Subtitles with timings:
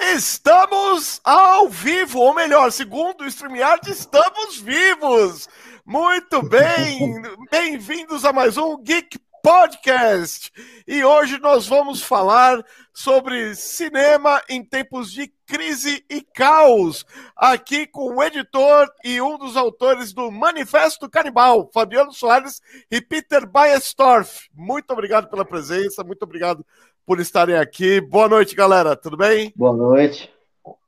[0.00, 5.48] Estamos ao vivo, ou melhor, segundo o StreamYard, estamos vivos!
[5.84, 7.20] Muito bem!
[7.50, 10.52] Bem-vindos a mais um Geek Podcast!
[10.86, 12.64] E hoje nós vamos falar
[12.94, 17.04] sobre cinema em tempos de crise e caos,
[17.36, 22.60] aqui com o editor e um dos autores do Manifesto Canibal, Fabiano Soares
[22.90, 24.48] e Peter Baestorff.
[24.54, 26.64] Muito obrigado pela presença, muito obrigado
[27.08, 28.02] por estarem aqui.
[28.02, 28.94] Boa noite, galera.
[28.94, 29.50] Tudo bem?
[29.56, 30.30] Boa noite.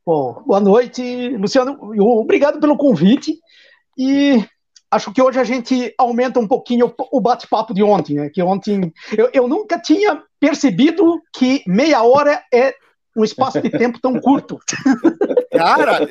[0.04, 1.78] Bom, boa noite, Luciano.
[1.80, 3.38] Obrigado pelo convite.
[3.96, 4.44] E
[4.90, 8.28] acho que hoje a gente aumenta um pouquinho o bate-papo de ontem, né?
[8.28, 12.74] Que ontem eu, eu nunca tinha percebido que meia hora é
[13.16, 14.58] um espaço de tempo tão curto.
[15.56, 16.06] Cara,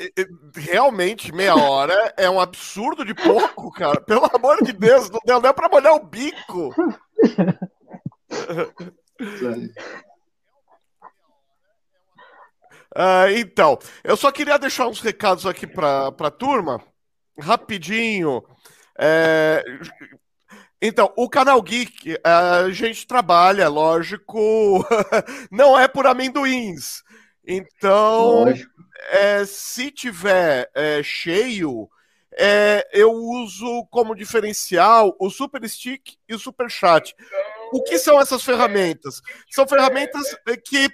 [0.56, 4.02] realmente meia hora é um absurdo de pouco, cara.
[4.02, 6.74] Pelo amor de Deus, não deu nem para molhar o bico.
[13.00, 16.84] Uh, então, eu só queria deixar uns recados aqui para a turma,
[17.40, 18.44] rapidinho.
[19.00, 19.64] É...
[20.82, 24.86] Então, o canal Geek, a gente trabalha, lógico,
[25.50, 27.02] não é por amendoins.
[27.48, 28.54] Então,
[29.12, 31.90] é, se tiver é, cheio,
[32.38, 37.16] é, eu uso como diferencial o Super Stick e o Super Chat.
[37.72, 39.22] O que são essas ferramentas?
[39.50, 40.90] São ferramentas que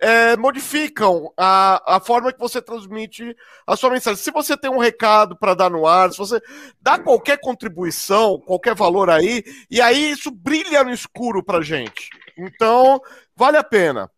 [0.00, 4.22] é, modificam a, a forma que você transmite a sua mensagem.
[4.22, 6.40] Se você tem um recado para dar no ar, se você
[6.80, 12.08] dá qualquer contribuição, qualquer valor aí, e aí isso brilha no escuro para gente.
[12.38, 13.00] Então,
[13.36, 14.10] vale a pena.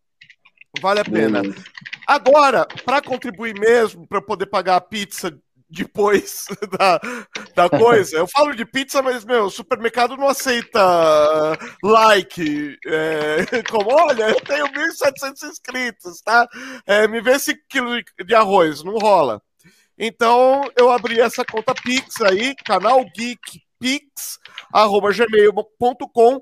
[0.81, 1.43] Vale a pena.
[2.07, 5.37] Agora, para contribuir mesmo, para poder pagar a pizza
[5.73, 6.47] depois
[6.79, 7.01] da,
[7.55, 8.19] da coisa.
[8.19, 10.81] Eu falo de pizza, mas, meu, supermercado não aceita
[11.83, 12.79] like.
[12.87, 16.47] É, como, olha, eu tenho 1.700 inscritos, tá?
[16.87, 17.91] É, me vê esse quilo
[18.25, 19.43] de arroz, não rola.
[19.99, 23.63] Então, eu abri essa conta Pix aí, canal Geek
[24.73, 26.41] arroba gmail.com.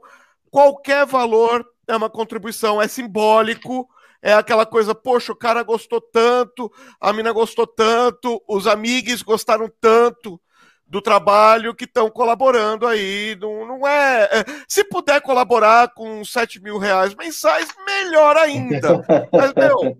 [0.50, 3.88] Qualquer valor é uma contribuição, é simbólico
[4.22, 6.70] é aquela coisa, poxa, o cara gostou tanto,
[7.00, 10.41] a mina gostou tanto, os amigos gostaram tanto
[10.86, 13.36] do trabalho que estão colaborando aí.
[13.41, 19.03] Não, não é, é, Se puder colaborar com 7 mil reais mensais, melhor ainda.
[19.32, 19.97] Mas, meu,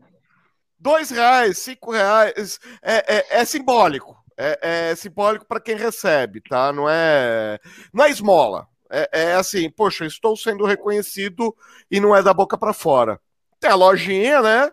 [0.78, 4.19] dois reais, cinco reais, é, é, é simbólico.
[4.36, 6.72] É, é simbólico para quem recebe, tá?
[6.72, 7.59] Não é,
[7.92, 8.66] não é esmola.
[8.91, 11.54] É, é assim, poxa, estou sendo reconhecido
[11.91, 13.20] e não é da boca para fora.
[13.60, 14.71] Tem a lojinha, né?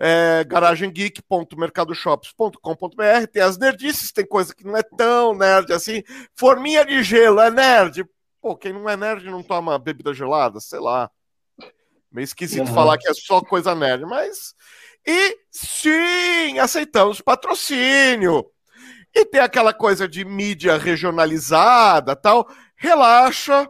[0.00, 6.04] É, garagemgeek.mercadoshops.com.br, tem as nerdices, tem coisa que não é tão nerd assim.
[6.36, 8.04] Forminha de gelo, é nerd.
[8.40, 11.10] Pô, quem não é nerd não toma bebida gelada, sei lá.
[12.10, 12.74] Meio esquisito uhum.
[12.74, 14.54] falar que é só coisa nerd, mas.
[15.06, 18.46] E sim, aceitamos patrocínio.
[19.14, 22.48] E tem aquela coisa de mídia regionalizada tal.
[22.76, 23.68] Relaxa,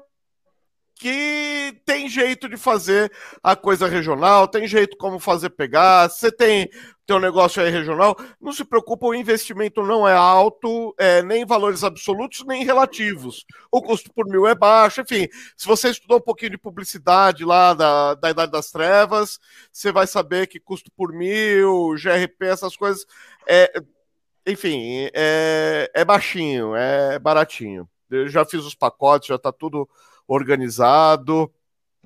[0.98, 3.10] que tem jeito de fazer
[3.42, 6.08] a coisa regional, tem jeito como fazer pegar.
[6.10, 6.68] Você tem
[7.06, 11.82] teu negócio aí regional, não se preocupa, o investimento não é alto, é, nem valores
[11.82, 13.46] absolutos, nem relativos.
[13.70, 15.26] O custo por mil é baixo, enfim.
[15.56, 19.38] Se você estudou um pouquinho de publicidade lá da, da Idade das Trevas,
[19.72, 23.06] você vai saber que custo por mil, GRP, essas coisas,
[23.46, 23.72] é,
[24.46, 27.88] enfim, é, é baixinho, é baratinho.
[28.10, 29.88] Eu já fiz os pacotes, já está tudo
[30.28, 31.50] organizado.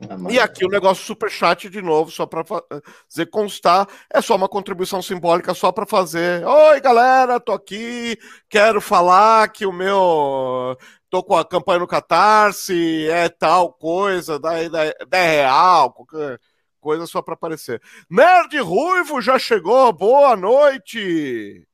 [0.00, 4.34] Ah, e aqui o negócio super chat de novo, só para fazer constar, é só
[4.34, 6.44] uma contribuição simbólica só para fazer.
[6.46, 8.18] Oi, galera, tô aqui,
[8.48, 10.76] quero falar que o meu
[11.10, 16.40] tô com a campanha no Catarse, é tal coisa, da, da, da real, qualquer
[16.80, 17.80] coisa só para aparecer.
[18.08, 21.66] Nerd Ruivo já chegou, boa noite.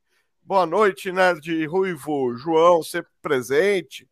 [0.43, 4.08] Boa noite, Nerd Ruivo, João, sempre presente.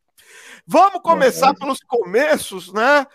[0.65, 3.05] Vamos começar pelos começos, né?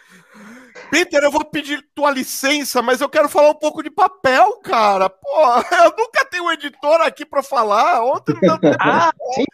[0.91, 5.09] Peter, eu vou pedir tua licença, mas eu quero falar um pouco de papel, cara.
[5.09, 5.19] Pô,
[5.85, 8.03] eu nunca tenho um editor aqui para falar.
[8.05, 9.45] Ontem não deu Ah, sim,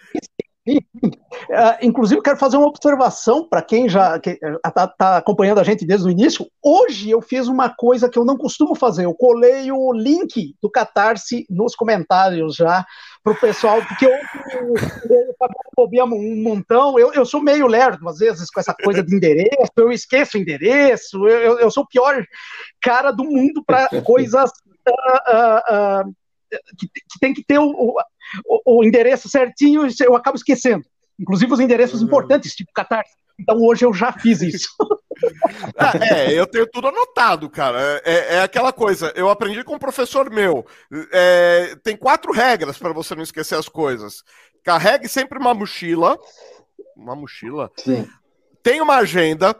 [0.77, 6.07] Uh, inclusive, quero fazer uma observação para quem já está tá acompanhando a gente desde
[6.07, 6.47] o início.
[6.63, 9.05] Hoje eu fiz uma coisa que eu não costumo fazer.
[9.05, 12.85] Eu colei o link do Catarse nos comentários já
[13.23, 16.99] para o pessoal, porque eu, eu, um montão.
[16.99, 20.41] Eu, eu sou meio lerdo, às vezes, com essa coisa de endereço, eu esqueço o
[20.41, 22.25] endereço, eu, eu sou o pior
[22.81, 24.51] cara do mundo para coisas
[24.89, 26.15] uh, uh, uh,
[26.79, 27.95] que, que, tem que ter o,
[28.47, 30.85] o, o, endereço certinho, eu acabo esquecendo.
[31.19, 32.07] Inclusive os endereços uhum.
[32.07, 33.13] importantes, tipo Catarse.
[33.39, 34.69] Então hoje eu já fiz isso.
[35.77, 38.01] Ah, é, eu tenho tudo anotado, cara.
[38.05, 39.13] É, é aquela coisa.
[39.15, 40.67] Eu aprendi com um professor meu.
[41.13, 44.23] É, tem quatro regras para você não esquecer as coisas.
[44.65, 46.19] Carregue sempre uma mochila.
[46.97, 47.71] Uma mochila.
[47.77, 48.09] Sim.
[48.63, 49.55] Tem uma agenda.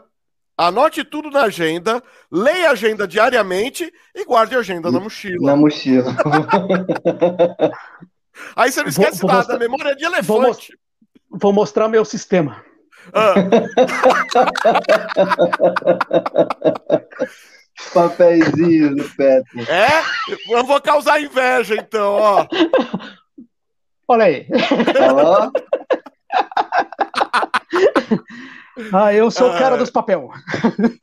[0.59, 5.51] Anote tudo na agenda, leia a agenda diariamente e guarde a agenda na mochila.
[5.51, 6.13] Na mochila.
[8.57, 9.57] Aí você não esquece vou, vou nada, mostrar...
[9.57, 10.27] memória de elefante.
[10.27, 10.77] Vou, most...
[11.31, 12.61] vou mostrar meu sistema.
[13.13, 13.35] Ah.
[17.93, 19.61] Papeizinho do Petro.
[19.61, 20.03] É?
[20.53, 22.45] Eu vou causar inveja, então, ó.
[24.09, 24.45] Olha aí.
[25.23, 25.49] Ó.
[28.93, 30.29] ah, eu sou o cara dos papel.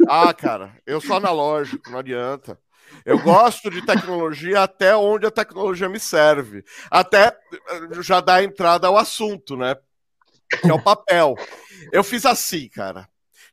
[0.09, 2.59] Ah, cara, eu sou analógico, não adianta.
[3.05, 6.65] Eu gosto de tecnologia até onde a tecnologia me serve.
[6.91, 9.77] Até eh, já dá entrada ao assunto, né?
[10.61, 11.35] Que é o papel.
[11.93, 13.09] Eu fiz assim, cara.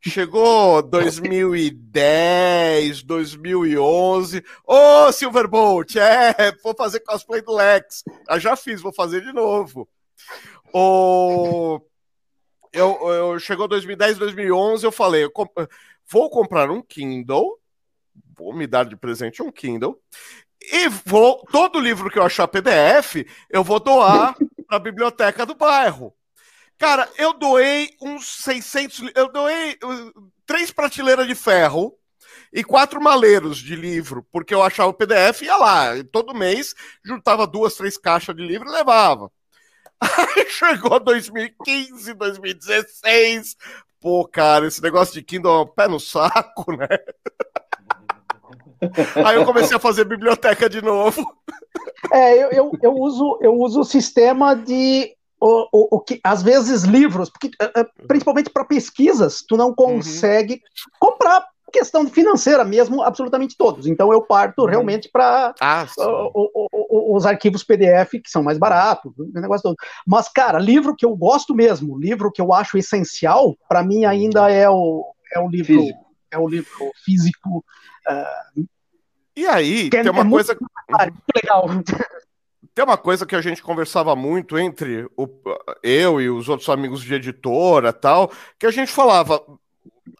[0.06, 4.44] Chegou 2010, 2011.
[4.66, 8.04] Ô, oh, Silverbolt, é, vou fazer cosplay do Lex.
[8.30, 9.88] Eu já fiz, vou fazer de novo.
[10.74, 11.80] O...
[12.74, 15.52] Eu, eu, chegou 2010, 2011, eu falei, eu comp...
[16.10, 17.60] vou comprar um Kindle,
[18.36, 20.00] vou me dar de presente um Kindle,
[20.60, 24.36] e vou, todo livro que eu achar PDF, eu vou doar
[24.68, 26.14] para a biblioteca do bairro.
[26.78, 29.12] Cara, eu doei uns 600.
[29.16, 31.98] Eu doei uh, três prateleiras de ferro
[32.52, 35.92] e quatro maleiros de livro, porque eu achava o PDF e ia lá.
[36.12, 36.74] Todo mês
[37.04, 39.32] juntava duas, três caixas de livro e levava.
[40.04, 43.56] Aí chegou 2015, 2016.
[44.00, 46.88] Pô, cara, esse negócio de Kindle é um pé no saco, né?
[49.26, 51.26] Aí eu comecei a fazer biblioteca de novo.
[52.12, 56.42] É, eu, eu, eu uso eu uso o sistema de o, o, o, que às
[56.42, 59.76] vezes livros, porque, é, é, principalmente para pesquisas, tu não uhum.
[59.76, 60.60] consegue uhum.
[61.00, 63.88] comprar questão financeira mesmo, absolutamente todos.
[63.88, 64.68] Então eu parto uhum.
[64.68, 65.86] realmente para ah,
[66.72, 69.76] os arquivos PDF que são mais baratos, o negócio todo.
[70.06, 74.50] Mas cara, livro que eu gosto mesmo, livro que eu acho essencial, para mim ainda
[74.50, 75.04] é o
[75.34, 76.06] é o livro físico.
[76.32, 77.66] é o livro físico.
[78.08, 78.68] Uh,
[79.36, 80.56] e aí, tem uma é coisa.
[80.60, 81.66] Muito legal.
[82.76, 85.28] tem uma coisa que a gente conversava muito entre o,
[85.82, 89.44] eu e os outros amigos de editora tal, que a gente falava.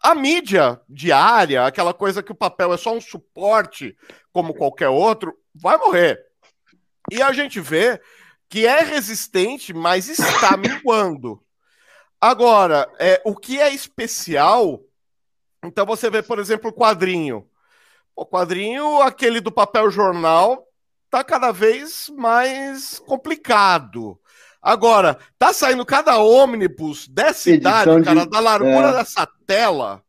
[0.02, 3.96] A mídia diária, aquela coisa que o papel é só um suporte,
[4.32, 6.18] como qualquer outro, vai morrer.
[7.10, 8.00] E a gente vê
[8.48, 11.42] que é resistente, mas está minguando.
[12.20, 14.80] Agora, é, o que é especial?
[15.62, 17.46] Então você vê, por exemplo, o quadrinho.
[18.16, 20.66] O quadrinho, aquele do papel jornal,
[21.10, 24.18] tá cada vez mais complicado.
[24.64, 28.30] Agora, tá saindo cada ônibus dessa idade, cara, de...
[28.30, 28.92] da largura é.
[28.94, 30.02] dessa tela.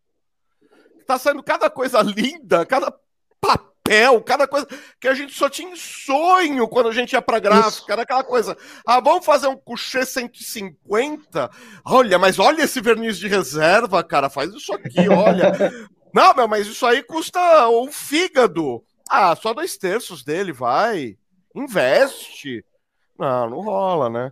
[1.05, 2.93] Tá saindo cada coisa linda, cada
[3.41, 4.65] papel, cada coisa
[4.97, 7.67] que a gente só tinha sonho quando a gente ia pra gráfica.
[7.67, 7.91] Isso.
[7.91, 8.57] Era aquela coisa.
[8.87, 11.51] Ah, vamos fazer um coucher 150?
[11.83, 14.29] Olha, mas olha esse verniz de reserva, cara.
[14.29, 15.51] Faz isso aqui, olha.
[16.13, 18.81] Não, meu, mas isso aí custa um fígado.
[19.09, 21.17] Ah, só dois terços dele, vai.
[21.53, 22.63] Investe.
[23.17, 24.31] Não, não rola, né?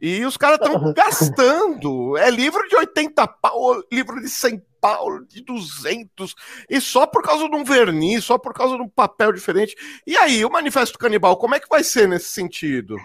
[0.00, 2.16] E os caras estão gastando.
[2.18, 6.34] É livro de 80 pau, livro de 100 pau, de 200.
[6.68, 9.74] E só por causa de um verniz, só por causa de um papel diferente.
[10.06, 12.96] E aí, o Manifesto Canibal, como é que vai ser nesse sentido?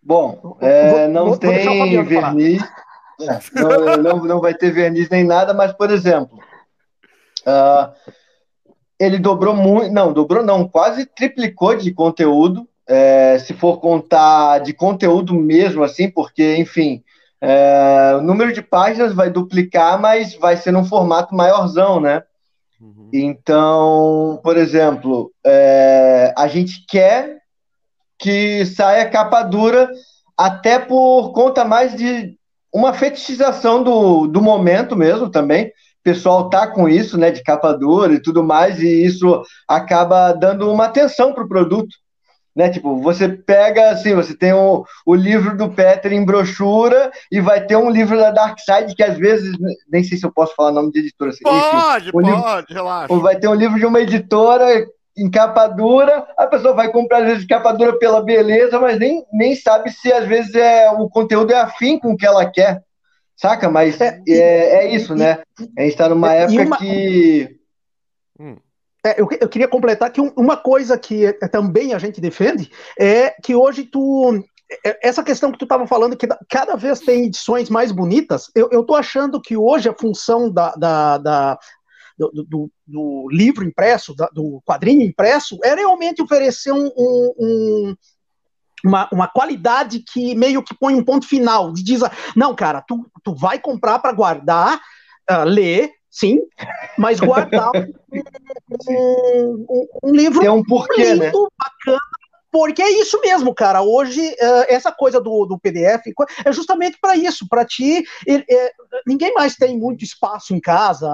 [0.00, 2.62] Bom, é, não vou, tem verniz.
[3.20, 6.38] É, não, não, não vai ter verniz nem nada, mas, por exemplo,
[7.40, 7.92] uh,
[8.98, 14.72] ele dobrou muito, não, dobrou não, quase triplicou de conteúdo, é, se for contar de
[14.72, 17.02] conteúdo mesmo, assim, porque, enfim,
[17.40, 22.22] é, o número de páginas vai duplicar, mas vai ser num formato maiorzão, né?
[22.80, 23.10] Uhum.
[23.12, 27.38] Então, por exemplo, é, a gente quer
[28.18, 29.90] que saia capa dura
[30.36, 32.36] até por conta mais de
[32.72, 35.72] uma fetichização do, do momento mesmo também,
[36.08, 40.72] pessoal tá com isso, né, de capa dura e tudo mais, e isso acaba dando
[40.72, 41.94] uma atenção para o produto.
[42.58, 42.68] Né?
[42.70, 47.64] Tipo, você pega assim, você tem o, o livro do Peter em brochura e vai
[47.64, 49.56] ter um livro da Dark Side que às vezes,
[49.88, 51.30] nem sei se eu posso falar o nome de editora.
[51.30, 53.14] Assim, pode, enfim, pode, livro, relaxa.
[53.14, 54.84] Vai ter um livro de uma editora
[55.16, 59.24] em capa dura, a pessoa vai comprar às vezes capa dura pela beleza, mas nem,
[59.32, 62.82] nem sabe se às vezes é o conteúdo é afim com o que ela quer.
[63.36, 63.70] Saca?
[63.70, 65.38] Mas é, é, é isso, né?
[65.78, 66.76] A gente está numa época uma...
[66.76, 67.56] que.
[69.04, 73.30] É, eu, eu, queria completar que um, uma coisa que também a gente defende é
[73.42, 74.42] que hoje tu
[74.84, 78.84] é, essa questão que tu estava falando, que cada vez tem edições mais bonitas, eu,
[78.84, 81.58] tô achando que hoje a função da, da, da
[82.18, 87.96] do, do, do, livro impresso, da, do quadrinho impresso, é realmente oferecer um, um, um
[88.84, 92.00] uma, uma qualidade que meio que põe um ponto final, diz,
[92.36, 94.80] não, cara, tu, tu vai comprar para guardar,
[95.30, 96.40] uh, ler, sim,
[96.96, 97.70] mas guardar
[98.88, 101.32] um, um, um, livro Tem um porquê, lindo, né?
[101.32, 101.98] bacana,
[102.50, 103.82] porque é isso mesmo, cara.
[103.82, 106.02] Hoje, uh, essa coisa do, do PDF
[106.44, 108.02] é justamente para isso, para ti.
[108.26, 108.72] É,
[109.06, 111.08] ninguém mais tem muito espaço em casa,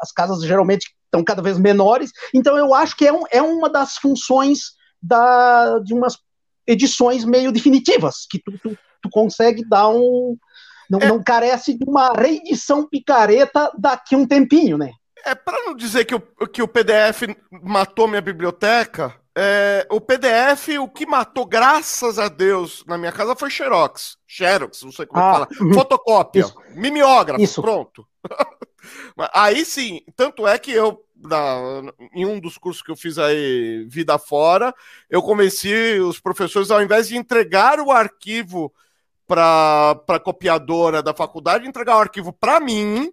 [0.00, 3.70] as casas geralmente estão cada vez menores, então eu acho que é, um, é uma
[3.70, 6.18] das funções da, de umas
[6.66, 10.36] edições meio definitivas, que tu, tu, tu consegue dar um.
[10.90, 11.08] Não, é.
[11.08, 14.92] não carece de uma reedição picareta daqui um tempinho, né?
[15.24, 20.68] É, para não dizer que o, que o PDF matou minha biblioteca, é, o PDF,
[20.80, 24.16] o que matou, graças a Deus, na minha casa foi Xerox.
[24.26, 25.48] Xerox, não sei como é ah, fala.
[25.60, 25.74] Uhum.
[25.74, 26.40] Fotocópia.
[26.40, 26.54] Isso.
[26.74, 27.62] Mimeógrafo, isso.
[27.62, 28.06] pronto.
[29.34, 31.82] Aí sim, tanto é que eu na,
[32.14, 34.72] em um dos cursos que eu fiz aí, Vida Fora,
[35.10, 38.72] eu convenci os professores, ao invés de entregar o arquivo
[39.28, 43.12] para a copiadora da faculdade, entregar o arquivo para mim,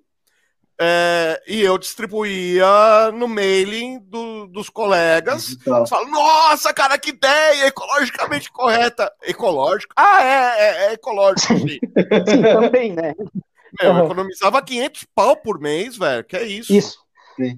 [0.79, 5.51] é, e eu distribuía no mailing do, dos colegas.
[5.51, 5.85] Então.
[5.85, 7.67] Falo, nossa, cara, que ideia!
[7.67, 9.11] Ecologicamente correta.
[9.23, 9.93] Ecológico?
[9.95, 11.67] Ah, é, é, é ecológico, sim.
[11.67, 13.13] sim, também, né?
[13.81, 13.99] Meu, uhum.
[13.99, 16.23] Eu economizava 500 pau por mês, velho.
[16.23, 16.73] Que é isso?
[16.73, 16.97] Isso.
[17.35, 17.55] Sim.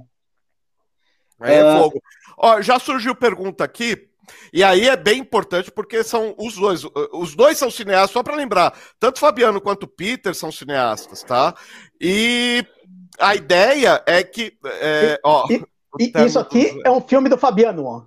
[1.40, 1.78] Aí é uh...
[1.78, 2.02] fogo.
[2.38, 4.08] Ó, já surgiu pergunta aqui,
[4.52, 6.84] e aí é bem importante porque são os dois.
[7.14, 11.54] Os dois são cineastas, só para lembrar, tanto Fabiano quanto Peter são cineastas, tá?
[12.00, 12.66] E
[13.20, 14.58] a ideia é que.
[14.66, 15.64] É, ó, e,
[16.00, 18.04] e, isso aqui é um filme do Fabiano, ó.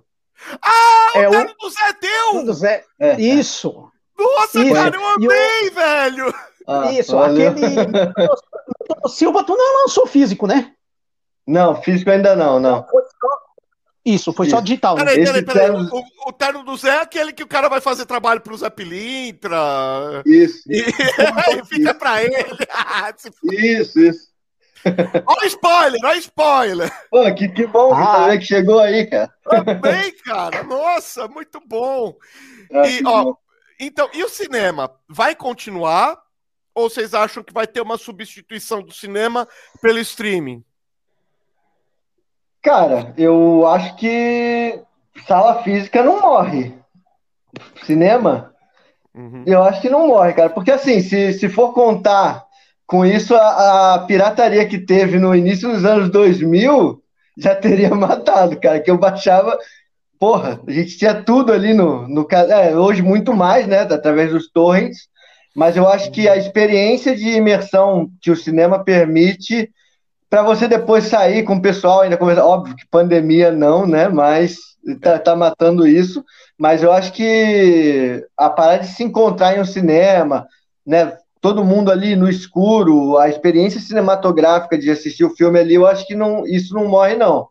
[0.61, 2.45] Ah, é o do Zé deu!
[2.45, 2.83] Do Zé.
[2.99, 3.21] É.
[3.21, 3.91] Isso!
[4.17, 4.73] Nossa, isso.
[4.73, 5.73] cara, eu amei, o...
[5.73, 6.33] velho!
[6.67, 7.51] Ah, isso, valeu.
[7.51, 7.75] aquele.
[9.09, 10.73] Silva, tu não lançou físico, né?
[11.45, 12.85] Não, físico ainda não, não.
[14.03, 14.55] Isso, foi Isso.
[14.55, 14.95] só digital.
[14.95, 15.05] Né?
[15.05, 15.67] Peraí, peraí, peraí.
[15.67, 15.89] Terno...
[15.91, 18.69] O, o, terno do Zé é aquele que o cara vai fazer trabalho pro Zé
[18.69, 20.23] Pilintra.
[20.25, 20.63] Isso.
[20.67, 20.81] E
[21.45, 22.35] aí fica pra ele.
[23.53, 24.31] isso, isso.
[25.27, 26.91] Olha spoiler, olha spoiler.
[27.11, 28.35] Pô, que, que bom ah.
[28.37, 29.31] que chegou aí, cara.
[29.43, 30.63] Também, cara.
[30.63, 32.17] Nossa, muito bom.
[32.73, 33.37] Ah, e, ó, bom.
[33.79, 34.91] então, e o cinema?
[35.07, 36.17] Vai continuar?
[36.73, 39.47] Ou vocês acham que vai ter uma substituição do cinema
[39.81, 40.63] pelo streaming?
[42.61, 44.79] Cara, eu acho que
[45.27, 46.73] sala física não morre.
[47.83, 48.53] Cinema,
[49.15, 49.43] uhum.
[49.47, 50.49] eu acho que não morre, cara.
[50.49, 52.45] Porque assim, se, se for contar
[52.85, 57.01] com isso, a, a, pirataria que teve no início dos anos 2000
[57.37, 58.79] já teria matado, cara.
[58.79, 59.57] Que eu baixava.
[60.19, 62.07] Porra, a gente tinha tudo ali no.
[62.07, 63.79] no é, hoje muito mais, né?
[63.79, 65.09] Através dos torrents.
[65.55, 69.69] Mas eu acho que a experiência de imersão que o cinema permite
[70.31, 72.45] para você depois sair com o pessoal ainda conversar.
[72.45, 74.07] Óbvio que pandemia não, né?
[74.07, 74.55] Mas
[75.01, 76.23] tá, tá, matando isso.
[76.57, 80.47] Mas eu acho que a parada de se encontrar em um cinema,
[80.87, 81.17] né?
[81.41, 86.07] Todo mundo ali no escuro, a experiência cinematográfica de assistir o filme ali, eu acho
[86.07, 87.49] que não, isso não morre, não.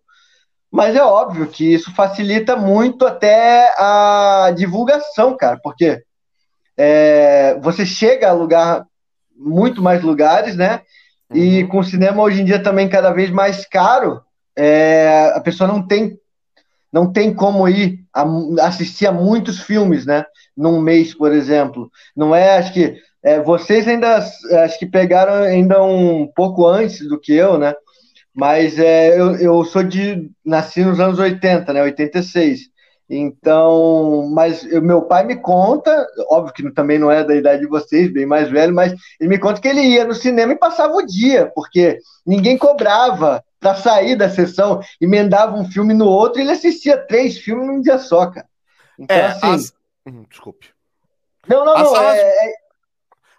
[0.72, 6.02] Mas é óbvio que isso facilita muito até a divulgação, cara, porque
[6.78, 8.86] é, você chega a lugar,
[9.36, 10.80] muito mais lugares, né?
[11.32, 11.68] E uhum.
[11.68, 14.20] com o cinema hoje em dia também cada vez mais caro,
[14.56, 16.18] é, a pessoa não tem
[16.92, 18.24] não tem como ir a,
[18.66, 20.24] assistir a muitos filmes, né?
[20.56, 21.88] Num mês, por exemplo.
[22.16, 27.20] Não é, acho que é, vocês ainda acho que pegaram ainda um pouco antes do
[27.20, 27.74] que eu, né?
[28.34, 31.82] Mas é, eu, eu sou de nasci nos anos 80, né?
[31.82, 32.60] 86.
[33.12, 37.66] Então, mas eu, meu pai me conta, óbvio que também não é da idade de
[37.66, 40.94] vocês, bem mais velho, mas ele me conta que ele ia no cinema e passava
[40.94, 46.44] o dia, porque ninguém cobrava para sair da sessão, emendava um filme no outro e
[46.44, 48.46] ele assistia três filmes num dia só, cara.
[48.96, 49.54] Então, é, assim.
[49.54, 49.72] As...
[50.06, 50.68] Hum, desculpe.
[51.48, 51.90] Não, não, as não.
[51.90, 52.16] Salas...
[52.16, 52.54] É, é...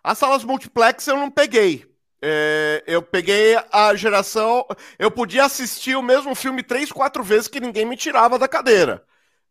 [0.04, 1.86] As salas multiplex eu não peguei.
[2.22, 4.66] É, eu peguei a geração.
[5.00, 9.02] Eu podia assistir o mesmo filme três, quatro vezes que ninguém me tirava da cadeira.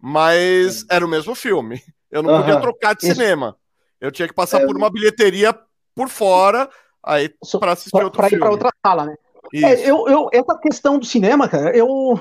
[0.00, 1.83] Mas era o mesmo filme.
[2.11, 3.14] Eu não podia trocar de Isso.
[3.14, 3.57] cinema.
[4.00, 4.66] Eu tinha que passar é...
[4.66, 5.57] por uma bilheteria
[5.95, 6.69] por fora
[7.04, 8.40] aí para assistir pra, outro pra filme.
[8.40, 9.14] Para ir para outra sala, né?
[9.52, 12.21] É, eu, eu, essa questão do cinema, cara, eu,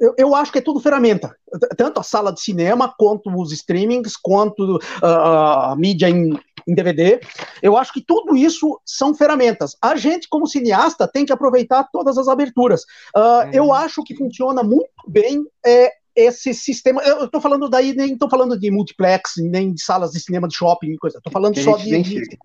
[0.00, 1.34] eu, eu acho que é tudo ferramenta.
[1.78, 7.20] Tanto a sala de cinema, quanto os streamings, quanto uh, a mídia em, em DVD.
[7.62, 9.76] Eu acho que tudo isso são ferramentas.
[9.80, 12.82] A gente, como cineasta, tem que aproveitar todas as aberturas.
[13.16, 17.02] Uh, Eu acho que funciona muito bem é, esse sistema.
[17.02, 20.56] Eu estou falando daí, nem estou falando de multiplex, nem de salas de cinema de
[20.56, 21.18] shopping, coisa.
[21.18, 22.38] Estou falando só de, de, de,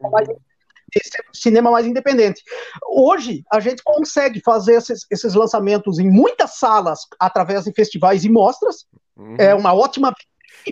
[1.33, 2.41] cinema mais independente.
[2.89, 8.29] Hoje, a gente consegue fazer esses, esses lançamentos em muitas salas através de festivais e
[8.29, 8.85] mostras.
[9.15, 9.35] Uhum.
[9.37, 10.13] É uma ótima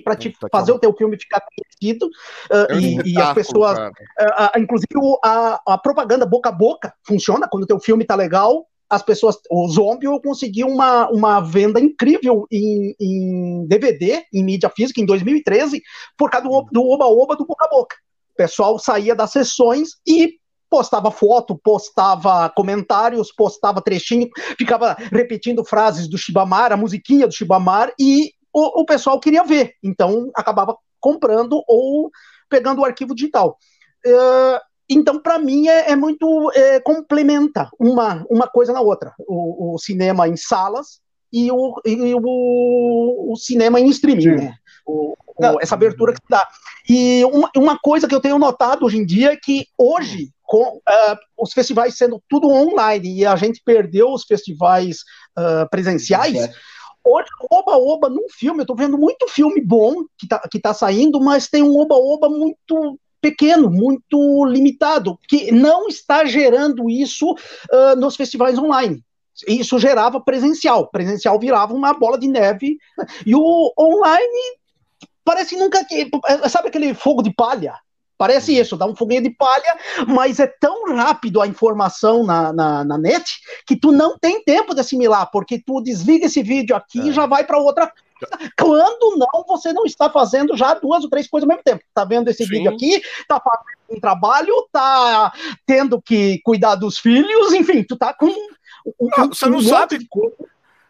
[0.04, 3.90] para te fazer o teu filme ficar conhecido uh, é e, e, as pessoas, uh,
[3.90, 4.88] uh, inclusive
[5.24, 8.68] a, a, propaganda boca a boca funciona quando o teu filme tá legal.
[8.90, 14.70] As pessoas, o Zombie eu consegui uma, uma venda incrível em, em DVD, em mídia
[14.70, 15.82] física, em 2013,
[16.18, 17.96] por causa do oba-oba do boca a boca.
[18.34, 20.34] O pessoal saía das sessões e
[20.70, 24.28] postava foto, postava comentários, postava trechinho,
[24.58, 29.74] ficava repetindo frases do Shibamar, a musiquinha do Shibamar, e o, o pessoal queria ver,
[29.84, 32.10] então acabava comprando ou
[32.50, 33.58] pegando o arquivo digital.
[34.06, 39.14] Uh, então, para mim, é, é muito é, complementa uma, uma coisa na outra.
[39.20, 41.00] O, o cinema em salas
[41.34, 44.56] e o, e o, o cinema em streaming, né?
[44.86, 45.16] O,
[45.60, 46.48] essa abertura que dá.
[46.88, 50.78] E uma, uma, coisa que eu tenho notado hoje em dia é que hoje, com
[50.78, 54.98] uh, os festivais sendo tudo online e a gente perdeu os festivais
[55.38, 56.52] uh, presenciais, é.
[57.04, 61.20] hoje, oba-oba num filme, eu tô vendo muito filme bom que tá, que tá saindo,
[61.20, 68.16] mas tem um oba-oba muito pequeno, muito limitado, que não está gerando isso uh, nos
[68.16, 69.04] festivais online.
[69.48, 70.88] Isso gerava presencial.
[70.92, 72.78] Presencial virava uma bola de neve.
[73.26, 74.58] E o online
[75.24, 76.08] parece nunca que.
[76.48, 77.74] Sabe aquele fogo de palha?
[78.16, 78.62] Parece uhum.
[78.62, 79.78] isso, dá um foguinho de palha,
[80.08, 84.74] mas é tão rápido a informação na, na, na net que tu não tem tempo
[84.74, 87.04] de assimilar, porque tu desliga esse vídeo aqui é.
[87.08, 87.92] e já vai para outra
[88.60, 91.84] quando não, você não está fazendo já duas ou três coisas ao mesmo tempo.
[91.94, 92.50] Tá vendo esse Sim.
[92.50, 95.34] vídeo aqui, tá fazendo um trabalho, tá
[95.66, 98.28] tendo que cuidar dos filhos, enfim, tu tá com.
[98.28, 100.00] Um, não, você não um sabe.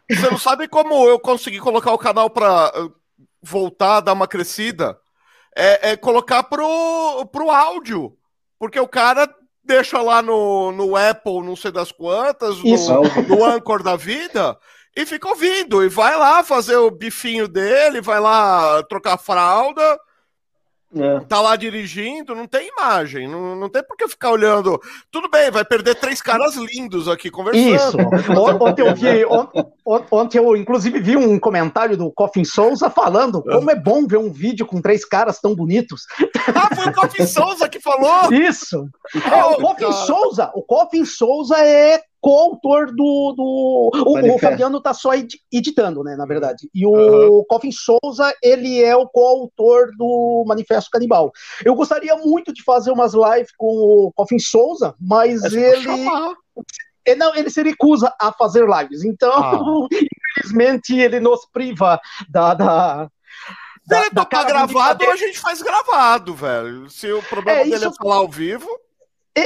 [0.08, 2.72] Você não sabe como eu consegui colocar o canal para
[3.42, 4.96] voltar, dar uma crescida,
[5.54, 8.16] é, é, colocar pro, pro áudio.
[8.58, 9.28] Porque o cara
[9.64, 14.56] deixa lá no, no Apple, não sei das quantas, no, no Anchor da vida,
[14.96, 15.84] e fica ouvindo.
[15.84, 19.98] E vai lá fazer o bifinho dele, vai lá trocar fralda
[20.94, 21.20] é.
[21.28, 24.80] Tá lá dirigindo, não tem imagem, não, não tem por que ficar olhando.
[25.10, 27.74] Tudo bem, vai perder três caras lindos aqui conversando.
[27.74, 28.32] Isso.
[28.62, 29.66] ontem, eu vi, ontem,
[30.10, 34.32] ontem, eu, inclusive, vi um comentário do Coffin Souza falando como é bom ver um
[34.32, 36.06] vídeo com três caras tão bonitos.
[36.54, 38.32] Ah, foi o Coffin Souza que falou?
[38.32, 38.88] Isso.
[39.14, 43.34] É, o Coffin Souza, o Coffin Souza é coautor do.
[43.36, 45.12] do o, o, Fabiano tá só
[45.52, 46.68] editando, né, na verdade.
[46.74, 47.44] E o uhum.
[47.48, 51.30] Coffin Souza, ele é o coautor do Manifesto Canibal.
[51.64, 56.04] Eu gostaria muito de fazer umas lives com o Coffin Souza, mas é ele.
[57.06, 59.04] É, não, ele se recusa a fazer lives.
[59.04, 59.86] Então, ah.
[60.36, 62.54] infelizmente, ele nos priva da.
[62.54, 63.08] da
[63.86, 66.90] da, Se ele topar gravado, a gente faz gravado, velho.
[66.90, 68.68] Se o problema é, dele é falar ao vivo.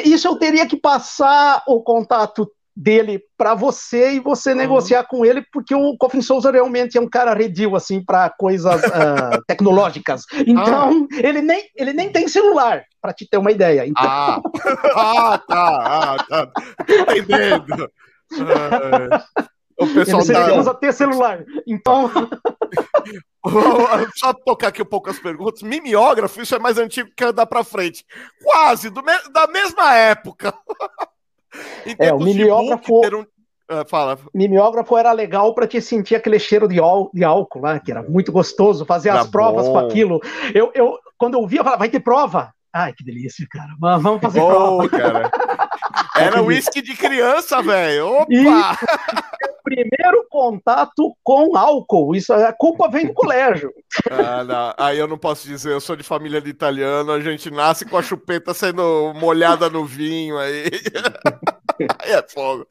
[0.02, 4.56] Isso eu teria que passar o contato dele para você e você uhum.
[4.56, 8.82] negociar com ele, porque o Coffin Souza realmente é um cara redil, assim, para coisas
[8.82, 10.22] uh, tecnológicas.
[10.46, 11.16] Então, ah.
[11.16, 13.86] ele, nem, ele nem tem celular, para te ter uma ideia.
[13.86, 14.04] Então...
[14.04, 14.40] Ah.
[14.96, 16.52] ah, tá, ah, tá.
[16.86, 17.90] entendendo.
[18.32, 20.54] Uh, o pessoal ele tá...
[20.54, 21.44] usa ter celular.
[21.66, 22.10] Então.
[24.16, 25.62] Só tocar aqui um pouco as perguntas.
[25.62, 28.04] Mimeógrafo, isso é mais antigo que andar para frente.
[28.42, 29.12] Quase, do me...
[29.32, 30.52] da mesma época.
[31.98, 33.00] É, o mimeógrafo.
[33.16, 33.20] Um...
[33.20, 34.18] Uh, fala.
[34.34, 36.76] Mimeógrafo era legal para te sentir aquele cheiro de,
[37.14, 39.72] de álcool lá, que era muito gostoso, fazer era as provas bom.
[39.72, 40.20] com aquilo.
[40.52, 42.52] Eu, eu, quando eu via, eu falava, vai ter prova?
[42.72, 43.70] Ai, que delícia, cara.
[43.78, 44.88] Vamos fazer prova.
[44.88, 45.30] Cara.
[46.16, 48.08] Era uísque de criança, velho.
[48.08, 48.78] Opa!
[49.62, 52.14] Primeiro contato com álcool.
[52.14, 53.72] Isso, a culpa vem do colégio.
[54.10, 54.74] Ah.
[54.78, 57.96] Aí eu não posso dizer, eu sou de família de italiano, a gente nasce com
[57.96, 60.64] a chupeta sendo molhada no vinho aí.
[61.98, 62.66] aí é fogo.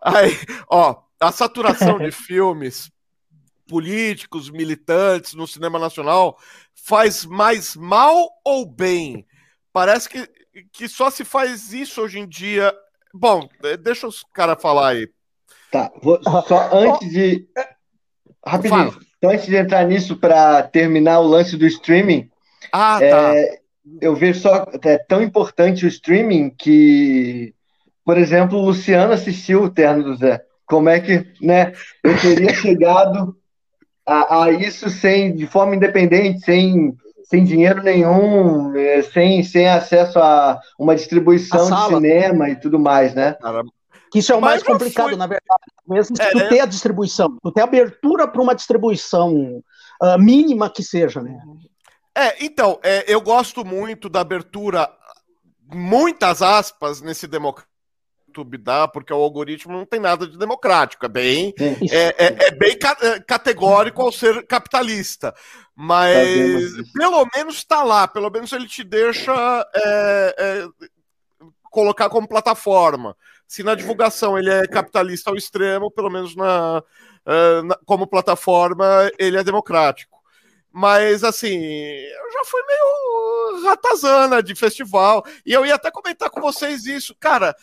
[0.00, 0.36] Aí,
[0.68, 2.90] ó, a saturação de filmes
[3.68, 6.36] políticos, militantes no cinema nacional
[6.74, 9.26] faz mais mal ou bem?
[9.72, 10.28] Parece que,
[10.72, 12.74] que só se faz isso hoje em dia.
[13.14, 13.48] Bom,
[13.80, 15.08] deixa os caras falar aí.
[15.72, 17.46] Tá, vou, só antes de.
[18.46, 18.94] Rapidinho.
[19.16, 22.28] Então, antes de entrar nisso, para terminar o lance do streaming.
[22.70, 23.34] Ah, tá.
[23.34, 23.58] É,
[24.02, 24.66] eu vejo só.
[24.84, 27.54] É tão importante o streaming que,
[28.04, 30.42] por exemplo, o Luciano assistiu o Terno do Zé.
[30.66, 31.72] Como é que, né?
[32.04, 33.34] Eu teria chegado
[34.04, 40.18] a, a isso sem, de forma independente, sem sem dinheiro nenhum, é, sem, sem acesso
[40.18, 43.32] a uma distribuição de cinema e tudo mais, né?
[43.40, 43.62] Cara,
[44.12, 45.16] Que isso é o Mas mais complicado, fui...
[45.16, 45.62] na verdade.
[45.88, 46.48] Mesmo é, tu né?
[46.48, 49.62] ter a distribuição, tu ter abertura para uma distribuição
[50.02, 51.36] uh, mínima que seja, né?
[52.14, 54.88] É, então, é, eu gosto muito da abertura,
[55.72, 57.72] muitas aspas, nesse democrático
[58.32, 62.50] YouTube dá, porque o algoritmo não tem nada de democrático, é bem, é, é, é,
[62.52, 65.34] bem ca é, categórico ao ser capitalista.
[65.76, 69.32] Mas tá pelo menos está lá, pelo menos ele te deixa
[69.74, 70.68] é, é,
[71.70, 73.14] colocar como plataforma.
[73.52, 76.82] Se na divulgação ele é capitalista ao extremo, pelo menos na,
[77.62, 80.18] na como plataforma ele é democrático.
[80.72, 85.22] Mas, assim, eu já fui meio ratazana de festival.
[85.44, 87.14] E eu ia até comentar com vocês isso.
[87.20, 87.54] Cara,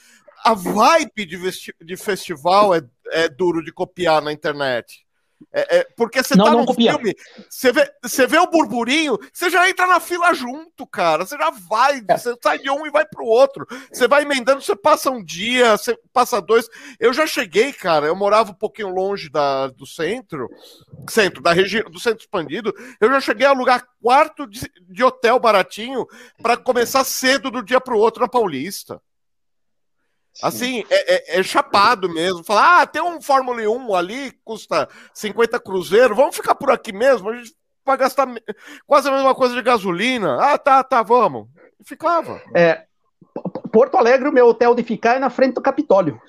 [0.45, 1.39] a vibe de,
[1.81, 5.07] de festival é, é duro de copiar na internet.
[5.51, 7.15] É, é, porque você tá no filme,
[7.49, 11.25] você vê, você vê o burburinho, você já entra na fila junto, cara.
[11.25, 12.17] Você já vai, é.
[12.17, 13.65] você sai de um e vai pro outro.
[13.91, 16.69] Você vai emendando, você passa um dia, você passa dois.
[16.99, 18.05] Eu já cheguei, cara.
[18.05, 20.49] Eu morava um pouquinho longe da, do centro,
[21.09, 22.73] centro, da região, do centro expandido.
[23.01, 26.05] Eu já cheguei a alugar quarto de, de hotel baratinho
[26.41, 29.01] para começar cedo do dia pro outro na Paulista.
[30.41, 32.43] Assim, é, é, é, chapado mesmo.
[32.43, 37.29] Falar, ah, tem um Fórmula 1 ali, custa 50 cruzeiro, vamos ficar por aqui mesmo,
[37.29, 37.53] a gente
[37.85, 38.27] vai gastar
[38.85, 40.37] quase a mesma coisa de gasolina.
[40.39, 41.47] Ah, tá, tá, vamos.
[41.79, 42.41] E ficava.
[42.55, 42.85] É,
[43.71, 46.21] Porto Alegre, o meu hotel de ficar é na frente do Capitólio.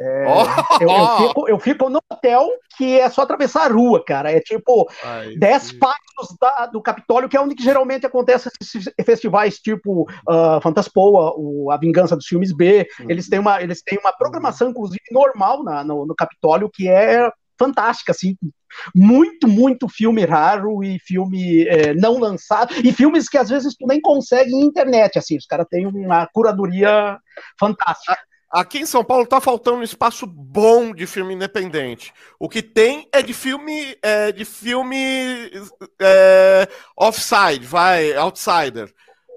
[0.00, 0.82] É, oh!
[0.82, 4.32] eu, eu, fico, eu, fico, no hotel que é só atravessar a rua, cara.
[4.32, 4.88] É tipo
[5.36, 10.60] 10 pátios da, do Capitólio, que é onde que geralmente acontece esses festivais tipo uh,
[10.62, 12.88] Fantaspoa, o, A Vingança dos Filmes B.
[12.98, 13.10] Uhum.
[13.10, 17.30] Eles, têm uma, eles têm uma programação, inclusive, normal na, no, no Capitólio, que é
[17.58, 18.34] fantástica, assim,
[18.94, 23.86] muito, muito filme raro e filme é, não lançado, e filmes que às vezes tu
[23.86, 27.18] nem consegue em internet, assim, os caras têm uma curadoria
[27.58, 28.16] fantástica.
[28.50, 32.12] Aqui em São Paulo tá faltando um espaço bom de filme independente.
[32.38, 35.50] O que tem é de filme é, de filme
[36.00, 38.92] é, offside, vai, outsider.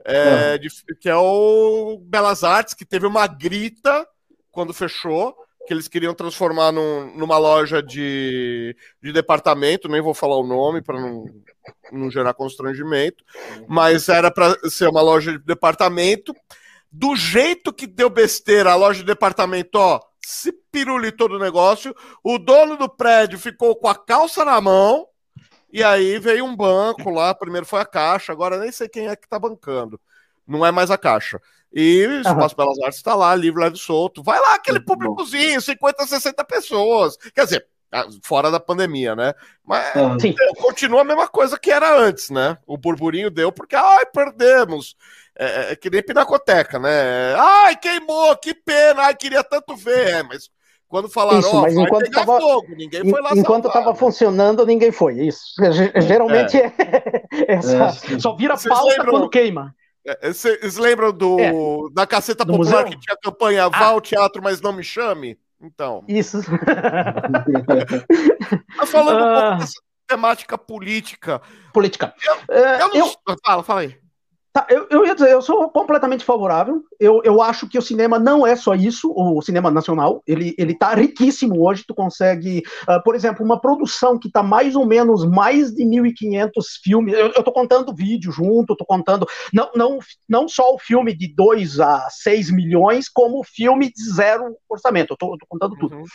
[0.06, 0.68] É, de,
[1.00, 4.06] que é o Belas Artes, que teve uma grita
[4.52, 10.38] quando fechou, que eles queriam transformar num, numa loja de, de departamento, nem vou falar
[10.38, 11.26] o nome para não,
[11.92, 13.24] não gerar constrangimento,
[13.68, 16.36] mas era para ser uma loja de departamento
[16.94, 22.38] do jeito que deu besteira a loja de departamento, ó, se pirulitou do negócio, o
[22.38, 25.08] dono do prédio ficou com a calça na mão,
[25.72, 29.16] e aí veio um banco lá, primeiro foi a Caixa, agora nem sei quem é
[29.16, 30.00] que tá bancando.
[30.48, 31.42] Não é mais a Caixa.
[31.74, 32.56] E o Espaço.
[32.56, 34.22] Belas Artes está lá, livre, leve solto.
[34.22, 37.18] Vai lá aquele públicozinho, 50, 60 pessoas.
[37.34, 37.68] Quer dizer,
[38.24, 39.34] fora da pandemia, né?
[39.64, 40.18] Mas uhum.
[40.60, 42.58] continua a mesma coisa que era antes, né?
[42.66, 44.96] O burburinho deu porque, ai, perdemos.
[45.38, 47.34] É, é, é, que nem pinacoteca, né?
[47.36, 50.10] Ai, queimou, que pena, ai, queria tanto ver.
[50.10, 50.50] É, mas
[50.88, 55.26] quando falaram, isso, mas enquanto tava, fogo, ninguém foi lá Enquanto estava funcionando, ninguém foi.
[55.26, 55.56] Isso.
[56.08, 56.72] Geralmente é.
[57.48, 59.14] é essa, só vira Vocês pauta lembram...
[59.14, 59.76] quando queima.
[60.22, 61.52] Vocês lembram do, é.
[61.94, 62.92] da caceta do popular museu?
[62.92, 63.86] que tinha a campanha Vá ah.
[63.88, 65.36] ao teatro, mas não me chame?
[65.64, 66.04] Então.
[66.08, 66.42] Isso.
[68.86, 69.24] falando uh...
[69.24, 69.56] um pouco ah.
[69.56, 71.42] dessa temática política.
[71.72, 72.14] Política.
[72.22, 72.96] Eu, eu, não...
[72.96, 73.12] eu...
[73.46, 74.03] Fala, fala aí.
[74.54, 76.84] Tá, eu, eu ia dizer, eu sou completamente favorável.
[77.00, 80.22] Eu, eu acho que o cinema não é só isso, o cinema nacional.
[80.28, 81.84] Ele, ele tá riquíssimo hoje.
[81.88, 86.52] Tu consegue, uh, por exemplo, uma produção que tá mais ou menos mais de 1.500
[86.84, 87.16] filmes.
[87.16, 91.34] Eu, eu tô contando vídeo junto, tô contando não, não, não só o filme de
[91.34, 95.14] 2 a 6 milhões, como o filme de zero orçamento.
[95.14, 95.96] Eu tô, eu tô contando tudo.
[95.96, 96.06] Uhum.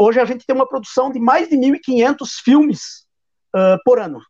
[0.00, 3.04] Hoje a gente tem uma produção de mais de 1.500 filmes
[3.54, 4.22] uh, por ano.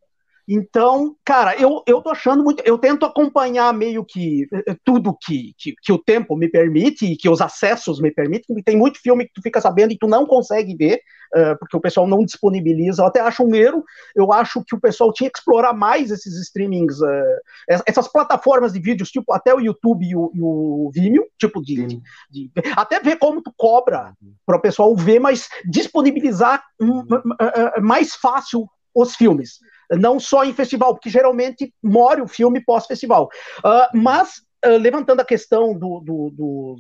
[0.48, 2.62] Então, cara, eu, eu tô achando muito.
[2.64, 7.04] Eu tento acompanhar meio que eh, eh, tudo que, que, que, o tempo me permite
[7.04, 8.62] e que os acessos me permitem.
[8.62, 11.00] Tem muito filme que tu fica sabendo e tu não consegue ver,
[11.34, 13.02] uh, porque o pessoal não disponibiliza.
[13.02, 13.82] Eu até acho um erro.
[14.14, 18.78] Eu acho que o pessoal tinha que explorar mais esses streamings, uh, essas plataformas de
[18.78, 23.00] vídeos, tipo até o YouTube e o, e o Vimeo, tipo de, de, de, Até
[23.00, 24.12] ver como tu cobra
[24.46, 29.58] para o pessoal ver, mas disponibilizar um, uh, mais fácil os filmes
[29.90, 33.28] não só em festival, porque geralmente morre o filme pós-festival.
[33.58, 36.76] Uh, mas Uh, levantando a questão do, do, do,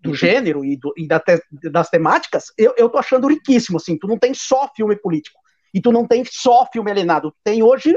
[0.00, 4.06] do gênero e, e da te, das temáticas, eu, eu tô achando riquíssimo, assim, tu
[4.06, 5.38] não tem só filme político,
[5.72, 7.94] e tu não tem só filme alienado, tu tem hoje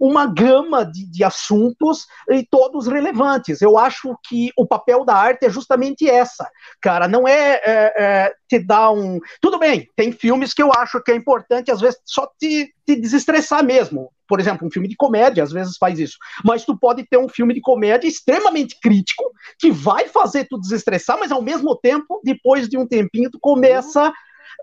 [0.00, 3.60] uma gama de, de, assuntos e todos relevantes.
[3.60, 7.06] Eu acho que o papel da arte é justamente essa, cara.
[7.06, 9.20] Não é, é, é te dar um.
[9.42, 12.96] Tudo bem, tem filmes que eu acho que é importante, às vezes, só te, te
[12.96, 14.10] desestressar mesmo.
[14.26, 17.28] por exemplo, um filme de comédia às vezes faz isso, mas tu pode ter um
[17.28, 19.24] filme de comédia extremamente crítico
[19.58, 24.10] que vai fazer tu desestressar, mas ao mesmo tempo, depois de um tempinho, tu começa,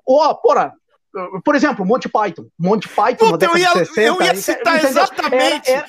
[0.08, 0.74] ó, oh, porra,
[1.43, 2.47] por exemplo, Monty Python.
[2.58, 5.69] Monty Python Puta, eu ia, 60, eu ia citar exatamente.
[5.69, 5.88] Era, era,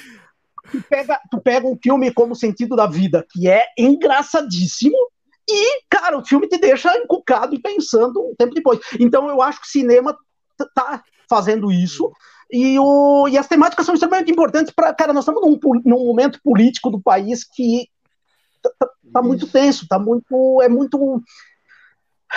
[0.70, 4.96] tu, pega, tu pega um filme como Sentido da Vida, que é engraçadíssimo,
[5.48, 8.78] e, cara, o filme te deixa encucado e pensando um tempo depois.
[9.00, 10.16] Então, eu acho que o cinema
[10.74, 12.12] tá fazendo isso.
[12.50, 14.92] E, o, e as temáticas são extremamente importantes para.
[14.94, 17.88] Cara, nós estamos num, num momento político do país que
[18.62, 20.60] tá, tá muito tenso, tá muito.
[20.62, 21.22] É muito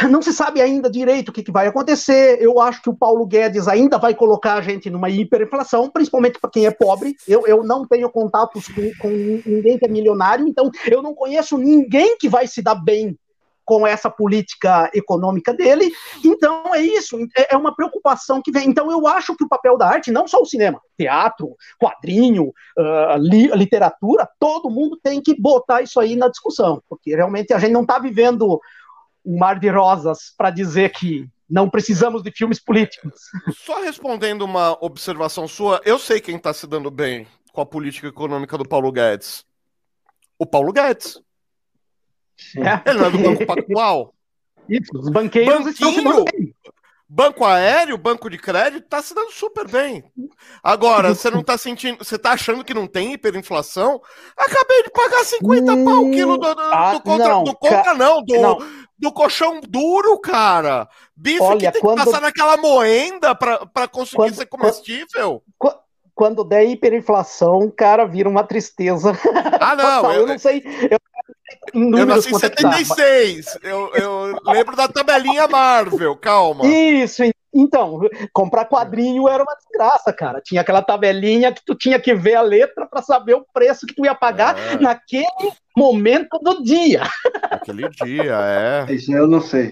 [0.09, 2.41] não se sabe ainda direito o que, que, vai acontecer.
[2.41, 6.49] Eu acho que o Paulo Guedes ainda vai colocar a gente numa hiperinflação, principalmente para
[6.49, 7.15] quem é pobre.
[7.27, 11.57] Eu, eu não tenho contatos com, com, ninguém que é milionário, então eu não conheço
[11.57, 13.17] ninguém que vai se dar bem
[13.63, 15.91] com essa política econômica dele.
[16.25, 18.67] Então é isso, é, é uma preocupação que vem.
[18.67, 23.17] Então eu acho que o papel da arte, não só o cinema, teatro, quadrinho, uh,
[23.17, 27.71] li, literatura, todo mundo tem que botar isso aí na discussão, porque realmente a gente
[27.71, 28.59] não está vivendo
[29.25, 33.13] um mar de rosas para dizer que não precisamos de filmes políticos.
[33.57, 38.07] Só respondendo uma observação sua, eu sei quem está se dando bem com a política
[38.07, 39.45] econômica do Paulo Guedes.
[40.39, 41.21] O Paulo Guedes.
[42.55, 42.89] É.
[42.89, 44.15] Ele não é do Banco Pactual?
[44.69, 46.55] Isso, os banqueiros Banquinho, estão se dando bem.
[47.13, 50.01] Banco aéreo, banco de crédito, tá se dando super bem.
[50.63, 51.97] Agora, você não tá sentindo.
[51.97, 53.99] Você tá achando que não tem hiperinflação?
[54.37, 57.53] Acabei de pagar 50 hum, pau o quilo do, do, ah, do contra, não, do
[57.53, 58.59] contra, não, do, não.
[58.97, 60.87] do colchão duro, cara.
[61.13, 61.99] Bife Olha, que tem quando...
[61.99, 65.43] que passar naquela moenda pra, pra conseguir quando, ser comestível.
[65.57, 65.79] Quando,
[66.15, 69.11] quando der hiperinflação, cara, vira uma tristeza.
[69.59, 70.13] Ah, não.
[70.13, 70.63] eu, eu não sei.
[70.89, 70.97] Eu
[71.73, 73.57] eu nasci em 76.
[73.63, 76.65] Eu, eu lembro da tabelinha Marvel, calma.
[76.65, 77.99] Isso, então,
[78.31, 80.41] comprar quadrinho era uma desgraça, cara.
[80.41, 83.93] Tinha aquela tabelinha que tu tinha que ver a letra para saber o preço que
[83.93, 84.77] tu ia pagar é.
[84.77, 85.25] naquele
[85.75, 87.03] momento do dia.
[87.43, 88.93] Aquele dia, é.
[88.93, 89.69] Isso eu não sei.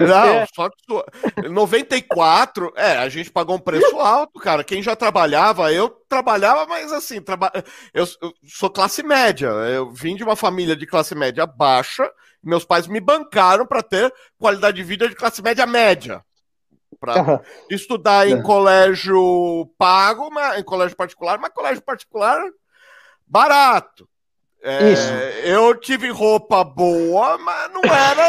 [0.00, 0.46] Não, é.
[0.54, 4.64] só que 94, é, a gente pagou um preço alto, cara.
[4.64, 7.52] Quem já trabalhava, eu trabalhava, mas assim, traba...
[7.94, 9.48] eu, eu sou classe média.
[9.48, 12.10] Eu vim de uma família de classe média baixa.
[12.42, 16.22] Meus pais me bancaram para ter qualidade de vida de classe média média
[16.98, 18.42] para estudar em é.
[18.42, 22.40] colégio pago, mas, em colégio particular, mas colégio particular
[23.26, 24.08] barato.
[24.62, 25.12] É, Isso.
[25.44, 28.26] Eu tive roupa boa, mas não era,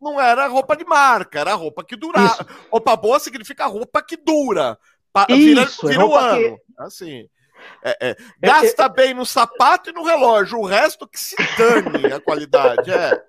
[0.00, 2.46] não era roupa de marca, era roupa que durava.
[2.70, 4.78] Roupa boa significa roupa que dura.
[5.28, 6.56] Vira, Isso, vira o ano.
[6.56, 6.62] Que...
[6.78, 7.28] Assim.
[7.82, 8.16] É, é.
[8.40, 12.90] Gasta bem no sapato e no relógio, o resto que se dane a qualidade.
[12.90, 13.22] É.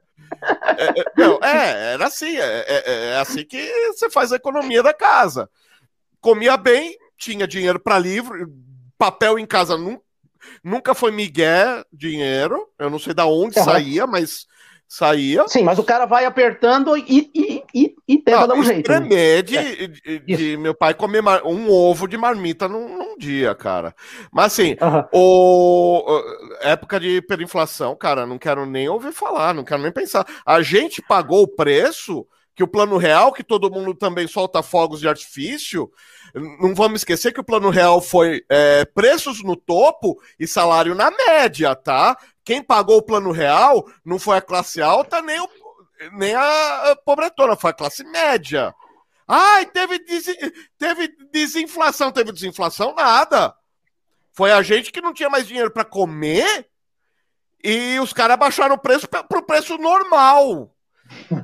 [0.78, 2.38] É, é, não, é, era assim.
[2.38, 5.50] É, é, é, assim que você faz a economia da casa.
[6.20, 8.52] Comia bem, tinha dinheiro para livro,
[8.98, 10.04] papel em casa nunca,
[10.64, 12.68] nunca foi migué dinheiro.
[12.78, 13.66] Eu não sei da onde uhum.
[13.66, 14.48] saía, mas
[14.94, 15.48] saía.
[15.48, 18.92] Sim, mas o cara vai apertando e, e, e, e tenta dar um jeito.
[18.92, 19.42] Né?
[19.42, 19.88] de, é.
[19.88, 23.96] de, de, meu pai comer um ovo de marmita num, num dia, cara.
[24.32, 25.04] Mas assim, uhum.
[25.12, 26.24] o,
[26.62, 30.28] época de hiperinflação, cara, não quero nem ouvir falar, não quero nem pensar.
[30.46, 35.00] A gente pagou o preço que o plano real, que todo mundo também solta fogos
[35.00, 35.90] de artifício,
[36.60, 41.10] não vamos esquecer que o plano real foi é, preços no topo e salário na
[41.10, 42.16] média, tá?
[42.44, 45.50] Quem pagou o plano real não foi a classe alta nem, o,
[46.14, 48.74] nem a pobretona, foi a classe média.
[49.28, 50.26] Ai, teve, des,
[50.78, 52.12] teve desinflação.
[52.12, 52.94] Teve desinflação?
[52.94, 53.56] Nada.
[54.32, 56.68] Foi a gente que não tinha mais dinheiro para comer
[57.64, 60.70] e os caras baixaram o preço para o preço normal.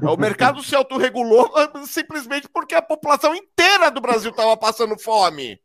[0.02, 1.52] O mercado se autorregulou
[1.86, 5.60] simplesmente porque a população inteira do Brasil estava passando fome.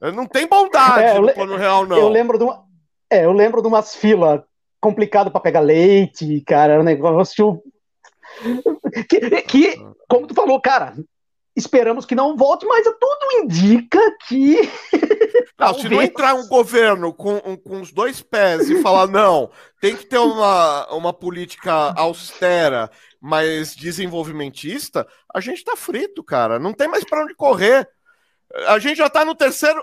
[0.00, 1.96] Não tem bondade é, no plano real, não.
[1.96, 2.65] Eu lembro de uma,
[3.10, 4.40] é, eu lembro de umas filas
[4.80, 7.62] complicadas para pegar leite, cara, era um negócio
[9.08, 9.76] que, que,
[10.08, 10.94] como tu falou, cara,
[11.56, 14.56] esperamos que não volte, mas tudo indica que.
[15.58, 19.50] Não, se não entrar um governo com, um, com os dois pés e falar, não,
[19.80, 26.58] tem que ter uma, uma política austera, mas desenvolvimentista, a gente tá frito, cara.
[26.58, 27.88] Não tem mais para onde correr.
[28.66, 29.82] A gente já tá no terceiro,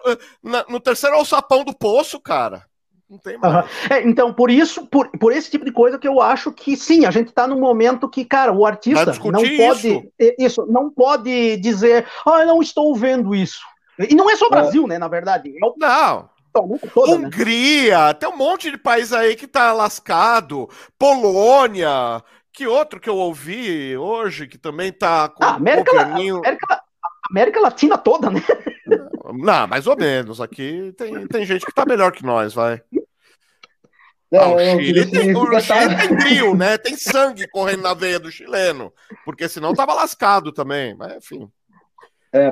[0.69, 2.67] no terceiro alçapão do poço, cara.
[3.13, 3.53] Não tem mais.
[3.53, 3.71] Uhum.
[3.91, 7.05] É, então, por isso, por, por esse tipo de coisa que eu acho que sim,
[7.05, 9.87] a gente está num momento que, cara, o artista não pode.
[9.87, 10.35] Isso?
[10.39, 13.61] isso, não pode dizer, ah, eu não estou vendo isso.
[14.09, 14.51] E não é só o é.
[14.51, 14.87] Brasil, é.
[14.87, 14.97] né?
[14.97, 15.49] Na verdade.
[15.49, 15.75] É o...
[15.77, 16.29] Não.
[16.93, 17.27] Toda, né?
[17.27, 18.13] Hungria, né?
[18.13, 20.67] tem um monte de país aí que tá lascado.
[20.97, 26.83] Polônia, que outro que eu ouvi hoje que também tá com ah, América, um América,
[27.29, 28.41] América Latina toda, né?
[29.33, 30.41] Não, mais ou menos.
[30.41, 32.81] Aqui tem, tem gente que tá melhor que nós, vai.
[34.33, 36.75] É, ah, o Chile, tem, o Chile tem brilho, né?
[36.79, 38.91] Tem sangue correndo na veia do chileno.
[39.23, 40.95] Porque senão tava lascado também.
[40.95, 41.47] Mas enfim.
[42.33, 42.51] É,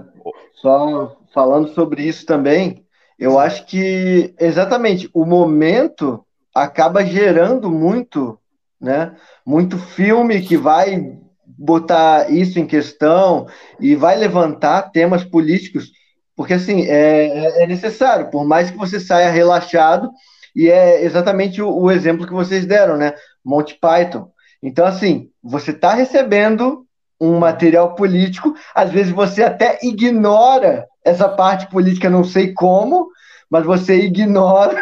[0.53, 2.85] só falando sobre isso também,
[3.17, 8.37] eu acho que exatamente o momento acaba gerando muito,
[8.79, 9.15] né?
[9.43, 13.47] Muito filme que vai botar isso em questão
[13.79, 15.91] e vai levantar temas políticos,
[16.35, 20.11] porque assim é, é necessário, por mais que você saia relaxado,
[20.55, 23.13] e é exatamente o, o exemplo que vocês deram, né?
[23.43, 24.29] Monty Python.
[24.61, 26.85] Então, assim, você está recebendo
[27.19, 33.09] um material político, às vezes você até ignora essa parte política, não sei como,
[33.49, 34.81] mas você ignora,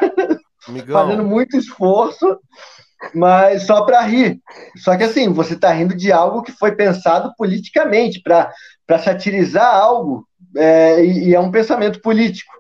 [0.88, 2.40] fazendo muito esforço,
[3.14, 4.40] mas só para rir.
[4.78, 10.26] Só que assim, você está rindo de algo que foi pensado politicamente, para satirizar algo,
[10.56, 12.54] é, e, e, é um pensamento político.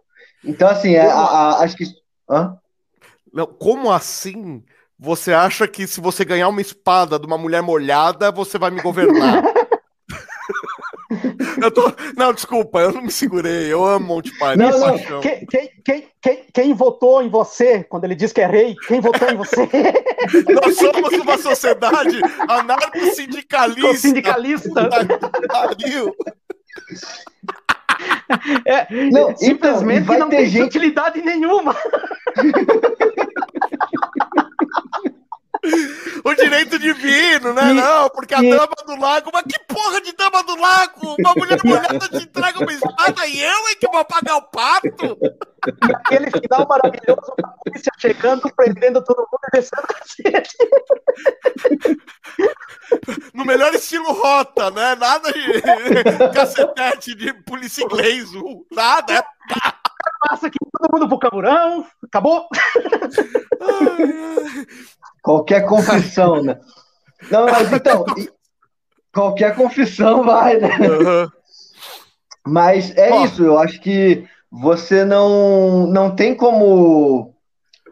[0.44, 1.86] Então, assim, é, a, a, acho que.
[2.30, 2.56] Hã?
[3.34, 4.64] Não, como assim?
[4.98, 8.82] Você acha que se você ganhar uma espada de uma mulher molhada, você vai me
[8.82, 9.44] governar?
[11.62, 11.92] eu tô...
[12.18, 13.72] Não, desculpa, eu não me segurei.
[13.72, 14.58] Eu amo Monty Python.
[14.58, 15.22] Não, não.
[15.22, 18.76] Quem, quem, quem, quem, votou em você quando ele diz que é rei?
[18.88, 19.62] Quem votou em você?
[20.54, 23.96] Nós somos uma sociedade anarco-sindicalista.
[23.96, 24.90] Sindicalista.
[28.66, 30.64] É, não, simplesmente então, não tem gente...
[30.64, 31.76] utilidade nenhuma.
[36.24, 37.72] o direito divino, né?
[37.72, 38.50] E, não, porque a e...
[38.50, 41.16] dama do lago, mas que porra de dama do lago?
[41.20, 45.18] Uma mulher molhada te entrega uma espada e eu é que vou pagar o pato?
[46.06, 49.88] Aquele final maravilhoso, a polícia chegando, prendendo todo mundo e descendo.
[53.34, 54.96] No melhor estilo rota, né?
[54.96, 55.62] Nada de
[56.34, 58.30] cacetete de polícia inglês,
[58.72, 59.24] nada, é
[60.20, 62.48] passa aqui todo mundo pro camburão, acabou?
[65.30, 66.60] Qualquer confissão, né?
[67.30, 68.04] Não, mas então,
[69.14, 70.70] qualquer confissão vai, né?
[70.80, 71.30] Uhum.
[72.48, 73.26] Mas é oh.
[73.26, 77.36] isso, eu acho que você não, não tem como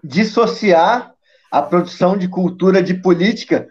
[0.03, 1.13] dissociar
[1.51, 3.67] a produção de cultura de política,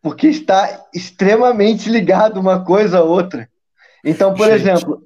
[0.00, 3.50] porque está extremamente ligado uma coisa a outra.
[4.02, 4.60] Então, por Gente.
[4.62, 5.02] exemplo,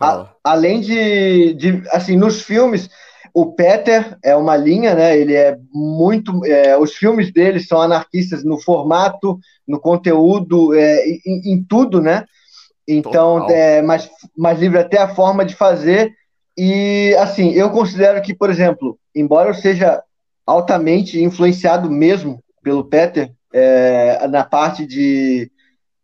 [0.00, 2.90] a, além de, de, assim, nos filmes,
[3.34, 5.18] o Peter é uma linha, né?
[5.18, 6.46] Ele é muito.
[6.46, 12.24] É, os filmes dele são anarquistas no formato, no conteúdo, é, em, em, tudo, né?
[12.86, 13.50] Então, Total.
[13.50, 16.12] é mais, mais livre até a forma de fazer.
[16.56, 20.00] E, assim, eu considero que, por exemplo, embora eu seja
[20.46, 25.50] altamente influenciado mesmo pelo Peter, é, na parte de,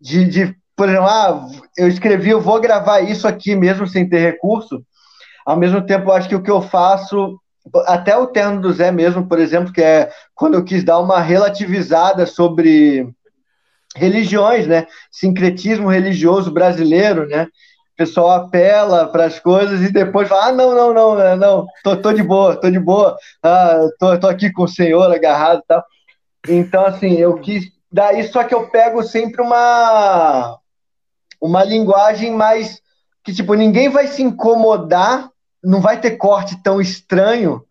[0.01, 4.19] de, de por exemplo, ah, eu escrevi, eu vou gravar isso aqui mesmo sem ter
[4.19, 4.85] recurso.
[5.51, 7.37] Ao mesmo tempo, acho que o que eu faço,
[7.87, 11.19] até o terno do Zé mesmo, por exemplo, que é quando eu quis dar uma
[11.21, 13.13] relativizada sobre
[13.97, 14.87] religiões, né?
[15.11, 17.49] Sincretismo religioso brasileiro, né?
[17.95, 21.97] O pessoal apela para as coisas e depois fala: ah, não, não, não, não, tô,
[21.97, 25.67] tô de boa, tô de boa, ah, tô, tô aqui com o Senhor agarrado e
[25.67, 25.85] tal.
[26.49, 30.57] Então, assim, eu quis dar isso, só que eu pego sempre uma,
[31.41, 32.81] uma linguagem mais
[33.25, 35.31] que tipo ninguém vai se incomodar,
[35.63, 37.65] não vai ter corte tão estranho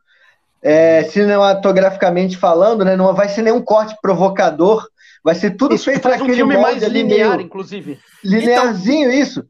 [0.62, 2.96] é, cinematograficamente falando, né?
[2.96, 4.88] Não vai ser nenhum corte provocador,
[5.24, 8.00] vai ser tudo isso feito faz um filme mais linear, meio, inclusive.
[8.24, 9.20] Linearzinho então...
[9.20, 9.46] isso.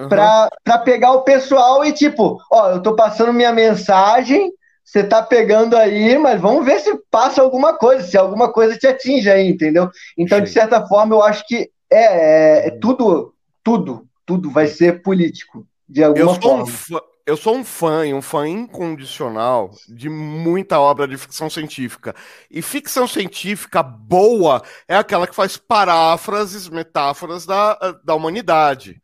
[0.00, 0.08] Uhum.
[0.08, 4.50] Para pegar o pessoal e tipo, ó, eu tô passando minha mensagem,
[4.84, 8.86] você tá pegando aí, mas vamos ver se passa alguma coisa, se alguma coisa te
[8.86, 9.90] atinge aí, entendeu?
[10.18, 10.44] Então, Sim.
[10.44, 13.32] de certa forma, eu acho que é, é, é tudo
[13.62, 16.62] tudo, tudo vai ser político, de alguma eu forma.
[16.64, 21.48] Um fã, eu sou um fã e um fã incondicional de muita obra de ficção
[21.48, 22.14] científica.
[22.50, 29.02] E ficção científica boa é aquela que faz paráfrases, metáforas da, da humanidade.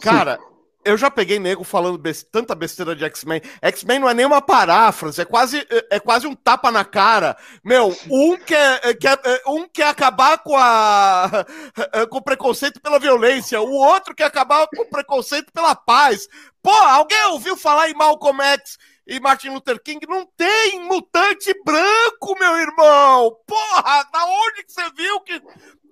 [0.00, 0.55] Cara, Sim
[0.86, 3.42] eu já peguei nego falando tanta besteira de X-Men.
[3.60, 7.36] X-Men não é nem uma paráfrase, é quase, é, é quase um tapa na cara.
[7.62, 11.44] Meu, um quer, quer, um quer acabar com, a,
[12.08, 16.28] com o preconceito pela violência, o outro quer acabar com o preconceito pela paz.
[16.62, 20.06] Pô, alguém ouviu falar em Malcolm X e Martin Luther King?
[20.08, 23.36] Não tem mutante branco, meu irmão!
[23.46, 25.40] Porra, da onde que você viu que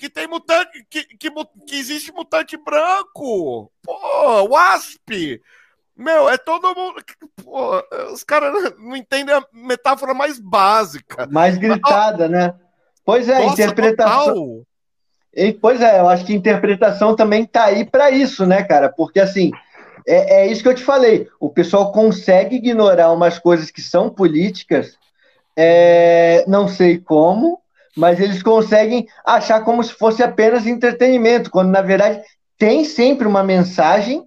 [0.05, 1.31] que tem mutante, que, que,
[1.67, 3.73] que existe mutante branco.
[3.83, 5.41] Pô, Wasp.
[5.97, 7.03] Meu, é todo mundo.
[7.43, 7.83] Pô,
[8.13, 11.27] os caras não entendem a metáfora mais básica.
[11.31, 12.55] Mais gritada, né?
[13.03, 14.35] Pois é, Nossa, interpretação.
[14.35, 14.67] Total.
[15.61, 18.91] Pois é, eu acho que interpretação também tá aí para isso, né, cara?
[18.91, 19.53] Porque assim,
[20.07, 21.29] é, é isso que eu te falei.
[21.41, 24.99] O pessoal consegue ignorar umas coisas que são políticas,
[25.57, 27.64] é, não sei como,
[27.97, 32.23] mas eles conseguem achar como se fosse apenas entretenimento, quando na verdade
[32.59, 34.25] tem sempre uma mensagem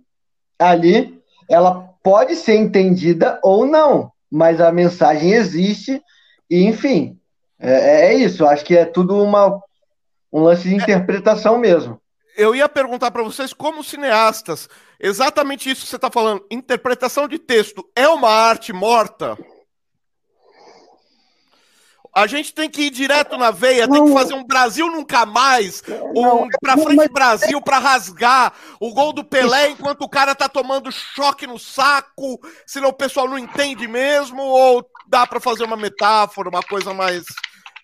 [0.59, 6.01] ali, ela pode ser entendida ou não, mas a mensagem existe,
[6.49, 7.17] e enfim,
[7.59, 8.45] é, é isso.
[8.45, 9.61] Acho que é tudo uma,
[10.31, 11.99] um lance de interpretação mesmo.
[12.37, 17.39] Eu ia perguntar para vocês, como cineastas, exatamente isso que você está falando, interpretação de
[17.39, 19.35] texto é uma arte morta?
[22.17, 25.23] A gente tem que ir direto na veia, não, tem que fazer um Brasil nunca
[25.23, 25.83] mais,
[26.15, 27.09] um para frente mas...
[27.09, 32.39] Brasil para rasgar o gol do Pelé enquanto o cara tá tomando choque no saco,
[32.65, 37.23] senão o pessoal não entende mesmo ou dá para fazer uma metáfora, uma coisa mais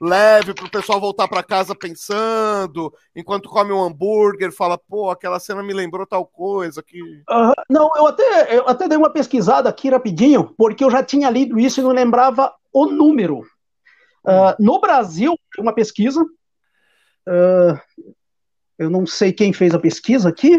[0.02, 5.40] leve para o pessoal voltar para casa pensando, enquanto come um hambúrguer, fala, pô, aquela
[5.40, 7.00] cena me lembrou tal coisa que.
[7.00, 7.54] Uhum.
[7.70, 11.60] Não, eu até, eu até dei uma pesquisada aqui rapidinho, porque eu já tinha lido
[11.60, 13.46] isso e não lembrava o número.
[14.26, 17.80] Uh, no Brasil, uma pesquisa, uh,
[18.80, 20.56] eu não sei quem fez a pesquisa aqui,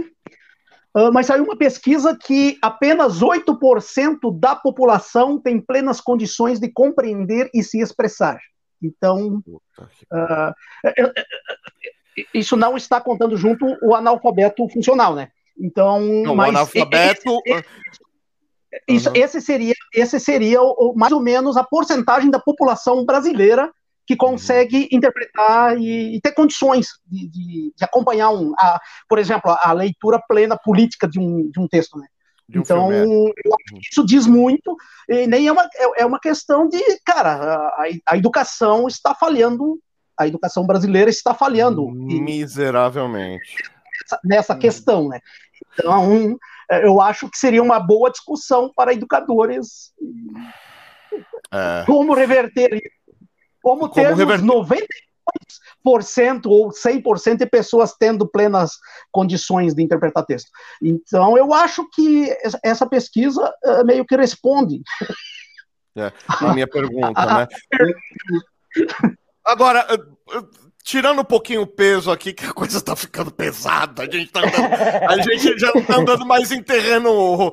[0.96, 7.50] uh, mas saiu uma pesquisa que apenas 8% da população tem plenas condições de compreender
[7.54, 8.38] e se expressar.
[8.82, 9.42] Então,
[12.34, 15.30] isso não está contando junto o analfabeto funcional, né?
[15.58, 17.40] Então, não, mas o analfabeto.
[17.46, 17.64] Esse,
[18.88, 19.16] isso, uhum.
[19.16, 23.70] esse seria, esse seria o, mais ou menos a porcentagem da população brasileira
[24.06, 24.88] que consegue uhum.
[24.92, 29.72] interpretar e, e, ter condições de, de, de acompanhar, um, a, por exemplo, a, a,
[29.72, 31.98] leitura plena política de um, de um texto.
[31.98, 32.06] Né?
[32.54, 33.04] Um então, é.
[33.04, 34.76] eu acho que isso diz muito,
[35.08, 39.80] e nem é uma, é, é uma questão de, cara, a, a educação está falhando,
[40.18, 41.90] a educação brasileira está falhando.
[41.90, 43.56] Miseravelmente.
[44.02, 44.58] Nessa, nessa uhum.
[44.58, 45.20] questão, né?
[45.72, 46.38] Então,
[46.70, 49.92] eu acho que seria uma boa discussão para educadores.
[51.52, 51.84] É.
[51.86, 52.94] Como reverter isso?
[53.62, 54.44] Como, como ter reverter...
[54.44, 58.72] 92% ou 100% de pessoas tendo plenas
[59.10, 60.50] condições de interpretar texto.
[60.82, 64.82] Então, eu acho que essa pesquisa uh, meio que responde.
[65.96, 67.46] É, a minha pergunta, né?
[69.44, 69.86] Agora,
[70.84, 74.40] tirando um pouquinho o peso aqui, que a coisa tá ficando pesada, a gente, tá
[74.40, 77.50] andando, a gente já não tá andando mais em terreno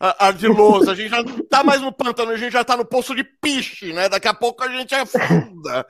[0.00, 3.14] ardiloso, a gente já não tá mais no pântano, a gente já tá no poço
[3.14, 4.08] de piche, né?
[4.08, 5.86] Daqui a pouco a gente afunda.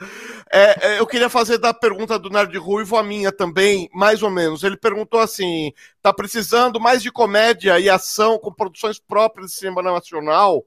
[0.53, 4.31] É, é, eu queria fazer da pergunta do Nerd Ruivo a minha também, mais ou
[4.31, 4.63] menos.
[4.63, 5.73] Ele perguntou assim:
[6.03, 10.63] tá precisando mais de comédia e ação com produções próprias de cinema nacional?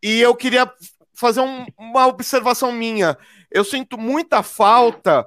[0.00, 0.72] E eu queria
[1.12, 3.18] fazer um, uma observação minha.
[3.50, 5.26] Eu sinto muita falta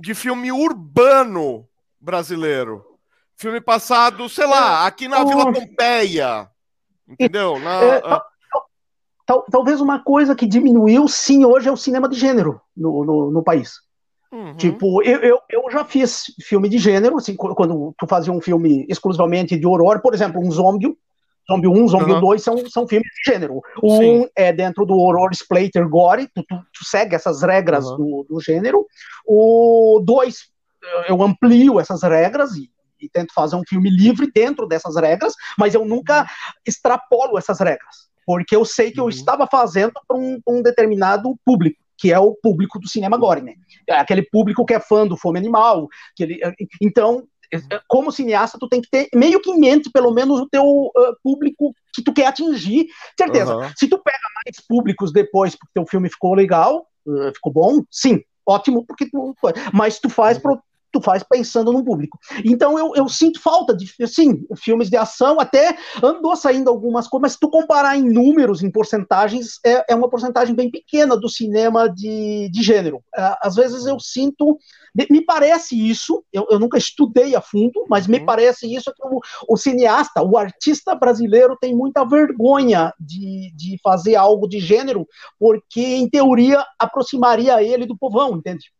[0.00, 1.66] de filme urbano
[2.00, 2.84] brasileiro.
[3.36, 6.48] Filme passado, sei lá, é, aqui na Vila Pompeia.
[7.08, 7.58] Entendeu?
[7.58, 8.22] Na, é, a...
[9.26, 13.30] tal, talvez uma coisa que diminuiu, sim, hoje é o cinema de gênero no, no,
[13.30, 13.80] no país.
[14.32, 14.54] Uhum.
[14.56, 18.86] Tipo, eu, eu, eu, já fiz filme de gênero, assim, quando tu fazia um filme
[18.88, 20.96] exclusivamente de horror, por exemplo, um zombie,
[21.50, 22.20] Zombie 1, Zombie uhum.
[22.20, 23.60] 2 são, são filmes de gênero.
[23.82, 24.20] O Sim.
[24.20, 27.96] 1 é dentro do horror splatter gore, tu, tu, tu segue essas regras uhum.
[27.96, 28.86] do, do, gênero.
[29.26, 30.36] O 2,
[31.08, 32.70] eu amplio essas regras e,
[33.00, 36.26] e, tento fazer um filme livre dentro dessas regras, mas eu nunca
[36.64, 39.06] extrapolo essas regras, porque eu sei que uhum.
[39.06, 43.42] eu estava fazendo para um, um determinado público que é o público do cinema gore,
[43.42, 43.52] né?
[43.86, 45.86] É aquele público que é fã do Fome Animal,
[46.16, 46.40] que ele,
[46.80, 47.24] então
[47.88, 51.16] como cineasta, tu tem que ter meio que em mente, pelo menos, o teu uh,
[51.22, 52.86] público que tu quer atingir.
[53.18, 53.56] Certeza.
[53.56, 53.70] Uhum.
[53.76, 58.20] Se tu pega mais públicos depois, porque teu filme ficou legal, uh, ficou bom, sim,
[58.46, 59.34] ótimo, porque tu.
[59.72, 60.42] Mas tu faz uhum.
[60.42, 60.62] pro,
[60.92, 62.18] tu faz pensando no público.
[62.44, 67.22] Então eu, eu sinto falta de, assim, filmes de ação, até andou saindo algumas coisas,
[67.22, 71.28] mas se tu comparar em números, em porcentagens, é, é uma porcentagem bem pequena do
[71.28, 73.02] cinema de, de gênero.
[73.16, 74.58] É, às vezes eu sinto,
[75.10, 78.26] me parece isso, eu, eu nunca estudei a fundo, mas me uhum.
[78.26, 84.16] parece isso que o, o, cineasta, o artista brasileiro tem muita vergonha de, de fazer
[84.16, 85.06] algo de gênero,
[85.38, 88.72] porque em teoria aproximaria ele do povão, entende?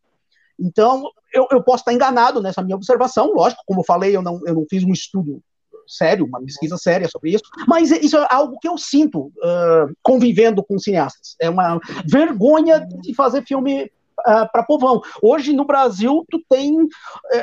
[0.61, 1.03] Então,
[1.33, 4.53] eu, eu posso estar enganado nessa minha observação, lógico, como eu falei, eu não, eu
[4.53, 5.41] não fiz um estudo
[5.87, 10.63] sério, uma pesquisa séria sobre isso, mas isso é algo que eu sinto uh, convivendo
[10.63, 11.35] com cineastas.
[11.39, 15.01] É uma vergonha de fazer filme uh, para povão.
[15.21, 16.89] Hoje no Brasil, tu tem uh,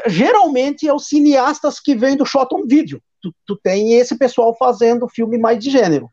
[0.06, 3.02] geralmente é os cineastas que vêm do shot on video.
[3.20, 6.08] Tu, tu tem esse pessoal fazendo filme mais de gênero.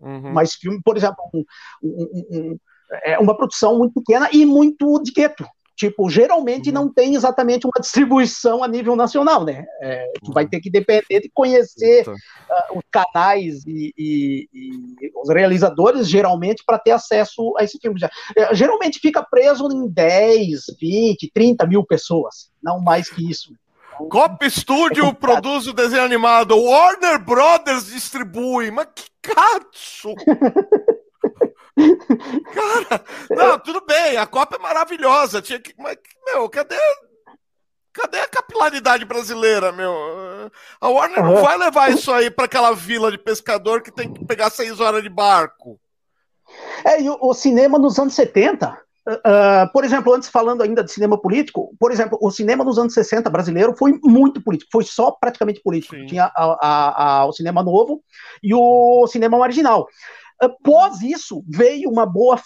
[0.00, 0.32] Uhum.
[0.32, 1.44] Mas filme, por exemplo, um,
[1.82, 2.58] um, um,
[3.02, 5.44] é uma produção muito pequena e muito de gueto
[5.76, 9.64] Tipo, geralmente não tem exatamente uma distribuição a nível nacional, né?
[9.82, 15.28] É, tu vai ter que depender de conhecer uh, os canais e, e, e, os
[15.28, 17.98] realizadores, geralmente, para ter acesso a esse filme.
[18.36, 23.52] É, geralmente fica preso em 10, 20, 30 mil pessoas, não mais que isso.
[23.94, 30.14] Então, Cop Studio é produz o desenho animado, Warner Brothers distribui, mas que cacho!
[31.76, 35.42] Cara, não, tudo bem, a Copa é maravilhosa.
[35.42, 35.96] Tinha que, mas,
[36.26, 36.76] meu, cadê,
[37.92, 39.92] cadê a capilaridade brasileira, meu?
[40.80, 44.24] A Warner não vai levar isso aí para aquela vila de pescador que tem que
[44.24, 45.80] pegar seis horas de barco.
[46.84, 50.82] É, e o, o cinema nos anos 70, Uh, uh, por exemplo, antes falando ainda
[50.82, 54.82] de cinema político, por exemplo, o cinema nos anos 60 brasileiro foi muito político, foi
[54.82, 55.94] só praticamente político.
[55.94, 56.06] Sim.
[56.06, 58.02] Tinha a, a, a, o cinema novo
[58.42, 59.86] e o cinema marginal.
[60.40, 62.36] Após isso, veio uma boa.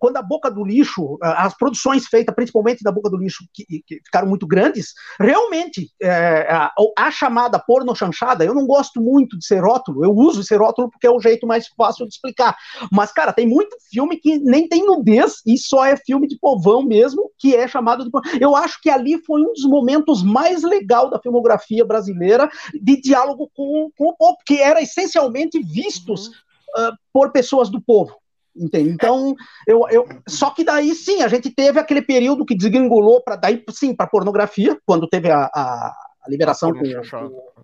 [0.00, 4.00] Quando a Boca do Lixo, as produções feitas principalmente da Boca do Lixo, que, que
[4.04, 9.46] ficaram muito grandes, realmente, é, a, a, chamada porno chanchada, eu não gosto muito de
[9.46, 12.56] ser rótulo, eu uso esse rótulo porque é o jeito mais fácil de explicar.
[12.90, 16.82] Mas, cara, tem muito filme que nem tem nudez e só é filme de povão
[16.82, 18.10] mesmo, que é chamado de.
[18.40, 23.50] Eu acho que ali foi um dos momentos mais legais da filmografia brasileira de diálogo
[23.54, 26.28] com, com o povo, que era essencialmente vistos.
[26.28, 26.34] Uhum
[26.76, 28.16] uh, por pessoas do povo.
[28.56, 28.90] Entende?
[28.90, 29.34] Então,
[29.66, 33.64] eu, eu, só que daí sim, a gente teve aquele período que desgringolou para daí
[33.70, 37.54] sim para pornografia, quando teve a, a, a liberação com, com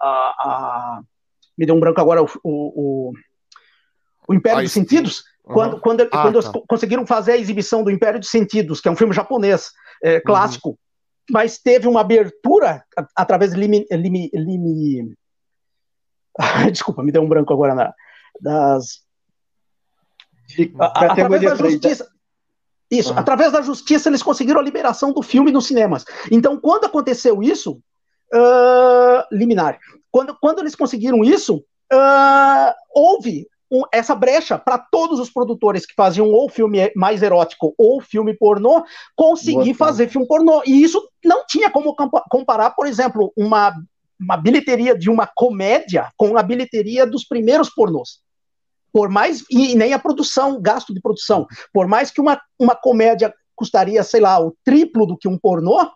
[0.00, 1.00] a, a,
[1.56, 3.12] me deu um branco agora o, o,
[4.28, 5.54] o Império dos Sentidos, uhum.
[5.54, 6.60] quando, quando, ah, quando tá.
[6.68, 9.70] conseguiram fazer a exibição do Império dos Sentidos, que é um filme japonês
[10.02, 10.76] é, clássico, uhum.
[11.30, 12.84] mas teve uma abertura
[13.16, 15.14] através de limi, limi, limi...
[16.70, 17.94] desculpa, me deu um branco agora na
[18.40, 19.06] das
[20.78, 22.08] através da justiça.
[22.90, 23.18] Isso, uhum.
[23.18, 26.04] através da justiça eles conseguiram a liberação do filme nos cinemas.
[26.30, 27.80] Então, quando aconteceu isso,
[28.32, 29.78] uh, liminar,
[30.10, 31.56] quando, quando eles conseguiram isso,
[31.92, 37.74] uh, houve um, essa brecha para todos os produtores que faziam ou filme mais erótico
[37.76, 38.84] ou filme pornô
[39.16, 40.62] conseguir Boa, fazer filme pornô.
[40.64, 41.92] E isso não tinha como
[42.30, 43.74] comparar, por exemplo, uma,
[44.20, 48.24] uma bilheteria de uma comédia com a bilheteria dos primeiros pornôs
[48.96, 53.30] por mais, e nem a produção, gasto de produção, por mais que uma, uma comédia
[53.54, 55.86] custaria, sei lá, o triplo do que um pornô,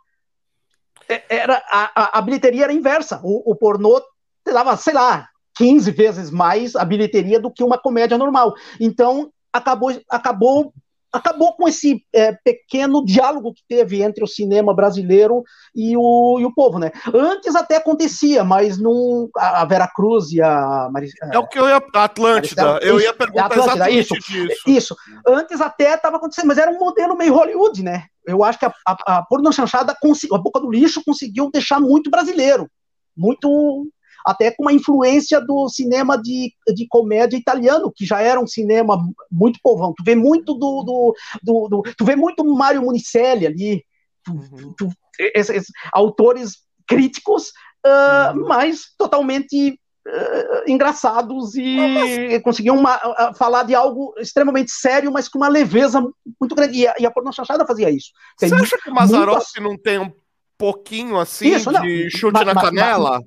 [1.09, 3.19] é, era, a, a, bilheteria era inversa.
[3.25, 4.03] O, o pornô
[4.45, 5.27] dava, sei lá,
[5.57, 8.53] 15 vezes mais a bilheteria do que uma comédia normal.
[8.79, 10.71] Então, acabou, acabou
[11.13, 15.43] acabou com esse é, pequeno diálogo que teve entre o cinema brasileiro
[15.75, 16.91] e o, e o povo, né?
[17.13, 21.69] Antes até acontecia, mas não a, Vera Cruz e a Maris, é o que eu
[21.69, 24.63] ia a Atlântida, eu isso, ia perguntar Atlântida, exatamente isso, disso.
[24.67, 24.97] Isso.
[25.27, 28.05] Antes até estava acontecendo, mas era um modelo meio Hollywood, né?
[28.27, 32.11] Eu acho que a, a, a porno chanchada, a boca do lixo conseguiu deixar muito
[32.11, 32.69] brasileiro,
[33.17, 33.89] muito
[34.25, 38.99] até com uma influência do cinema de, de comédia italiano, que já era um cinema
[39.31, 39.95] muito povão.
[39.97, 40.83] Tu vê muito do.
[40.83, 43.85] do, do, do tu vê muito Mário Municelli ali,
[44.25, 44.75] tu, uhum.
[44.77, 47.49] tu, esses, esses, autores críticos,
[47.87, 48.49] uh, uhum.
[48.49, 52.43] mas totalmente Uh, engraçados e mas...
[52.43, 56.01] conseguiam uma, uh, falar de algo extremamente sério, mas com uma leveza
[56.41, 56.79] muito grande.
[56.79, 58.09] E a, e a porno chanchada fazia isso.
[58.39, 60.11] Tem Você acha que o Mazzarotti não tem um
[60.57, 63.23] pouquinho assim isso, de não, chute na canela?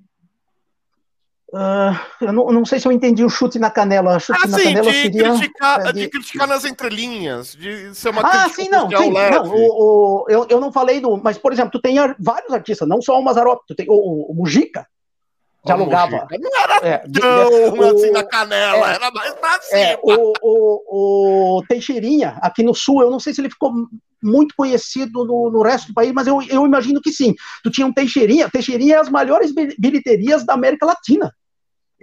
[1.53, 4.19] Uh, eu, não, não, sei se eu entendi o chute na canela.
[4.19, 5.99] Chute ah, na sim, canela de, seria, criticar, é, de...
[5.99, 6.09] de...
[6.09, 10.59] criticar nas entrelinhas, de ser uma Ah, sim, não, sim, não o, o, eu, eu
[10.59, 11.15] não falei do.
[11.15, 14.33] Mas, por exemplo, tu tem vários artistas, não só o Mazarop, tu tem o, o,
[14.33, 14.87] Mujica,
[15.63, 16.25] dialogava.
[16.41, 19.79] Não era é, tão o, assim na canela, é, era mais pra cima.
[19.79, 23.71] É, o, o, o Teixeirinha, aqui no sul, eu não sei se ele ficou
[24.23, 27.35] muito conhecido no, no resto do país, mas eu, eu imagino que sim.
[27.63, 31.31] Tu tinha um Teixeirinha, Teixeirinha é as maiores bilheterias da América Latina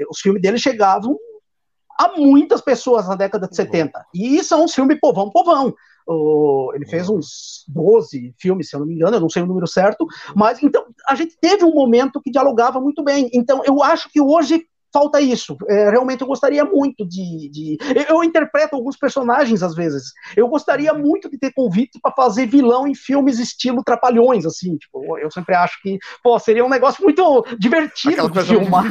[0.09, 1.17] os filmes dele chegavam
[1.99, 3.99] a muitas pessoas na década de 70.
[3.99, 4.05] Uhum.
[4.15, 5.75] E são uns filmes povão, povão.
[6.09, 7.19] Uh, ele fez uhum.
[7.19, 10.63] uns 12 filmes, se eu não me engano, eu não sei o número certo, mas
[10.63, 13.31] então a gente teve um momento que dialogava muito bem.
[13.35, 15.57] Então eu acho que hoje falta isso.
[15.69, 17.79] É, realmente eu gostaria muito de, de,
[18.09, 20.13] Eu interpreto alguns personagens às vezes.
[20.37, 21.01] Eu gostaria uhum.
[21.01, 24.77] muito de ter convite para fazer vilão em filmes estilo Trapalhões, assim.
[24.77, 28.85] Tipo, eu sempre acho que pô, seria um negócio muito divertido Aquela de filmar.
[28.87, 28.91] uh,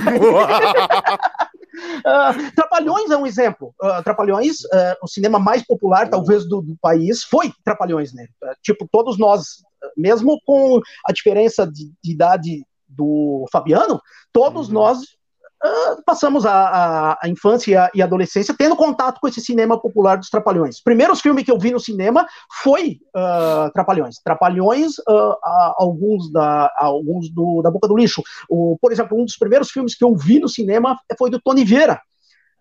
[2.55, 3.73] Trapalhões é um exemplo.
[3.81, 8.25] Uh, Trapalhões, uh, o cinema mais popular, talvez, do, do país, foi Trapalhões, né?
[8.63, 9.63] tipo, todos nós,
[9.95, 14.01] mesmo com a diferença de, de idade do Fabiano,
[14.33, 14.73] todos uhum.
[14.73, 15.18] nós
[15.63, 20.17] uh, passamos a, a, a infância e a adolescência tendo contato com esse cinema popular
[20.17, 20.81] dos Trapalhões.
[20.81, 22.27] Primeiros filmes que eu vi no cinema
[22.61, 24.15] foi uh, Trapalhões.
[24.23, 25.35] Trapalhões, uh,
[25.77, 28.23] alguns, da, alguns do, da Boca do Lixo.
[28.49, 31.63] O, por exemplo, um dos primeiros filmes que eu vi no cinema foi do Tony
[31.63, 32.01] Vieira,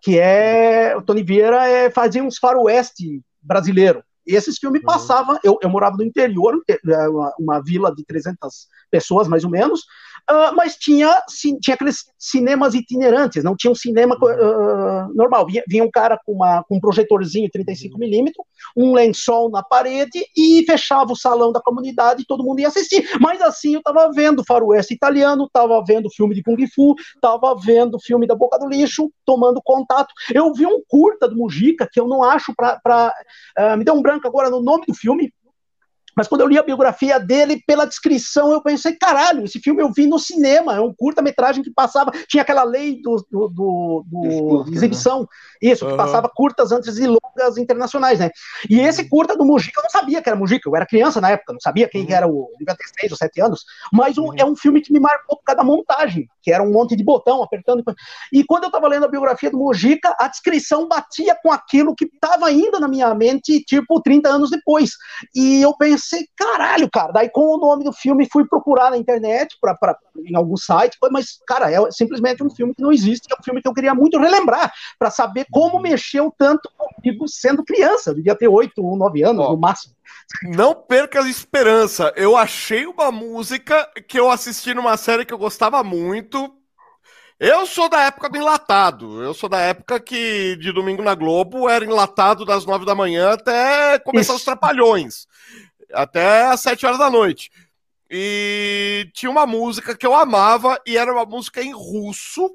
[0.01, 0.97] que é.
[0.97, 4.03] O Tony Vieira é, fazia uns faroeste brasileiro.
[4.29, 4.87] E esses filmes uhum.
[4.87, 6.61] passavam, eu, eu morava no interior,
[7.11, 9.87] uma, uma vila de 300 pessoas, mais ou menos,
[10.31, 11.23] Uh, mas tinha,
[11.61, 15.47] tinha aqueles cinemas itinerantes, não tinha um cinema uh, normal.
[15.47, 18.33] Vinha, vinha, um cara com, uma, com um projetorzinho 35mm,
[18.77, 23.09] um lençol na parede e fechava o salão da comunidade e todo mundo ia assistir.
[23.21, 27.99] Mas assim, eu estava vendo faroeste italiano, estava vendo filme de Kung Fu, estava vendo
[27.99, 30.13] filme da Boca do Lixo, tomando contato.
[30.35, 33.13] Eu vi um curta do Mujica, que eu não acho para.
[33.59, 35.33] Uh, me deu um branco agora no nome do filme,
[36.19, 39.93] mas quando eu li a biografia dele, pela descrição, eu pensei, caralho, esse filme eu
[39.93, 44.65] vi no cinema, é um curta-metragem que passava, tinha aquela lei do, do, do, do
[44.65, 44.77] de né?
[44.79, 45.27] exibição, né?
[45.63, 45.97] isso, que uhum.
[45.97, 48.31] passava curtas antes de longas internacionais, né?
[48.69, 49.09] E esse uhum.
[49.09, 51.61] curta do Mujica, eu não sabia que era Mujica, eu era criança na época, não
[51.61, 52.13] sabia quem uhum.
[52.13, 54.35] era o, devia ter seis ou sete anos, mas um, uhum.
[54.37, 57.05] é um filme que me marcou por causa da montagem, que era um monte de
[57.05, 57.85] botão apertando.
[58.33, 62.07] E quando eu estava lendo a biografia do Mujica, a descrição batia com aquilo que
[62.07, 64.91] estava ainda na minha mente, tipo, 30 anos depois.
[65.33, 67.13] E eu pensei, pensei, caralho, cara.
[67.13, 70.97] Daí, com o nome do filme, fui procurar na internet, pra, pra, em algum site,
[71.11, 73.33] mas, cara, é simplesmente um filme que não existe.
[73.33, 75.83] É um filme que eu queria muito relembrar, para saber como uhum.
[75.83, 78.11] mexeu tanto comigo sendo criança.
[78.11, 79.95] Eu devia ter oito ou nove anos, no máximo.
[80.43, 82.13] Não perca a esperança.
[82.17, 86.55] Eu achei uma música que eu assisti numa série que eu gostava muito.
[87.41, 89.23] Eu sou da época do enlatado.
[89.23, 93.33] Eu sou da época que de domingo na Globo era enlatado das nove da manhã
[93.33, 94.41] até começar Isso.
[94.41, 95.27] os trapalhões
[95.93, 97.51] até às sete horas da noite.
[98.11, 102.51] E tinha uma música que eu amava e era uma música em russo.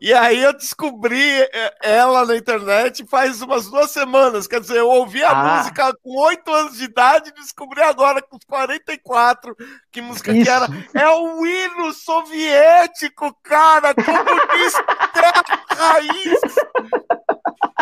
[0.00, 4.46] E aí eu descobri é, ela na internet faz umas duas semanas.
[4.46, 5.56] Quer dizer, eu ouvi a ah.
[5.56, 9.56] música com oito anos de idade e descobri agora com 44
[9.90, 10.44] que música Isso.
[10.44, 10.66] que era.
[10.94, 14.84] É o hino soviético, cara, comunista
[15.70, 16.40] raiz.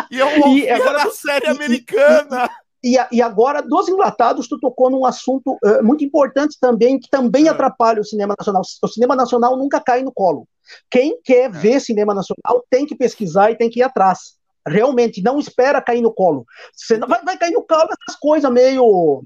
[0.09, 2.49] E eu ouvi e agora, na série americana.
[2.83, 7.47] E, e, agora, dos enlatados, tu tocou num assunto uh, muito importante também, que também
[7.47, 7.49] é.
[7.49, 8.63] atrapalha o cinema nacional.
[8.81, 10.47] O cinema nacional nunca cai no colo.
[10.89, 11.49] Quem quer é.
[11.49, 14.35] ver cinema nacional tem que pesquisar e tem que ir atrás.
[14.67, 16.45] Realmente, não espera cair no colo.
[16.75, 19.23] Você não, vai, vai cair no colo essas coisas meio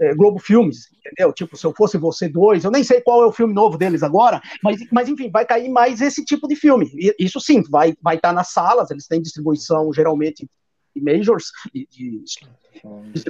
[0.00, 1.32] é, Globo Filmes, entendeu?
[1.32, 4.02] Tipo, se eu fosse você dois, eu nem sei qual é o filme novo deles
[4.02, 6.90] agora, mas, mas enfim, vai cair mais esse tipo de filme.
[7.18, 10.48] Isso sim, vai estar vai tá nas salas, eles têm distribuição geralmente
[10.94, 12.24] de majors, de, de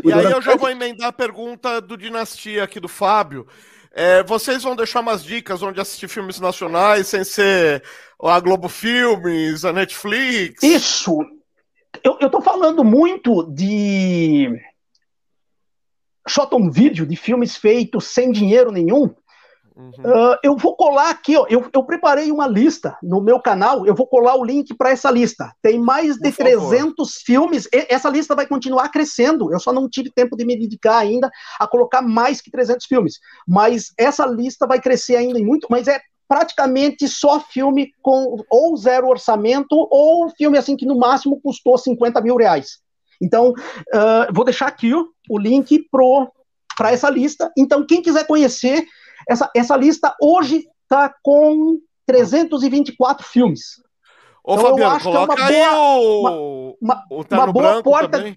[0.04, 3.46] e aí eu já vou emendar a pergunta do Dinastia aqui do Fábio.
[3.92, 7.82] É, vocês vão deixar umas dicas onde assistir filmes nacionais sem ser
[8.22, 10.62] a Globo Filmes, a Netflix?
[10.62, 11.18] Isso!
[12.04, 14.48] Eu, eu tô falando muito de
[16.28, 19.12] shot on video, de filmes feitos sem dinheiro nenhum,
[19.78, 19.90] Uhum.
[19.90, 23.94] Uh, eu vou colar aqui, ó, eu, eu, preparei uma lista no meu canal, eu
[23.94, 25.52] vou colar o link para essa lista.
[25.62, 27.10] Tem mais de Por 300 favor.
[27.24, 29.52] filmes, e, essa lista vai continuar crescendo.
[29.52, 33.20] Eu só não tive tempo de me dedicar ainda a colocar mais que 300 filmes,
[33.46, 39.06] mas essa lista vai crescer ainda muito, mas é praticamente só filme com ou zero
[39.06, 42.80] orçamento ou filme assim que no máximo custou 50 mil reais.
[43.22, 45.88] Então, uh, vou deixar aqui ó, o link
[46.76, 47.50] para essa lista.
[47.56, 48.84] Então, quem quiser conhecer,
[49.28, 53.60] essa, essa lista hoje está com 324 filmes.
[54.42, 57.82] Ô, então, Fabiano, eu acho coloca que é uma boa, o, uma, o uma boa
[57.82, 58.18] porta.
[58.18, 58.36] Também.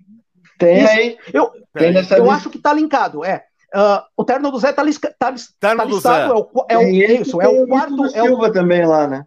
[0.59, 1.17] Tem aí.
[1.33, 3.45] Eu, tem eu acho que está linkado, é.
[3.73, 4.83] Uh, o Terno do Zé está
[5.17, 8.05] tá, tá, tá listado, é o, é o, isso, é o quarto.
[8.13, 9.25] É o também lá, né?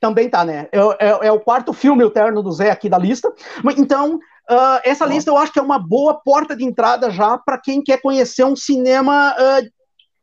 [0.00, 0.68] Também tá, né?
[0.70, 3.32] É, é, é, o quarto filme, o Terno do Zé, aqui da lista.
[3.76, 7.58] Então, uh, essa lista eu acho que é uma boa porta de entrada já para
[7.58, 9.75] quem quer conhecer um cinema uh,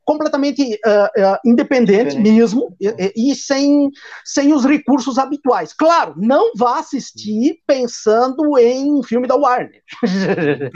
[0.06, 3.90] completamente uh, uh, independente mesmo e, e, sem,
[4.26, 5.74] sem os recursos habituais.
[5.74, 9.82] Claro, não vá assistir pensando em um filme da Warner.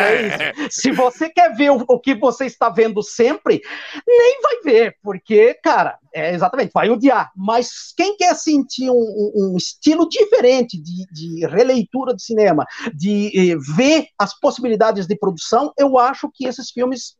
[0.00, 3.60] é Se você quer ver o, o, que você está vendo sempre,
[4.06, 7.30] nem vai ver, porque, cara, é, exatamente, vai odiar.
[7.36, 12.64] Mas quem quer sentir um, um estilo diferente de, de, releitura de cinema,
[12.94, 17.16] de eh, ver as possibilidades de produção, eu acho que esses filmes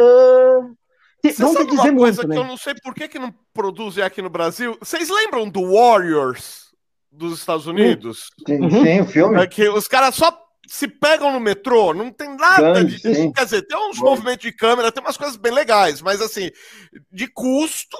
[0.00, 0.76] Uh,
[1.38, 2.36] não quer dizer uma coisa muito, que né?
[2.36, 4.76] eu não sei por que, que não produzem aqui no Brasil.
[4.80, 6.68] Vocês lembram do Warriors
[7.10, 8.30] dos Estados Unidos?
[8.46, 8.84] Sim, uhum.
[8.84, 9.42] sim o filme.
[9.42, 10.36] É que os caras só
[10.68, 12.98] se pegam no metrô, não tem nada de.
[13.00, 13.32] Sim.
[13.32, 14.10] Quer dizer, tem uns Bom.
[14.10, 16.50] movimentos de câmera, tem umas coisas bem legais, mas assim,
[17.10, 17.96] de custo,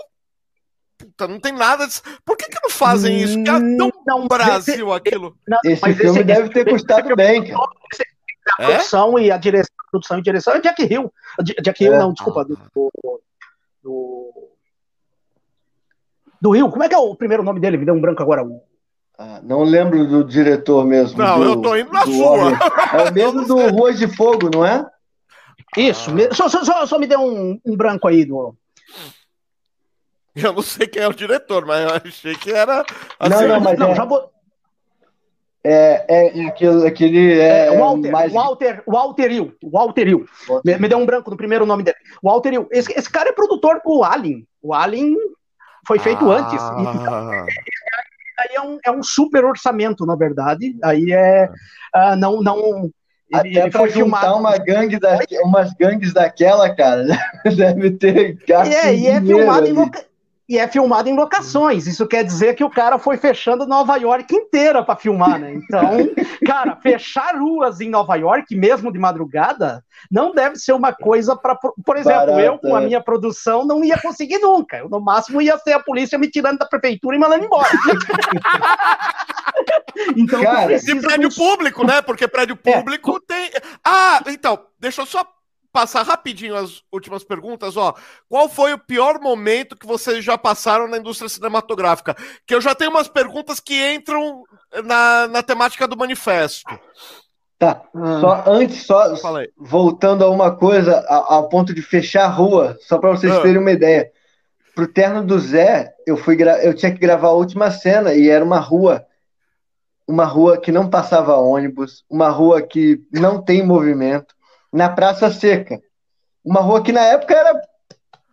[0.98, 1.86] puta, não tem nada.
[1.86, 1.94] De...
[2.24, 3.42] Por que, que não fazem isso?
[3.42, 5.36] Que é tão não, Brasil esse, aquilo.
[5.48, 7.68] Não, esse filme esse, deve ter custado bem, cara.
[8.58, 8.66] A é?
[8.66, 11.12] produção e a direção, a produção e direção é Jack Hill.
[11.62, 11.98] Jack Hill, é.
[11.98, 12.58] não, desculpa, do,
[13.82, 14.50] do,
[16.40, 16.70] do Rio.
[16.70, 17.76] Como é que é o primeiro nome dele?
[17.76, 18.44] Me deu um branco agora.
[19.18, 21.18] Ah, não lembro do diretor mesmo.
[21.18, 22.52] Não, do, eu tô indo na sua.
[22.94, 24.86] É o mesmo do Ruas de Fogo, não é?
[25.76, 26.34] Isso, ah.
[26.34, 28.54] só, só, só, me deu um, um, branco aí do.
[30.36, 32.84] Eu não sei quem é o diretor, mas eu achei que era.
[33.18, 33.94] Assim, não, não, mas não, é...
[33.96, 34.30] já vou...
[35.64, 38.32] É, é, é aquele, aquele é, é Walter, mais...
[38.32, 40.26] Walter, Walter Hill, Walter Hill.
[40.64, 41.96] Me, me, deu um branco no primeiro nome dele.
[42.22, 42.68] Walter Hill.
[42.70, 44.46] Esse, esse cara é produtor do Alien.
[44.62, 45.16] O Alien
[45.86, 46.36] foi feito ah.
[46.36, 46.62] antes.
[48.38, 50.76] aí é um, é um super orçamento, na verdade.
[50.82, 51.48] Aí é.
[51.94, 52.90] Uh, não, não,
[53.30, 57.04] ele, Até para juntar uma gangue da, umas gangues daquela, cara,
[57.56, 58.72] deve ter gasto.
[58.72, 59.70] É, e é filmado ali.
[59.70, 60.07] em loca
[60.48, 61.86] e é filmado em locações.
[61.86, 65.52] Isso quer dizer que o cara foi fechando Nova York inteira para filmar, né?
[65.52, 66.08] Então,
[66.46, 71.54] cara, fechar ruas em Nova York, mesmo de madrugada, não deve ser uma coisa para.
[71.54, 72.86] Por exemplo, Barato, eu com a é.
[72.86, 74.78] minha produção não ia conseguir nunca.
[74.78, 77.68] Eu, no máximo, ia ser a polícia me tirando da prefeitura e mandando embora.
[80.16, 82.00] então, cara, e prédio público, né?
[82.00, 82.72] Porque prédio é.
[82.72, 83.20] público é.
[83.26, 83.50] tem.
[83.84, 85.26] Ah, então, deixa eu só
[85.78, 87.94] passar rapidinho as últimas perguntas, ó.
[88.28, 92.16] Qual foi o pior momento que vocês já passaram na indústria cinematográfica?
[92.44, 94.42] Que eu já tenho umas perguntas que entram
[94.84, 96.68] na, na temática do manifesto.
[97.56, 98.20] Tá, hum.
[98.20, 99.14] só antes, só
[99.56, 103.40] voltando a uma coisa, ao ponto de fechar a rua, só para vocês ah.
[103.40, 104.10] terem uma ideia.
[104.74, 108.44] Pro terno do Zé, eu fui eu tinha que gravar a última cena e era
[108.44, 109.06] uma rua,
[110.08, 114.37] uma rua que não passava ônibus, uma rua que não tem movimento
[114.72, 115.80] na Praça Seca.
[116.44, 117.60] Uma rua que na época era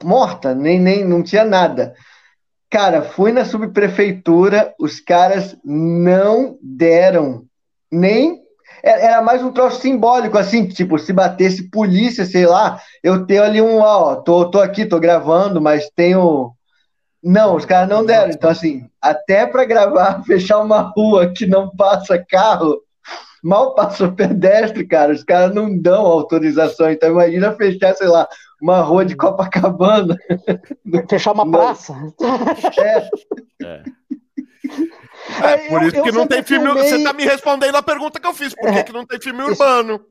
[0.03, 1.95] morta, nem, nem não tinha nada.
[2.69, 7.45] Cara, fui na subprefeitura, os caras não deram
[7.91, 8.43] nem.
[8.83, 13.43] É, era mais um troço simbólico, assim, tipo, se batesse polícia, sei lá, eu tenho
[13.43, 16.51] ali um, ó, tô, tô aqui, tô gravando, mas tenho.
[17.23, 18.31] Não, os caras não deram.
[18.31, 22.79] Então, assim, até para gravar, fechar uma rua que não passa carro,
[23.45, 25.13] mal passou pedestre, cara.
[25.13, 26.89] Os caras não dão autorização.
[26.89, 28.27] Então imagina fechar, sei lá,
[28.59, 30.17] uma rua de Copacabana.
[31.07, 31.93] Fechar uma praça.
[32.79, 33.09] É.
[33.63, 33.83] é.
[35.43, 36.65] É, por isso eu, que eu não tem filme.
[36.65, 36.83] Filmei...
[36.83, 38.55] Você tá me respondendo a pergunta que eu fiz.
[38.55, 40.03] Por que, é, que não tem filme urbano?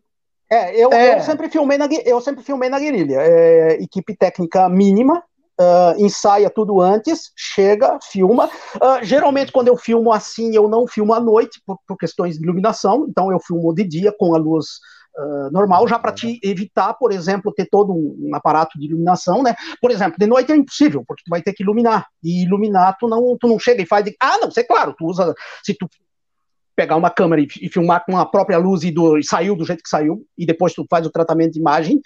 [0.51, 1.16] É, eu, é.
[1.16, 3.16] eu sempre filmei na, eu sempre filmei na guerrilha.
[3.20, 5.22] É, equipe técnica mínima,
[5.61, 8.51] Uh, ensaia tudo antes, chega, filma.
[8.75, 12.43] Uh, geralmente, quando eu filmo assim, eu não filmo à noite, por, por questões de
[12.43, 14.67] iluminação, então eu filmo de dia com a luz
[15.17, 19.55] uh, normal, já para te evitar, por exemplo, ter todo um, aparato de iluminação, né?
[19.81, 23.09] Por exemplo, de noite é impossível, porque tu vai ter que iluminar, e iluminar tu
[23.09, 24.15] não, tu não chega e faz de.
[24.21, 25.35] Ah, não, sei, claro, tu usa.
[25.63, 25.89] Se tu
[26.77, 29.65] pegar uma câmera e, e filmar com a própria luz e, do, e saiu do
[29.65, 32.01] jeito que saiu, e depois tu faz o tratamento de imagem,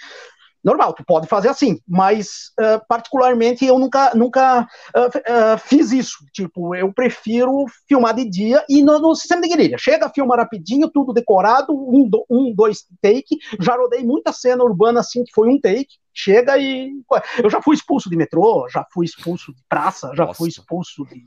[0.63, 6.19] normal, tu pode fazer assim, mas uh, particularmente eu nunca, nunca uh, uh, fiz isso.
[6.33, 9.79] Tipo, eu prefiro filmar de dia e no, no, sistema de guerrilha.
[9.79, 13.39] Chega, filma rapidinho, tudo decorado, um, do, um, dois take.
[13.61, 15.89] Já rodei muita cena urbana assim que foi um take.
[16.13, 16.93] Chega e.
[17.43, 20.39] Eu já fui expulso de metrô, já fui expulso de praça, já Nossa.
[20.39, 21.23] fui expulso de.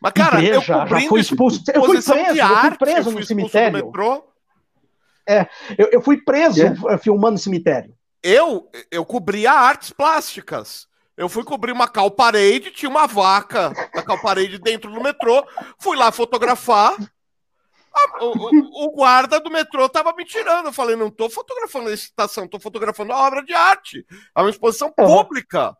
[0.00, 1.62] Mas, cara, igreja, eu já fui expulso.
[1.72, 3.92] Eu fui preso, arte, eu fui preso no cemitério.
[5.28, 5.46] É,
[5.76, 6.98] eu, eu fui preso yeah.
[6.98, 7.92] filmando no cemitério.
[8.22, 10.88] Eu, eu cobria artes plásticas.
[11.16, 15.44] Eu fui cobrir uma calparede, tinha uma vaca da calparede dentro do metrô.
[15.78, 16.94] Fui lá fotografar.
[17.92, 20.66] A, o, o, guarda do metrô tava me tirando.
[20.66, 24.06] Eu falei, não tô fotografando a estação, tô fotografando a obra de arte.
[24.36, 25.76] É uma exposição pública.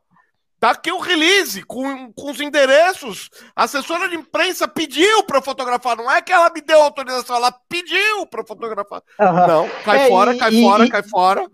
[0.60, 3.30] Tá aqui o release com, com os endereços.
[3.54, 5.96] A assessora de imprensa pediu para fotografar.
[5.96, 9.02] Não é que ela me deu autorização, ela pediu para fotografar.
[9.20, 9.46] Uhum.
[9.46, 11.48] Não, cai é, fora, e, cai e, fora, e, cai fora.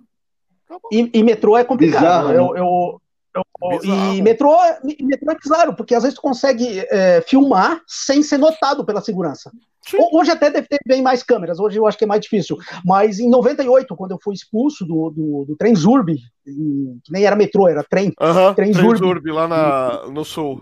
[0.93, 2.03] E, e metrô é complicado.
[2.03, 2.61] Bizarro, eu, né?
[2.61, 3.01] eu, eu,
[3.83, 4.57] e metrô,
[5.01, 9.51] metrô é bizarro, porque às vezes tu consegue é, filmar sem ser notado pela segurança.
[9.87, 9.99] Sim.
[10.13, 12.57] Hoje até deve ter bem mais câmeras, hoje eu acho que é mais difícil.
[12.85, 16.15] Mas em 98, quando eu fui expulso do, do, do trem Zurb,
[16.45, 18.13] que nem era metrô, era trem.
[18.21, 20.61] Uhum, trem, Zurb, Zurb lá na, no sul.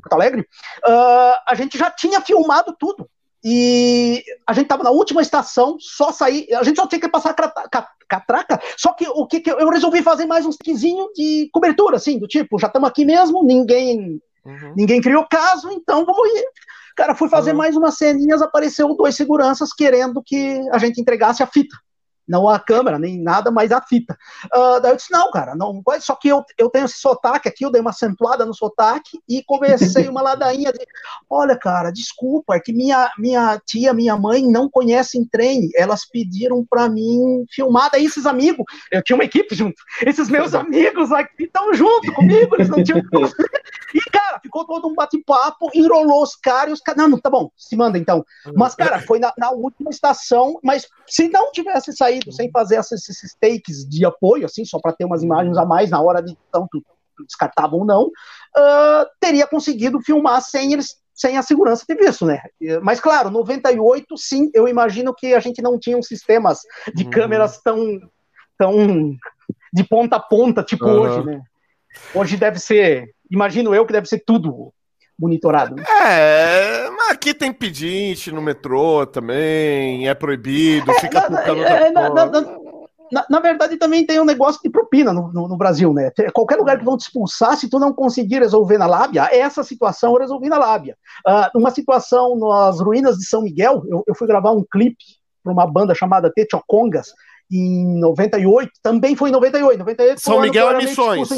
[0.00, 3.06] Porto Alegre, uh, a gente já tinha filmado tudo.
[3.42, 7.30] E a gente estava na última estação, só sair, a gente só tinha que passar
[7.30, 11.96] a catraca, só que o que, que eu resolvi fazer mais um tiquezinho de cobertura,
[11.96, 14.74] assim, do tipo, já estamos aqui mesmo, ninguém uhum.
[14.76, 16.44] ninguém criou caso, então vamos ir.
[16.96, 17.56] Cara, fui fazer uhum.
[17.56, 21.74] mais umas ceninhas, apareceu dois seguranças querendo que a gente entregasse a fita.
[22.30, 24.16] Não a câmera, nem nada, mas a fita.
[24.54, 27.64] Uh, daí eu disse, não, cara, não Só que eu, eu tenho esse sotaque aqui,
[27.64, 30.86] eu dei uma acentuada no sotaque e comecei uma ladainha de,
[31.28, 36.64] olha, cara, desculpa, é que minha, minha tia, minha mãe não conhecem trem, elas pediram
[36.64, 41.44] para mim filmar, daí esses amigos, eu tinha uma equipe junto, esses meus amigos aqui
[41.44, 43.00] estão junto comigo, eles não tinham...
[43.92, 47.50] e, cara, ficou todo um bate-papo, enrolou os caras, os caras, não, não, tá bom,
[47.56, 48.24] se manda então.
[48.54, 52.76] Mas, cara, foi na, na última estação, mas se não tivesse saído saído sem fazer
[52.76, 56.22] esses, esses takes de apoio, assim, só para ter umas imagens a mais na hora
[56.22, 56.82] de tanto
[57.26, 62.40] descartava ou não, uh, teria conseguido filmar sem eles sem a segurança ter visto, né?
[62.82, 66.60] Mas claro, 98, sim, eu imagino que a gente não tinha um sistemas
[66.94, 67.10] de uhum.
[67.10, 68.00] câmeras tão,
[68.56, 69.14] tão
[69.70, 71.00] de ponta a ponta, tipo uhum.
[71.00, 71.42] hoje, né?
[72.14, 74.72] Hoje deve ser, imagino eu que deve ser tudo
[75.20, 75.76] monitorado.
[75.80, 82.08] É, mas aqui tem pedinte no metrô também, é proibido, é, fica na, é, na,
[82.08, 82.26] na,
[83.12, 86.10] na, na, verdade, também tem um negócio de propina no, no, no, Brasil, né?
[86.32, 90.14] Qualquer lugar que vão te expulsar, se tu não conseguir resolver na lábia, essa situação
[90.14, 90.96] eu resolvi na lábia.
[91.26, 95.04] Uh, uma situação nas ruínas de São Miguel, eu, eu fui gravar um clipe
[95.42, 97.12] para uma banda chamada Techocongas,
[97.50, 101.28] em 98, também foi em 98, 98 São Miguel é Missões.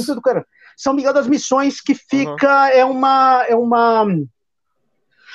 [0.76, 2.70] São Miguel das Missões, que fica, uhum.
[2.72, 4.06] é uma, é uma,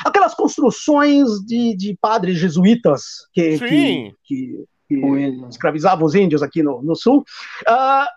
[0.05, 4.95] aquelas construções de, de padres jesuítas que, que, que, que
[5.49, 7.23] escravizavam os índios aqui no, no sul.
[7.67, 8.07] Uh,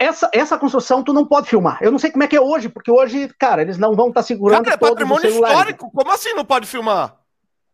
[0.00, 1.78] essa, essa construção tu não pode filmar.
[1.82, 4.20] Eu não sei como é que é hoje, porque hoje, cara, eles não vão estar
[4.20, 5.90] tá segurando cara, é patrimônio histórico.
[5.92, 7.16] Como assim não pode filmar?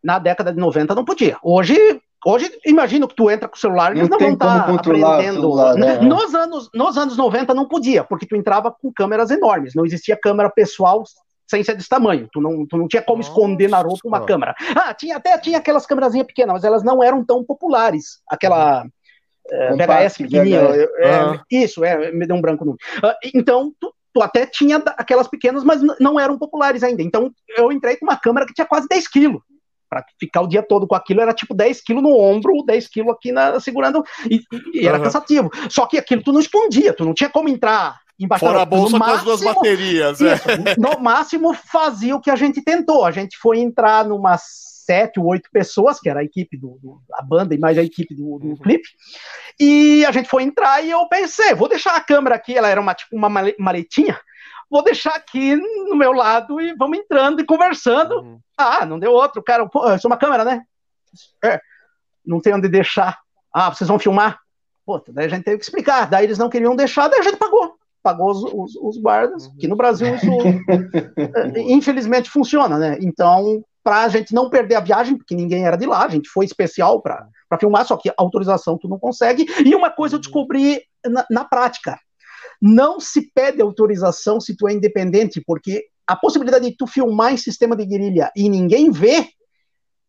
[0.03, 1.39] Na década de 90 não podia.
[1.43, 4.75] Hoje Hoje, imagino que tu entra com o celular, eles não, não vão estar tá
[4.75, 5.41] aprendendo.
[5.41, 5.99] Celular, né?
[6.01, 10.19] nos, anos, nos anos 90 não podia, porque tu entrava com câmeras enormes, não existia
[10.21, 11.03] câmera pessoal
[11.49, 12.29] sem ser desse tamanho.
[12.31, 13.31] Tu não, tu não tinha como Nossa.
[13.31, 14.55] esconder na roupa uma câmera.
[14.77, 18.21] Ah, tinha até tinha aquelas câmerazinhas pequenas, mas elas não eram tão populares.
[18.29, 18.87] Aquela
[19.51, 20.61] é, VHS pequenininha.
[20.61, 22.73] É, Isso, é, me deu um branco no.
[22.73, 27.03] Uh, então, tu, tu até tinha aquelas pequenas, mas não eram populares ainda.
[27.03, 29.43] Então, eu entrei com uma câmera que tinha quase 10 quilos
[29.91, 33.13] para ficar o dia todo com aquilo era tipo 10 quilos no ombro, 10 quilos
[33.13, 34.41] aqui na, segurando, e,
[34.73, 35.05] e era uhum.
[35.05, 35.51] cansativo.
[35.69, 38.99] Só que aquilo tu não escondia, tu não tinha como entrar embaixo Fora a bolsa
[38.99, 40.21] máximo, com as duas baterias.
[40.21, 40.35] É.
[40.35, 40.77] Isso, é.
[40.79, 43.05] No máximo fazia o que a gente tentou.
[43.05, 44.43] A gente foi entrar numas
[44.85, 47.83] sete ou oito pessoas, que era a equipe do, do a banda e mais a
[47.83, 48.57] equipe do, do uhum.
[48.57, 48.89] clipe.
[49.59, 52.81] E a gente foi entrar e eu pensei, vou deixar a câmera aqui, ela era
[52.81, 54.19] uma tipo uma maletinha
[54.71, 58.21] vou deixar aqui no meu lado e vamos entrando e conversando.
[58.21, 58.39] Uhum.
[58.57, 59.69] Ah, não deu outro, cara.
[59.69, 60.63] Pô, isso é uma câmera, né?
[61.45, 61.61] É,
[62.25, 63.19] não tem onde deixar.
[63.53, 64.39] Ah, vocês vão filmar?
[64.87, 66.09] Pô, daí a gente teve que explicar.
[66.09, 67.75] Daí eles não queriam deixar, daí a gente pagou.
[68.03, 70.27] Pagou os, os, os guardas, que no Brasil isso
[71.19, 72.97] é, infelizmente funciona, né?
[73.01, 76.29] Então, para a gente não perder a viagem, porque ninguém era de lá, a gente
[76.29, 79.47] foi especial para filmar, só que autorização tu não consegue.
[79.67, 80.23] E uma coisa eu uhum.
[80.23, 81.99] descobri na, na prática
[82.61, 87.37] não se pede autorização se tu é independente, porque a possibilidade de tu filmar em
[87.37, 89.29] sistema de guerrilha e ninguém ver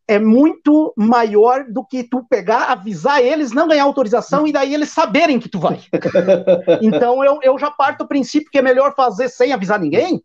[0.07, 4.89] é muito maior do que tu pegar, avisar eles, não ganhar autorização e daí eles
[4.89, 5.79] saberem que tu vai.
[6.81, 10.21] então eu, eu já parto do princípio que é melhor fazer sem avisar ninguém,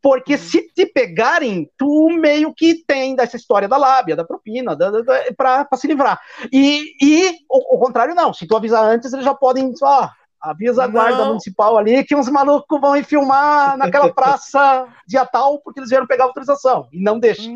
[0.00, 4.90] porque se te pegarem, tu meio que tem dessa história da lábia, da propina, da,
[4.90, 6.20] da, da para se livrar.
[6.52, 10.08] E, e o, o, contrário não, se tu avisar antes, eles já podem, ó,
[10.40, 11.28] Avisa a guarda não.
[11.28, 16.06] municipal ali que uns malucos vão ir filmar naquela praça dia tal porque eles vieram
[16.06, 16.88] pegar autorização.
[16.92, 17.50] E não deixa.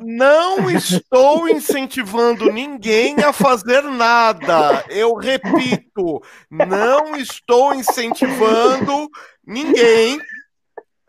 [0.00, 4.84] Não estou incentivando ninguém a fazer nada.
[4.88, 9.08] Eu repito, não estou incentivando
[9.46, 10.18] ninguém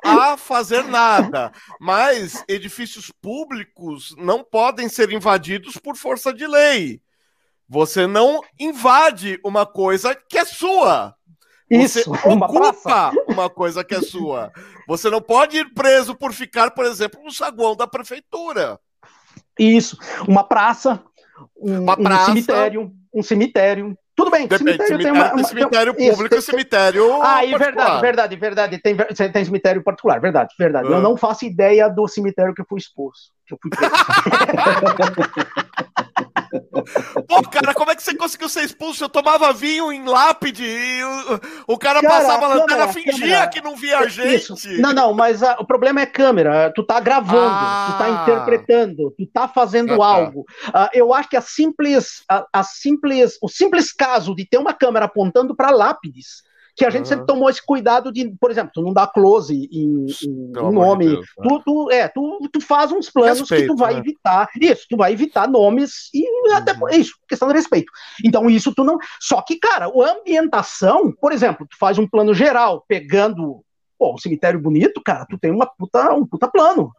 [0.03, 1.51] a fazer nada.
[1.80, 7.01] Mas edifícios públicos não podem ser invadidos por força de lei.
[7.68, 11.16] Você não invade uma coisa que é sua.
[11.72, 14.51] Você Isso, uma ocupa uma coisa que é sua.
[14.88, 18.80] Você não pode ir preso por ficar, por exemplo, no saguão da prefeitura.
[19.57, 19.97] Isso,
[20.28, 21.01] uma praça,
[21.57, 23.97] um, uma praça, um cemitério, um cemitério.
[24.16, 27.43] Tudo bem, Depende, cemitério, cemitério tem uma, uma cemitério tem, público isso, e cemitério Ah,
[27.43, 30.88] e verdade, verdade, verdade, tem, tem cemitério particular, verdade, verdade.
[30.88, 31.01] Eu ah.
[31.01, 33.91] não faço ideia do cemitério que eu fui expulso, que eu fui preso.
[37.28, 39.04] Pô, cara, como é que você conseguiu ser expulso?
[39.04, 43.47] Eu tomava vinho em lápide e o, o cara, cara, passava a lanterna, fingia câmera,
[43.47, 44.36] que não via a gente.
[44.36, 44.82] Isso.
[44.82, 46.72] Não, não, mas a, o problema é câmera.
[46.76, 47.88] Tu tá gravando, ah.
[47.91, 48.24] tu tá ah.
[48.24, 50.41] interpretando, tu tá fazendo ah, algo.
[50.68, 54.74] Uh, eu acho que a simples, a, a, simples, o simples caso de ter uma
[54.74, 56.43] câmera apontando para lápides
[56.76, 57.05] que a gente uhum.
[57.05, 61.07] sempre tomou esse cuidado de, por exemplo, tu não dá close em, em, em nome.
[61.07, 63.99] Deus, tu, tu, é, tu, tu faz uns planos Respeito, que tu vai né?
[63.99, 64.49] evitar.
[64.59, 67.91] Isso, tu vai evitar nomes e até é isso, questão de respeito.
[68.24, 68.97] Então, isso tu não.
[69.19, 73.63] Só que, cara, a ambientação, por exemplo, tu faz um plano geral, pegando
[73.97, 76.91] pô, um cemitério bonito, cara, tu tem uma puta, um puta plano.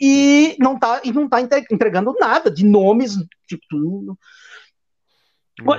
[0.00, 3.14] E não tá, e não tá entregando nada de nomes,
[3.46, 4.16] tipo, tu, Uhum.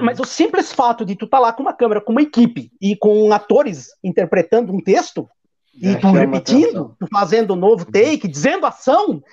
[0.02, 2.72] Mas o simples fato de tu estar tá lá com uma câmera, com uma equipe
[2.82, 5.28] e com atores interpretando um texto,
[5.74, 7.92] e tu repetindo, tu fazendo um novo uhum.
[7.92, 9.24] take, dizendo ação,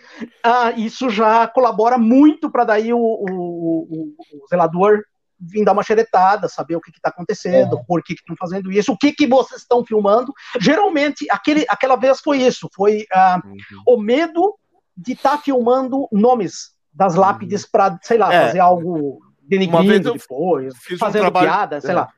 [0.42, 5.02] ah, isso já colabora muito para daí o, o, o, o, zelador
[5.40, 7.84] vir dar uma xeretada, saber o que está acontecendo, é.
[7.86, 10.32] por que estão fazendo isso, o que, que vocês estão filmando.
[10.60, 13.82] Geralmente, aquele, aquela vez foi isso, foi ah, uhum.
[13.86, 14.54] o medo
[14.96, 17.68] de estar tá filmando nomes das lápides uhum.
[17.72, 18.46] para, sei lá, é.
[18.46, 19.20] fazer algo
[19.68, 21.94] uma vez eu depois, fazendo um trabalho, piada, sei é.
[21.94, 22.08] lá.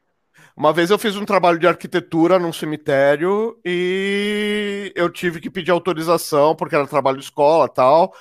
[0.57, 5.70] Uma vez eu fiz um trabalho de arquitetura num cemitério e eu tive que pedir
[5.70, 8.12] autorização, porque era trabalho de escola tal.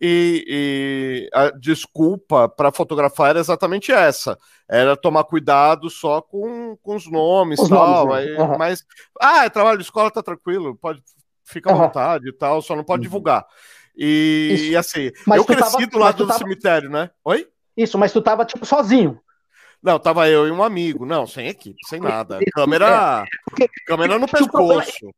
[0.00, 4.38] E, e a desculpa para fotografar era exatamente essa:
[4.68, 8.06] era tomar cuidado só com, com os nomes e tal.
[8.06, 8.58] Nomes, aí, uhum.
[8.58, 8.84] Mas,
[9.20, 11.02] ah, é trabalho de escola, tá tranquilo, pode
[11.42, 11.80] ficar à uhum.
[11.80, 13.10] vontade e tal, só não pode uhum.
[13.10, 13.44] divulgar.
[13.96, 16.38] E, e assim, mas eu cresci tava, do lado do tava...
[16.38, 17.10] cemitério, né?
[17.24, 17.48] Oi?
[17.78, 19.20] Isso, mas tu tava, tipo, sozinho.
[19.80, 21.06] Não, tava eu e um amigo.
[21.06, 22.40] Não, sem equipe, sem nada.
[22.52, 23.24] Câmera,
[23.60, 23.68] é.
[23.86, 25.14] câmera no pescoço.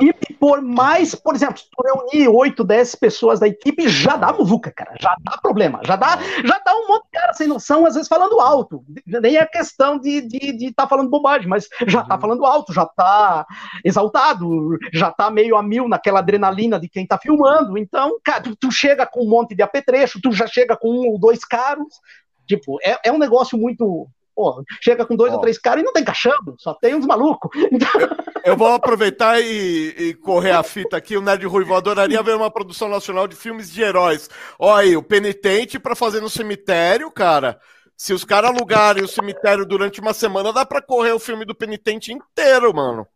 [0.00, 4.32] E por mais, por exemplo, se tu reunir 8, 10 pessoas da equipe, já dá
[4.32, 4.94] muvuca, cara.
[5.00, 5.80] Já dá problema.
[5.84, 8.82] Já dá, já dá um monte de cara sem noção, às vezes falando alto.
[9.06, 12.20] Nem é questão de estar de, de tá falando bobagem, mas já tá uhum.
[12.20, 13.46] falando alto, já tá
[13.84, 17.76] exaltado, já tá meio a mil naquela adrenalina de quem tá filmando.
[17.76, 21.10] Então, cara, tu, tu chega com um monte de apetrecho, tu já chega com um
[21.10, 22.00] ou dois caros.
[22.46, 24.08] Tipo, é, é um negócio muito,
[24.42, 27.48] Pô, chega com dois ou três caras e não tem cachando, só tem uns malucos.
[27.54, 31.16] Eu, eu vou aproveitar e, e, correr a fita aqui.
[31.16, 34.28] O Nerd Ruivo adoraria ver uma produção nacional de filmes de heróis.
[34.58, 37.60] Olha aí, o Penitente para fazer no cemitério, cara.
[37.96, 41.54] Se os caras alugarem o cemitério durante uma semana, dá para correr o filme do
[41.54, 43.06] Penitente inteiro, mano.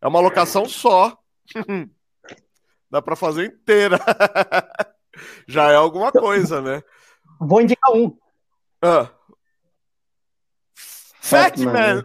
[0.00, 1.18] É uma locação só.
[2.88, 3.98] dá para fazer inteira.
[5.48, 6.80] Já é alguma coisa, né?
[7.40, 8.16] Vou indicar um.
[8.80, 9.10] Ah.
[11.26, 12.02] Fatman!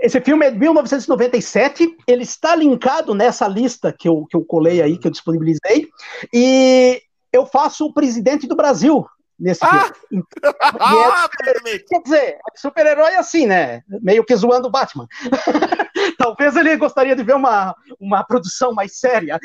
[0.00, 4.80] Esse filme é de 1997, ele está linkado nessa lista que eu, que eu colei
[4.80, 5.88] aí, que eu disponibilizei,
[6.32, 7.02] e
[7.32, 9.04] eu faço o presidente do Brasil
[9.38, 9.90] nesse ah!
[10.08, 10.24] filme.
[10.80, 13.82] Ah, é, quer dizer, super-herói é assim, né?
[14.02, 15.06] Meio que zoando o Batman.
[16.18, 19.38] Talvez ele gostaria de ver uma, uma produção mais séria.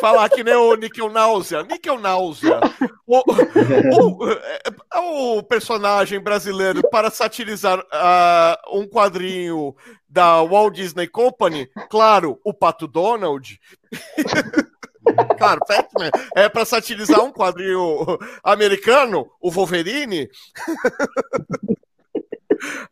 [0.00, 1.62] Falar que nem o Nickel Náusea.
[1.62, 2.60] Nickel Náusea.
[3.06, 4.24] O, o,
[4.94, 9.74] é o, personagem brasileiro para satirizar uh, um quadrinho
[10.08, 11.68] da Walt Disney Company.
[11.90, 13.58] Claro, o Pato Donald.
[15.38, 15.60] Claro,
[16.34, 20.28] é para satirizar um quadrinho americano, o Wolverine.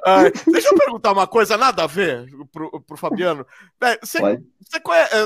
[0.05, 3.47] Ah, deixa eu perguntar uma coisa, nada a ver pro, pro Fabiano.
[4.01, 4.19] Você,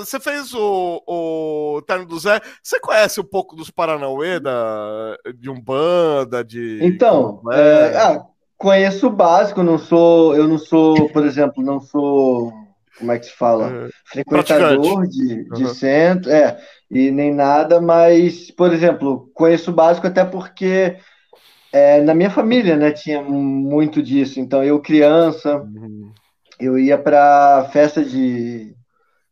[0.00, 2.40] você, fez o, o Terno do Zé.
[2.62, 6.80] Você conhece um pouco dos Paranauê, da, de Umbanda, de.
[6.82, 7.96] Então, é?
[7.96, 8.26] ah,
[8.59, 10.34] conheço o básico, não sou.
[10.36, 12.53] Eu não sou, por exemplo, não sou.
[12.98, 13.90] Como é que se fala?
[14.14, 15.74] É, Frequentador de, de uhum.
[15.74, 16.59] centro, é,
[16.93, 20.99] e nem nada, mas, por exemplo, conheço o básico até porque
[21.72, 24.38] é, na minha família, né, tinha muito disso.
[24.38, 26.12] Então, eu criança, uhum.
[26.61, 28.76] eu ia para festa de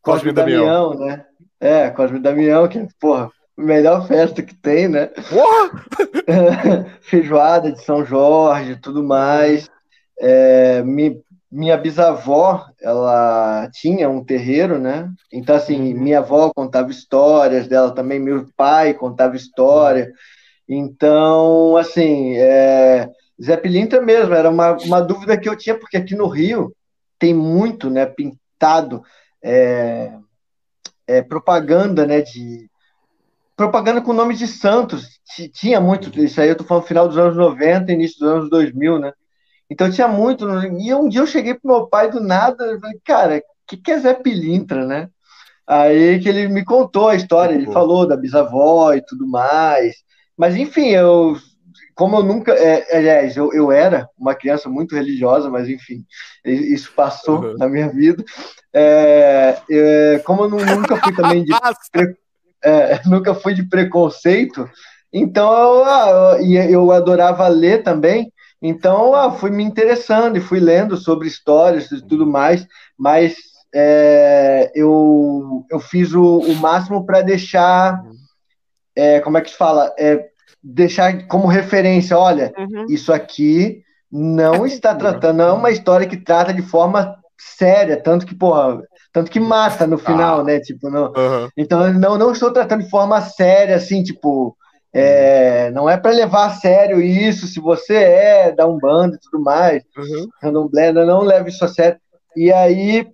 [0.01, 1.25] Cosme, Cosme Damião, Damião, né?
[1.61, 5.11] É, Cosme Damião, que, porra, melhor festa que tem, né?
[7.03, 9.69] Feijoada de São Jorge, tudo mais.
[10.19, 15.13] É, me, minha bisavó, ela tinha um terreiro, né?
[15.33, 16.01] Então, assim, uhum.
[16.01, 20.13] minha avó contava histórias dela também, meu pai contava história.
[20.69, 23.11] Então, assim, é,
[23.43, 26.73] Zé Pilintra mesmo, era uma, uma dúvida que eu tinha, porque aqui no Rio
[27.19, 29.03] tem muito, né, pintado
[29.43, 30.13] é,
[31.07, 32.71] é, propaganda, né, de
[33.57, 35.21] propaganda com nome de santos,
[35.53, 38.99] tinha muito, isso aí eu tô falando final dos anos 90, início dos anos 2000,
[38.99, 39.13] né,
[39.71, 40.47] então tinha muito,
[40.81, 43.93] e um dia eu cheguei pro meu pai do nada, falei, cara, o que, que
[43.93, 45.09] é Zé Pilintra, né?
[45.66, 49.95] Aí que ele me contou a história, ele falou da bisavó e tudo mais,
[50.41, 51.37] mas, enfim, eu,
[51.95, 52.55] como eu nunca.
[52.55, 56.03] É, aliás, eu, eu era uma criança muito religiosa, mas, enfim,
[56.43, 57.57] isso passou uhum.
[57.59, 58.25] na minha vida.
[58.73, 61.53] É, é, como eu nunca fui também de.
[61.93, 62.16] Pre,
[62.64, 64.66] é, nunca fui de preconceito,
[65.12, 66.39] então eu, ah,
[66.71, 68.33] eu adorava ler também.
[68.63, 72.67] Então, ah, fui me interessando e fui lendo sobre histórias e tudo mais,
[72.99, 73.37] mas
[73.75, 78.03] é, eu, eu fiz o, o máximo para deixar
[78.97, 79.95] é, como é que se fala?
[79.99, 80.29] É,
[80.63, 82.87] deixar como referência, olha, uhum.
[82.89, 87.97] isso aqui não é está tratando, não é uma história que trata de forma séria,
[87.97, 88.83] tanto que, porra,
[89.13, 90.45] tanto que mata no final, ah.
[90.45, 90.61] né?
[90.61, 91.49] Tipo, não, uhum.
[91.57, 94.57] então não, não estou tratando de forma séria, assim, tipo,
[94.93, 99.43] é, não é para levar a sério isso, se você é da Umbanda e tudo
[99.43, 100.28] mais, uhum.
[100.41, 101.99] Candomblé, não leve isso a sério.
[102.36, 103.07] E aí,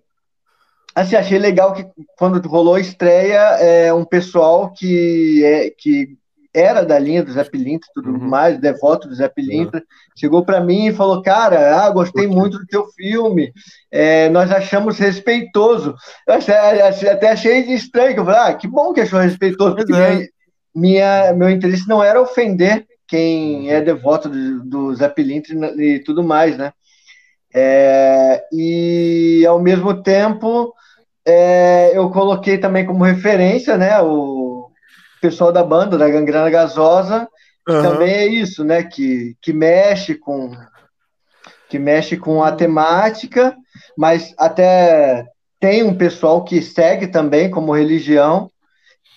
[0.95, 6.17] assim, achei legal que quando rolou a estreia, é, um pessoal que, é, que
[6.55, 8.27] era da linha do Zé Pilintra e tudo uhum.
[8.27, 9.87] mais, devoto do Zé Pilintra, uhum.
[10.17, 13.53] chegou para mim e falou, cara, ah, gostei muito do teu filme,
[13.93, 15.95] é, nós achamos respeitoso.
[16.27, 16.55] Eu achei,
[17.11, 20.29] até achei estranho, eu falei, ah, que bom que achou respeitoso, porque é.
[20.77, 25.99] Minha, meu interesse não era ofender quem é devoto do, do Zé Pilintra e, e
[26.01, 26.73] tudo mais, né?
[27.55, 30.75] É, e ao mesmo tempo
[31.27, 34.71] é, eu coloquei também como referência, né, o
[35.23, 37.27] pessoal da banda da Gangrena Gasosa,
[37.67, 37.83] que uhum.
[37.83, 40.53] também é isso, né, que, que mexe com
[41.69, 43.57] que mexe com a temática,
[43.97, 45.27] mas até
[45.59, 48.49] tem um pessoal que segue também como religião.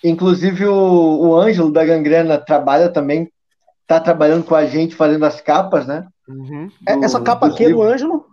[0.02, 3.30] Inclusive o, o Ângelo da Gangrena trabalha também,
[3.82, 6.06] está trabalhando com a gente fazendo as capas, né?
[6.28, 6.70] Uhum.
[6.86, 8.26] É, do, Essa capa aqui é do Ângelo?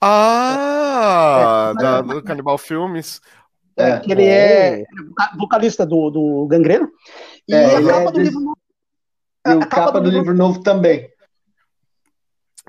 [0.00, 3.20] Ah, é, da, do Canibal Filmes.
[3.76, 4.84] É, ele é
[5.38, 6.90] vocalista do, do Gangreno.
[7.48, 8.58] E é, a capa é do livro novo.
[9.46, 11.08] E o capa, capa do, do, livro novo também.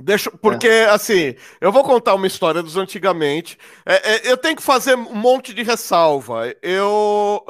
[0.04, 0.90] Deixa, porque, é.
[0.90, 3.58] assim, eu vou contar uma história dos antigamente.
[3.86, 6.54] É, é, eu tenho que fazer um monte de ressalva.
[6.62, 7.44] Eu,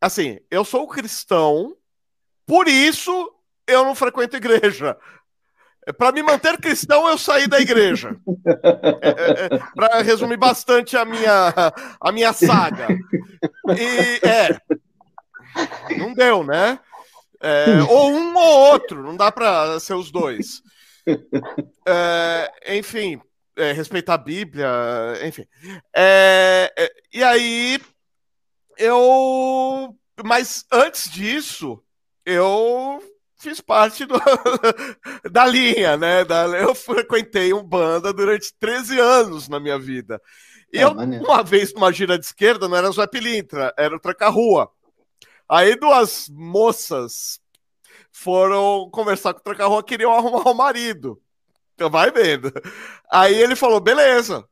[0.00, 1.76] assim, eu sou cristão,
[2.46, 3.32] por isso
[3.66, 4.96] eu não frequento igreja.
[5.96, 8.16] Para me manter cristão, eu saí da igreja.
[9.02, 11.52] É, é, é Para resumir bastante a minha,
[12.00, 12.88] a minha saga.
[13.76, 14.60] E é.
[15.96, 16.78] Não deu, né?
[17.40, 20.62] É, ou um ou outro, não dá para ser os dois.
[21.88, 23.20] É, enfim,
[23.56, 24.68] é, respeitar a Bíblia,
[25.24, 25.46] enfim.
[27.12, 27.80] e aí,
[28.76, 29.96] eu.
[30.24, 31.80] Mas antes disso,
[32.24, 33.00] eu
[33.38, 34.14] fiz parte do,
[35.30, 36.24] da linha, né?
[36.24, 40.20] Da, eu frequentei um banda durante 13 anos na minha vida.
[40.72, 41.24] E é, eu, maneiro.
[41.24, 44.70] uma vez, numa gira de esquerda, não era Zé Pilintra, era o Tranca-Rua.
[45.48, 47.40] Aí duas moças
[48.16, 51.20] foram conversar com o Tranca-Rua, queriam arrumar o marido.
[51.74, 52.50] Então vai vendo.
[53.12, 54.48] Aí ele falou, beleza.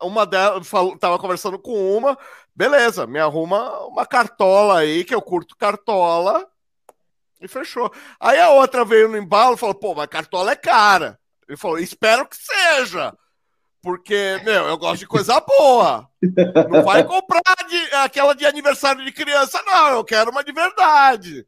[0.00, 2.18] Uma delas falou, tava conversando com uma,
[2.54, 6.46] beleza, me arruma uma cartola aí, que eu curto cartola
[7.40, 7.90] e fechou.
[8.20, 11.18] Aí a outra veio no embalo e falou: pô, mas cartola é cara.
[11.48, 13.16] Ele falou: espero que seja.
[13.80, 16.06] Porque, meu, eu gosto de coisa boa.
[16.70, 19.92] Não vai comprar de, aquela de aniversário de criança, não.
[19.92, 21.46] Eu quero uma de verdade.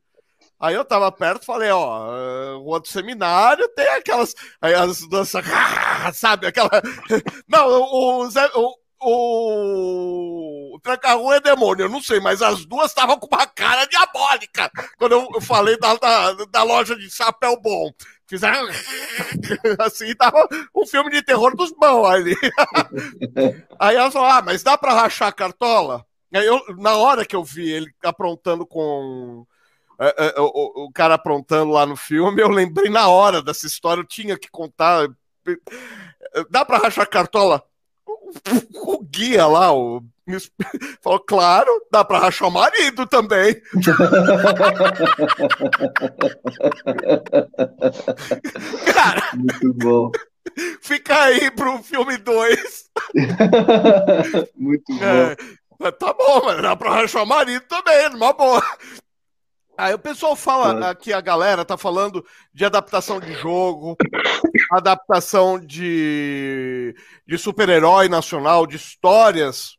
[0.60, 4.34] Aí eu tava perto falei, ó, o outro seminário tem aquelas.
[4.60, 5.44] Aí as danças,
[6.14, 6.46] sabe?
[6.46, 6.70] Aquela.
[7.46, 12.90] Não, o, Zé, o, o, o Tranca-Rua é demônio, eu não sei, mas as duas
[12.90, 17.60] estavam com uma cara diabólica quando eu, eu falei da, da, da, loja de chapéu
[17.60, 17.90] bom.
[18.26, 18.68] Fizeram
[19.78, 22.36] assim, tava um filme de terror dos bons ali.
[23.78, 26.04] Aí ela falou: Ah, mas dá pra rachar a cartola?
[26.34, 29.46] Aí eu, na hora que eu vi ele aprontando com.
[30.00, 34.06] É, é, o, cara aprontando lá no filme, eu lembrei na hora dessa história, eu
[34.06, 35.08] tinha que contar.
[36.50, 37.62] Dá pra rachar cartola?
[38.74, 40.02] o guia lá, o
[41.02, 43.58] falou, claro, dá pra rachar o marido também.
[48.92, 50.12] Cara, muito bom.
[50.82, 52.90] Fica aí pro filme 2.
[54.56, 55.04] muito bom.
[55.04, 55.36] É,
[55.92, 58.62] tá bom, mas dá pra rachar o marido também, numa boa.
[59.78, 63.96] Aí o pessoal fala aqui, a galera tá falando de adaptação de jogo,
[64.72, 69.76] adaptação de, de super-herói nacional, de histórias.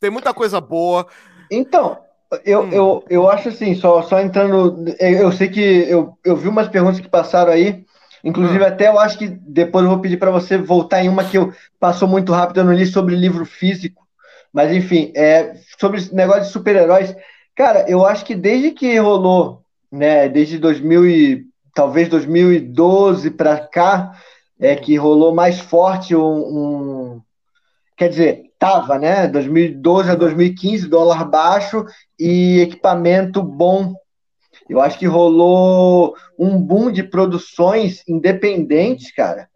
[0.00, 1.06] Tem muita coisa boa.
[1.50, 1.98] Então,
[2.46, 2.70] eu, hum.
[2.72, 4.86] eu, eu acho assim, só, só entrando.
[4.98, 7.84] Eu sei que eu, eu vi umas perguntas que passaram aí.
[8.24, 8.66] Inclusive, hum.
[8.66, 11.52] até eu acho que depois eu vou pedir para você voltar em uma que eu
[11.78, 14.02] passou muito rápido, eu não li sobre livro físico.
[14.50, 17.14] Mas enfim, é, sobre negócio de super-heróis.
[17.56, 24.18] Cara, eu acho que desde que rolou, né, desde 2000 e talvez 2012 para cá,
[24.58, 27.22] é que rolou mais forte um, um,
[27.96, 31.84] quer dizer, tava, né, 2012 a 2015, dólar baixo
[32.18, 33.94] e equipamento bom.
[34.68, 39.48] Eu acho que rolou um boom de produções independentes, cara,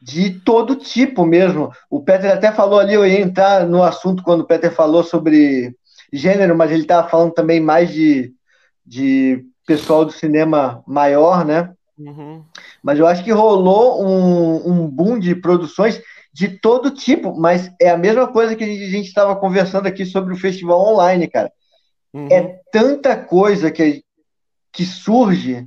[0.00, 1.72] de todo tipo mesmo.
[1.90, 5.74] O Peter até falou ali, eu ia entrar no assunto quando o Peter falou sobre
[6.16, 8.32] gênero, mas ele estava falando também mais de
[8.86, 11.72] de pessoal do cinema maior, né?
[11.98, 12.44] Uhum.
[12.82, 17.90] Mas eu acho que rolou um, um boom de produções de todo tipo, mas é
[17.90, 21.50] a mesma coisa que a gente estava conversando aqui sobre o festival online, cara.
[22.12, 22.28] Uhum.
[22.30, 24.02] É tanta coisa que,
[24.72, 25.66] que surge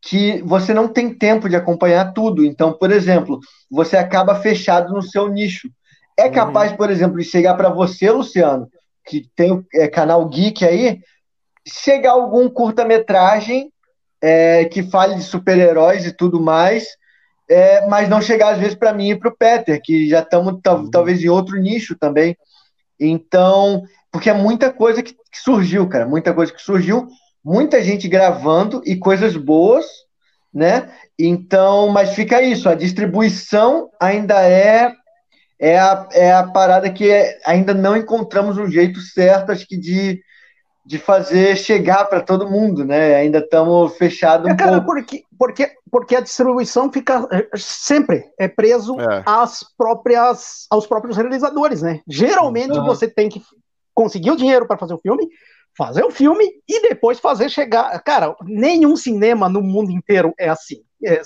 [0.00, 2.44] que você não tem tempo de acompanhar tudo.
[2.44, 3.38] Então, por exemplo,
[3.70, 5.68] você acaba fechado no seu nicho.
[6.16, 6.32] É uhum.
[6.32, 6.76] capaz, uhum.
[6.76, 8.68] por exemplo, de chegar para você, Luciano,
[9.06, 11.00] que tem o é, canal Geek aí,
[11.66, 13.72] chegar algum curta-metragem
[14.20, 16.86] é, que fale de super-heróis e tudo mais,
[17.48, 20.54] é, mas não chegar às vezes para mim e para o Peter, que já estamos
[20.66, 20.90] uhum.
[20.90, 22.36] talvez em outro nicho também.
[22.98, 27.06] Então, porque é muita coisa que, que, surgiu, cara, muita coisa que surgiu,
[27.44, 29.84] muita gente gravando e coisas boas,
[30.52, 30.90] né?
[31.18, 34.92] Então, mas fica isso, a distribuição ainda é
[35.58, 39.76] é a, é a parada que é, ainda não encontramos um jeito certo, acho que
[39.76, 40.20] de
[40.86, 43.16] de fazer chegar para todo mundo, né?
[43.16, 44.86] Ainda estamos fechados um é, cara, pouco.
[44.86, 49.22] Porque, porque, porque a distribuição fica eh, sempre é preso é.
[49.26, 52.00] às próprias, aos próprios realizadores, né?
[52.06, 52.84] Geralmente uhum.
[52.84, 53.42] você tem que
[53.92, 55.26] conseguir o dinheiro para fazer o filme,
[55.76, 58.00] fazer o filme e depois fazer chegar.
[58.04, 60.84] Cara, nenhum cinema no mundo inteiro é assim.
[61.04, 61.20] É,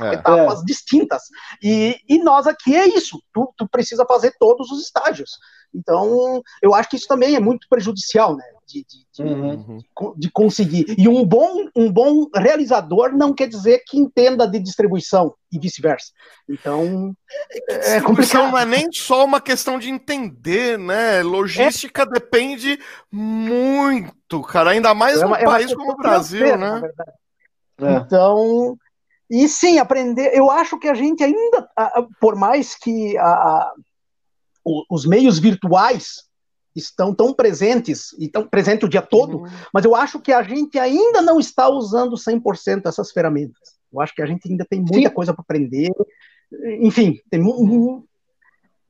[0.00, 0.14] é.
[0.14, 0.64] etapas é.
[0.64, 1.22] distintas.
[1.62, 3.20] E, e nós aqui é isso.
[3.32, 5.30] Tu, tu precisa fazer todos os estágios.
[5.74, 8.44] Então, eu acho que isso também é muito prejudicial, né?
[8.66, 9.78] De, de, de, uhum.
[10.16, 10.86] de, conseguir.
[10.96, 16.12] E um bom, um bom realizador não quer dizer que entenda de distribuição e vice-versa.
[16.48, 17.14] Então,
[17.68, 18.50] é complicado.
[18.50, 21.22] não é nem só uma questão de entender, né?
[21.22, 22.06] Logística é.
[22.06, 22.78] depende
[23.12, 24.70] muito, cara.
[24.70, 26.80] Ainda mais é uma, num país como o Brasil, né?
[27.80, 27.96] É.
[27.96, 28.78] Então,
[29.30, 30.30] e sim, aprender.
[30.34, 31.68] Eu acho que a gente ainda,
[32.20, 33.72] por mais que a,
[34.90, 36.24] os meios virtuais
[36.74, 39.48] estão tão presentes, e tão presentes o dia todo, uhum.
[39.72, 43.74] mas eu acho que a gente ainda não está usando 100% essas ferramentas.
[43.92, 45.14] Eu acho que a gente ainda tem muita Sim.
[45.14, 45.90] coisa para aprender.
[46.80, 47.40] Enfim, tem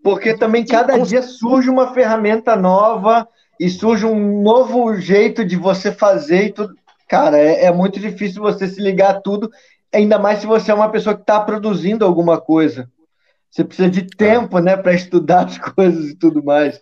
[0.03, 3.27] porque também cada dia surge uma ferramenta nova
[3.59, 6.75] e surge um novo jeito de você fazer e tudo.
[7.09, 9.51] Cara, é, é muito difícil você se ligar a tudo,
[9.95, 12.91] ainda mais se você é uma pessoa que está produzindo alguma coisa.
[13.51, 16.81] Você precisa de tempo, né, para estudar as coisas e tudo mais.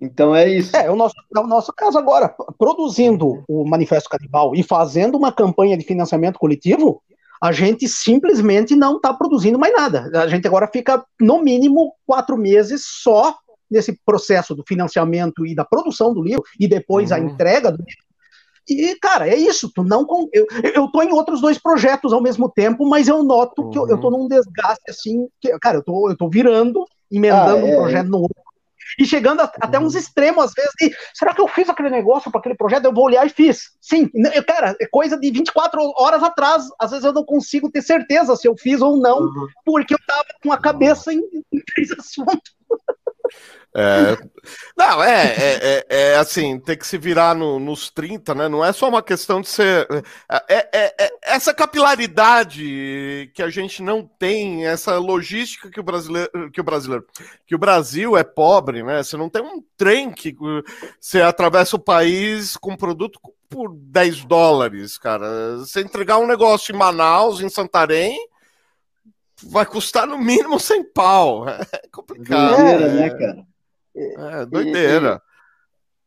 [0.00, 0.76] Então é isso.
[0.76, 5.32] É, o nosso, é o nosso caso agora, produzindo o Manifesto Canibal e fazendo uma
[5.32, 7.00] campanha de financiamento coletivo,
[7.40, 10.10] a gente simplesmente não está produzindo mais nada.
[10.20, 13.36] A gente agora fica, no mínimo, quatro meses só
[13.70, 17.16] nesse processo do financiamento e da produção do livro, e depois uhum.
[17.16, 18.04] a entrega do livro,
[18.68, 19.70] e, cara, é isso.
[19.74, 23.62] Tu não eu, eu tô em outros dois projetos ao mesmo tempo, mas eu noto
[23.62, 23.70] uhum.
[23.70, 24.18] que eu, eu tô uhum.
[24.18, 25.28] num desgaste assim.
[25.40, 28.42] Que, cara, eu tô, eu tô virando, emendando ah, é, um projeto no outro.
[28.98, 29.50] E chegando a, uhum.
[29.60, 32.84] até uns extremos, às vezes, de será que eu fiz aquele negócio para aquele projeto?
[32.84, 33.70] Eu vou olhar e fiz.
[33.80, 36.64] Sim, eu, cara, é coisa de 24 horas atrás.
[36.78, 39.46] Às vezes eu não consigo ter certeza se eu fiz ou não, uhum.
[39.64, 41.18] porque eu tava com a cabeça em,
[41.52, 42.54] em três assuntos.
[43.74, 44.18] É,
[44.76, 48.48] não, é, é, é, é, assim, tem que se virar no, nos 30, né?
[48.48, 49.88] Não é só uma questão de ser.
[50.30, 55.82] É, é, é, é, essa capilaridade que a gente não tem, essa logística que o
[55.82, 56.50] brasileiro.
[56.52, 57.06] Que o brasileiro.
[57.46, 59.02] Que o Brasil é pobre, né?
[59.02, 60.36] Você não tem um trem que
[61.00, 63.18] você atravessa o país com produto
[63.48, 65.56] por 10 dólares, cara.
[65.58, 68.18] Você entregar um negócio em Manaus, em Santarém
[69.44, 71.46] vai custar no mínimo 100 pau.
[71.72, 72.56] É complicado.
[72.56, 73.51] Doideira, né, cara?
[73.94, 75.20] É, doideira.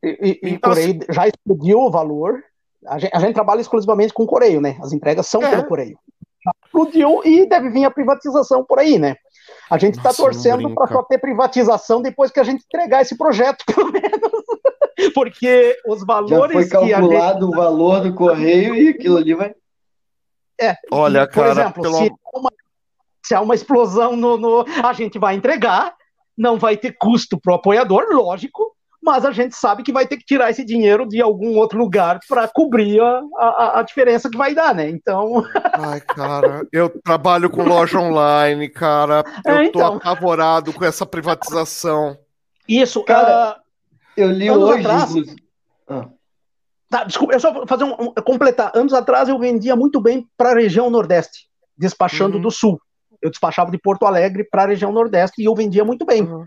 [0.03, 1.13] E, e, e então, Correio assim...
[1.13, 2.43] já explodiu o valor.
[2.87, 4.77] A gente, a gente, trabalha exclusivamente com Correio, né?
[4.81, 5.49] As entregas são é.
[5.49, 5.97] pelo Correio.
[6.43, 9.15] Já explodiu e deve vir a privatização por aí, né?
[9.69, 13.65] A gente está torcendo para só ter privatização depois que a gente entregar esse projeto,
[13.73, 14.45] pelo menos.
[15.13, 17.55] Porque os valores Já foi calculado gente...
[17.55, 19.53] o valor do correio e aquilo ali vai.
[20.59, 21.97] É, Olha, por cara, exemplo, pelo...
[21.97, 22.49] se, há uma,
[23.25, 25.93] se há uma explosão no, no, a gente vai entregar,
[26.37, 28.75] não vai ter custo para o apoiador, lógico,
[29.05, 32.19] mas a gente sabe que vai ter que tirar esse dinheiro de algum outro lugar
[32.27, 34.89] para cobrir a, a, a, diferença que vai dar, né?
[34.89, 35.45] Então.
[35.73, 39.23] Ai, cara, eu trabalho com loja online, cara.
[39.45, 39.91] Eu é, então...
[39.91, 42.17] tô apavorado com essa privatização.
[42.67, 43.57] Isso, cara.
[43.57, 43.61] Uh,
[44.17, 44.79] eu li hoje.
[44.79, 45.13] Atrás...
[45.87, 46.07] Ah.
[46.89, 48.71] Tá, desculpa, eu só fazer um, um, completar.
[48.73, 51.47] Anos atrás eu vendia muito bem para a região Nordeste,
[51.77, 52.41] despachando uhum.
[52.41, 52.79] do Sul
[53.21, 56.23] eu despachava de Porto Alegre para a região Nordeste e eu vendia muito bem.
[56.23, 56.45] Uhum.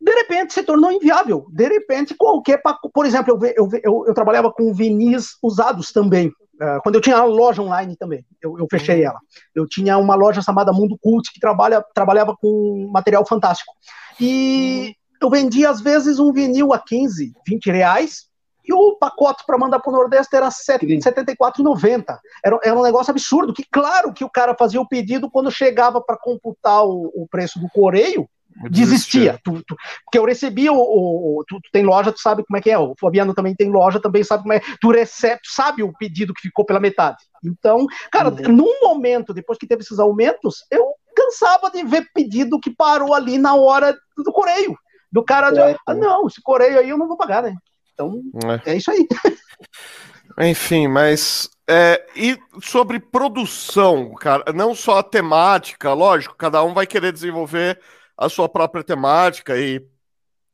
[0.00, 1.46] De repente se tornou inviável.
[1.50, 2.60] De repente, qualquer.
[2.92, 6.28] Por exemplo, eu, eu, eu, eu trabalhava com vinis usados também.
[6.28, 9.10] Uh, quando eu tinha a loja online também, eu, eu fechei uhum.
[9.10, 9.18] ela.
[9.54, 13.72] Eu tinha uma loja chamada Mundo Cult que trabalha, trabalhava com material fantástico.
[14.20, 15.26] E uhum.
[15.26, 18.27] eu vendia, às vezes, um vinil a 15, 20 reais
[18.68, 22.18] e o pacote para mandar para o Nordeste era R$ 74,90.
[22.44, 26.02] Era, era um negócio absurdo, que claro que o cara fazia o pedido quando chegava
[26.02, 28.28] para computar o, o preço do correio,
[28.70, 29.40] desistia.
[29.42, 30.78] Tu, tu, porque eu recebia o.
[30.78, 32.78] o tu, tu, tem loja, tu sabe como é que é.
[32.78, 34.60] O Fabiano também tem loja, também sabe como é.
[34.80, 37.18] Tu recebe, sabe o pedido que ficou pela metade.
[37.44, 38.52] Então, cara, uhum.
[38.52, 43.38] num momento, depois que teve esses aumentos, eu cansava de ver pedido que parou ali
[43.38, 44.76] na hora do correio.
[45.10, 47.54] Do cara de, ah, não, esse correio aí eu não vou pagar, né?
[47.98, 48.22] Então,
[48.64, 49.06] é, é isso aí.
[50.40, 56.86] Enfim, mas é, e sobre produção, cara, não só a temática, lógico, cada um vai
[56.86, 57.80] querer desenvolver
[58.16, 59.84] a sua própria temática e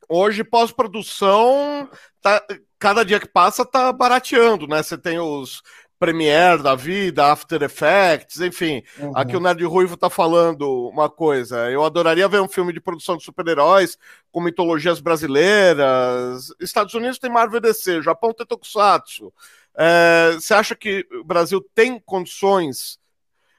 [0.09, 1.87] hoje pós-produção
[2.19, 2.43] tá,
[2.79, 4.81] cada dia que passa tá barateando, né?
[4.81, 5.61] Você tem os
[5.99, 8.83] Premiere da vida, After Effects, enfim.
[8.99, 9.11] Uhum.
[9.15, 11.69] Aqui o Nerd Ruivo tá falando uma coisa.
[11.71, 13.97] Eu adoraria ver um filme de produção de super-heróis
[14.31, 16.53] com mitologias brasileiras.
[16.59, 19.33] Estados Unidos tem Marvel DC, Japão tem Tokusatsu.
[19.77, 22.99] É, você acha que o Brasil tem condições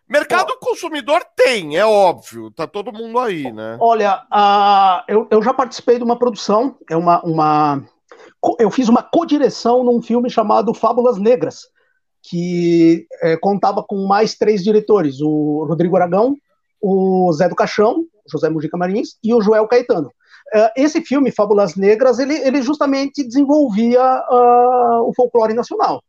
[0.09, 3.77] Mercado consumidor tem, é óbvio, tá todo mundo aí, né?
[3.81, 7.83] Olha, uh, eu, eu já participei de uma produção, é uma, uma
[8.61, 11.69] eu fiz uma co-direção num filme chamado Fábulas Negras,
[12.29, 16.37] que é, contava com mais três diretores, o Rodrigo Aragão,
[16.81, 20.09] o Zé do Caixão, José Mujica Marins e o Joel Caetano.
[20.55, 26.03] Uh, esse filme, Fábulas Negras, ele, ele justamente desenvolvia uh, o folclore nacional.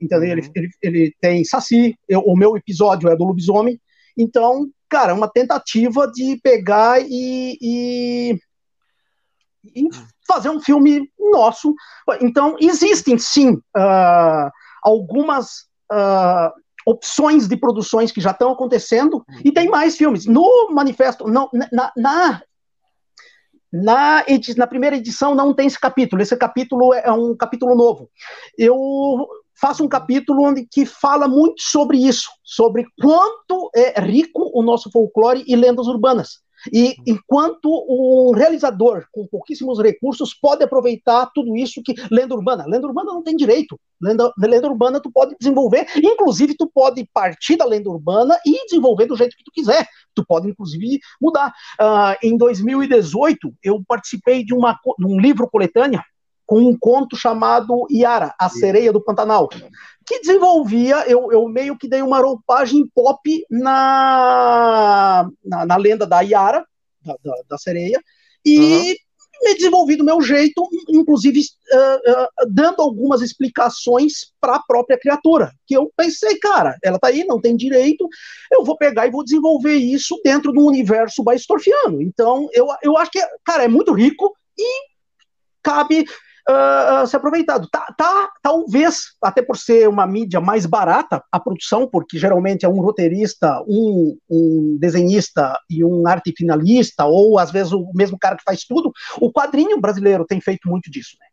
[0.00, 0.30] Entendeu?
[0.30, 0.32] Uhum.
[0.32, 3.80] Ele, ele, ele tem Saci, eu, o meu episódio é do lobisomem.
[4.16, 8.38] Então, cara, é uma tentativa de pegar e, e,
[9.74, 9.88] e
[10.26, 11.74] fazer um filme nosso.
[12.20, 14.50] Então, existem sim uh,
[14.84, 16.52] algumas uh,
[16.86, 20.26] opções de produções que já estão acontecendo e tem mais filmes.
[20.26, 22.42] No manifesto, não, na, na
[23.74, 24.24] na,
[24.56, 26.22] na, primeira edição não tem esse capítulo.
[26.22, 28.08] Esse capítulo é um capítulo novo.
[28.56, 29.26] Eu
[29.60, 34.92] faço um capítulo onde que fala muito sobre isso, sobre quanto é rico o nosso
[34.92, 36.43] folclore e lendas urbanas.
[36.72, 42.86] E enquanto um realizador com pouquíssimos recursos pode aproveitar tudo isso que lenda urbana, lenda
[42.86, 43.78] urbana não tem direito.
[44.00, 49.06] Lenda, lenda urbana tu pode desenvolver, inclusive tu pode partir da lenda urbana e desenvolver
[49.06, 49.86] do jeito que tu quiser.
[50.14, 51.52] Tu pode inclusive mudar.
[51.80, 56.04] Uh, em 2018 eu participei de uma um livro coletânea
[56.46, 59.48] com um conto chamado Yara, a sereia do Pantanal,
[60.06, 66.20] que desenvolvia, eu, eu meio que dei uma roupagem pop na, na, na lenda da
[66.20, 66.64] Yara,
[67.02, 68.00] da, da, da sereia,
[68.44, 68.94] e uhum.
[69.42, 75.50] me desenvolvi do meu jeito, inclusive uh, uh, dando algumas explicações para a própria criatura,
[75.66, 78.06] que eu pensei, cara, ela tá aí, não tem direito,
[78.52, 82.02] eu vou pegar e vou desenvolver isso dentro do universo baistorfiano.
[82.02, 84.94] Então, eu, eu acho que, cara, é muito rico e
[85.62, 86.04] cabe
[86.48, 87.68] uh, ser aproveitado.
[87.70, 92.68] Tá, tá, talvez, até por ser uma mídia mais barata, a produção, porque geralmente é
[92.68, 98.36] um roteirista, um, um desenhista e um arte finalista, ou às vezes o mesmo cara
[98.36, 101.26] que faz tudo, o quadrinho brasileiro tem feito muito disso, né?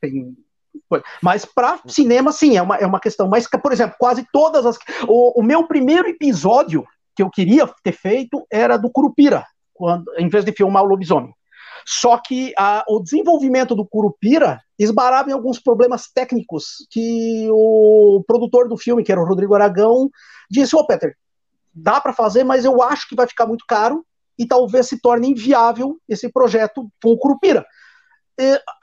[0.00, 0.36] Tem,
[1.22, 3.28] mas para cinema, sim, é uma, é uma questão.
[3.28, 4.78] Mas, por exemplo, quase todas as.
[5.06, 6.84] O, o, meu primeiro episódio
[7.14, 9.44] que eu queria ter feito era do Curupira,
[9.74, 11.34] quando, em vez de filmar o lobisomem.
[11.90, 18.68] Só que a, o desenvolvimento do Curupira esbarava em alguns problemas técnicos que o produtor
[18.68, 20.10] do filme, que era o Rodrigo Aragão,
[20.50, 21.16] disse: Ô, Peter,
[21.74, 24.04] dá para fazer, mas eu acho que vai ficar muito caro
[24.38, 27.64] e talvez se torne inviável esse projeto com o Curupira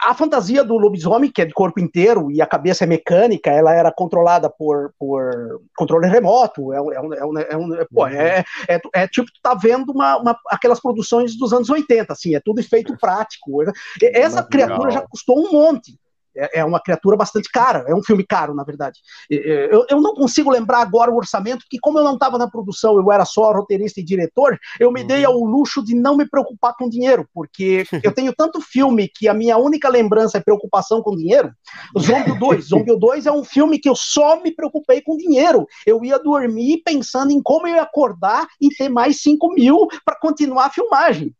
[0.02, 3.74] a fantasia do lobisomem, que é de corpo inteiro e a cabeça é mecânica, ela
[3.74, 6.74] era controlada por, por controle remoto.
[6.74, 10.18] É, é, é, é, um, é, pô, é, é, é, tipo, tu tá vendo uma,
[10.18, 13.64] uma, aquelas produções dos anos 80, assim, é tudo efeito prático.
[14.02, 15.98] Essa criatura já custou um monte
[16.36, 19.00] é, é uma criatura bastante cara, é um filme caro, na verdade.
[19.30, 22.98] Eu, eu não consigo lembrar agora o orçamento, porque como eu não estava na produção,
[22.98, 25.08] eu era só roteirista e diretor, eu me uhum.
[25.08, 29.28] dei ao luxo de não me preocupar com dinheiro, porque eu tenho tanto filme que
[29.28, 31.52] a minha única lembrança é preocupação com dinheiro.
[32.00, 35.66] Zombie 2, Zombie 2 é um filme que eu só me preocupei com dinheiro.
[35.86, 40.18] Eu ia dormir pensando em como eu ia acordar e ter mais 5 mil para
[40.20, 41.34] continuar a filmagem.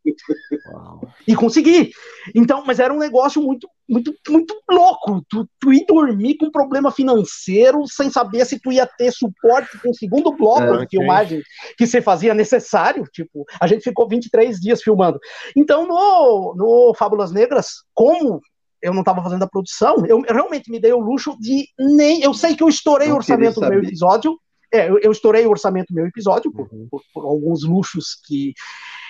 [0.74, 1.02] Uau.
[1.28, 1.92] E consegui.
[2.34, 5.24] Então, mas era um negócio muito muito, muito louco.
[5.30, 9.92] Tu, tu ir dormir com problema financeiro sem saber se tu ia ter suporte com
[9.92, 11.00] o segundo bloco é, de okay.
[11.00, 11.42] filmagem
[11.78, 13.04] que você fazia necessário.
[13.14, 15.20] Tipo, a gente ficou 23 dias filmando.
[15.56, 18.42] Então, no, no Fábulas Negras, como
[18.82, 22.22] eu não estava fazendo a produção, eu realmente me dei o luxo de nem.
[22.22, 24.38] Eu sei que eu estourei não o orçamento do meu episódio.
[24.74, 26.88] É, eu, eu, estourei o orçamento do meu episódio por, uhum.
[26.90, 28.54] por, por, alguns luxos que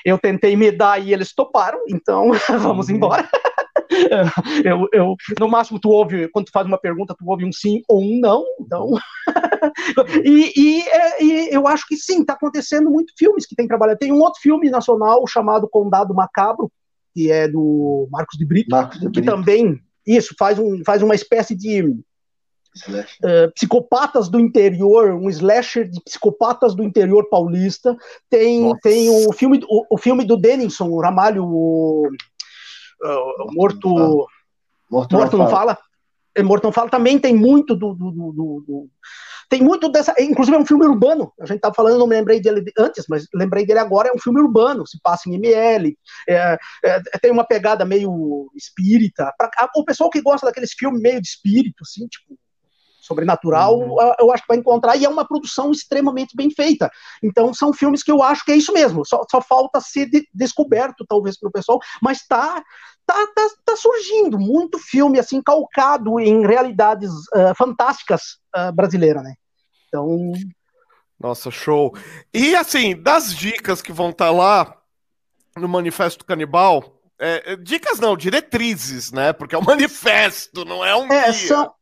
[0.06, 2.30] eu tentei me dar e eles toparam, então
[2.62, 2.96] vamos uhum.
[2.96, 3.28] embora.
[4.64, 7.82] eu, eu, no máximo, tu ouve, quando tu faz uma pergunta, tu ouve um sim
[7.88, 8.44] ou um não.
[8.60, 8.92] Então.
[10.24, 14.00] e, e, é, e, eu acho que sim, está acontecendo muito filmes que tem trabalhado.
[14.00, 16.72] Tem um outro filme nacional chamado Condado Macabro,
[17.14, 19.22] que é do Marcos de Brito, Marcos de Brito.
[19.22, 21.96] que também, isso, faz, um, faz uma espécie de
[23.24, 27.96] Uh, psicopatas do interior, um slasher de psicopatas do interior paulista.
[28.30, 32.10] Tem, tem o, filme, o, o filme do Denison, o Ramalho, o,
[33.04, 34.28] uh, Morto,
[34.90, 35.78] Morto, Morto, não, fala.
[36.36, 38.32] É, Morto não fala também tem muito do, do, do,
[38.68, 38.90] do,
[39.50, 41.32] tem muito dessa, inclusive é um filme urbano.
[41.40, 44.10] A gente estava falando, não me lembrei dele antes, mas lembrei dele agora.
[44.10, 45.98] É um filme urbano, se passa em ML,
[46.28, 49.34] é, é, tem uma pegada meio espírita.
[49.38, 52.38] Pra, o pessoal que gosta daqueles filmes meio de espírito, assim, tipo
[53.06, 53.98] sobrenatural, uhum.
[54.20, 56.90] eu acho que vai encontrar, e é uma produção extremamente bem feita.
[57.24, 60.28] Então, são filmes que eu acho que é isso mesmo, só, só falta ser de,
[60.34, 62.64] descoberto, talvez, para o pessoal, mas está
[63.06, 69.36] tá, tá, tá, surgindo muito filme, assim, calcado em realidades uh, fantásticas uh, brasileiras, né?
[69.88, 70.32] Então...
[71.20, 71.96] Nossa, show.
[72.34, 74.78] E, assim, das dicas que vão estar tá lá
[75.56, 79.32] no Manifesto Canibal, é, dicas não, diretrizes, né?
[79.32, 81.48] Porque é um manifesto, não é um é, guia.
[81.48, 81.74] São,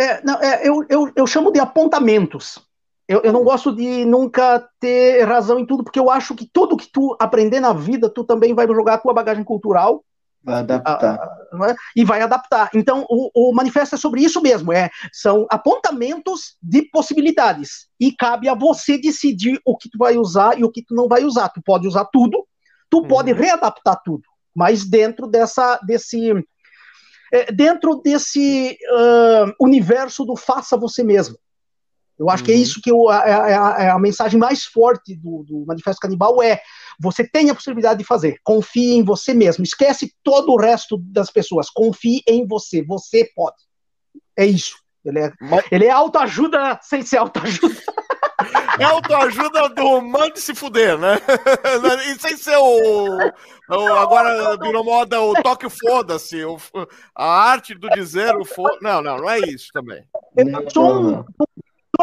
[0.00, 2.58] é, não, é, eu, eu, eu chamo de apontamentos.
[3.06, 6.76] Eu, eu não gosto de nunca ter razão em tudo, porque eu acho que tudo
[6.76, 10.02] que tu aprender na vida, tu também vai jogar a tua bagagem cultural.
[10.42, 11.18] Vai adaptar.
[11.18, 12.70] A, a, e vai adaptar.
[12.74, 14.72] Então, o, o manifesto é sobre isso mesmo.
[14.72, 17.88] É, são apontamentos de possibilidades.
[17.98, 21.08] E cabe a você decidir o que tu vai usar e o que tu não
[21.08, 21.50] vai usar.
[21.50, 22.46] Tu pode usar tudo,
[22.88, 23.08] tu uhum.
[23.08, 24.22] pode readaptar tudo.
[24.54, 26.32] Mas dentro dessa, desse,
[27.32, 31.36] é, dentro desse uh, universo do faça você mesmo.
[32.18, 32.46] Eu acho uhum.
[32.46, 32.60] que é uhum.
[32.60, 33.52] isso que eu, é, é,
[33.84, 36.60] é, a mensagem mais forte do, do, Manifesto Canibal é
[36.98, 41.30] você tem a possibilidade de fazer, confie em você mesmo, esquece todo o resto das
[41.30, 43.56] pessoas, confie em você, você pode.
[44.36, 44.76] É isso.
[45.02, 45.32] Ele é,
[45.70, 47.74] ele é autoajuda sem ser autoajuda.
[48.80, 51.18] É autoajuda do mande se fuder, né?
[52.10, 53.18] E sem ser o.
[53.68, 56.42] o agora virou moda o toque foda-se.
[57.14, 58.78] A arte do dizer o foda.
[58.80, 60.02] Não, não, não é isso também.
[60.34, 61.24] Eu sou um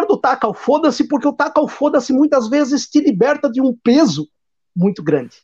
[0.07, 3.75] do taca o foda-se, porque o taca o foda-se muitas vezes te liberta de um
[3.83, 4.29] peso
[4.75, 5.35] muito grande.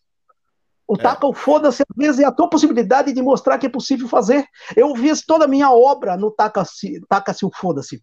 [0.88, 0.98] O é.
[0.98, 4.46] taca o foda-se, às vezes, é a tua possibilidade de mostrar que é possível fazer.
[4.76, 8.00] Eu fiz toda a minha obra no taca-se taca o foda-se.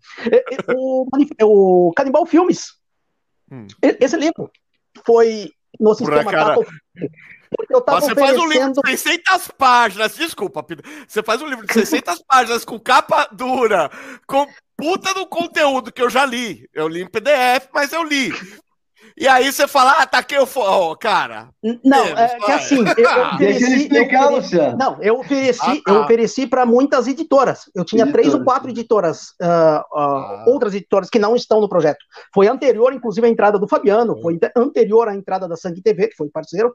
[0.76, 1.06] O,
[1.44, 2.79] o Canibal Filmes
[3.50, 3.66] Hum.
[3.82, 4.50] Esse livro
[5.04, 6.56] foi no sistema cara...
[8.00, 10.64] Você faz um livro de 600 páginas, desculpa,
[11.06, 13.90] você faz um livro de 600 páginas com capa dura,
[14.24, 14.46] com
[14.76, 16.68] puta do conteúdo que eu já li.
[16.72, 18.30] Eu li em PDF, mas eu li.
[19.20, 21.50] E aí você fala, ah, tá aqui eu oh, cara.
[21.84, 25.60] Não, é que assim, eu, eu ofereci, Deixa ele explicar, eu ofereci, Não, eu ofereci,
[25.62, 25.92] ah, tá.
[25.92, 27.70] eu ofereci para muitas editoras.
[27.74, 30.44] Eu tinha três ou quatro editoras, uh, uh, ah.
[30.46, 32.02] outras editoras que não estão no projeto.
[32.32, 36.16] Foi anterior, inclusive, à entrada do Fabiano, foi anterior à entrada da Sangue TV, que
[36.16, 36.72] foi parceiro.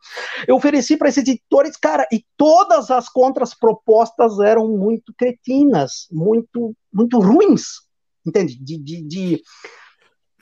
[0.48, 6.76] Eu ofereci para esses editores, cara, e todas as contras propostas eram muito cretinas, muito,
[6.94, 7.64] muito ruins,
[8.24, 8.56] entende?
[8.64, 9.42] de, de, de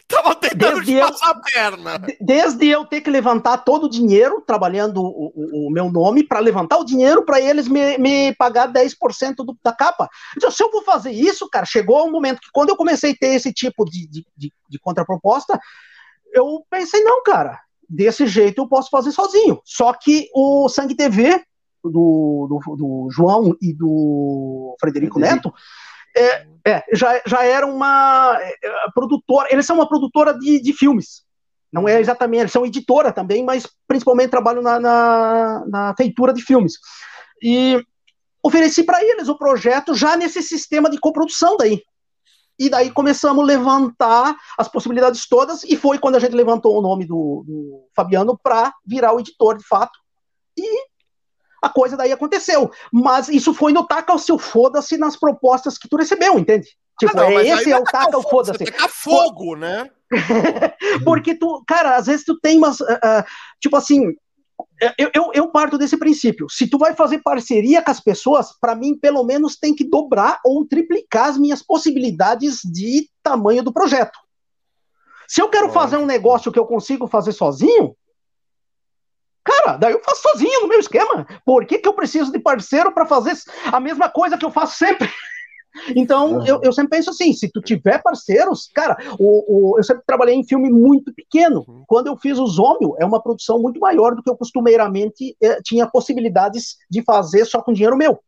[0.07, 2.01] Tava tentando desde passar a perna.
[2.19, 6.39] Desde eu ter que levantar todo o dinheiro, trabalhando o, o, o meu nome, para
[6.39, 10.09] levantar o dinheiro para eles me, me pagar 10% do, da capa.
[10.37, 13.15] Então, se eu vou fazer isso, cara, chegou um momento que quando eu comecei a
[13.15, 15.59] ter esse tipo de, de, de, de contraproposta,
[16.33, 17.59] eu pensei, não, cara,
[17.89, 19.61] desse jeito eu posso fazer sozinho.
[19.63, 21.43] Só que o Sangue TV,
[21.83, 25.19] do, do, do João e do Frederico, Frederico.
[25.19, 25.53] Neto,
[26.15, 28.55] é, é, já, já era uma é,
[28.93, 31.23] produtora, eles são uma produtora de, de filmes.
[31.71, 36.41] Não é exatamente, eles são editora também, mas principalmente trabalham na, na, na feitura de
[36.41, 36.73] filmes.
[37.41, 37.83] E
[38.43, 41.81] ofereci para eles o projeto já nesse sistema de coprodução daí.
[42.59, 46.81] E daí começamos a levantar as possibilidades todas, e foi quando a gente levantou o
[46.81, 49.97] nome do, do Fabiano para virar o editor de fato.
[50.55, 50.85] E
[51.63, 52.69] a coisa daí aconteceu.
[52.91, 56.67] Mas isso foi no taca o seu foda-se nas propostas que tu recebeu, entende?
[56.99, 58.65] Tipo, ah, não, é esse é o taca o foda-se.
[58.65, 59.89] Taca fogo, né?
[61.05, 62.81] Porque tu, cara, às vezes tu tem umas.
[62.81, 63.23] Uh, uh,
[63.61, 64.13] tipo assim,
[64.97, 66.47] eu, eu, eu, parto desse princípio.
[66.49, 70.39] Se tu vai fazer parceria com as pessoas, para mim, pelo menos, tem que dobrar
[70.45, 74.19] ou triplicar as minhas possibilidades de tamanho do projeto.
[75.27, 77.95] Se eu quero fazer um negócio que eu consigo fazer sozinho,
[79.43, 81.27] Cara, daí eu faço sozinho no meu esquema.
[81.45, 83.33] Por que, que eu preciso de parceiro para fazer
[83.65, 85.09] a mesma coisa que eu faço sempre?
[85.95, 86.45] Então, uhum.
[86.45, 90.35] eu, eu sempre penso assim: se tu tiver parceiros, cara, o, o, eu sempre trabalhei
[90.35, 91.65] em filme muito pequeno.
[91.67, 91.83] Uhum.
[91.87, 95.59] Quando eu fiz o Zômio, é uma produção muito maior do que eu costumeiramente eh,
[95.63, 98.19] tinha possibilidades de fazer só com dinheiro meu.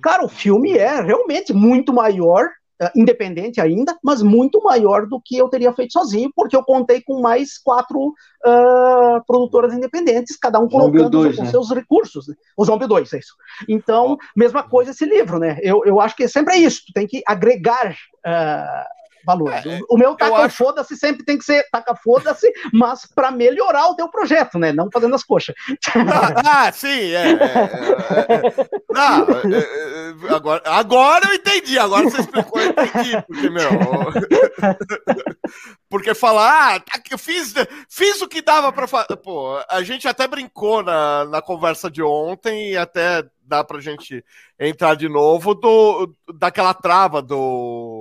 [0.00, 2.48] Cara, o filme é realmente muito maior
[2.94, 7.20] independente ainda, mas muito maior do que eu teria feito sozinho, porque eu contei com
[7.20, 11.50] mais quatro uh, produtoras independentes, cada um colocando 2, os, né?
[11.50, 12.28] seus recursos.
[12.28, 12.34] Né?
[12.56, 13.34] O Zombie 2, é isso.
[13.68, 15.58] Então, mesma coisa esse livro, né?
[15.62, 18.96] Eu, eu acho que sempre é isso, tu tem que agregar uh,
[19.26, 19.66] valores.
[19.66, 20.56] É, o meu taca acho...
[20.56, 24.72] foda-se sempre tem que ser taca foda-se, mas para melhorar o teu projeto, né?
[24.72, 25.54] Não fazendo as coxas.
[25.96, 27.14] Ah, ah sim, é.
[27.14, 28.68] é, é, é.
[28.90, 33.66] Não, é, agora, agora eu entendi, agora você explicou, eu entendi, porque, meu.
[35.88, 37.54] Porque falar, ah, tá eu fiz,
[37.88, 39.16] fiz o que dava para fazer.
[39.16, 44.24] Pô, a gente até brincou na, na conversa de ontem e até dá pra gente
[44.58, 47.95] entrar de novo do, daquela trava do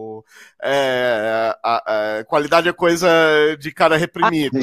[0.61, 3.09] é, a, a, qualidade é coisa
[3.59, 4.59] de cara reprimido.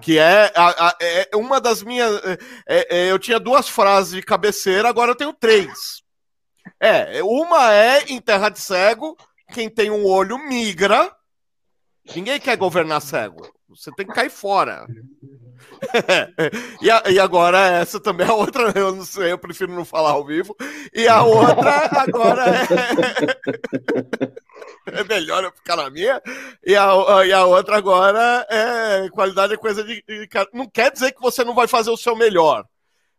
[0.00, 2.20] Que é, a, é uma das minhas.
[2.66, 6.02] É, é, eu tinha duas frases de cabeceira, agora eu tenho três.
[6.80, 9.16] É, uma é em terra de cego,
[9.52, 11.12] quem tem um olho migra.
[12.14, 13.48] Ninguém quer governar cego.
[13.68, 14.86] Você tem que cair fora.
[16.80, 20.12] e, a, e, agora essa também é outra, eu não sei, eu prefiro não falar
[20.12, 20.56] ao vivo.
[20.94, 22.44] E a outra agora
[24.86, 26.22] é, é melhor eu ficar na minha.
[26.64, 30.02] E a, e a outra agora é qualidade é coisa de.
[30.52, 32.64] Não quer dizer que você não vai fazer o seu melhor.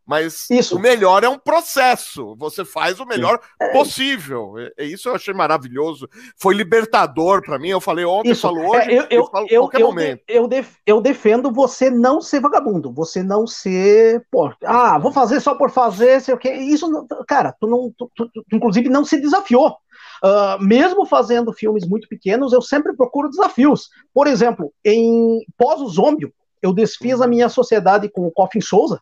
[0.10, 0.76] Mas isso.
[0.76, 2.36] o melhor é um processo.
[2.40, 3.72] Você faz o melhor é.
[3.72, 4.56] possível.
[4.76, 6.10] E isso eu achei maravilhoso.
[6.36, 7.68] Foi libertador para mim.
[7.68, 8.42] Eu falei ontem, isso.
[8.42, 10.24] falou hoje, é, eu, eu, falo eu, qualquer eu, momento.
[10.28, 12.92] Eu, def, eu defendo você não ser vagabundo.
[12.92, 14.26] Você não ser.
[14.32, 16.54] Pô, ah, vou fazer só por fazer, sei o quê.
[16.54, 16.90] Isso,
[17.28, 17.94] cara, tu não.
[17.96, 19.78] Tu, tu, tu, inclusive, não se desafiou.
[20.24, 23.90] Uh, mesmo fazendo filmes muito pequenos, eu sempre procuro desafios.
[24.12, 26.34] Por exemplo, em Pós o Zombie,
[26.64, 29.00] eu desfiz a minha sociedade com o Coffin Souza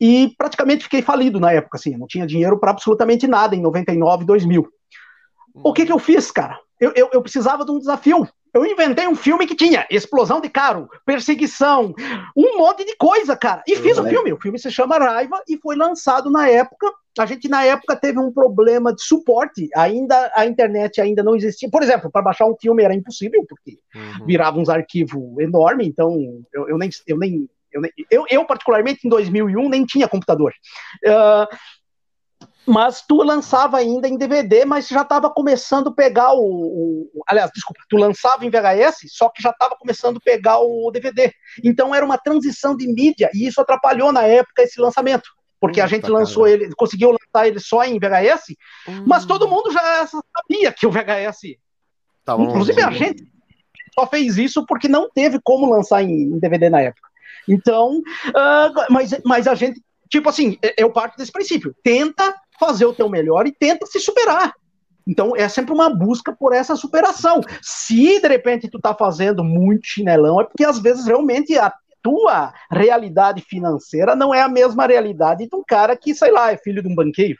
[0.00, 4.24] e praticamente fiquei falido na época, assim, não tinha dinheiro para absolutamente nada em 99,
[4.24, 4.68] 2000.
[5.54, 6.58] O que que eu fiz, cara?
[6.80, 8.28] Eu, eu, eu, precisava de um desafio.
[8.54, 11.92] Eu inventei um filme que tinha explosão de carro, perseguição,
[12.36, 13.62] um monte de coisa, cara.
[13.66, 14.32] E fiz o um filme.
[14.32, 16.92] O filme se chama Raiva e foi lançado na época.
[17.18, 19.68] A gente na época teve um problema de suporte.
[19.76, 21.68] Ainda a internet ainda não existia.
[21.68, 24.24] Por exemplo, para baixar um filme era impossível porque uhum.
[24.24, 25.88] virava uns arquivos enormes.
[25.88, 26.16] Então
[26.52, 30.52] eu, eu nem eu nem eu, eu, eu, particularmente, em 2001, nem tinha computador.
[31.04, 31.56] Uh,
[32.68, 37.50] mas tu lançava ainda em DVD, mas já estava começando a pegar o, o, Aliás,
[37.54, 41.32] desculpa, tu lançava em VHS, só que já estava começando a pegar o DVD.
[41.64, 45.30] Então era uma transição de mídia, e isso atrapalhou na época esse lançamento.
[45.58, 48.54] Porque hum, a gente lançou ele, conseguiu lançar ele só em VHS,
[48.86, 49.04] hum.
[49.06, 51.56] mas todo mundo já sabia que o VHS.
[52.22, 53.24] Tá inclusive a gente
[53.94, 57.07] só fez isso porque não teve como lançar em DVD na época.
[57.48, 61.74] Então, uh, mas, mas a gente, tipo assim, eu parto desse princípio.
[61.82, 64.52] Tenta fazer o teu melhor e tenta se superar.
[65.06, 67.40] Então é sempre uma busca por essa superação.
[67.62, 71.72] Se de repente tu tá fazendo muito chinelão, é porque às vezes realmente a
[72.02, 76.58] tua realidade financeira não é a mesma realidade de um cara que, sei lá, é
[76.58, 77.38] filho de um banqueiro.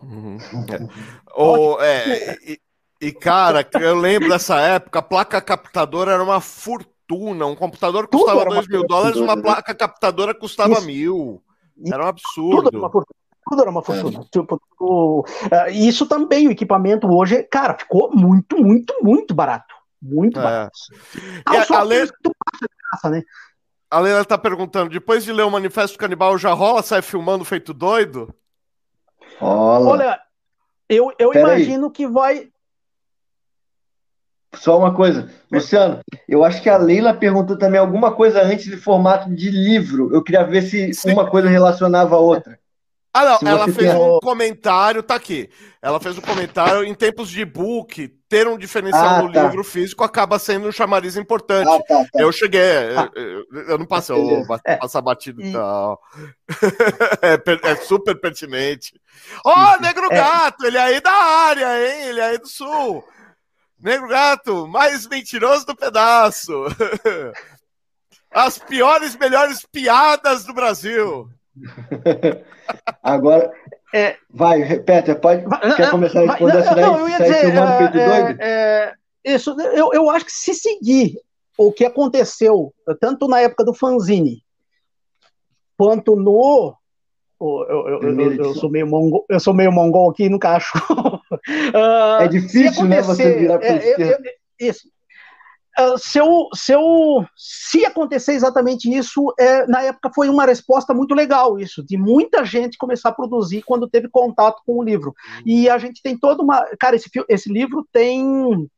[0.00, 0.38] Uhum.
[0.70, 0.88] É.
[1.34, 2.60] Ou, é, e,
[3.00, 7.46] e, cara, eu lembro dessa época, a placa captadora era uma fortuna fortuna.
[7.46, 10.86] Um computador custava 2 mil dólares, uma placa captadora custava isso.
[10.86, 11.42] mil.
[11.86, 12.56] Era um absurdo.
[12.56, 13.22] Tudo era uma fortuna.
[13.48, 14.20] Tudo era uma fortuna.
[14.20, 14.28] É.
[14.30, 15.24] Tipo, uh,
[15.70, 19.74] isso também, o equipamento hoje, cara, ficou muito, muito, muito barato.
[20.00, 20.42] Muito é.
[20.42, 20.78] barato.
[21.46, 22.06] Ah, a, a, Le...
[22.06, 23.22] graça, né?
[23.90, 27.74] a Leila tá perguntando: depois de ler o Manifesto Canibal, já rola, sai filmando feito
[27.74, 28.32] doido?
[29.40, 30.20] Olha,
[30.88, 31.92] eu, eu imagino aí.
[31.92, 32.51] que vai.
[34.54, 38.76] Só uma coisa, Luciano, eu acho que a Leila perguntou também alguma coisa antes de
[38.76, 40.14] formato de livro.
[40.14, 41.12] Eu queria ver se Sim.
[41.12, 42.58] uma coisa relacionava a outra.
[43.14, 43.94] Ah, não, ela fez tem...
[43.94, 45.50] um comentário, tá aqui.
[45.82, 49.42] Ela fez um comentário em tempos de e-book, ter um diferencial ah, no tá.
[49.42, 51.68] livro físico acaba sendo um chamariz importante.
[51.68, 52.22] Ah, tá, tá.
[52.22, 53.10] Eu cheguei, tá.
[53.14, 54.76] eu, eu, não passei, eu é.
[54.76, 56.00] passar batido e tal.
[57.20, 58.98] é, é, super pertinente.
[59.44, 60.16] Ó, oh, Negro é.
[60.16, 62.08] Gato, ele é aí da área, hein?
[62.08, 63.04] Ele é aí do sul.
[63.82, 66.52] Negro Gato, mais mentiroso do pedaço.
[68.30, 71.28] As piores, melhores piadas do Brasil.
[73.02, 73.52] Agora,
[73.92, 75.44] é, vai, repete, pode,
[75.76, 76.84] quer começar a responder essa daí?
[76.84, 78.94] Não, eu ia dizer, é, é,
[79.24, 81.18] isso, eu, eu acho que se seguir
[81.58, 84.42] o que aconteceu, tanto na época do fanzine,
[85.76, 86.74] quanto no
[87.40, 90.72] eu, eu, eu, eu, sou meio mongol, eu sou meio mongol aqui, nunca acho.
[91.34, 94.30] uh, é difícil, né, você virar para é, esquerda.
[94.60, 94.88] Isso.
[95.78, 100.94] uh, se, eu, se, eu, se acontecer exatamente isso, é, na época foi uma resposta
[100.94, 105.14] muito legal, isso, de muita gente começar a produzir quando teve contato com o livro.
[105.36, 105.42] Uhum.
[105.46, 106.64] E a gente tem toda uma.
[106.78, 108.68] Cara, esse, esse livro tem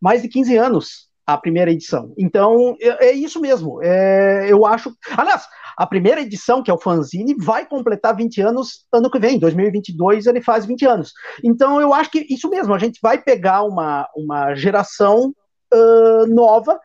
[0.00, 2.12] mais de 15 anos a primeira edição.
[2.18, 3.82] Então, é, é isso mesmo.
[3.82, 4.94] É, eu acho.
[5.16, 5.46] Aliás,
[5.76, 10.26] a primeira edição, que é o fanzine, vai completar 20 anos ano que vem, 2022
[10.26, 11.12] ele faz 20 anos.
[11.42, 15.34] Então eu acho que isso mesmo, a gente vai pegar uma, uma geração
[15.72, 16.78] uh, nova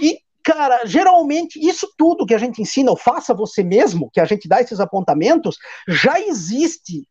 [0.00, 4.24] e cara, geralmente isso tudo que a gente ensina, o faça você mesmo, que a
[4.24, 5.56] gente dá esses apontamentos,
[5.86, 7.06] já existe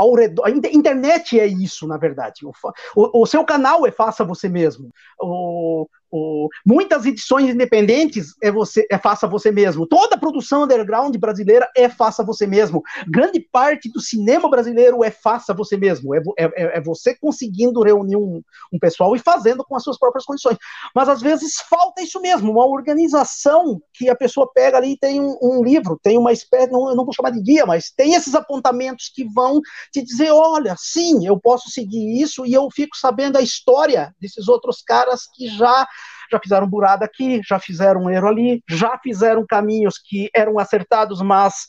[0.00, 0.46] ao redor.
[0.46, 2.46] A internet é isso, na verdade.
[2.46, 2.52] O,
[2.96, 4.90] o, o seu canal é faça você mesmo.
[5.20, 9.86] O, o, muitas edições independentes é você é faça você mesmo.
[9.86, 12.82] Toda produção underground brasileira é faça você mesmo.
[13.06, 16.14] Grande parte do cinema brasileiro é faça você mesmo.
[16.14, 18.42] É, é, é você conseguindo reunir um,
[18.72, 20.56] um, pessoal e fazendo com as suas próprias condições.
[20.94, 25.20] Mas às vezes falta isso mesmo, uma organização que a pessoa pega ali e tem
[25.20, 28.34] um, um livro, tem uma espécie, não, não vou chamar de guia, mas tem esses
[28.34, 29.60] apontamentos que vão
[29.92, 34.48] te dizer: olha, sim, eu posso seguir isso e eu fico sabendo a história desses
[34.48, 35.86] outros caras que já
[36.30, 41.20] já fizeram burada aqui, já fizeram um erro ali, já fizeram caminhos que eram acertados,
[41.22, 41.66] mas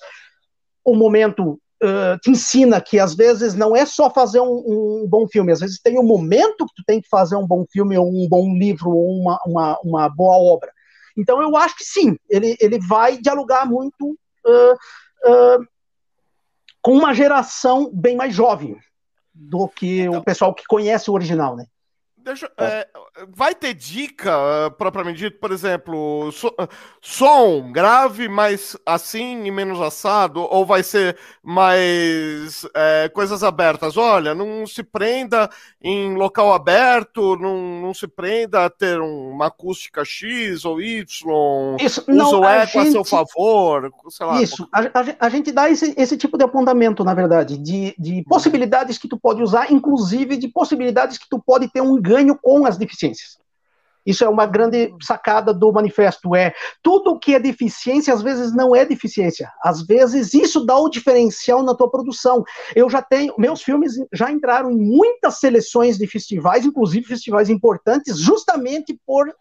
[0.83, 5.27] o momento uh, te ensina que às vezes não é só fazer um, um, bom
[5.27, 8.07] filme, às vezes tem um momento que tu tem que fazer um bom filme, ou
[8.07, 10.71] um bom livro, ou uma, uma, uma boa obra.
[11.17, 15.65] Então eu acho que sim, ele, ele vai dialogar muito uh, uh,
[16.81, 18.77] com uma geração bem mais jovem
[19.33, 21.65] do que então, o pessoal que conhece o original, né?
[22.23, 22.88] Deixa, é,
[23.30, 26.68] vai ter dica, uh, propriamente dito, por exemplo, so, uh,
[27.02, 33.98] som grave, mais assim e menos assado, ou vai ser mais é, coisas abertas?
[33.98, 35.49] Olha, não se prenda
[35.81, 41.03] em local aberto, não, não se prenda a ter uma acústica X ou Y,
[41.80, 44.41] Isso, usa não, o eco gente, a seu favor, sei lá.
[44.41, 48.23] Isso, a, a, a, gente dá esse, esse tipo de apontamento, na verdade, de, de
[48.30, 52.65] possibilidades que tu pode usar, inclusive de possibilidades que tu pode ter um ganho com
[52.65, 53.41] as deficiências.
[54.05, 56.35] Isso é uma grande sacada do manifesto.
[56.35, 59.51] É tudo que é deficiência às vezes não é deficiência.
[59.63, 62.43] Às vezes isso dá o diferencial na tua produção.
[62.75, 68.17] Eu já tenho, meus filmes já entraram em muitas seleções de festivais, inclusive festivais importantes,
[68.17, 69.33] justamente por uh,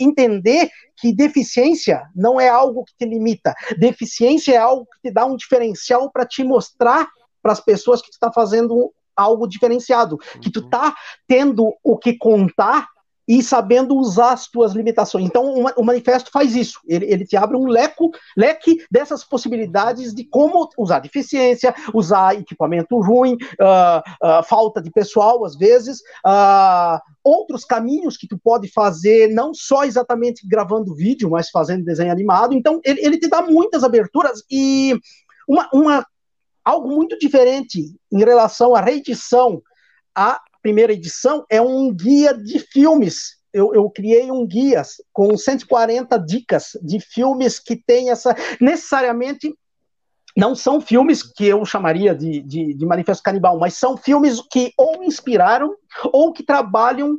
[0.00, 3.54] entender que deficiência não é algo que te limita.
[3.78, 7.06] Deficiência é algo que te dá um diferencial para te mostrar
[7.42, 10.40] para as pessoas que tu está fazendo algo diferenciado, uhum.
[10.40, 10.70] que tu uhum.
[10.70, 10.94] tá
[11.26, 12.88] tendo o que contar
[13.28, 15.26] e sabendo usar as tuas limitações.
[15.26, 16.80] Então, o manifesto faz isso.
[16.86, 22.98] Ele, ele te abre um leco, leque dessas possibilidades de como usar deficiência, usar equipamento
[23.00, 29.28] ruim, uh, uh, falta de pessoal, às vezes, uh, outros caminhos que tu pode fazer,
[29.28, 32.54] não só exatamente gravando vídeo, mas fazendo desenho animado.
[32.54, 34.96] Então, ele, ele te dá muitas aberturas e
[35.48, 36.06] uma, uma
[36.66, 39.62] algo muito diferente em relação à reedição.
[40.12, 43.36] A primeira edição é um guia de filmes.
[43.52, 44.82] Eu, eu, criei um guia
[45.12, 48.34] com 140 dicas de filmes que tem essa.
[48.60, 49.54] Necessariamente
[50.36, 54.72] não são filmes que eu chamaria de, de, de Manifesto Canibal, mas são filmes que
[54.76, 55.74] ou inspiraram
[56.12, 57.16] ou que trabalham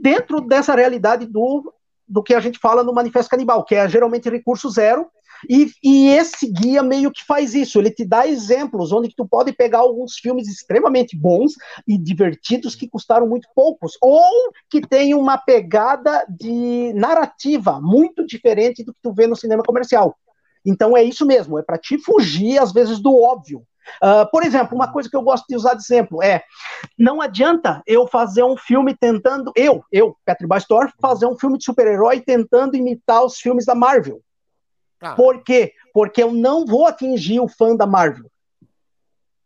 [0.00, 1.72] dentro dessa realidade do,
[2.08, 5.06] do que a gente fala no Manifesto Canibal, que é geralmente recurso zero,
[5.48, 9.52] e, e, esse guia meio que faz isso, ele te dá exemplos onde tu pode
[9.52, 11.54] pegar alguns filmes extremamente bons
[11.86, 18.84] e divertidos que custaram muito poucos, ou que tem uma pegada de narrativa muito diferente
[18.84, 20.16] do que tu vê no cinema comercial.
[20.64, 23.64] Então é isso mesmo, é para te fugir às vezes do óbvio.
[24.02, 26.42] Uh, por exemplo, uma coisa que eu gosto de usar de exemplo é:
[26.98, 31.64] não adianta eu fazer um filme tentando, eu, eu, Patrick Bastor, fazer um filme de
[31.64, 34.20] super-herói tentando imitar os filmes da Marvel.
[35.00, 35.14] Ah.
[35.14, 35.72] Por quê?
[35.92, 38.30] Porque eu não vou atingir o fã da Marvel.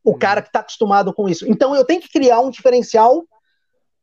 [0.02, 0.18] O hum.
[0.18, 1.48] cara que está acostumado com isso.
[1.48, 3.24] Então eu tenho que criar um diferencial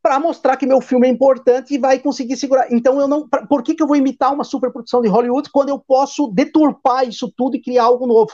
[0.01, 2.71] para mostrar que meu filme é importante e vai conseguir segurar.
[2.71, 5.77] Então eu não, por que, que eu vou imitar uma superprodução de Hollywood quando eu
[5.77, 8.33] posso deturpar isso tudo e criar algo novo?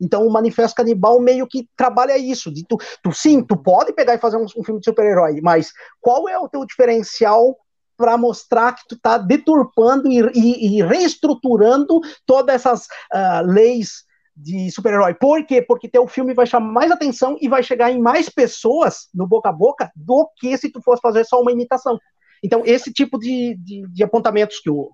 [0.00, 4.14] Então o Manifesto Canibal meio que trabalha isso, de tu, tu sim, tu pode pegar
[4.14, 7.56] e fazer um, um filme de super-herói, mas qual é o teu diferencial
[7.96, 14.04] para mostrar que tu está deturpando e, e, e, reestruturando todas essas uh, leis
[14.36, 15.14] de super-herói.
[15.14, 15.60] Por quê?
[15.62, 19.50] Porque teu filme vai chamar mais atenção e vai chegar em mais pessoas no boca
[19.50, 21.98] a boca do que se tu fosse fazer só uma imitação.
[22.42, 24.90] Então, esse tipo de, de, de apontamentos que o,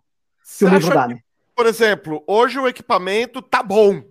[0.59, 1.19] que o livro dá, né?
[1.55, 4.03] Por exemplo, hoje o equipamento tá bom.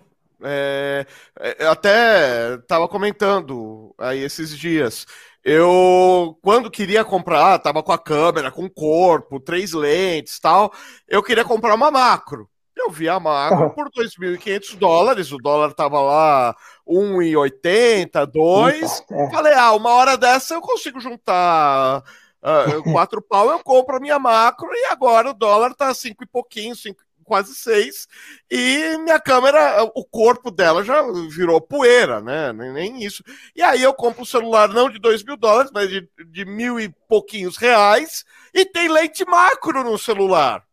[0.43, 1.05] É,
[1.39, 5.05] é, até estava comentando aí esses dias.
[5.49, 10.73] Eu, quando queria comprar, tava com a câmera, com o corpo, três lentes tal,
[11.07, 12.49] eu queria comprar uma macro.
[12.75, 16.53] Eu vi a macro por 2.500 dólares, o dólar tava lá
[16.85, 19.05] 1,80, 2.
[19.09, 19.31] É.
[19.31, 22.03] Falei, ah, uma hora dessa eu consigo juntar
[22.43, 26.27] uh, quatro pau, eu compro a minha macro e agora o dólar tá cinco e
[26.27, 28.07] pouquinho, cinco, quase seis,
[28.49, 32.53] e minha câmera, o corpo dela já virou poeira, né?
[32.53, 33.21] Nem, isso.
[33.53, 36.79] E aí eu compro um celular não de dois mil dólares, mas de, de mil
[36.79, 38.23] e pouquinhos reais,
[38.53, 40.65] e tem lente macro no celular.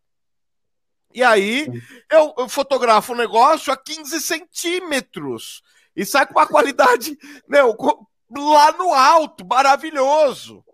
[1.12, 1.68] E aí
[2.10, 5.62] eu, eu fotografo o um negócio a 15 centímetros
[5.96, 7.16] e sai com uma qualidade,
[7.48, 7.76] meu,
[8.36, 10.64] lá no alto, maravilhoso.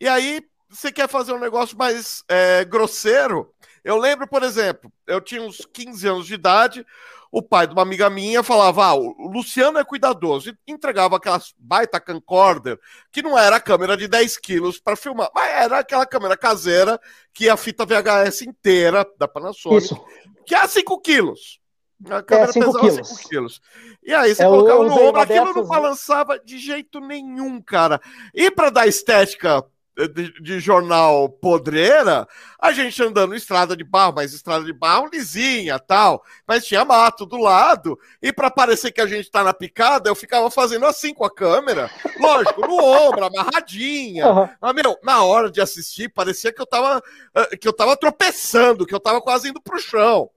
[0.00, 3.52] E aí você quer fazer um negócio mais é, grosseiro,
[3.84, 6.86] eu lembro, por exemplo, eu tinha uns 15 anos de idade,
[7.30, 11.52] o pai de uma amiga minha falava: ah, o Luciano é cuidadoso, e entregava aquelas
[11.58, 12.78] baita camcorder,
[13.12, 16.98] que não era a câmera de 10 quilos para filmar, mas era aquela câmera caseira
[17.32, 20.04] que a fita VHS inteira da Panasonic, Isso.
[20.46, 21.60] que é 5 quilos.
[22.08, 23.08] A câmera é, pesava quilos.
[23.08, 23.60] 5 quilos.
[24.02, 25.68] E aí você é, colocava no ombro, aquilo não né?
[25.68, 28.00] balançava de jeito nenhum, cara.
[28.34, 29.64] E para dar estética
[30.12, 32.26] de, de, jornal podreira,
[32.60, 36.84] a gente andando em estrada de barro, mas estrada de barro lisinha tal, mas tinha
[36.84, 40.84] mato do lado, e para parecer que a gente tá na picada, eu ficava fazendo
[40.86, 44.26] assim com a câmera, lógico, no ombro, amarradinha.
[44.26, 44.48] Uhum.
[44.60, 47.02] Mas, meu, na hora de assistir, parecia que eu tava,
[47.34, 50.28] eh, que eu tava tropeçando, que eu tava quase indo pro chão.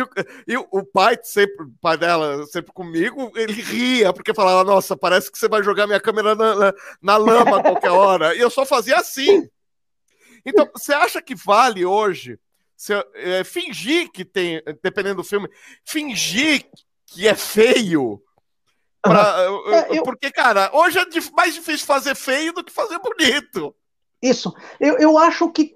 [0.00, 4.96] O, e o, pai, sempre, o pai dela, sempre comigo, ele ria, porque falava, nossa,
[4.96, 8.34] parece que você vai jogar minha câmera na, na, na lama a qualquer hora.
[8.34, 9.48] E eu só fazia assim.
[10.44, 12.38] Então, você acha que vale hoje
[12.76, 15.48] se, é, fingir que tem, dependendo do filme,
[15.84, 16.68] fingir
[17.06, 18.22] que é feio?
[19.02, 19.36] Pra,
[19.90, 20.02] é, eu...
[20.02, 23.74] Porque, cara, hoje é mais difícil fazer feio do que fazer bonito.
[24.20, 24.52] Isso.
[24.80, 25.75] Eu, eu acho que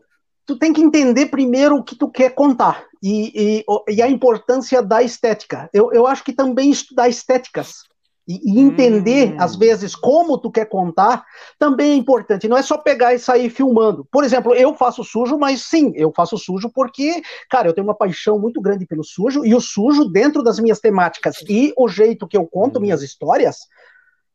[0.51, 4.82] tu tem que entender primeiro o que tu quer contar e, e, e a importância
[4.82, 5.70] da estética.
[5.72, 7.85] Eu, eu acho que também estudar estéticas
[8.27, 9.36] e, e entender, hum.
[9.39, 11.24] às vezes, como tu quer contar,
[11.56, 12.48] também é importante.
[12.48, 14.05] Não é só pegar e sair filmando.
[14.10, 17.94] Por exemplo, eu faço sujo, mas sim, eu faço sujo porque, cara, eu tenho uma
[17.94, 22.27] paixão muito grande pelo sujo, e o sujo, dentro das minhas temáticas e o jeito
[22.27, 22.82] que eu conto hum.
[22.82, 23.68] minhas histórias,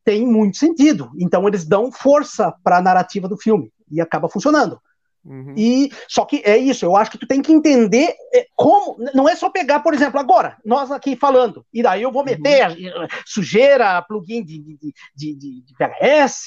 [0.06, 1.12] tem muito sentido.
[1.20, 4.80] Então, eles dão força para a narrativa do filme e acaba funcionando.
[5.26, 5.56] Uhum.
[5.58, 9.28] E só que é isso, eu acho que tu tem que entender é, como, não
[9.28, 12.30] é só pegar, por exemplo, agora, nós aqui falando, e daí eu vou uhum.
[12.30, 13.08] meter uhum.
[13.26, 16.46] sujeira, plugin de, de, de, de, VHS.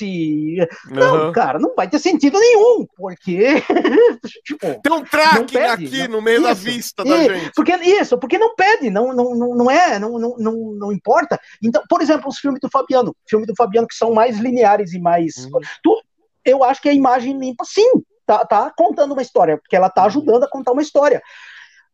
[0.91, 1.33] Não, uhum.
[1.33, 3.63] cara, não vai ter sentido nenhum, porque.
[4.47, 7.53] tipo, tem um tracking aqui não, no meio isso, da vista da gente.
[7.57, 11.39] Porque, isso, porque não pede, não, não, não, não é, não, não, não, não importa.
[11.63, 15.01] Então, por exemplo, os filmes do Fabiano, filmes do Fabiano que são mais lineares e
[15.01, 15.35] mais.
[15.37, 15.61] Uhum.
[15.83, 16.03] Tu,
[16.45, 17.91] eu acho que a imagem limpa, sim
[18.29, 21.23] tá, tá contando uma história, porque ela tá ajudando a contar uma história.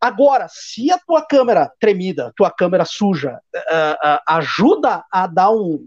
[0.01, 5.87] Agora, se a tua câmera tremida, tua câmera suja, uh, uh, ajuda a dar um.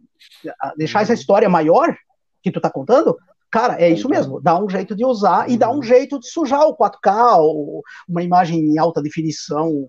[0.59, 1.19] A deixar essa uhum.
[1.19, 1.95] história maior
[2.41, 3.15] que tu tá contando,
[3.51, 4.41] cara, é isso mesmo.
[4.41, 5.83] Dá um jeito de usar e dá um uhum.
[5.83, 9.87] jeito de sujar o 4K, ou uma imagem em alta definição.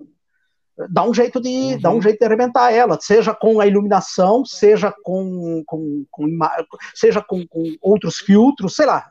[0.90, 1.80] Dá um jeito de, uhum.
[1.80, 6.26] dá um jeito de arrebentar ela, seja com a iluminação, seja com, com, com
[6.94, 9.08] seja com, com outros filtros, sei lá,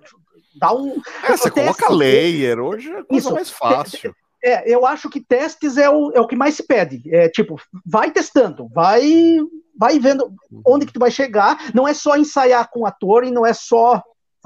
[0.59, 1.01] dá um.
[1.23, 4.13] É, você coloca layer, hoje é coisa Isso, mais fácil.
[4.43, 7.01] É, eu acho que testes é o, é o que mais se pede.
[7.13, 9.39] É tipo, vai testando, vai
[9.79, 10.31] vai vendo
[10.65, 11.71] onde que tu vai chegar.
[11.73, 14.01] Não é só ensaiar com o ator e não é só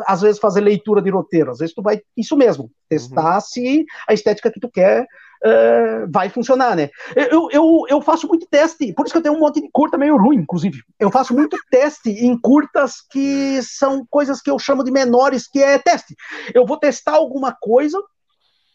[0.08, 1.52] às vezes fazer leitura de roteiro.
[1.52, 3.42] Às vezes tu vai isso mesmo, testar uhum.
[3.42, 5.06] se a estética que tu quer
[5.46, 6.90] uh, vai funcionar, né?
[7.16, 9.98] Eu, eu, eu faço muito teste, por isso que eu tenho um monte de curta
[9.98, 10.82] meio ruim, inclusive.
[11.00, 15.60] Eu faço muito teste em curtas que são coisas que eu chamo de menores, que
[15.60, 16.16] é teste.
[16.54, 18.02] Eu vou testar alguma coisa,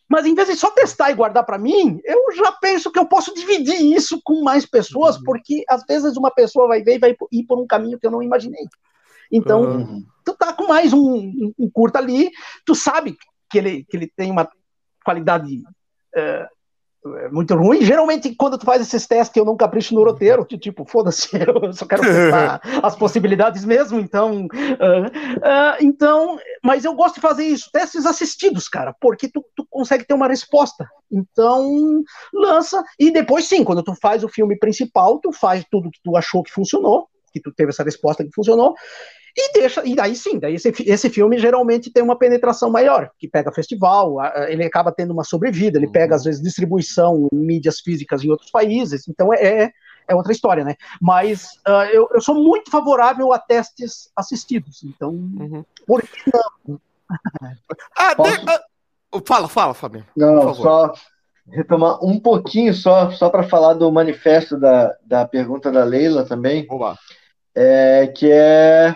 [0.09, 3.07] mas em vez de só testar e guardar para mim, eu já penso que eu
[3.07, 5.23] posso dividir isso com mais pessoas, uhum.
[5.25, 8.11] porque às vezes uma pessoa vai ver e vai ir por um caminho que eu
[8.11, 8.67] não imaginei.
[9.31, 10.05] Então, uhum.
[10.25, 12.31] tu tá com mais um, um, um, curta ali,
[12.65, 13.17] tu sabe
[13.51, 14.49] que ele, que ele tem uma
[15.05, 15.65] qualidade
[16.17, 16.56] uh,
[17.17, 17.83] é muito ruim.
[17.83, 21.87] Geralmente, quando tu faz esses testes, eu não capricho no roteiro, tipo, foda-se, eu só
[21.87, 24.47] quero testar as possibilidades mesmo, então.
[24.47, 29.67] Uh, uh, então, mas eu gosto de fazer isso, testes assistidos, cara, porque tu, tu
[29.69, 30.87] consegue ter uma resposta.
[31.11, 32.03] Então,
[32.33, 36.17] lança, e depois sim, quando tu faz o filme principal, tu faz tudo que tu
[36.17, 38.75] achou que funcionou, que tu teve essa resposta que funcionou,
[39.37, 43.29] e deixa, e daí sim, daí esse, esse filme geralmente tem uma penetração maior, que
[43.29, 44.17] pega festival,
[44.49, 45.93] ele acaba tendo uma sobrevida, ele uhum.
[45.93, 49.73] pega às vezes distribuição em mídias físicas em outros países, então é, é,
[50.09, 50.75] é outra história, né?
[51.01, 55.63] Mas uh, eu, eu sou muito favorável a testes assistidos, então uhum.
[55.87, 56.81] por que não?
[57.95, 59.21] ah, de...
[59.27, 60.07] Fala, fala, Fabinho.
[60.17, 60.95] Não, só
[61.49, 66.67] retomar um pouquinho só, só para falar do manifesto da, da pergunta da Leila também.
[66.69, 66.97] Olá.
[67.55, 68.95] É, que é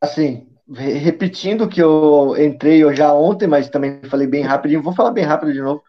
[0.00, 5.10] assim, repetindo que eu entrei eu já ontem, mas também falei bem rapidinho, vou falar
[5.10, 5.82] bem rápido de novo.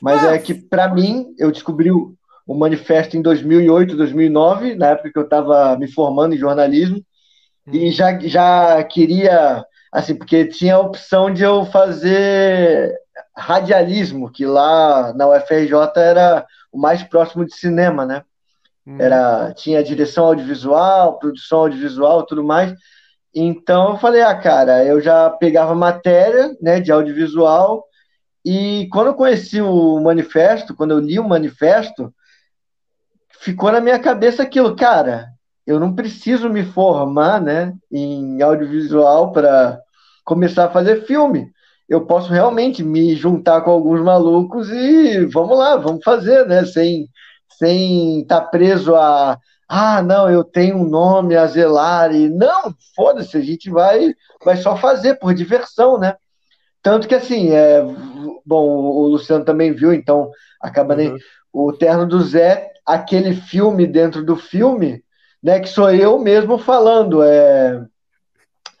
[0.00, 2.14] Mas é que para mim eu descobri o,
[2.46, 6.98] o manifesto em 2008, 2009, na época que eu estava me formando em jornalismo,
[7.66, 7.72] hum.
[7.72, 12.94] e já, já queria, assim, porque tinha a opção de eu fazer
[13.36, 18.22] radialismo, que lá na UFRJ era o mais próximo de cinema, né?
[18.86, 18.96] Hum.
[19.00, 22.72] Era, tinha direção audiovisual, produção audiovisual, tudo mais.
[23.34, 27.84] Então eu falei, ah, cara, eu já pegava matéria, né, de audiovisual,
[28.44, 32.14] e quando eu conheci o manifesto, quando eu li o manifesto,
[33.40, 35.26] ficou na minha cabeça aquilo, cara,
[35.66, 39.80] eu não preciso me formar, né, em audiovisual para
[40.24, 41.50] começar a fazer filme.
[41.88, 47.08] Eu posso realmente me juntar com alguns malucos e vamos lá, vamos fazer, né, sem
[47.58, 49.38] sem estar tá preso a
[49.68, 54.14] ah, não, eu tenho um nome a zelar e não, foda-se, a gente vai
[54.44, 56.14] vai só fazer por diversão, né?
[56.80, 57.82] Tanto que assim, é,
[58.44, 60.30] bom, o Luciano também viu, então
[60.60, 60.98] acaba uhum.
[60.98, 61.16] nem
[61.52, 65.02] o Terno do Zé, aquele filme dentro do filme,
[65.42, 67.84] né, que sou eu mesmo falando, é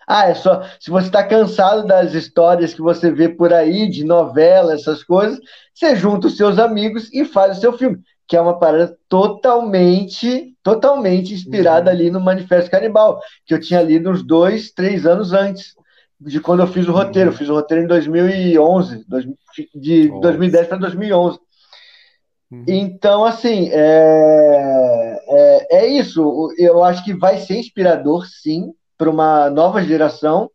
[0.06, 0.62] ah, é só.
[0.78, 5.40] Se você está cansado das histórias que você vê por aí, de novela, essas coisas,
[5.74, 10.54] você junta os seus amigos e faz o seu filme que é uma parada totalmente,
[10.62, 11.96] totalmente inspirada uhum.
[11.96, 15.74] ali no Manifesto Canibal, que eu tinha lido uns dois, três anos antes
[16.20, 17.28] de quando eu fiz o roteiro.
[17.28, 17.38] Eu uhum.
[17.38, 19.04] fiz o roteiro em 2011,
[19.74, 21.38] de 2010 para 2011.
[22.50, 22.64] Uhum.
[22.66, 26.52] Então, assim, é, é, é, isso.
[26.58, 30.50] Eu acho que vai ser inspirador, sim, para uma nova geração.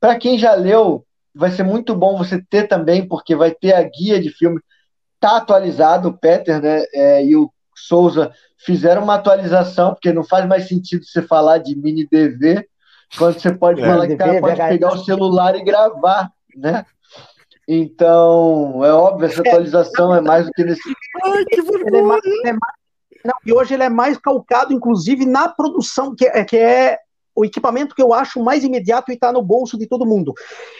[0.00, 3.82] Para quem já leu, vai ser muito bom você ter também, porque vai ter a
[3.82, 4.60] guia de filme
[5.22, 10.46] está atualizado, o Peter né, é, e o Souza fizeram uma atualização, porque não faz
[10.46, 12.66] mais sentido você falar de mini DV,
[13.16, 13.86] quando você pode é.
[13.86, 16.84] falar que o cara pode pegar o celular e gravar, né?
[17.68, 20.92] Então, é óbvio, essa atualização é mais do que nesse.
[21.24, 21.98] Ai, que vergonha!
[21.98, 22.74] É mais, é mais,
[23.24, 26.98] não, e hoje ele é mais calcado, inclusive, na produção, que é, que é
[27.34, 30.34] o equipamento que eu acho mais imediato e está no bolso de todo mundo.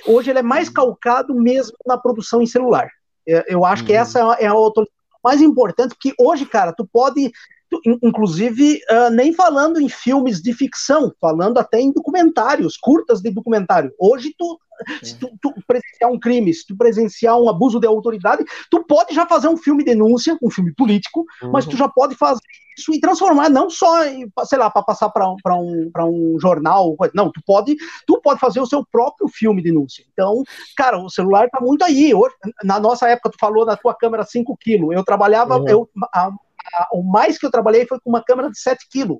[0.06, 2.90] Hoje ele é mais calcado mesmo na produção em celular.
[3.26, 3.86] Eu acho uhum.
[3.86, 4.92] que essa é a autoridade
[5.22, 7.30] mais importante, porque hoje, cara, tu pode,
[7.70, 13.30] tu, inclusive, uh, nem falando em filmes de ficção, falando até em documentários, curtas de
[13.30, 13.92] documentário.
[13.98, 14.58] Hoje, tu,
[15.02, 19.14] se tu, tu, presenciar um crime, se tu presenciar um abuso de autoridade, tu pode
[19.14, 21.50] já fazer um filme denúncia, um filme político, uhum.
[21.52, 22.40] mas tu já pode fazer
[22.76, 26.96] isso e transformar não só, em, sei lá, para passar para um, um, um jornal,
[27.14, 27.76] não, tu pode,
[28.06, 30.04] tu pode fazer o seu próprio filme denúncia.
[30.12, 30.42] Então,
[30.76, 32.14] cara, o celular tá muito aí.
[32.14, 32.34] Hoje,
[32.64, 34.92] na nossa época, tu falou da tua câmera 5 kg.
[34.92, 35.68] Eu trabalhava, uhum.
[35.68, 39.18] eu, a, a, o mais que eu trabalhei foi com uma câmera de 7 kg.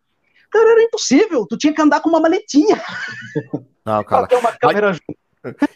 [0.51, 2.81] Cara, era impossível, tu tinha que andar com uma maletinha.
[3.85, 4.27] Não, cara.
[4.27, 5.22] ter uma câmera junto.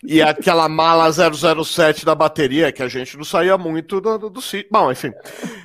[0.02, 4.40] E aquela mala 007 da bateria, que a gente não saía muito do, do, do
[4.42, 4.68] sítio.
[4.70, 5.12] Bom, enfim.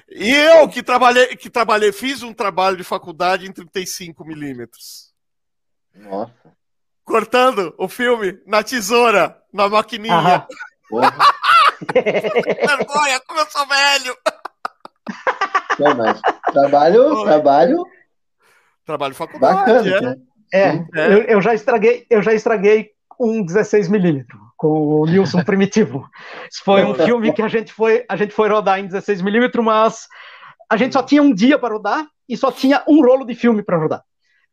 [0.09, 5.11] E eu que trabalhei, que trabalhei, fiz um trabalho de faculdade em 35 milímetros.
[5.95, 6.33] Nossa.
[7.03, 10.47] Cortando o filme na tesoura, na maquininha.
[11.93, 14.17] Vergonha, como eu sou velho.
[15.79, 16.21] Não, mas
[16.51, 17.85] trabalho, trabalho.
[18.85, 19.57] Trabalho faculdade.
[19.57, 20.01] Bacana, é.
[20.01, 20.15] Né?
[20.53, 21.13] É, é.
[21.13, 22.91] Eu, eu, já estraguei, eu já estraguei
[23.21, 24.25] um 16mm
[24.57, 26.09] com o Nilson Primitivo.
[26.63, 30.07] Foi um filme que a gente foi, a gente foi rodar em 16mm, mas
[30.69, 33.61] a gente só tinha um dia para rodar e só tinha um rolo de filme
[33.61, 34.03] para rodar.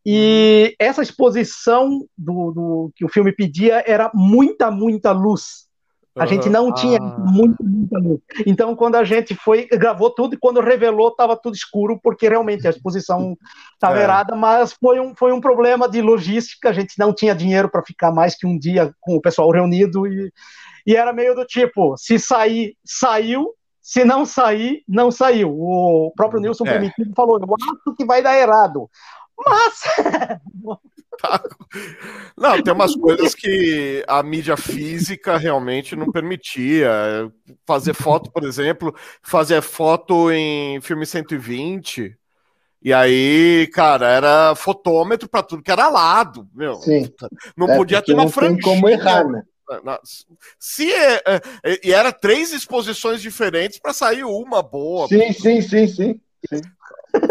[0.04, 5.67] E essa exposição do, do, que o filme pedia era muita, muita luz.
[6.18, 7.16] A gente não tinha ah.
[7.18, 8.20] muito, muita luz.
[8.46, 12.66] Então, quando a gente foi, gravou tudo e quando revelou, estava tudo escuro, porque realmente
[12.66, 13.36] a exposição
[13.74, 14.02] estava é.
[14.02, 16.70] errada, mas foi um, foi um problema de logística.
[16.70, 20.06] A gente não tinha dinheiro para ficar mais que um dia com o pessoal reunido
[20.06, 20.32] e,
[20.86, 25.50] e era meio do tipo: se sair, saiu, se não sair, não saiu.
[25.50, 26.72] O próprio Nilson é.
[26.72, 28.88] Primitivo falou: eu acho que vai dar errado.
[29.46, 29.80] Mas.
[32.36, 36.90] Não, tem umas coisas que a mídia física realmente não permitia.
[37.66, 42.16] Fazer foto, por exemplo, fazer foto em filme 120.
[42.80, 46.76] E aí, cara, era fotômetro para tudo que era lado, meu.
[46.76, 47.12] Sim.
[47.56, 48.62] Não é, podia ter uma franquia.
[48.62, 49.42] como errar, né?
[50.58, 51.40] Se é, é,
[51.84, 55.08] e era três exposições diferentes para sair uma boa.
[55.08, 56.20] Sim, sim, sim, sim.
[56.48, 56.60] sim.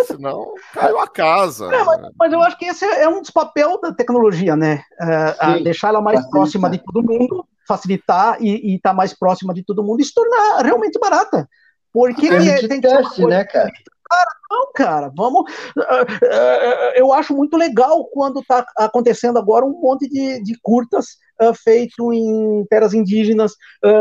[0.06, 1.66] Senão caiu a casa.
[1.74, 4.82] É, mas, mas, eu acho que esse é um dos papéis da tecnologia, né?
[5.00, 9.64] É, deixar ela mais próxima de todo mundo, facilitar e estar tá mais próxima de
[9.64, 11.48] todo mundo e se tornar realmente barata.
[11.94, 13.72] Porque é, tem que teste, né, cara?
[14.10, 15.52] Cara, não, cara, vamos.
[15.76, 21.18] Uh, uh, eu acho muito legal quando está acontecendo agora um monte de, de curtas
[21.42, 23.54] uh, feito em terras indígenas,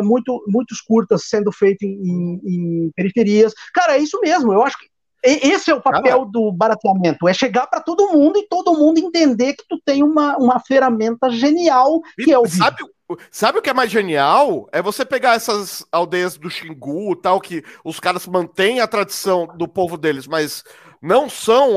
[0.05, 3.53] muito, muitos curtas sendo feitos em, em, periferias.
[3.75, 4.53] Cara, é isso mesmo.
[4.53, 4.87] Eu acho que
[5.23, 6.31] esse é o papel Cara.
[6.31, 10.37] do barateamento, é chegar para todo mundo e todo mundo entender que tu tem uma,
[10.37, 12.59] uma ferramenta genial que é o vídeo.
[12.59, 12.77] Sabe,
[13.31, 14.69] sabe o que é mais genial?
[14.73, 19.67] É você pegar essas aldeias do Xingu tal, que os caras mantêm a tradição do
[19.67, 20.63] povo deles, mas
[21.03, 21.75] não são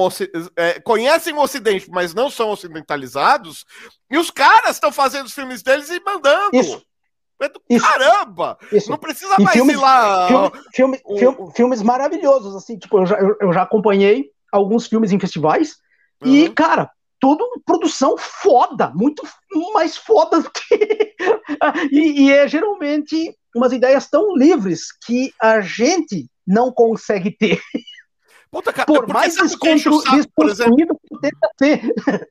[0.56, 3.66] é, conhecem o Ocidente, mas não são ocidentalizados,
[4.10, 6.56] e os caras estão fazendo os filmes deles e mandando.
[6.56, 6.82] Isso.
[7.70, 7.86] Isso.
[7.86, 8.58] Caramba!
[8.72, 8.90] Isso.
[8.90, 10.28] Não precisa e mais filmes, ir lá.
[10.74, 11.52] Filme, filme, um...
[11.52, 15.78] Filmes maravilhosos, assim, tipo, eu já, eu, eu já acompanhei alguns filmes em festivais
[16.24, 16.36] uhum.
[16.36, 19.24] e, cara, tudo produção foda, muito
[19.74, 21.16] mais foda do que.
[21.92, 27.62] e, e, é geralmente umas ideias tão livres que a gente não consegue ter.
[28.52, 32.30] Puta, cara, por mais desconstruído que tenta ser.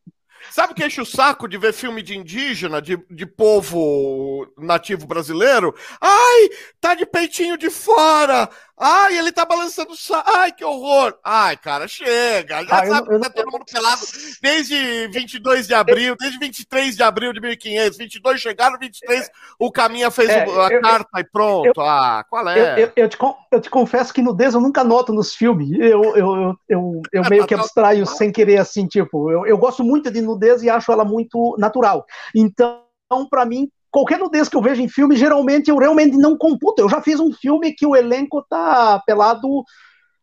[0.51, 5.07] Sabe o que enche o saco de ver filme de indígena, de, de povo nativo
[5.07, 5.75] brasileiro?
[6.01, 6.49] Ai,
[6.81, 8.49] tá de peitinho de fora!
[8.81, 9.93] Ai, ele tá balançando
[10.25, 11.19] Ai, que horror!
[11.25, 12.65] Ai, cara, chega!
[12.65, 14.03] Já ah, sabe eu, eu, que tá todo mundo pelado
[14.41, 17.99] desde 22 de abril, desde 23 de abril de 1500.
[17.99, 21.81] 22 chegaram, 23 o Caminha fez é, a eu, carta e pronto.
[21.81, 22.93] ah, qual é?
[22.95, 23.19] Eu, te,
[23.51, 25.71] eu te confesso que nudez eu nunca noto nos filmes.
[25.73, 29.83] Eu, eu, eu, eu, é, meio que abstraio sem querer, assim, tipo, eu, eu gosto
[29.83, 32.07] muito de nudez e acho ela muito natural.
[32.35, 32.81] Então,
[33.29, 36.83] para mim, qualquer nudez que eu vejo em filme, geralmente eu realmente não computo.
[36.83, 39.65] Eu já fiz um filme que o elenco tá pelado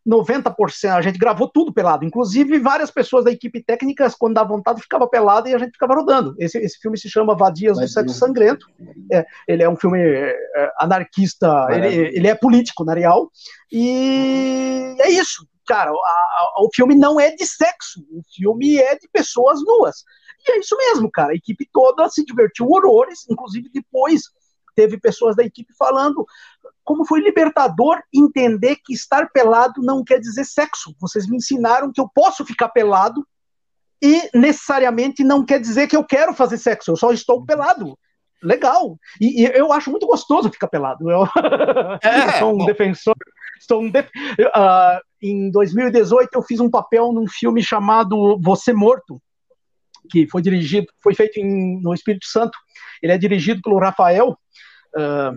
[0.06, 4.80] 90%, a gente gravou tudo pelado, inclusive várias pessoas da equipe técnica, quando dá vontade,
[4.80, 6.34] ficava pelado e a gente ficava rodando.
[6.38, 8.66] Esse, esse filme se chama Vadias do Sexo Sangrento,
[9.12, 13.30] é, ele é um filme é, anarquista, ele, ele, é político, na real,
[13.72, 18.96] e é isso, cara, a, a, o filme não é de sexo, o filme é
[18.96, 20.04] de pessoas nuas.
[20.46, 21.32] E é isso mesmo, cara.
[21.32, 24.22] A equipe toda se divertiu horrores, inclusive depois
[24.74, 26.24] teve pessoas da equipe falando
[26.84, 30.94] como foi libertador entender que estar pelado não quer dizer sexo.
[31.00, 33.26] Vocês me ensinaram que eu posso ficar pelado
[34.00, 37.98] e necessariamente não quer dizer que eu quero fazer sexo, eu só estou pelado.
[38.42, 38.98] Legal.
[39.20, 41.10] E, e eu acho muito gostoso ficar pelado.
[41.10, 41.24] Eu,
[42.04, 42.66] é, eu sou um bom.
[42.66, 43.16] defensor.
[43.66, 44.08] Sou um def...
[44.08, 45.00] uh,
[45.30, 49.20] em 2018 eu fiz um papel num filme chamado Você Morto,
[50.10, 52.56] que foi dirigido, foi feito em, no Espírito Santo.
[53.02, 54.38] Ele é dirigido pelo Rafael.
[54.94, 55.36] Uh,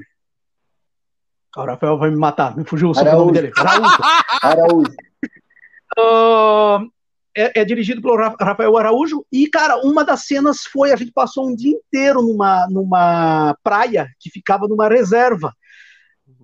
[1.57, 3.51] o Rafael vai me matar, me fugiu o sobrenome dele.
[3.57, 3.97] Araújo.
[4.41, 4.95] Araújo.
[5.97, 6.89] Uh,
[7.35, 9.25] é, é, dirigido pelo Rafael Araújo.
[9.31, 14.07] E, cara, uma das cenas foi: a gente passou um dia inteiro numa, numa praia
[14.19, 15.53] que ficava numa reserva,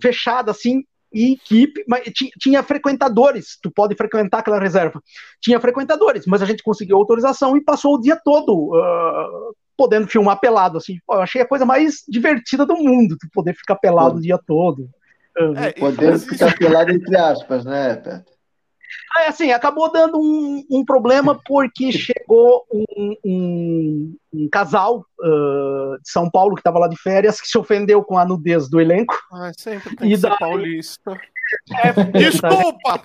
[0.02, 0.84] fechada assim,
[1.16, 2.04] e equipe, mas
[2.38, 5.02] tinha frequentadores, tu pode frequentar aquela reserva.
[5.42, 10.42] Tinha frequentadores, mas a gente conseguiu autorização e passou o dia todo uh, podendo filmar
[10.42, 11.00] pelado, assim.
[11.10, 14.18] eu achei a coisa mais divertida do mundo, tu poder ficar pelado Pô.
[14.18, 14.90] o dia todo.
[15.38, 18.35] É, podendo ficar pelado entre aspas, né, Pepe?
[19.18, 26.10] É, assim, acabou dando um, um problema porque chegou um, um, um casal uh, de
[26.10, 29.16] São Paulo que estava lá de férias que se ofendeu com a nudez do elenco.
[29.32, 30.38] Ah, sempre tem e que daí...
[30.38, 31.20] paulista.
[31.84, 33.02] É, Desculpa!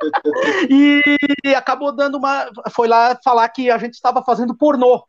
[0.70, 2.50] e acabou dando uma.
[2.70, 5.02] Foi lá falar que a gente estava fazendo pornô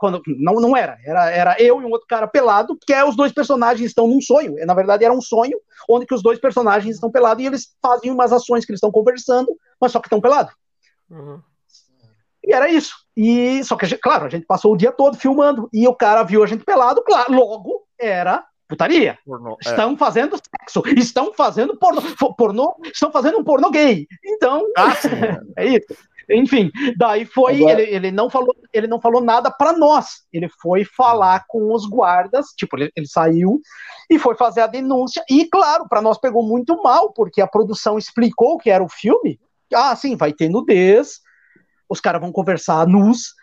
[0.00, 3.14] quando não, não era, era, era eu e um outro cara pelado, que é os
[3.14, 4.54] dois personagens estão num sonho.
[4.66, 5.58] Na verdade, era um sonho
[5.88, 8.90] onde que os dois personagens estão pelados e eles fazem umas ações que eles estão
[8.90, 10.54] conversando, mas só que estão pelados.
[11.10, 11.40] Uhum.
[12.42, 12.94] E era isso.
[13.14, 16.42] E só que, claro, a gente passou o dia todo filmando e o cara viu
[16.42, 19.18] a gente pelado, claro, logo era putaria.
[19.26, 19.68] Pornô, é.
[19.68, 22.00] estão fazendo sexo, estão fazendo pornô,
[22.34, 24.06] pornô, estão fazendo um pornô gay.
[24.24, 24.94] Então, ah,
[25.58, 25.94] é isso.
[26.30, 27.80] Enfim, daí foi, Agora...
[27.80, 30.22] ele, ele, não falou, ele não falou nada para nós.
[30.32, 33.60] Ele foi falar com os guardas, tipo, ele, ele saiu
[34.08, 35.24] e foi fazer a denúncia.
[35.28, 39.38] E claro, para nós pegou muito mal, porque a produção explicou que era o filme.
[39.74, 41.20] Ah, sim, vai ter nudez,
[41.88, 43.34] os caras vão conversar nus.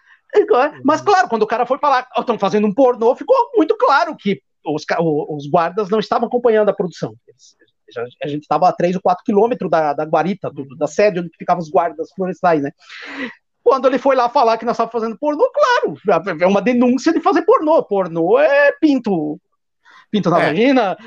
[0.84, 4.16] Mas claro, quando o cara foi falar, estão oh, fazendo um pornô, ficou muito claro
[4.16, 4.84] que os,
[5.30, 7.14] os guardas não estavam acompanhando a produção.
[7.28, 7.56] Eles,
[8.24, 11.30] a gente estava a 3 ou 4 quilômetros da, da guarita, do, da sede onde
[11.38, 12.72] ficavam os guardas florestais, né?
[13.64, 15.98] Quando ele foi lá falar que nós estávamos fazendo pornô, claro,
[16.40, 17.84] é uma denúncia de fazer pornô.
[17.84, 19.40] Pornô é pinto
[20.10, 20.46] pinto na é.
[20.48, 20.98] vagina,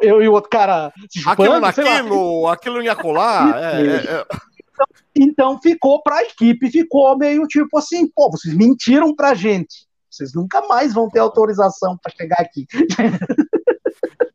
[0.00, 3.52] eu e o outro cara se chupando, Aquilo naquilo, aquilo em acolá.
[3.56, 4.26] é, é, é.
[4.70, 4.86] Então,
[5.16, 9.86] então ficou para a equipe, ficou meio tipo assim, pô, vocês mentiram pra gente.
[10.10, 12.66] Vocês nunca mais vão ter autorização para chegar aqui.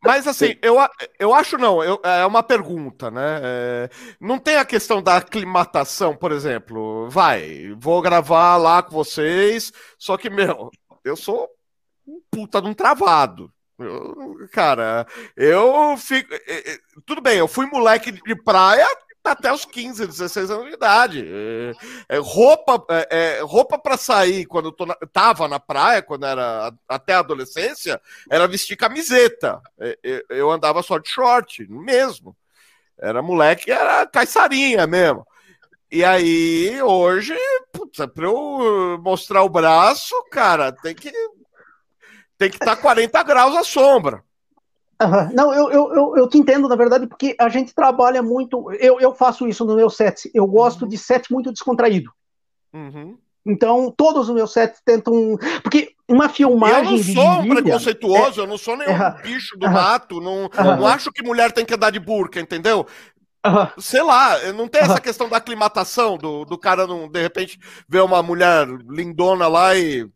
[0.03, 0.77] Mas assim, eu,
[1.19, 3.39] eu acho não, eu, é uma pergunta, né?
[3.43, 7.07] É, não tem a questão da aclimatação, por exemplo.
[7.09, 10.71] Vai, vou gravar lá com vocês, só que, meu,
[11.03, 11.47] eu sou
[12.07, 13.51] um puta de um travado.
[13.77, 15.05] Eu, cara,
[15.35, 16.33] eu fico.
[16.33, 18.87] É, é, tudo bem, eu fui moleque de praia
[19.23, 21.25] até os 15, 16 anos de idade.
[21.27, 26.25] É, é, roupa é, é roupa para sair quando eu na, tava na praia, quando
[26.25, 29.61] era até a adolescência, era vestir camiseta.
[29.79, 32.35] É, é, eu andava só de short, mesmo.
[32.97, 35.25] Era moleque, era caiçarinha mesmo.
[35.91, 37.35] E aí, hoje,
[37.73, 41.11] putz, pra eu mostrar o braço, cara, tem que
[42.37, 44.23] tem que estar tá 40 graus à sombra.
[45.01, 45.29] Uhum.
[45.33, 48.71] Não, eu, eu, eu, eu, te entendo, na verdade, porque a gente trabalha muito.
[48.73, 50.29] Eu, eu faço isso no meu set.
[50.33, 50.87] Eu gosto uhum.
[50.87, 52.11] de set muito descontraído.
[52.73, 53.17] Uhum.
[53.45, 55.37] Então, todos os meus sets tentam.
[55.63, 56.99] Porque uma filmagem.
[56.99, 60.87] Eu não sou um preconceituoso, é, eu não sou nenhum bicho do mato, não, não
[60.87, 62.85] acho que mulher tem que andar de burca, entendeu?
[63.79, 67.59] Sei lá, não tem essa questão da aclimatação, do, do cara não, de repente,
[67.89, 70.07] ver uma mulher lindona lá e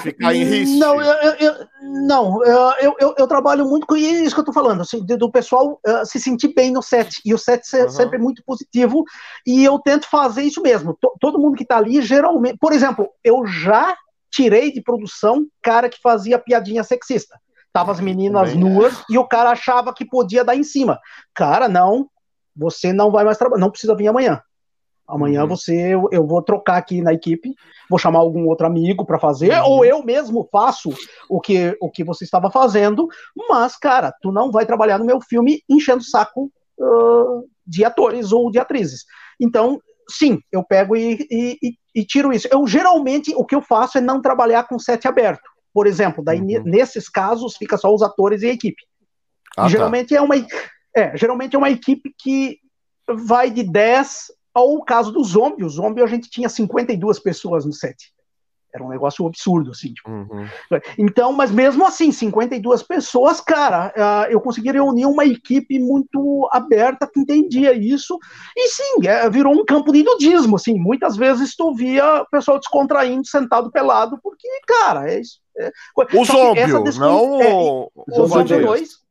[0.00, 0.78] Ficar em risco.
[0.78, 4.82] Não, eu, eu, não eu, eu, eu, trabalho muito com isso que eu tô falando,
[4.82, 7.20] assim, do pessoal uh, se sentir bem no set.
[7.24, 7.88] E o set uhum.
[7.88, 9.04] sempre é muito positivo.
[9.46, 10.94] E eu tento fazer isso mesmo.
[10.94, 12.58] T todo mundo que tá ali, geralmente.
[12.58, 13.96] Por exemplo, eu já
[14.30, 17.38] tirei de produção cara que fazia piadinha sexista.
[17.72, 19.04] Tava as meninas Bem, nuas é.
[19.10, 21.00] e o cara achava que podia dar em cima.
[21.34, 22.08] Cara, não,
[22.54, 24.40] você não vai mais trabalhar, não precisa vir amanhã.
[25.06, 25.48] Amanhã uhum.
[25.48, 27.54] você, eu, eu, vou trocar aqui na equipe,
[27.90, 29.70] vou chamar algum outro amigo para fazer, uhum.
[29.70, 30.90] ou eu mesmo faço
[31.28, 33.06] o que, o que você estava fazendo,
[33.48, 38.32] mas, cara, tu não vai trabalhar no meu filme enchendo o saco uh, de atores
[38.32, 39.04] ou de atrizes.
[39.38, 39.78] Então,
[40.08, 42.48] sim, eu pego e, e, e, tiro isso.
[42.50, 45.48] Eu geralmente o que eu faço é não trabalhar com set aberto.
[45.72, 46.62] Por exemplo, daí uhum.
[46.64, 48.82] nesses casos fica só os atores e a equipe.
[49.56, 49.68] Ah, tá.
[49.68, 50.16] geralmente tá.
[50.16, 50.34] é uma
[50.96, 52.58] é, geralmente é uma equipe que
[53.08, 55.64] vai de 10 ou o caso do Zombie.
[55.64, 58.14] O Zombie a gente tinha 52 pessoas no set.
[58.74, 59.92] Era um negócio absurdo, assim.
[59.94, 60.10] Tipo.
[60.10, 60.48] Uhum.
[60.98, 67.06] Então, mas mesmo assim, 52 pessoas, cara, uh, eu consegui reunir uma equipe muito aberta
[67.06, 68.18] que entendia isso.
[68.56, 70.74] E sim, é, virou um campo de nudismo, assim.
[70.74, 75.38] Muitas vezes tu via o pessoal descontraindo, sentado pelado, porque, cara, é isso.
[75.56, 75.70] É...
[75.96, 76.04] O
[76.98, 77.90] não é, o...
[77.94, 79.03] o Zombie 2.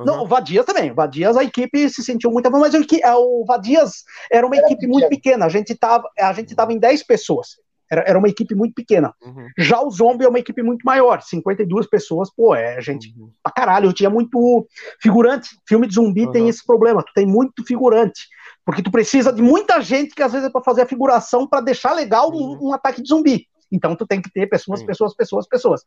[0.00, 0.06] Uhum.
[0.06, 0.90] Não, o Vadias também.
[0.90, 5.08] O Vadias, a equipe se sentiu muito mas é, o Vadias era uma equipe muito
[5.08, 5.46] pequena.
[5.46, 7.56] A gente estava a gente tava em 10 pessoas.
[7.90, 9.12] Era, era uma equipe muito pequena.
[9.20, 9.48] Uhum.
[9.58, 13.30] Já o Zombie é uma equipe muito maior, 52 pessoas, pô, é gente uhum.
[13.42, 13.88] pra caralho.
[13.88, 14.66] Eu tinha muito
[15.00, 15.48] figurante.
[15.66, 16.32] Filme de zumbi uhum.
[16.32, 18.28] tem esse problema, tu tem muito figurante.
[18.64, 21.60] Porque tu precisa de muita gente que às vezes é pra fazer a figuração para
[21.60, 22.68] deixar legal um, uhum.
[22.68, 23.48] um, ataque de zumbi.
[23.72, 25.82] Então tu tem que ter pessoas, pessoas, pessoas, pessoas.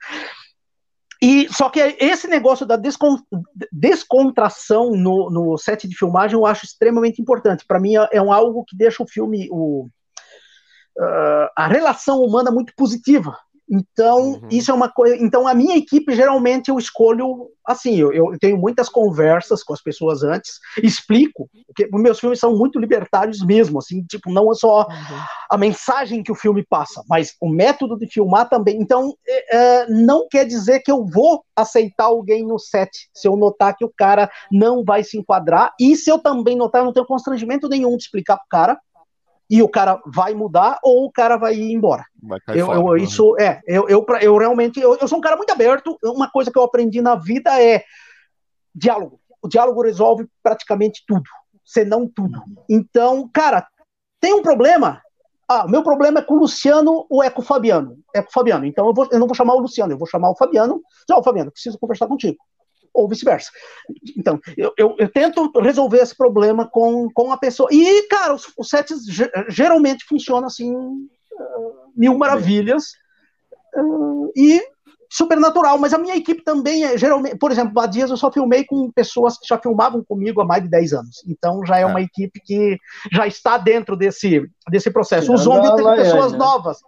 [1.26, 3.18] E só que esse negócio da descon,
[3.72, 7.64] descontração no, no set de filmagem eu acho extremamente importante.
[7.66, 9.86] Para mim é, é, um algo que deixa o filme, o,
[11.00, 13.38] uh, a relação humana muito positiva.
[13.70, 14.48] Então, uhum.
[14.52, 15.16] isso é uma coisa.
[15.16, 17.96] Então, a minha equipe, geralmente, eu escolho assim.
[17.96, 22.56] Eu, eu, tenho muitas conversas com as pessoas antes, explico, porque os meus filmes são
[22.56, 25.18] muito libertários mesmo, assim, tipo, não é só uhum.
[25.50, 28.78] a mensagem que o filme passa, mas o método de filmar também.
[28.80, 33.36] Então, é, é, não quer dizer que eu vou aceitar alguém no set, se eu
[33.36, 36.94] notar que o cara não vai se enquadrar, e se eu também notar, eu não
[36.94, 38.80] tenho constrangimento nenhum de explicar pro cara
[39.50, 42.06] e o cara vai mudar ou o cara vai ir embora.
[42.22, 45.36] Vai eu, fora, eu isso é, eu, eu, eu realmente eu, eu sou um cara
[45.36, 45.98] muito aberto.
[46.04, 47.84] Uma coisa que eu aprendi na vida é
[48.74, 49.20] diálogo.
[49.42, 51.30] O diálogo resolve praticamente tudo,
[51.66, 52.42] se não tudo.
[52.70, 53.68] Então, cara,
[54.20, 55.02] tem um problema.
[55.48, 57.98] Ah, meu problema é com o Luciano ou é com o Fabiano?
[58.16, 58.66] É com o Fabiano.
[58.66, 60.82] Então eu, vou, eu não vou chamar o Luciano, eu vou chamar o Fabiano.
[61.08, 62.38] Já, o Fabiano, preciso conversar contigo
[62.94, 63.50] ou vice-versa.
[64.18, 67.70] Então, eu, eu, eu, tento resolver esse problema com, com a pessoa.
[67.72, 69.00] E, cara, os, os sets
[69.50, 72.94] geralmente funcionam assim, uh, mil maravilhas.
[73.76, 74.62] Uh, e
[75.14, 78.92] supernatural, mas a minha equipe também é geralmente, por exemplo, Badias eu só filmei com
[78.92, 81.24] pessoas que já filmavam comigo há mais de 10 anos.
[81.28, 81.86] Então já é, é.
[81.86, 82.80] uma equipe que
[83.12, 84.42] já está dentro desse,
[84.72, 85.28] desse processo.
[85.28, 86.38] Tirando o Zombie teve pessoas né?
[86.40, 86.80] novas.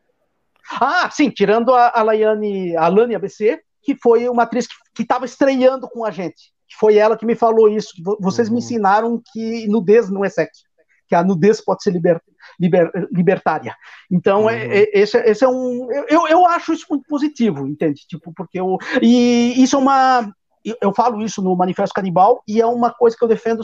[0.72, 5.26] Ah, sim, tirando a, a Laiane, a Lani ABC, que foi uma atriz que estava
[5.26, 6.52] estreando com a gente.
[6.80, 7.94] Foi ela que me falou isso.
[7.96, 8.56] Que vocês uhum.
[8.56, 10.64] me ensinaram que nudez não é sexo.
[11.08, 12.20] que a nudez pode ser liber,
[12.60, 13.76] liber, libertária.
[14.12, 14.50] Então, uhum.
[14.50, 15.88] é, é, esse, esse é um.
[16.10, 18.02] Eu, eu acho isso muito positivo, entende?
[18.08, 18.78] Tipo, porque eu.
[19.02, 20.34] E isso é uma.
[20.82, 23.62] Eu falo isso no Manifesto Canibal e é uma coisa que eu defendo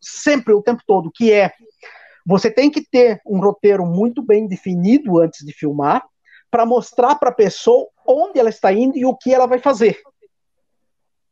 [0.00, 1.50] sempre, o tempo todo, que é
[2.24, 6.04] você tem que ter um roteiro muito bem definido antes de filmar,
[6.50, 10.00] para mostrar para a pessoa onde ela está indo e o que ela vai fazer.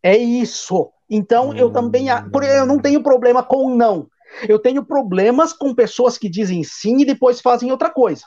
[0.02, 0.90] É isso.
[1.08, 1.56] Então, hum.
[1.56, 2.06] eu também.
[2.08, 4.08] Eu não tenho problema com não.
[4.48, 8.24] Eu tenho problemas com pessoas que dizem sim e depois fazem outra coisa.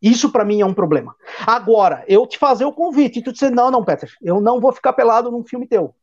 [0.00, 1.14] Isso para mim é um problema.
[1.46, 4.72] Agora, eu te fazer o convite e tu dizer, não, não, Peter, eu não vou
[4.72, 5.94] ficar pelado num filme teu.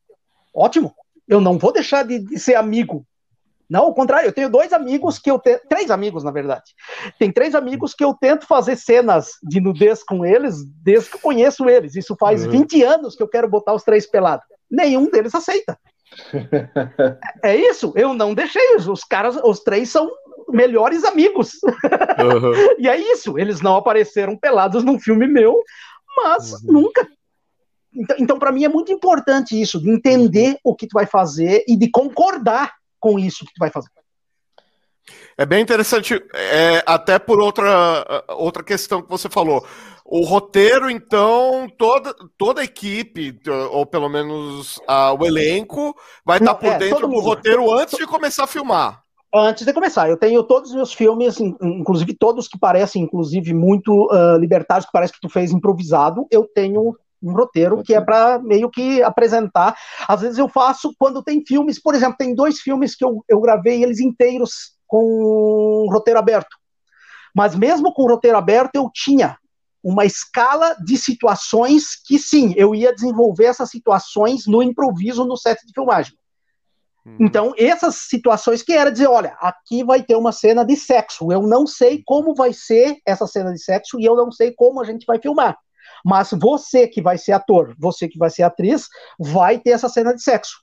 [0.54, 0.94] Ótimo.
[1.28, 3.06] Eu não vou deixar de, de ser amigo.
[3.70, 5.60] Não, ao contrário, eu tenho dois amigos que eu tenho.
[5.70, 6.74] Três amigos, na verdade.
[7.20, 11.22] Tem três amigos que eu tento fazer cenas de nudez com eles desde que eu
[11.22, 11.96] conheço eles.
[11.96, 12.52] Isso faz uhum.
[12.52, 14.46] 20 anos que eu quero botar os três pelados.
[14.72, 15.78] Nenhum deles aceita.
[17.44, 18.76] é isso, eu não deixei.
[18.76, 20.10] Os caras, os três são
[20.50, 21.52] melhores amigos.
[21.64, 22.54] Uhum.
[22.80, 25.62] e é isso, eles não apareceram pelados num filme meu,
[26.16, 26.60] mas uhum.
[26.72, 27.06] nunca.
[27.94, 31.66] Então, então para mim é muito importante isso, de entender o que tu vai fazer
[31.68, 33.90] e de concordar com isso que tu vai fazer.
[35.38, 39.66] É bem interessante, é, até por outra, outra questão que você falou.
[40.04, 43.38] O roteiro, então, toda, toda a equipe,
[43.72, 45.96] ou pelo menos a, o elenco,
[46.26, 49.04] vai estar por é, dentro do roteiro antes de começar a filmar.
[49.34, 54.06] Antes de começar, eu tenho todos os meus filmes, inclusive todos que parecem, inclusive, muito
[54.06, 58.40] uh, libertários, que parece que tu fez improvisado, eu tenho um roteiro que é para
[58.40, 59.76] meio que apresentar.
[60.08, 63.40] Às vezes eu faço quando tem filmes, por exemplo, tem dois filmes que eu, eu
[63.42, 66.56] gravei eles inteiros com um roteiro aberto.
[67.36, 69.38] Mas mesmo com o roteiro aberto, eu tinha
[69.84, 75.66] uma escala de situações que sim, eu ia desenvolver essas situações no improviso no set
[75.66, 76.14] de filmagem.
[77.06, 77.16] Hum.
[77.22, 81.32] Então, essas situações que era dizer, olha, aqui vai ter uma cena de sexo.
[81.32, 84.82] Eu não sei como vai ser essa cena de sexo e eu não sei como
[84.82, 85.58] a gente vai filmar.
[86.08, 88.88] Mas você que vai ser ator, você que vai ser atriz,
[89.20, 90.58] vai ter essa cena de sexo.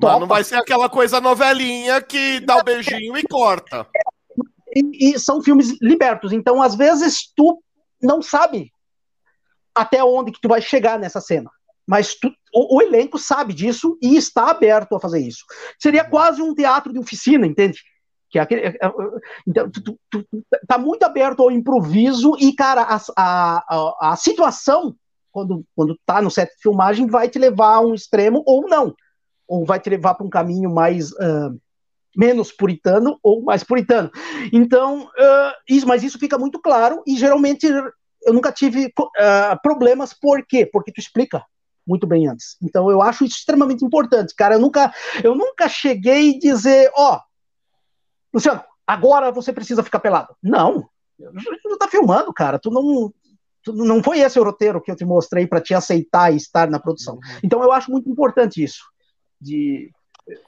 [0.00, 3.86] Mas não vai ser aquela coisa novelinha que dá o beijinho e corta.
[4.74, 7.62] E, e, são filmes libertos, então às vezes tu
[8.02, 8.72] não sabe
[9.72, 11.48] até onde que tu vai chegar nessa cena.
[11.86, 15.44] Mas tu, o, o, elenco sabe disso e está aberto a fazer isso.
[15.78, 17.80] Seria quase um teatro de oficina, entende?
[18.32, 18.92] Que é aquele, é, é,
[19.46, 20.26] então, tu, tu, tu,
[20.66, 24.96] tá muito aberto ao improviso e, cara, a, a, a, a situação,
[25.30, 28.94] quando, quando tá no set de filmagem, vai te levar a um extremo ou não.
[29.46, 31.12] Ou vai te levar para um caminho mais.
[31.12, 31.60] Uh,
[32.14, 34.10] menos puritano ou mais puritano.
[34.52, 40.12] Então, uh, isso, mas isso fica muito claro e geralmente eu nunca tive uh, problemas,
[40.12, 40.68] por quê?
[40.70, 41.42] Porque tu explica
[41.86, 42.56] muito bem antes.
[42.62, 44.54] Então eu acho isso extremamente importante, cara.
[44.54, 44.92] Eu nunca,
[45.22, 47.20] eu nunca cheguei a dizer, ó, oh,
[48.32, 50.34] Luciano, agora você precisa ficar pelado.
[50.42, 50.88] Não,
[51.18, 52.58] tu tá filmando, cara.
[52.58, 53.12] Tu não,
[53.62, 56.70] tu não foi esse o roteiro que eu te mostrei para te aceitar e estar
[56.70, 57.14] na produção.
[57.14, 57.40] Uhum.
[57.42, 58.82] Então eu acho muito importante isso
[59.40, 59.90] de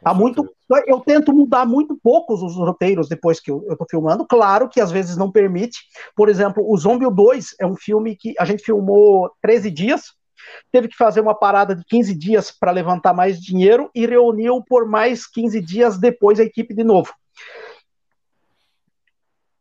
[0.05, 0.49] Há muito,
[0.87, 4.27] eu tento mudar muito poucos os roteiros depois que eu, estou filmando.
[4.27, 5.81] Claro que às vezes não permite.
[6.15, 10.13] Por exemplo, o Zombie 2 é um filme que a gente filmou 13 dias,
[10.71, 14.87] teve que fazer uma parada de 15 dias para levantar mais dinheiro e reuniu por
[14.87, 17.13] mais 15 dias depois a equipe de novo.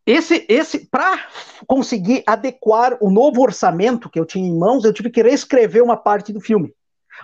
[0.06, 1.28] Esse, esse, para
[1.66, 5.96] conseguir adequar o novo orçamento que eu tinha em mãos, eu tive que reescrever uma
[5.96, 6.74] parte do filme.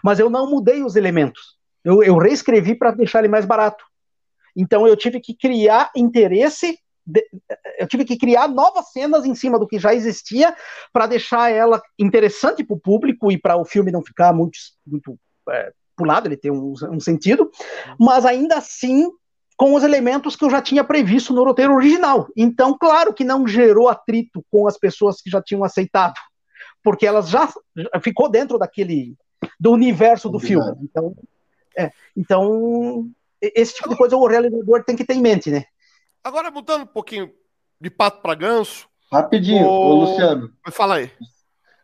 [0.04, 1.58] Mas eu não mudei os elementos.
[1.84, 3.84] Eu, eu reescrevi para deixar ele mais barato.
[4.56, 7.26] Então eu tive que criar interesse, de,
[7.78, 10.56] eu tive que criar novas cenas em cima do que já existia
[10.94, 15.18] para deixar ela interessante para o público e para o filme não ficar muito, muito
[15.50, 17.52] é, pulado, ele tem um, um sentido,
[18.00, 19.10] mas ainda assim
[19.60, 22.30] com os elementos que eu já tinha previsto no roteiro original.
[22.34, 26.14] Então, claro que não gerou atrito com as pessoas que já tinham aceitado,
[26.82, 27.46] porque elas já,
[27.76, 29.18] já ficou dentro daquele
[29.60, 30.78] do universo do filme.
[30.82, 31.14] Então,
[31.78, 33.12] é, então,
[33.42, 35.66] esse tipo de coisa o realizador tem que ter em mente, né?
[36.24, 37.30] Agora, mudando um pouquinho
[37.82, 38.88] de pato para ganso.
[39.12, 40.06] Rapidinho, o...
[40.06, 40.54] Luciano.
[40.72, 41.12] Fala aí.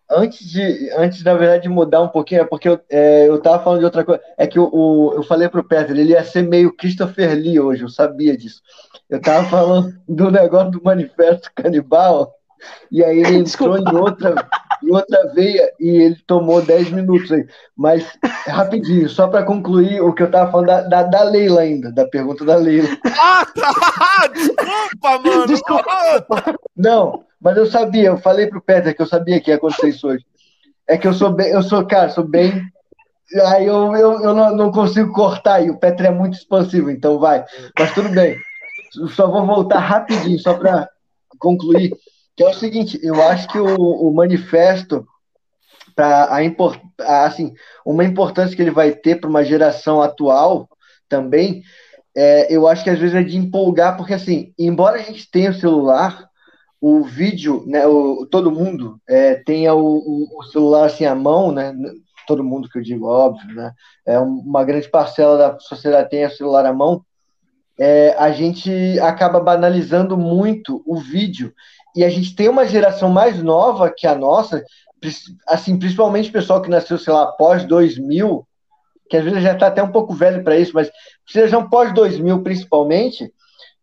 [0.10, 3.64] Antes de, antes, na verdade, de mudar um pouquinho, é porque eu, é, eu tava
[3.64, 4.22] falando de outra coisa.
[4.38, 7.84] É que o, o, eu falei pro Peter, ele ia ser meio Christopher Lee hoje,
[7.84, 8.62] eu sabia disso.
[9.10, 12.35] Eu tava falando do negócio do manifesto canibal,
[12.92, 14.48] e aí ele entrou em outra,
[14.84, 17.46] em outra veia e ele tomou 10 minutos aí.
[17.76, 18.06] Mas,
[18.48, 22.06] rapidinho, só para concluir o que eu estava falando da, da, da, Leila ainda, da
[22.06, 22.90] pergunta da Leila.
[23.20, 24.28] Ah, tá!
[24.34, 25.48] Desculpa, mano!
[25.48, 26.56] Desculpa.
[26.76, 30.08] Não, mas eu sabia, eu falei pro Peter que eu sabia que ia acontecer isso
[30.08, 30.26] hoje.
[30.88, 32.62] É que eu sou bem, eu sou, cara, sou bem.
[33.48, 37.20] Aí eu, eu, eu não, não consigo cortar, e o Peter é muito expansivo, então
[37.20, 37.44] vai.
[37.78, 38.38] Mas tudo bem.
[39.16, 40.88] só vou voltar rapidinho, só para
[41.40, 41.92] concluir,
[42.36, 45.06] que é o seguinte, eu acho que o, o manifesto
[45.98, 47.54] a, a, assim,
[47.86, 50.68] uma importância que ele vai ter para uma geração atual
[51.08, 51.64] também,
[52.16, 55.52] é, eu acho que às vezes é de empolgar, porque assim, embora a gente tenha
[55.52, 56.28] o celular,
[56.80, 61.74] o vídeo, né, o, todo mundo é, tenha o, o, celular assim à mão, né,
[62.28, 63.72] todo mundo que eu digo, óbvio, né,
[64.06, 67.04] é uma grande parcela da sociedade tem o celular à mão,
[67.78, 68.72] é, a gente
[69.02, 71.54] acaba banalizando muito o vídeo
[71.96, 74.64] e a gente tem uma geração mais nova que a nossa,
[75.48, 78.46] assim, principalmente o pessoal que nasceu, sei lá, após 2000,
[79.10, 80.92] que às vezes já está até um pouco velho para isso, mas
[81.28, 83.32] sejam pós 2000 principalmente,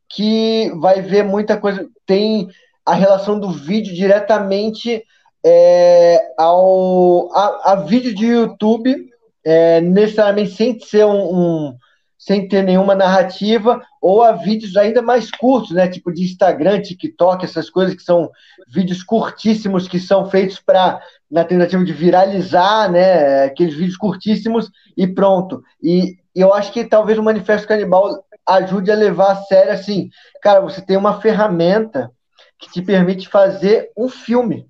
[0.09, 2.49] que vai ver muita coisa, tem
[2.85, 5.03] a relação do vídeo diretamente
[5.45, 9.09] é, ao a, a, vídeo de YouTube,
[9.45, 11.79] é, necessariamente sem ser um, um
[12.25, 15.89] sem ter nenhuma narrativa, ou a vídeos ainda mais curtos, né?
[15.89, 18.31] Tipo de Instagram, TikTok, essas coisas que são
[18.69, 23.43] vídeos curtíssimos que são feitos para na tentativa de viralizar, né?
[23.43, 25.65] Aqueles vídeos curtíssimos e pronto.
[25.83, 30.09] E, eu acho que talvez o Manifesto Canibal ajude a levar a sério assim,
[30.41, 32.09] cara, você tem uma ferramenta
[32.57, 34.65] que te permite fazer um filme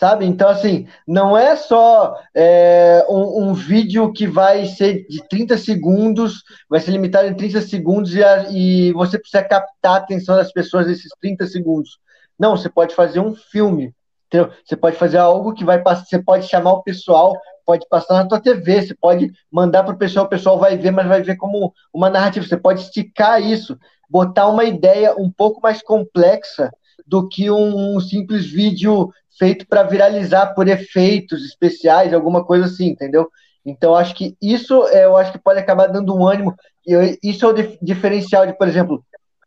[0.00, 0.24] sabe?
[0.24, 6.42] Então, assim, não é só é, um, um, vídeo que vai ser de 30 segundos,
[6.70, 10.50] vai ser limitado em 30 segundos e, a, e você precisa captar a atenção das
[10.50, 11.98] pessoas nesses 30 segundos.
[12.38, 13.94] Não, você pode fazer um filme,
[14.26, 14.50] entendeu?
[14.64, 18.26] Você pode fazer algo que vai passar, você pode chamar o pessoal, pode passar na
[18.26, 21.36] tua TV, você pode mandar para o pessoal, o pessoal vai ver, mas vai ver
[21.36, 22.46] como uma narrativa.
[22.46, 23.78] Você pode esticar isso,
[24.08, 26.70] botar uma ideia um pouco mais complexa
[27.06, 32.88] do que um, um simples vídeo feito para viralizar por efeitos especiais, alguma coisa assim,
[32.88, 33.26] entendeu?
[33.64, 36.54] Então, acho que isso é, eu acho que pode acabar dando um ânimo.
[36.86, 39.02] Eu, isso é o dif diferencial de, por exemplo,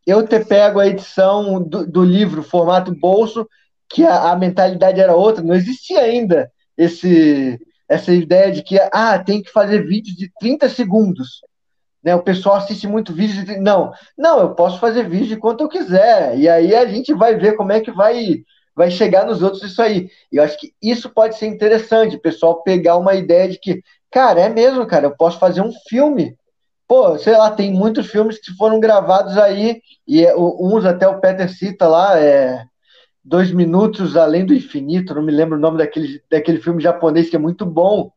[0.05, 3.47] eu ter pego a edição do, do livro, formato bolso,
[3.87, 9.19] que a, a, mentalidade era outra, não existia ainda esse, essa ideia de que ah,
[9.19, 11.41] tem que fazer vídeos de 30 segundos.
[12.03, 13.57] Né, o pessoal assiste muito vídeo de.
[13.59, 16.37] Não, não, eu posso fazer vídeo de quanto eu quiser.
[16.37, 18.43] E aí a gente vai ver como é que vai
[18.75, 20.09] vai chegar nos outros isso aí.
[20.31, 23.83] E eu acho que isso pode ser interessante, o pessoal pegar uma ideia de que,
[24.11, 26.35] cara, é mesmo, cara, eu posso fazer um filme.
[26.87, 31.19] Pô, sei lá, tem muitos filmes que foram gravados aí, e é, uns até o
[31.19, 32.65] Peter cita lá, é
[33.23, 37.35] Dois Minutos Além do Infinito, não me lembro o nome daquele, daquele filme japonês que
[37.35, 38.11] é muito bom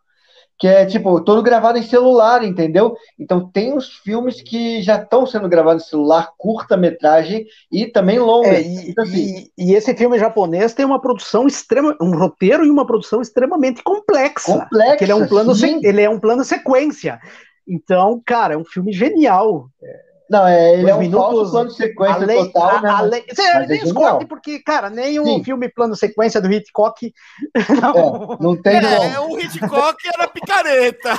[0.59, 2.97] que é tipo todo gravado em celular, entendeu?
[3.19, 8.49] Então tem os filmes que já estão sendo gravados em celular, curta-metragem e também longa.
[8.49, 12.65] É, e, então, assim, e, e, esse filme japonês tem uma produção extrema, um roteiro
[12.65, 14.61] e uma produção extremamente complexa.
[14.61, 15.05] Complexa.
[15.05, 15.53] Ele é um plano,
[15.83, 17.21] ele é um plano sequência.
[17.69, 19.69] Então, cara, é um filme genial.
[19.83, 22.91] É, não, é, ele é um minutos, falso plano de sequência além, total, né?
[22.91, 27.13] Além, você é nem escolhe, porque, cara, nem o filme plano sequência do Hitchcock.
[27.81, 28.77] Não, é, não tem.
[28.77, 29.31] É, não.
[29.31, 31.15] o Hitchcock era picareta.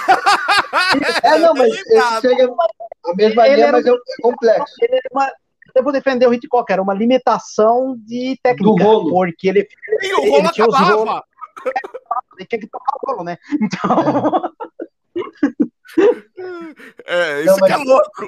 [1.24, 2.50] É, não, mas esse chega
[3.06, 4.74] a mesma linha, mas é complexo.
[4.82, 5.32] Ele era uma,
[5.78, 8.64] eu vou defender o Hitchcock, era uma limitação de técnica.
[8.64, 9.10] Do rolo.
[9.12, 9.68] Porque ele.
[10.02, 10.96] E o rolo ele tinha acabava.
[10.96, 11.24] Os rolos,
[12.38, 13.38] ele tinha que tocar o rolo, né?
[13.62, 14.54] Então.
[17.06, 18.28] É, isso não, mas, é louco.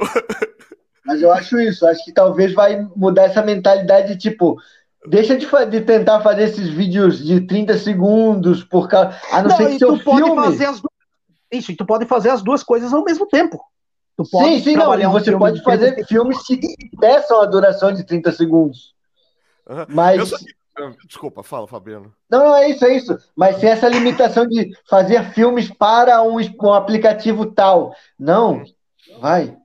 [1.10, 4.62] Mas eu acho isso, acho que talvez vai mudar essa mentalidade de tipo.
[5.08, 9.20] Deixa de, de tentar fazer esses vídeos de 30 segundos por causa.
[9.32, 10.36] A não, não ser que seu filme.
[10.36, 10.82] Fazer as
[11.52, 13.60] Isso, e tu pode fazer as duas coisas ao mesmo tempo.
[14.16, 14.94] Tu pode sim, sim, não.
[14.94, 16.60] E você um pode fazer filmes que
[17.00, 18.94] peçam a duração de 30 segundos.
[19.68, 19.86] Uhum.
[19.90, 20.32] Mas.
[21.08, 22.14] Desculpa, fala, Fabiano.
[22.30, 23.18] Não, não, é isso, é isso.
[23.36, 27.96] Mas sem essa limitação de fazer filmes para um, um aplicativo tal.
[28.18, 28.64] Não,
[29.20, 29.58] vai.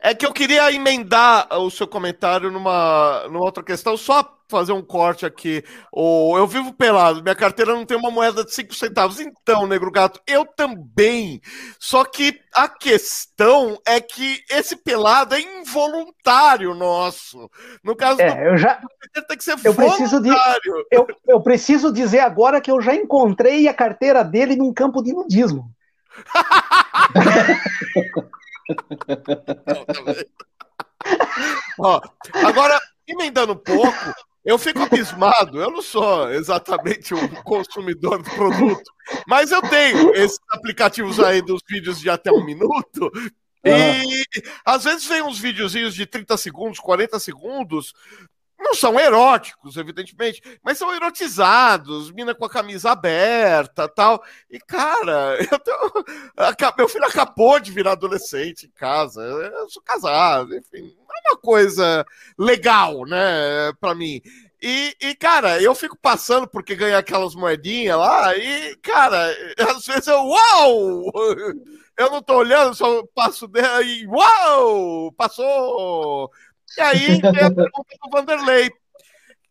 [0.00, 4.82] É que eu queria emendar o seu comentário numa, numa outra questão, só fazer um
[4.82, 5.62] corte aqui.
[5.92, 9.20] O, eu vivo pelado, minha carteira não tem uma moeda de 5 centavos.
[9.20, 11.40] Então, Negro Gato, eu também.
[11.78, 17.50] Só que a questão é que esse pelado é involuntário nosso.
[17.84, 18.80] No caso é, do eu já
[19.28, 20.30] tem que ser eu preciso de,
[20.90, 25.12] eu, eu preciso dizer agora que eu já encontrei a carteira dele num campo de
[25.12, 25.70] nudismo.
[31.78, 32.00] Ó,
[32.34, 34.14] agora, emendando um pouco,
[34.44, 35.60] eu fico abismado.
[35.60, 38.90] Eu não sou exatamente um consumidor do produto,
[39.26, 43.10] mas eu tenho esses aplicativos aí dos vídeos de até um minuto.
[43.64, 44.24] E
[44.64, 47.92] às vezes vem uns videozinhos de 30 segundos, 40 segundos,
[48.68, 54.22] não são eróticos, evidentemente, mas são erotizados, mina com a camisa aberta tal.
[54.50, 56.74] E, cara, tenho...
[56.76, 61.40] meu filho acabou de virar adolescente em casa, eu sou casado, enfim, não é uma
[61.40, 62.04] coisa
[62.38, 64.20] legal, né, para mim.
[64.60, 69.34] E, e, cara, eu fico passando porque ganhei aquelas moedinhas lá, e, cara,
[69.74, 71.04] às vezes eu, uau!
[71.98, 75.10] Eu não tô olhando, só passo dela e, uau!
[75.16, 76.30] Passou!
[76.76, 78.70] E aí tem a pergunta do Vanderlei.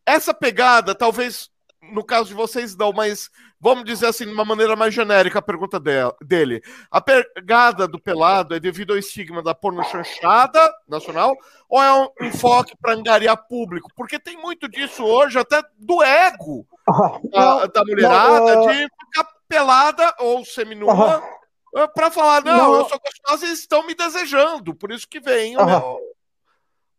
[0.05, 1.49] Essa pegada, talvez
[1.91, 3.29] no caso de vocês não, mas
[3.59, 5.79] vamos dizer assim, de uma maneira mais genérica, a pergunta
[6.21, 6.61] dele.
[6.91, 11.35] A pegada do pelado é devido ao estigma da porno chanchada nacional
[11.69, 13.89] ou é um enfoque para angariar público?
[13.95, 16.65] Porque tem muito disso hoje, até do ego
[17.31, 21.23] da, da, mulherada, não, de ficar pelada ou seminua
[21.93, 25.55] para falar, não, não, eu sou gostosa e estão me desejando, por isso que vem
[25.57, 25.99] o meu,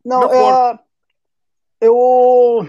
[0.04, 0.78] Não, é...
[1.80, 2.68] eu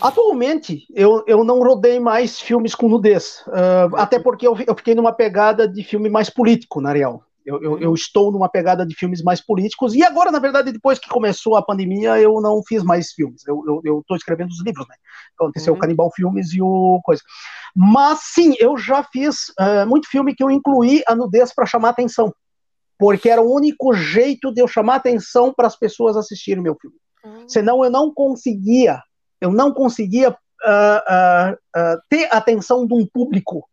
[0.00, 4.94] Atualmente, eu, eu não rodei mais filmes com nudez, uh, até porque eu, eu, fiquei
[4.94, 7.22] numa pegada de filme mais político, na real.
[7.44, 10.98] Eu, eu, eu, estou numa pegada de filmes mais políticos, e agora, na verdade, depois
[10.98, 13.42] que começou a pandemia, eu não fiz mais filmes.
[13.46, 14.94] Eu estou escrevendo os livros, né?
[15.38, 15.78] Aconteceu uhum.
[15.78, 17.22] o Canibal Filmes e o coisa.
[17.74, 21.90] Mas sim, eu já fiz uh, muito filme que eu incluí a nudez para chamar
[21.90, 22.32] atenção,
[23.00, 26.96] porque era o único jeito de eu chamar atenção para as pessoas assistirem meu filme.
[27.24, 27.48] Uhum.
[27.48, 29.02] Senão eu não conseguia
[29.40, 33.66] eu não conseguia uh, uh, uh, ter a atenção de um público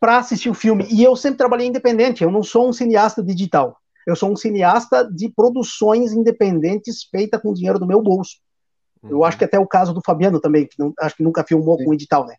[0.00, 0.86] para assistir o filme.
[0.90, 3.76] E eu sempre trabalhei independente, eu não sou um cineasta digital.
[4.06, 8.36] Eu sou um cineasta de produções independentes feita com dinheiro do meu bolso.
[9.02, 9.10] Uhum.
[9.10, 11.76] Eu acho que até o caso do Fabiano também, que não, acho que nunca filmou
[11.76, 11.84] Sim.
[11.84, 12.36] com edital, né?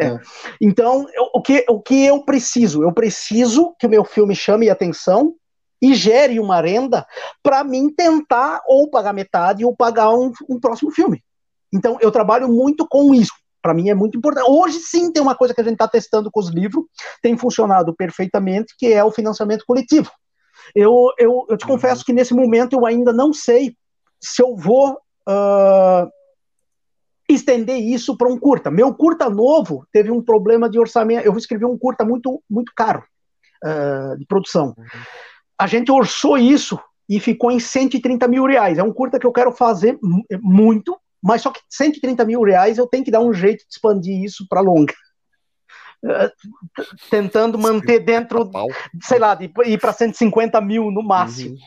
[0.00, 0.06] É.
[0.06, 0.20] É.
[0.60, 2.82] Então, eu, o, que, o que eu preciso?
[2.82, 5.34] Eu preciso que o meu filme chame atenção
[5.82, 7.04] e gere uma renda
[7.42, 11.20] para mim tentar ou pagar metade ou pagar um, um próximo filme.
[11.74, 13.32] Então, eu trabalho muito com isso.
[13.60, 14.48] Para mim é muito importante.
[14.48, 16.84] Hoje sim tem uma coisa que a gente está testando com os livros,
[17.20, 20.10] tem funcionado perfeitamente, que é o financiamento coletivo.
[20.74, 23.76] Eu, eu, eu te confesso que nesse momento eu ainda não sei
[24.20, 24.92] se eu vou
[25.28, 26.10] uh,
[27.28, 28.70] estender isso para um curta.
[28.70, 31.24] Meu curta novo teve um problema de orçamento.
[31.24, 33.04] Eu escrevi um curta muito, muito caro
[33.64, 34.74] uh, de produção.
[34.76, 34.84] Uhum.
[35.62, 36.76] A gente orçou isso
[37.08, 38.78] e ficou em 130 mil reais.
[38.78, 39.96] É um curta que eu quero fazer
[40.42, 44.24] muito, mas só que 130 mil reais eu tenho que dar um jeito de expandir
[44.24, 44.92] isso para longa.
[46.04, 46.28] Uh,
[47.08, 48.50] tentando manter dentro,
[49.00, 51.50] sei lá, de ir para 150 mil no máximo.
[51.54, 51.58] Uhum.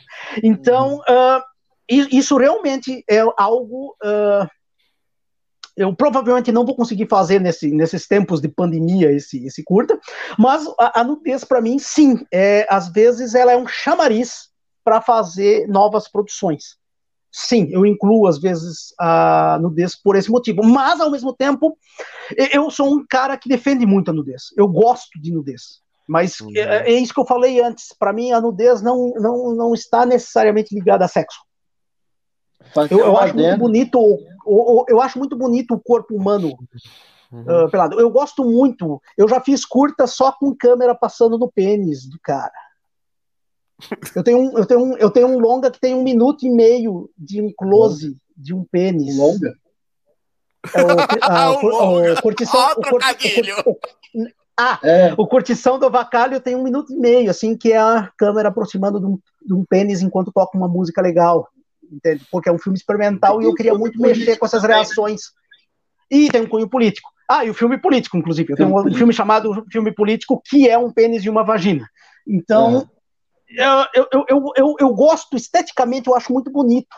[0.43, 1.41] Então, uh,
[1.87, 3.95] isso realmente é algo.
[4.03, 4.45] Uh,
[5.75, 9.99] eu provavelmente não vou conseguir fazer nesse, nesses tempos de pandemia esse, esse curta,
[10.37, 14.49] mas a, a nudez para mim, sim, é, às vezes ela é um chamariz
[14.83, 16.77] para fazer novas produções
[17.35, 21.77] sim, eu incluo às vezes a nudez por esse motivo, mas ao mesmo tempo
[22.37, 24.45] eu sou um cara que defende muito a nudez.
[24.55, 26.51] Eu gosto de nudez, mas uhum.
[26.55, 27.93] é, é, isso que eu falei antes.
[27.99, 31.39] Para mim, a nudez não, não, não está necessariamente ligada a sexo.
[32.89, 36.57] Eu, eu acho muito bonito, eu, eu, acho muito bonito o corpo humano
[37.31, 37.65] uhum.
[37.65, 37.99] uh, pelado.
[37.99, 39.01] Eu gosto muito.
[39.17, 42.51] Eu já fiz curta só com câmera passando no pênis do cara.
[44.15, 46.49] Eu tenho, um, eu, tenho um, eu tenho um longa que tem um minuto e
[46.49, 49.17] meio de um close de um pênis.
[49.17, 49.53] Longa?
[50.73, 50.89] É o,
[51.21, 53.77] a, o, o, curtição, o,
[54.57, 55.13] ah, é.
[55.17, 58.99] o curtição do Vacalho tem um minuto e meio, assim, que é a câmera aproximando
[58.99, 61.49] de um, de um pênis enquanto toca uma música legal.
[61.91, 62.25] Entende?
[62.31, 65.21] Porque é um filme experimental e eu queria muito mexer com essas reações.
[66.09, 67.09] E tem um cunho político.
[67.29, 68.53] Ah, e o filme político, inclusive.
[68.53, 71.89] Eu tenho um, filme chamado Filme Político, que é um pênis e uma vagina.
[72.27, 72.87] Então,
[73.47, 76.95] eu, eu, eu, eu, eu gosto esteticamente, eu acho muito bonito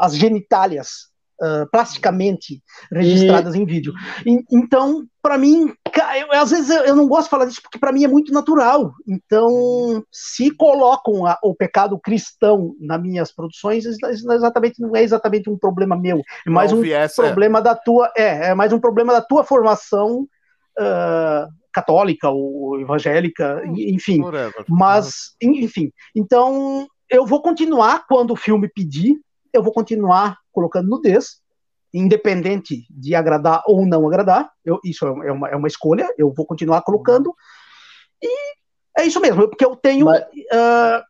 [0.00, 1.07] as genitálias
[1.40, 3.58] uh, plasticamente registradas e...
[3.58, 3.92] em vídeo.
[4.26, 5.72] E, então, para mim,
[6.16, 8.32] eu, às vezes eu, eu, não gosto de falar disso porque para mim é muito
[8.32, 8.92] natural.
[9.06, 15.02] Então, se colocam a, o pecado cristão nas minhas produções, isso é exatamente não é
[15.02, 16.82] exatamente um problema meu, é mais um
[17.14, 20.26] problema da tua, é, é mais um problema da tua formação.
[20.78, 24.20] Uh, católica ou evangélica, enfim.
[24.68, 25.92] Mas, enfim.
[26.14, 29.16] Então, eu vou continuar quando o filme pedir,
[29.52, 31.36] eu vou continuar colocando nudez,
[31.94, 34.50] independente de agradar ou não agradar.
[34.64, 37.32] Eu, isso é, é uma, é uma escolha, eu vou continuar colocando.
[38.20, 38.28] E
[38.98, 40.06] é isso mesmo, porque eu tenho.
[40.06, 40.22] Mas...
[40.22, 41.02] Uh,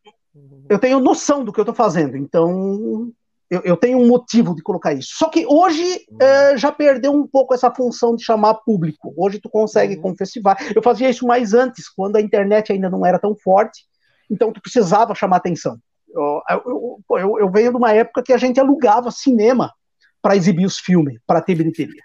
[0.69, 3.11] eu tenho noção do que eu estou fazendo, então
[3.51, 5.15] eu, eu, tenho um motivo de colocar isso.
[5.17, 6.19] Só que hoje uhum.
[6.21, 9.15] é, já perdeu um pouco essa função de chamar público.
[9.17, 10.03] Hoje tu consegue uhum.
[10.03, 10.55] com festival.
[10.77, 13.87] Eu fazia isso mais antes, quando a internet ainda não era tão forte,
[14.31, 15.79] então tu precisava chamar atenção.
[16.21, 19.73] Eu, eu, eu venho de uma época que a gente alugava cinema
[20.21, 22.03] para exibir os filmes, para ter bilheteria.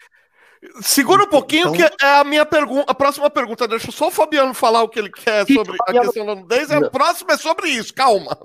[0.82, 1.74] Segura um pouquinho, então...
[1.74, 3.68] que é a minha pergunta, a próxima pergunta.
[3.68, 6.72] Deixa só o Fabiano falar o que ele quer sobre a questão da nudez.
[6.72, 8.38] A próxima é sobre isso, calma.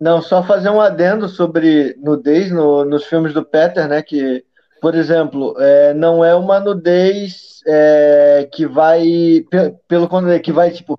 [0.00, 4.02] Não, só fazer um adendo sobre nudez no, nos filmes do Peter, né?
[4.02, 4.44] Que,
[4.80, 9.44] por exemplo, é, não é uma nudez é, que vai,
[9.86, 10.98] pelo contrário, que vai, tipo,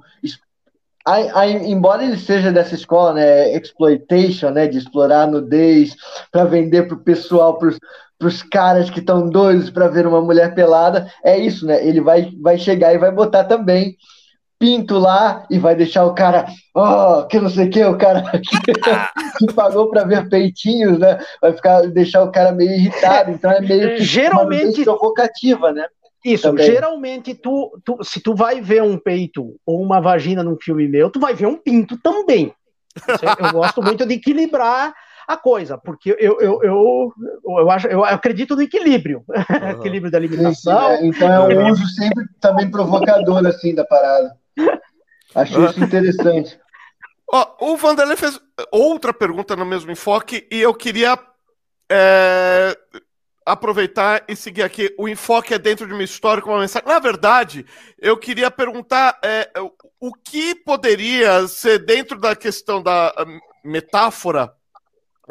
[1.66, 5.96] embora ele seja dessa escola, né, exploitation, né, de explorar a nudez
[6.32, 10.54] para vender para o pessoal, para os caras que estão doidos para ver uma mulher
[10.54, 11.86] pelada, é isso, né?
[11.86, 13.98] Ele vai, vai chegar e vai botar também
[14.62, 16.46] pinto lá e vai deixar o cara,
[16.76, 21.18] oh, que não sei o que, o cara que, que pagou para ver peitinhos, né?
[21.42, 25.88] Vai ficar deixar o cara meio irritado, então é meio que geralmente provocativa, né?
[26.24, 26.66] Isso, Também.
[26.66, 31.10] geralmente tu, tu, se tu vai ver um peito ou uma vagina num filme meu,
[31.10, 32.54] tu vai ver um pinto também.
[33.40, 34.94] Eu gosto muito de equilibrar
[35.28, 39.70] a coisa, porque eu, eu, eu, eu, acho, eu acredito no equilíbrio, uhum.
[39.70, 40.98] equilíbrio da alimentação.
[40.98, 41.08] Sim, é.
[41.08, 44.36] Então é um uso sempre também provocador assim da parada.
[45.34, 46.60] Achei isso interessante.
[47.60, 48.40] o Vanderlei fez
[48.72, 51.18] outra pergunta no mesmo enfoque e eu queria
[51.90, 52.78] é,
[53.46, 54.94] aproveitar e seguir aqui.
[54.98, 56.88] O enfoque é dentro de uma história com uma mensagem.
[56.88, 57.66] Na verdade,
[57.98, 59.50] eu queria perguntar é,
[60.00, 64.54] o que poderia ser dentro da questão da hum, metáfora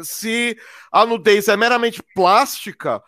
[0.02, 0.56] se
[0.90, 3.02] a nudez é meramente plástica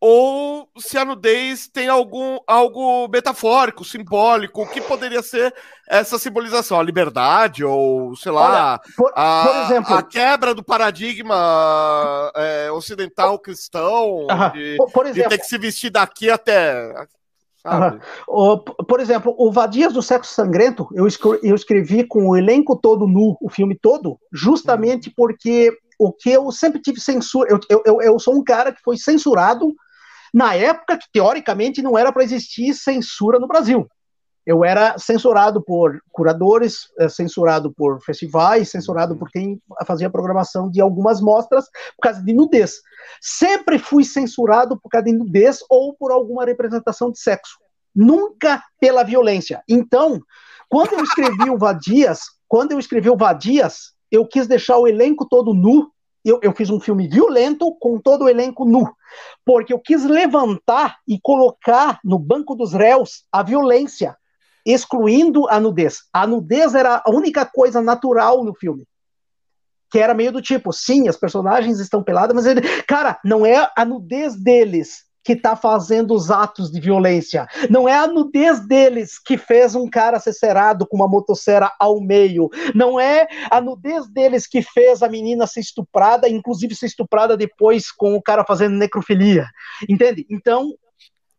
[0.00, 5.54] ou se a nudez tem algum algo metafórico, simbólico, o que poderia ser
[5.86, 6.80] essa simbolização?
[6.80, 12.72] A liberdade, ou sei lá, Olha, por, a, por exemplo, a quebra do paradigma é,
[12.72, 14.52] ocidental cristão, uh -huh.
[14.52, 16.94] de, por, exemplo, de ter que se vestir daqui até.
[17.62, 17.98] Sabe?
[18.26, 18.86] Uh -huh.
[18.86, 23.06] Por exemplo, o Vadias do Sexo Sangrento, eu escrevi, eu escrevi com o elenco todo
[23.06, 25.12] nu, o filme todo, justamente hum.
[25.14, 27.50] porque o que eu sempre tive censura.
[27.50, 29.74] Eu, eu, eu sou um cara que foi censurado
[30.32, 33.88] na época que, teoricamente, não era para existir censura no Brasil.
[34.46, 40.80] Eu era censurado por curadores, eh, censurado por festivais, censurado por quem fazia programação de
[40.80, 41.66] algumas mostras
[41.96, 42.80] por causa de nudez.
[43.20, 47.58] Sempre fui censurado por causa de nudez ou por alguma representação de sexo.
[47.94, 49.62] Nunca pela violência.
[49.68, 50.20] Então,
[50.68, 55.28] quando eu escrevi o Vadias, quando eu escrevi o Vadias, eu quis deixar o elenco
[55.28, 55.90] todo nu
[56.24, 58.90] eu, eu, fiz um filme violento com todo o elenco nu,
[59.44, 64.16] porque eu quis levantar e colocar no banco dos réus a violência,
[64.64, 66.02] excluindo a nudez.
[66.12, 68.86] A nudez era a única coisa natural no filme.
[69.90, 73.70] Que era meio do tipo, sim, as personagens estão peladas, mas ele, cara, não é
[73.76, 77.46] a nudez deles que está fazendo os atos de violência.
[77.68, 82.00] Não é a nudez deles que fez um cara ser cerado com uma motosserra ao
[82.00, 82.48] meio.
[82.74, 87.90] Não é a nudez deles que fez a menina ser estuprada, inclusive ser estuprada depois
[87.90, 89.46] com o cara fazendo necrofilia.
[89.88, 90.26] Entende?
[90.30, 90.72] Então,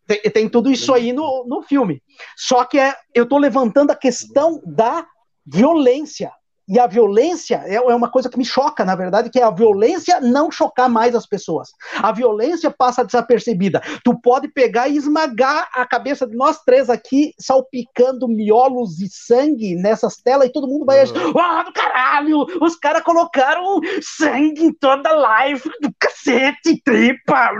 [0.08, 2.02] tem, tem tudo isso aí no, no filme.
[2.36, 5.06] Só que é, eu estou levantando a questão da
[5.45, 6.32] violência.
[6.72, 9.52] E a violência é, é uma coisa que me choca, na verdade, que é a
[9.52, 11.72] violência não chocar mais as pessoas.
[12.02, 13.81] A violência passa desapercebida.
[14.06, 19.76] Tu pode pegar e esmagar a cabeça de nós três aqui, salpicando miolos de sangue
[19.76, 21.18] nessas telas, e todo mundo vai agir.
[21.18, 21.38] Uhum.
[21.38, 22.45] Ah, do caralho!
[22.61, 27.52] Os caras colocaram sangue em toda a live do cacete, tripa.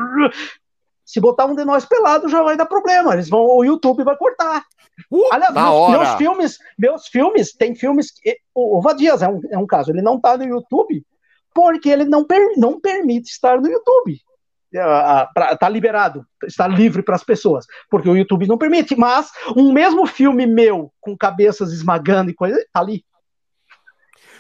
[1.06, 3.12] Se botar um de nós pelado, já vai dar problema.
[3.12, 4.64] Eles vão, o YouTube vai cortar.
[5.10, 8.38] Uh, Aliás, meus, meus, filmes, meus filmes, tem filmes que.
[8.54, 11.04] O, o Vadias é um, é um caso, ele não tá no YouTube
[11.54, 14.20] porque ele não, per, não permite estar no YouTube.
[14.74, 19.74] Uh, tá liberado, está livre para as pessoas, porque o YouTube não permite, mas um
[19.74, 23.04] mesmo filme meu com cabeças esmagando e coisa, tá ali.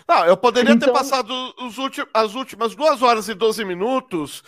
[0.08, 0.88] Não, eu poderia então...
[0.88, 4.42] ter passado os últimos, as últimas duas horas e 12 minutos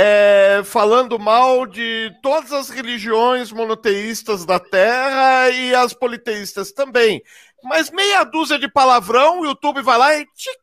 [0.00, 7.20] é, falando mal de todas as religiões monoteístas da Terra e as politeístas também.
[7.64, 10.56] Mas meia dúzia de palavrão, o YouTube vai lá e tic.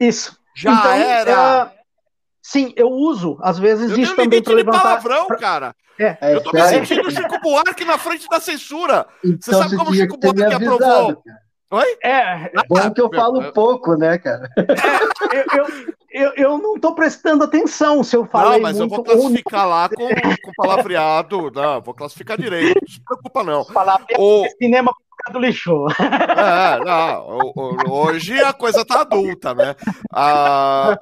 [0.00, 0.36] Isso.
[0.56, 1.72] Já então, era.
[1.72, 1.78] É...
[2.42, 4.82] Sim, eu uso, às vezes, eu isso também para levantar...
[4.82, 5.36] palavrão, pra...
[5.36, 5.76] cara.
[5.96, 9.06] É, é, eu tô me sentindo o Chico Buarque na frente da censura.
[9.24, 11.16] Então, você sabe como o Chico Buarque aprovou?
[11.22, 11.47] Cara.
[11.70, 11.98] Oi?
[12.02, 14.48] É, bom que eu falo pouco, né, cara?
[15.30, 15.66] É, eu,
[16.10, 19.88] eu, eu, não tô prestando atenção se eu falei Não, mas eu vou classificar lá
[19.88, 20.08] com,
[20.42, 23.64] com palavreado, não, vou classificar direito, não se preocupa não.
[23.66, 24.46] Palavreado o...
[24.58, 24.90] cinema
[25.30, 25.86] do lixo.
[26.00, 27.52] É, não,
[27.90, 29.74] hoje a coisa tá adulta, né?
[30.10, 30.96] Ah,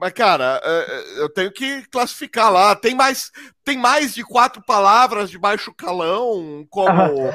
[0.00, 2.74] mas, cara, é, é, eu tenho que classificar lá.
[2.74, 3.30] Tem mais,
[3.64, 6.88] tem mais de quatro palavras de baixo calão, como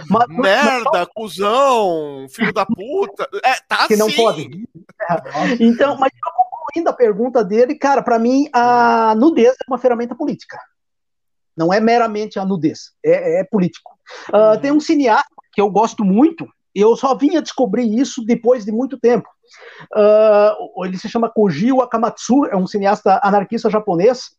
[0.09, 1.07] mas, merda, mas...
[1.13, 3.27] cuzão, filho da puta.
[3.43, 3.97] É, tá que assim.
[3.97, 4.49] não pode.
[5.59, 10.59] Então, mas concluindo a pergunta dele, cara, para mim a nudez é uma ferramenta política.
[11.55, 13.97] Não é meramente a nudez, é, é político.
[14.29, 18.71] Uh, tem um cineasta que eu gosto muito, eu só vinha descobrir isso depois de
[18.71, 19.29] muito tempo.
[19.95, 24.35] Uh, ele se chama Koji Wakamatsu, é um cineasta anarquista japonês.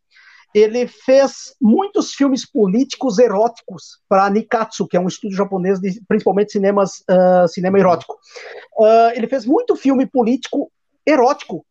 [0.55, 6.53] Ele fez muitos filmes políticos eróticos para Nikatsu, que é um estúdio japonês de principalmente
[6.53, 8.15] cinemas, uh, cinema erótico.
[8.79, 10.73] Uh, ele fez muito filme político
[11.07, 11.65] erótico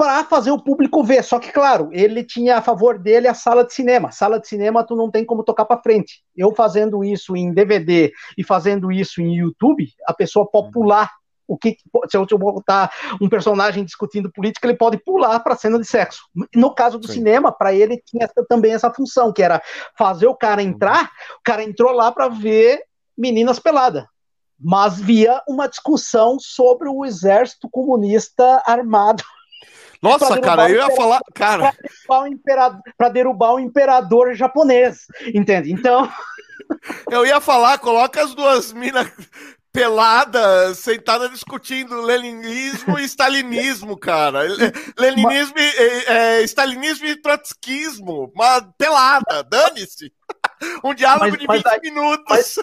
[0.00, 1.22] para fazer o público ver.
[1.22, 4.10] Só que, claro, ele tinha a favor dele a sala de cinema.
[4.10, 6.22] Sala de cinema tu não tem como tocar para frente.
[6.34, 11.10] Eu fazendo isso em DVD e fazendo isso em YouTube, a pessoa pode pular
[11.50, 11.76] o que
[12.08, 16.20] se eu botar um personagem discutindo política, ele pode pular para a cena de sexo.
[16.54, 17.14] No caso do Sim.
[17.14, 19.60] cinema, para ele tinha também essa função, que era
[19.98, 22.84] fazer o cara entrar, o cara entrou lá para ver
[23.18, 24.04] meninas peladas.
[24.62, 29.24] Mas via uma discussão sobre o exército comunista armado
[30.00, 31.20] nossa, cara, eu ia falar.
[31.34, 31.74] Cara.
[32.96, 35.06] Para derrubar, o imperador japonês.
[35.34, 35.72] Entende?
[35.72, 36.08] Então.
[37.10, 39.10] Eu ia falar, coloca as duas minas
[39.72, 44.40] pelada, sentada discutindo leninismo e stalinismo, cara.
[44.98, 45.78] Leninismo, mas...
[45.78, 50.12] é, é, stalinismo e trotskismo, uma pelada, dane-se.
[50.84, 52.24] Um diálogo mas, de 20 aí, minutos.
[52.28, 52.56] Mas,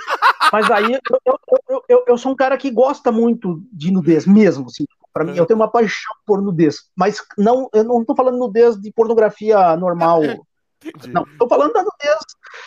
[0.54, 4.68] mas aí eu, eu, eu, eu, sou um cara que gosta muito de nudez mesmo,
[4.68, 4.86] assim.
[5.12, 5.40] Para mim, é.
[5.40, 9.76] eu tenho uma paixão por nudez, mas não, eu não estou falando nudez de pornografia
[9.76, 10.22] normal.
[10.86, 11.14] Entendi.
[11.14, 12.18] Não, estou falando da nudez,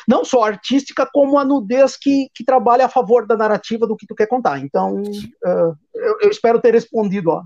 [0.07, 4.07] não só artística, como a nudez que, que trabalha a favor da narrativa do que
[4.07, 4.59] tu quer contar.
[4.59, 7.43] Então, uh, eu, eu, espero ter respondido ó,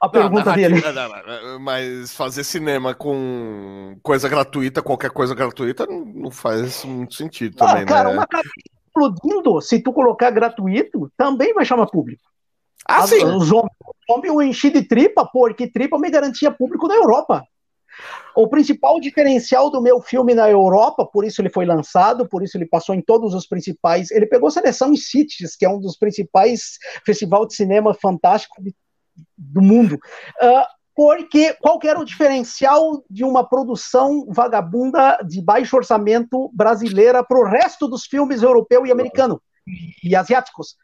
[0.00, 0.80] a pergunta dele.
[0.80, 7.56] Não, mas fazer cinema com coisa gratuita, qualquer coisa gratuita, não, não faz muito sentido
[7.60, 8.14] ah, também, cara, né?
[8.14, 8.26] Uma
[8.98, 12.22] explodindo, se tu colocar gratuito, também vai chamar público.
[12.86, 13.22] Ah, sim.
[13.24, 17.44] Os zombie, eu enchi de tripa, porque tripa me garantia público na Europa.
[18.34, 22.56] O principal diferencial do meu filme na Europa, por isso ele foi lançado, por isso
[22.56, 24.10] ele passou em todos os principais.
[24.10, 28.74] Ele pegou seleção em Cities, que é um dos principais festivais de cinema fantástico de,
[29.36, 29.94] do mundo.
[29.94, 37.38] Uh, porque qual era o diferencial de uma produção vagabunda de baixo orçamento brasileira para
[37.38, 39.40] o resto dos filmes europeu e americano
[40.02, 40.76] e asiáticos?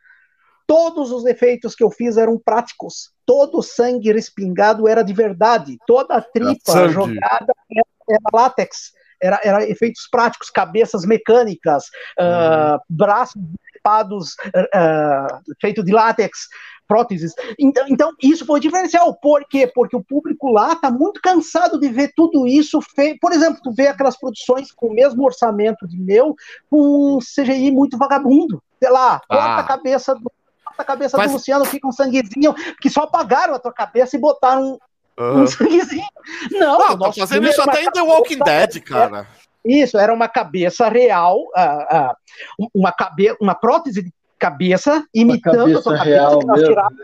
[0.67, 3.13] Todos os efeitos que eu fiz eram práticos.
[3.27, 5.77] Todo o sangue respingado era de verdade.
[5.87, 8.93] Toda a tripa jogada era, era látex.
[9.23, 11.85] Era, era, efeitos práticos, cabeças mecânicas,
[12.19, 12.77] uhum.
[12.77, 16.49] uh, braços equipados, uh, feito de látex,
[16.87, 17.33] próteses.
[17.59, 19.15] Então, então, isso foi diferencial.
[19.15, 19.71] Por quê?
[19.75, 23.19] Porque o público lá está muito cansado de ver tudo isso feito.
[23.21, 26.35] Por exemplo, tu vê aquelas produções com o mesmo orçamento de meu,
[26.71, 28.63] com um CGI muito vagabundo.
[28.79, 29.61] Sei lá, corta ah.
[29.61, 30.31] a cabeça do
[30.83, 31.31] a cabeça Mas...
[31.31, 34.79] do Luciano, fica um sanguezinho, que só apagaram a tua cabeça e botaram
[35.19, 35.43] uhum.
[35.43, 36.07] um sanguezinho.
[36.51, 39.27] Não, Não tá fazendo isso até em The Walking Dead, cara.
[39.65, 44.13] Isso, era uma cabeça real, uh, uh, uma, cabe uma prótese de
[44.45, 47.03] cabeça imitando a tua cabeça real que nós tirávamos.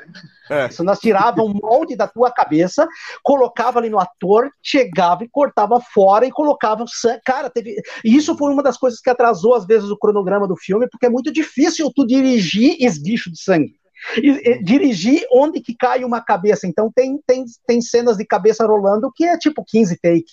[0.50, 0.66] É.
[0.66, 2.86] Isso, nós tirava um molde da tua cabeça,
[3.22, 7.20] colocava ali no ator, chegava e cortava fora e colocava o sangue.
[7.24, 7.76] Cara, teve.
[8.04, 11.10] Isso foi uma das coisas que atrasou, às vezes, o cronograma do filme, porque é
[11.10, 13.74] muito difícil tu dirigir esguicho de sangue.
[14.16, 16.66] E, e, dirigir onde que cai uma cabeça.
[16.66, 20.24] Então tem, tem, tem cenas de cabeça rolando que é tipo 15 take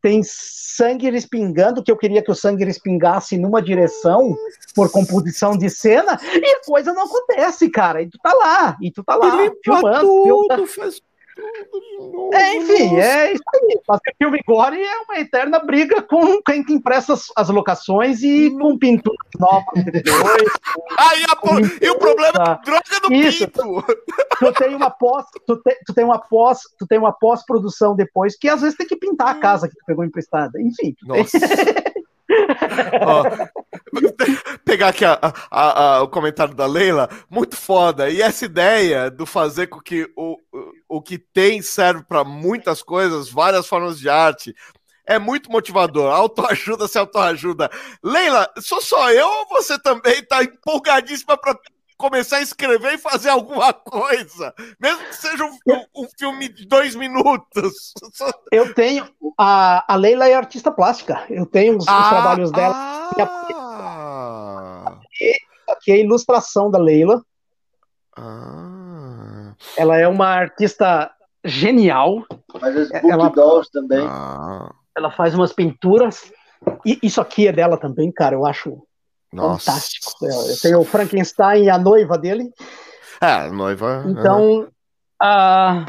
[0.00, 4.36] tem sangue respingando, que eu queria que o sangue respingasse numa direção
[4.74, 8.02] por composição de cena, e a coisa não acontece, cara.
[8.02, 10.06] E tu tá lá, e tu tá lá, filmando.
[10.06, 11.00] Tudo, faz
[12.32, 13.80] é, enfim, é isso aí.
[13.86, 18.78] Fazer filme gore é uma eterna briga com quem empresta as, as locações e com
[18.78, 20.04] pinturas novas depois.
[20.98, 23.84] Aí a, e o problema é a droga do isso, pinto.
[24.38, 28.36] Tu, tem uma pós, tu, te, tu tem uma pós, tu tem uma pós-produção depois
[28.36, 30.60] que às vezes tem que pintar a casa que tu pegou emprestada.
[30.60, 30.94] Enfim.
[31.02, 31.38] Nossa.
[34.64, 35.18] pegar aqui a,
[35.50, 38.10] a, a, o comentário da Leila, muito foda.
[38.10, 40.36] E essa ideia do fazer com que o,
[40.88, 44.54] o que tem serve para muitas coisas, várias formas de arte,
[45.06, 46.12] é muito motivador.
[46.12, 47.70] Autoajuda se autoajuda.
[48.02, 51.58] Leila, sou só eu ou você também está empolgadíssima para
[52.00, 55.56] começar a escrever e fazer alguma coisa, mesmo que seja um,
[55.94, 57.92] um filme de dois minutos.
[58.50, 59.06] Eu tenho.
[59.38, 61.22] A, a Leila é artista plástica.
[61.28, 62.74] Eu tenho os, ah, os trabalhos dela.
[62.74, 63.10] Ah.
[65.68, 67.22] Aqui é a ilustração da Leila.
[68.16, 69.54] Ah.
[69.76, 71.12] Ela é uma artista
[71.44, 72.24] genial.
[72.60, 74.06] Mas as book ela, dolls também.
[74.08, 74.72] Ah.
[74.96, 76.32] Ela faz umas pinturas.
[76.84, 78.34] E isso aqui é dela também, cara.
[78.34, 78.82] Eu acho
[79.32, 79.72] nossa.
[79.72, 80.10] Fantástico.
[80.60, 82.50] Tem o Frankenstein e a noiva dele.
[83.20, 84.04] É, a noiva.
[84.08, 84.68] Então,
[85.20, 85.86] a,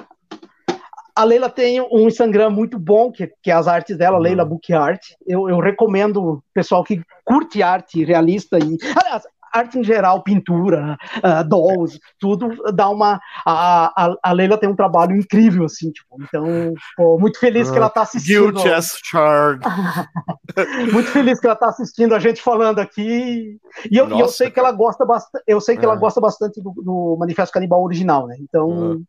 [1.15, 4.23] a Leila tem um Instagram muito bom, que, que é as artes dela, uhum.
[4.23, 5.01] Leila Book Art.
[5.25, 8.77] Eu, eu recomendo o pessoal que curte arte realista e.
[8.95, 13.19] Aliás, arte em geral, pintura, uh, dolls, tudo dá uma.
[13.45, 17.77] A, a, a, Leila tem um trabalho incrível, assim, tipo, então, pô, muito feliz que
[17.77, 18.53] ela está assistindo.
[18.53, 19.65] Guilty as charged.
[20.91, 23.57] muito feliz que ela está assistindo a gente falando aqui.
[23.89, 26.61] E eu, Nossa, eu sei que ela gosta bastante, eu sei que ela gosta bastante
[26.61, 28.37] do, do Manifesto Canibal original, né?
[28.39, 29.01] Então.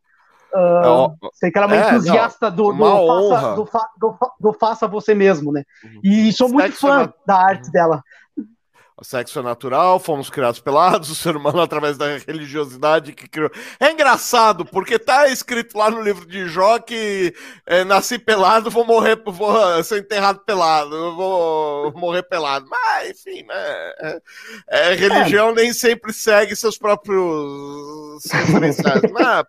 [0.54, 3.64] Uh, sei que ela é uma é, entusiasta não, do, do, faça, do,
[3.96, 5.64] do, do, faça, você mesmo, né?
[6.04, 8.02] E sou muito fã da arte dela.
[9.02, 13.50] O sexo é natural, fomos criados pelados, o ser humano através da religiosidade que criou.
[13.80, 17.34] É engraçado, porque tá escrito lá no livro de Jó que
[17.66, 22.68] é, nasci pelado, vou morrer, vou ser enterrado pelado, vou morrer pelado.
[22.70, 23.92] Mas, enfim, né?
[23.98, 24.20] É,
[24.68, 29.02] é, religião nem sempre segue seus próprios referenciais.
[29.02, 29.44] Né?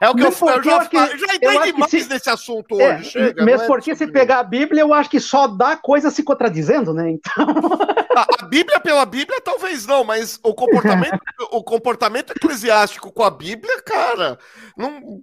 [0.00, 2.80] É o que mesmo eu, eu, já, que, eu já entrei demais se, nesse assunto
[2.80, 3.10] é, hoje.
[3.10, 6.22] Chega, mesmo é porque se pegar a Bíblia, eu acho que só dá coisa se
[6.22, 7.10] contradizendo, né?
[7.10, 7.46] Então.
[8.14, 11.18] A, a Bíblia pela Bíblia, talvez não, mas o comportamento,
[11.50, 14.38] o comportamento eclesiástico com a Bíblia, cara,
[14.76, 15.20] não.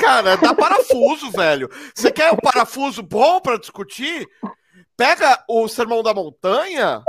[0.00, 1.70] Cara, dá parafuso, velho.
[1.94, 4.28] Você quer um parafuso bom para discutir?
[4.96, 7.04] Pega o Sermão da Montanha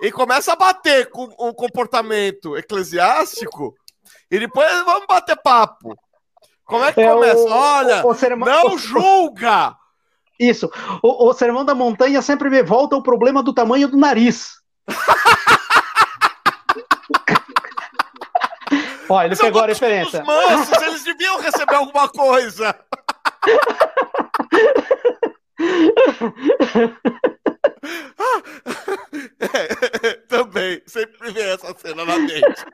[0.00, 3.74] e começa a bater com o comportamento eclesiástico
[4.30, 5.98] e depois vamos bater papo.
[6.64, 7.38] Como é que é começa?
[7.38, 9.74] O, Olha, o, o sermão, não julga!
[10.38, 10.70] Isso.
[11.02, 14.52] O, Sermão da Montanha sempre me volta o problema do tamanho do nariz.
[19.08, 20.22] Olha, ele São pegou a referência.
[20.22, 22.78] Mansos, eles deviam receber alguma coisa.
[30.58, 32.64] Também, sempre vem essa cena na mente.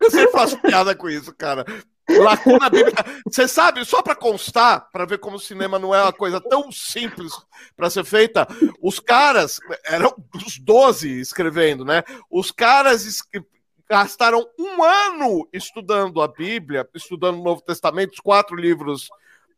[0.00, 1.64] Eu sempre faço piada com isso, cara.
[2.08, 3.04] Lacuna bíblica.
[3.26, 6.72] Você sabe, só para constar, para ver como o cinema não é uma coisa tão
[6.72, 7.32] simples
[7.76, 8.48] para ser feita,
[8.80, 12.02] os caras, eram os 12 escrevendo, né?
[12.30, 13.22] Os caras
[13.88, 19.10] gastaram um ano estudando a Bíblia, estudando o Novo Testamento, os quatro livros,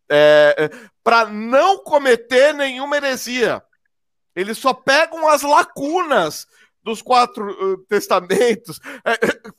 [0.09, 3.63] é, é para não cometer nenhuma heresia.
[4.35, 6.47] Eles só pegam as lacunas
[6.83, 8.81] dos quatro uh, testamentos.
[9.05, 9.19] É, é,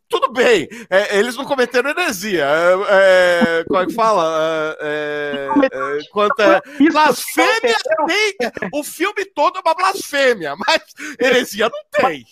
[0.10, 2.46] tudo bem, é, eles não cometeram heresia.
[2.46, 4.78] É, é como é que fala?
[4.82, 5.48] É,
[6.12, 6.62] quanto é.
[6.92, 7.78] Blasfêmia
[8.08, 8.70] tem.
[8.74, 10.82] O filme todo é uma blasfêmia, mas
[11.20, 12.26] heresia não tem.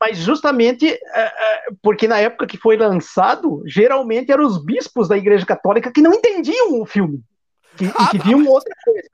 [0.00, 0.98] Mas justamente
[1.80, 6.12] porque na época que foi lançado, geralmente eram os bispos da Igreja Católica que não
[6.12, 7.22] entendiam o filme.
[7.76, 9.08] Que, ah, que viam outra coisa.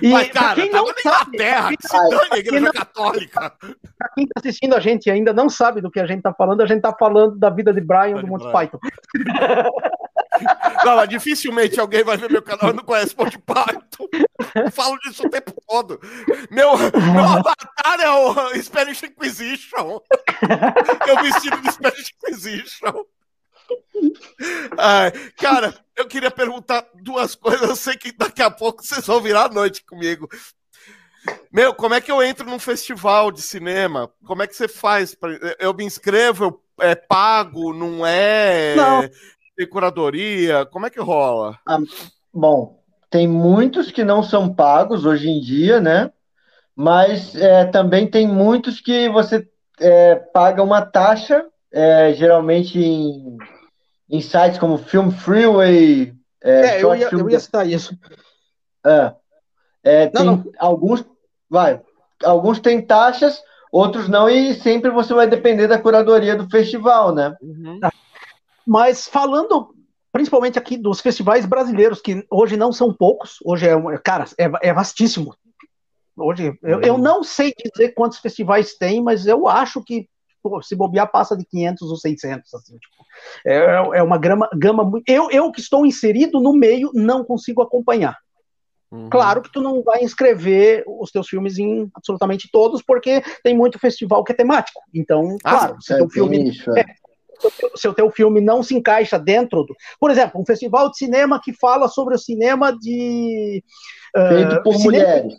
[0.00, 3.52] E Mas, cara, quem não sabe, Inglaterra, que se dane a Igreja não, Católica.
[3.60, 6.34] Pra quem tá assistindo a gente e ainda não sabe do que a gente tá
[6.34, 8.78] falando, a gente tá falando da vida de Brian do Monty Python.
[10.84, 14.08] Não, dificilmente alguém vai ver meu canal e não conhece Monty Python.
[14.54, 16.00] Eu falo disso o tempo todo.
[16.50, 20.00] Meu, meu avatar é o Spanish Inquisition.
[21.06, 23.04] Eu vestido de Spanish Inquisition.
[24.78, 27.68] Ai, cara, eu queria perguntar duas coisas.
[27.68, 30.28] Eu sei que daqui a pouco vocês vão virar a noite comigo.
[31.52, 34.10] Meu, como é que eu entro num festival de cinema?
[34.24, 35.16] Como é que você faz?
[35.58, 38.74] Eu me inscrevo, eu é pago, não é?
[38.74, 39.08] Não.
[39.56, 40.66] Tem curadoria?
[40.66, 41.58] Como é que rola?
[41.66, 41.78] Ah,
[42.32, 46.10] bom, tem muitos que não são pagos hoje em dia, né?
[46.74, 49.46] Mas é, também tem muitos que você
[49.78, 53.36] é, paga uma taxa, é, geralmente em
[54.12, 56.14] em sites como Film Freeway.
[56.44, 57.98] É, é eu, ia, eu ia citar isso.
[58.84, 59.14] É,
[59.82, 60.52] é tem não, não.
[60.58, 61.04] alguns,
[61.48, 61.80] vai,
[62.22, 63.42] alguns têm taxas,
[63.72, 67.34] outros não, e sempre você vai depender da curadoria do festival, né?
[67.40, 67.80] Uhum.
[68.66, 69.74] Mas falando
[70.12, 74.72] principalmente aqui dos festivais brasileiros, que hoje não são poucos, hoje é, cara, é, é
[74.74, 75.34] vastíssimo.
[76.14, 77.00] Hoje, eu, eu uhum.
[77.00, 80.06] não sei dizer quantos festivais tem, mas eu acho que
[80.62, 83.01] se bobear, passa de 500 ou 600, assim, tipo,
[83.46, 83.56] é,
[83.94, 85.04] é uma grama, gama muito...
[85.08, 88.16] Eu, eu que estou inserido no meio, não consigo acompanhar.
[88.90, 89.08] Uhum.
[89.08, 93.78] Claro que tu não vai inscrever os teus filmes em absolutamente todos, porque tem muito
[93.78, 94.80] festival que é temático.
[94.94, 96.84] Então, ah, claro, se, é, teu filme, isso, é.
[97.74, 99.74] se o teu filme não se encaixa dentro do.
[99.98, 103.64] Por exemplo, um festival de cinema que fala sobre o cinema de.
[104.28, 105.34] Feito uh, por mulheres.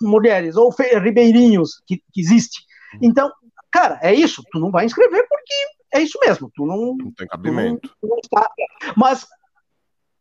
[0.00, 2.62] mulheres, ou ribeirinhos, que, que existe.
[2.94, 3.00] Uhum.
[3.02, 3.30] Então,
[3.70, 4.42] Cara, é isso.
[4.50, 5.54] Tu não vai inscrever porque
[5.92, 6.50] é isso mesmo.
[6.54, 6.96] Tu não.
[6.96, 7.90] Não tem cabimento.
[8.02, 8.50] Não, não está...
[8.96, 9.26] Mas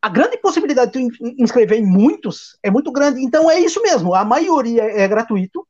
[0.01, 3.21] a grande possibilidade de tu inscrever em muitos é muito grande.
[3.23, 4.13] Então é isso mesmo.
[4.13, 5.67] A maioria é gratuito.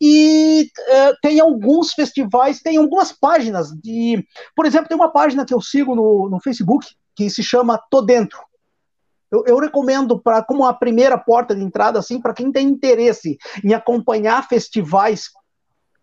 [0.00, 4.24] E uh, tem alguns festivais, tem algumas páginas de.
[4.56, 8.00] Por exemplo, tem uma página que eu sigo no, no Facebook que se chama Tô
[8.00, 8.38] Dentro.
[9.30, 13.36] Eu, eu recomendo para como a primeira porta de entrada, assim, para quem tem interesse
[13.62, 15.28] em acompanhar festivais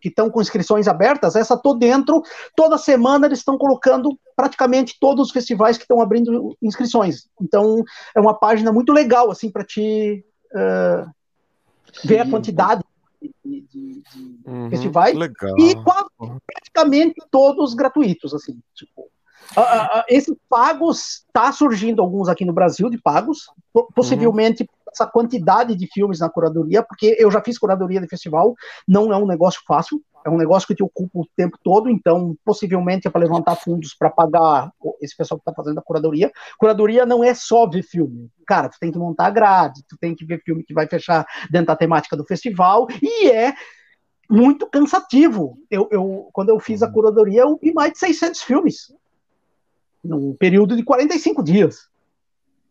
[0.08, 2.24] que estão com inscrições abertas, essa tô dentro.
[2.56, 7.28] Toda semana eles estão colocando praticamente todos os festivais que estão abrindo inscrições.
[7.42, 7.84] Então
[8.16, 11.10] é uma página muito legal assim para te uh,
[12.06, 12.82] ver a quantidade
[13.22, 15.56] de, de, de uhum, festivais legal.
[15.60, 16.08] e quase,
[16.46, 19.08] praticamente todos gratuitos assim, tipo
[19.56, 23.48] Uh, uh, esses pagos, tá surgindo alguns aqui no Brasil de pagos,
[23.96, 24.77] possivelmente uhum.
[24.92, 28.56] Essa quantidade de filmes na curadoria, porque eu já fiz curadoria de festival,
[28.88, 32.36] não é um negócio fácil, é um negócio que te ocupa o tempo todo, então
[32.44, 36.32] possivelmente é para levantar fundos para pagar esse pessoal que está fazendo a curadoria.
[36.58, 40.16] Curadoria não é só ver filme, cara, tu tem que montar a grade, tu tem
[40.16, 43.54] que ver filme que vai fechar dentro da temática do festival, e é
[44.30, 45.58] muito cansativo.
[45.70, 46.94] Eu, eu, quando eu fiz a uhum.
[46.94, 48.94] curadoria, eu vi mais de 600 filmes
[50.04, 51.90] num período de 45 dias.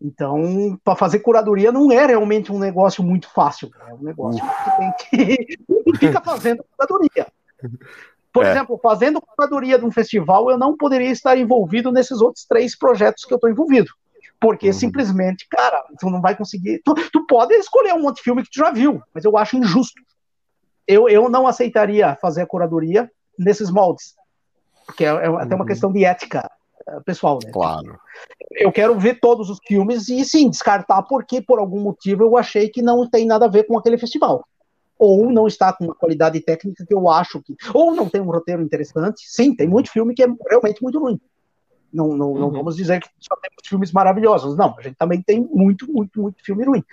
[0.00, 3.70] Então, para fazer curadoria não é realmente um negócio muito fácil.
[3.89, 4.92] É um negócio que tem
[5.36, 5.99] que.
[5.99, 7.26] fica fazendo curadoria.
[8.33, 8.50] Por é.
[8.50, 13.25] exemplo, fazendo curadoria de um festival, eu não poderia estar envolvido nesses outros três projetos
[13.25, 13.91] que eu estou envolvido.
[14.39, 14.73] Porque uhum.
[14.75, 16.83] simplesmente, cara, tu não vai conseguir.
[16.84, 20.02] Tu, tu pode escolher um outro filme que tu já viu, mas eu acho injusto.
[20.86, 24.15] Eu, eu não aceitaria fazer a curadoria nesses moldes.
[24.84, 25.66] Porque é, é até uma uhum.
[25.66, 26.49] questão de ética
[27.05, 27.50] pessoal, né?
[27.52, 27.98] Claro.
[28.52, 32.68] Eu quero ver todos os filmes e sim, descartar porque por algum motivo eu achei
[32.68, 34.47] que não tem nada a ver com aquele festival.
[34.98, 37.55] Ou não está com uma qualidade técnica que eu acho que.
[37.74, 39.23] Ou não tem um roteiro interessante.
[39.26, 41.20] Sim, tem muito filme que é realmente muito ruim.
[41.92, 42.39] Não, não, uhum.
[42.39, 44.56] não vamos dizer que só temos filmes maravilhosos.
[44.56, 46.84] Não, a gente também tem muito, muito, muito filme ruim.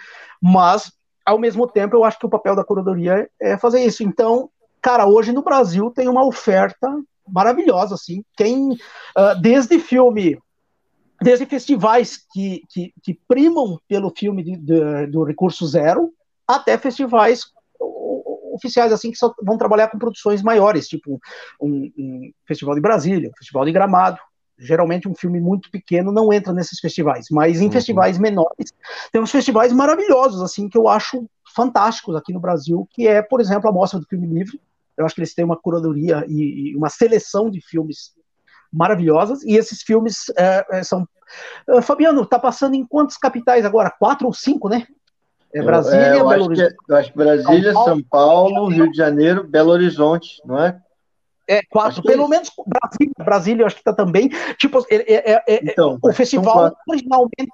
[0.42, 0.92] Mas,
[1.26, 4.04] ao mesmo tempo, eu acho que o papel da curadoria é fazer isso.
[4.04, 4.50] Então,
[4.82, 6.90] cara, hoje no Brasil tem uma oferta
[7.28, 8.24] maravilhosa, assim.
[8.36, 10.38] Quem, uh, desde filme,
[11.22, 16.12] desde festivais que, que, que primam pelo filme de, de, do recurso zero,
[16.48, 17.46] até festivais
[18.54, 21.20] oficiais assim que só vão trabalhar com produções maiores, tipo
[21.60, 24.20] um, um, festival de Brasília, um festival de Gramado.
[24.56, 27.72] Geralmente um filme muito pequeno não entra nesses festivais, mas em uhum.
[27.72, 28.72] festivais menores
[29.12, 33.42] tem uns festivais maravilhosos assim que eu acho fantásticos aqui no Brasil, que é, por
[33.42, 34.62] exemplo, a Mostra do Filme Livre,
[34.98, 38.14] eu acho que eles têm uma curadoria e, e uma seleção de filmes
[38.72, 41.08] maravilhosas, e esses filmes é, é são.
[41.68, 43.92] Uh, Fabiano, tá passando em quantas capitais agora?
[43.92, 44.86] Quatro ou cinco, né?
[45.54, 46.76] É Brasília, é, eu, Belo Horizonte.
[46.90, 50.82] eu acho que Brasília, São Paulo, São Paulo, Rio de Janeiro, Belo Horizonte, não é?
[51.48, 54.30] É, quatro, é pelo menos Brasília, Brasília, eu acho que tá também.
[54.58, 57.52] Tipo, é, é, é então, o festival originalmente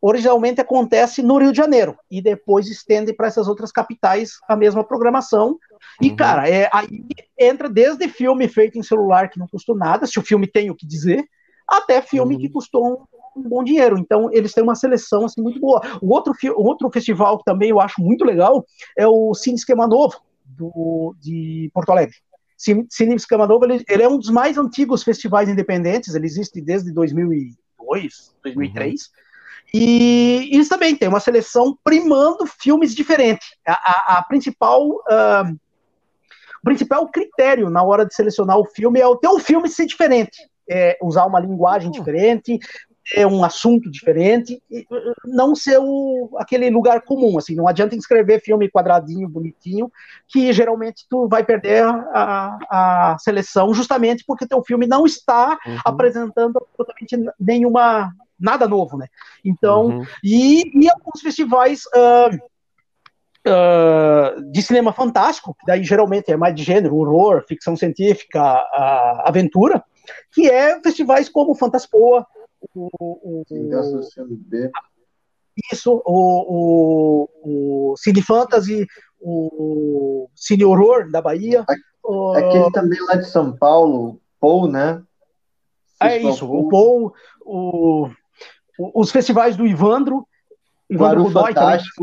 [0.00, 4.82] originalmente acontece no Rio de Janeiro e depois estende para essas outras capitais a mesma
[4.82, 5.58] programação.
[6.00, 6.16] E, uhum.
[6.16, 7.06] cara, é, aí
[7.38, 10.74] entra desde filme feito em celular que não custou nada, se o filme tem o
[10.74, 11.24] que dizer,
[11.68, 12.40] até filme uhum.
[12.40, 13.98] que custou um, um, bom dinheiro.
[13.98, 15.80] Então, eles têm uma seleção assim, muito boa.
[16.00, 18.64] O outro, outro festival que também eu acho muito legal
[18.96, 22.16] é o Cine Esquema Novo, do, de Porto Alegre.
[22.56, 26.92] Cine Esquema Novo, ele, ele, é um dos mais antigos festivais independentes, ele existe desde
[26.92, 28.92] 2002, 2003.
[28.92, 29.29] Uhum.
[29.72, 33.48] E eles também têm uma seleção primando filmes diferentes.
[33.66, 34.86] A, a, a principal.
[34.88, 35.58] Uh,
[36.62, 40.36] o principal critério na hora de selecionar o filme é o teu filme ser diferente.
[40.68, 41.92] É usar uma linguagem uhum.
[41.92, 42.58] diferente,
[43.14, 44.62] é um assunto diferente,
[45.24, 49.90] não ser o, aquele lugar comum, assim, não adianta escrever filme quadradinho, bonitinho,
[50.28, 55.78] que geralmente tu vai perder a, a seleção justamente porque teu filme não está uhum.
[55.84, 59.06] apresentando absolutamente nenhuma nada novo, né?
[59.44, 60.04] Então, uhum.
[60.24, 62.34] e, e alguns festivais uh,
[63.46, 69.28] uh, de cinema fantástico, que daí geralmente é mais de gênero, horror, ficção científica, uh,
[69.28, 69.84] aventura,
[70.32, 72.26] que é festivais como Fantaspoa,
[72.74, 74.70] o, o, o
[75.72, 78.86] isso, o, o, o Cine Fantasy,
[79.20, 81.64] o Cine Horror da Bahia.
[82.34, 85.02] Aquele também lá de São Paulo, Paul, né?
[86.02, 87.12] É isso, o Paul,
[87.44, 88.08] o
[88.94, 90.26] os festivais do Ivandro,
[90.88, 92.02] Ivandro Guaru Fantástico,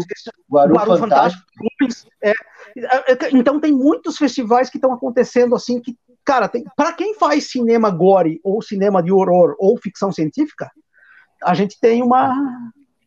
[0.49, 1.43] Guaru, Guaru Fantástico,
[1.79, 6.93] Fantástico é, é, é, então tem muitos festivais que estão acontecendo assim que, cara, para
[6.93, 10.71] quem faz cinema gore ou cinema de horror ou ficção científica,
[11.43, 12.33] a gente tem uma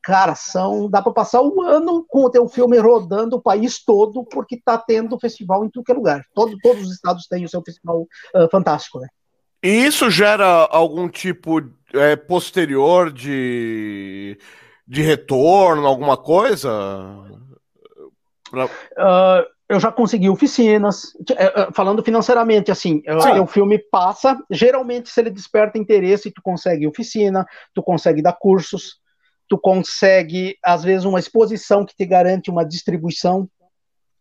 [0.03, 4.25] cara, são dá para passar um ano com o teu filme rodando o país todo
[4.25, 6.25] porque tá tendo festival em qualquer lugar.
[6.35, 9.09] Todo, todos os estados têm o seu festival uh, fantástico, né?
[9.63, 11.61] E isso gera algum tipo
[11.93, 14.39] é, posterior de,
[14.87, 16.71] de retorno, alguma coisa?
[18.51, 18.67] Pra...
[18.67, 21.13] Uh, eu já consegui oficinas.
[21.37, 23.03] É, é, falando financeiramente, assim,
[23.41, 24.37] o filme passa.
[24.51, 28.99] Geralmente, se ele desperta interesse, tu consegue oficina, tu consegue dar cursos.
[29.49, 33.49] tu consegue, às vezes, uma exposição que te garante uma distribuição.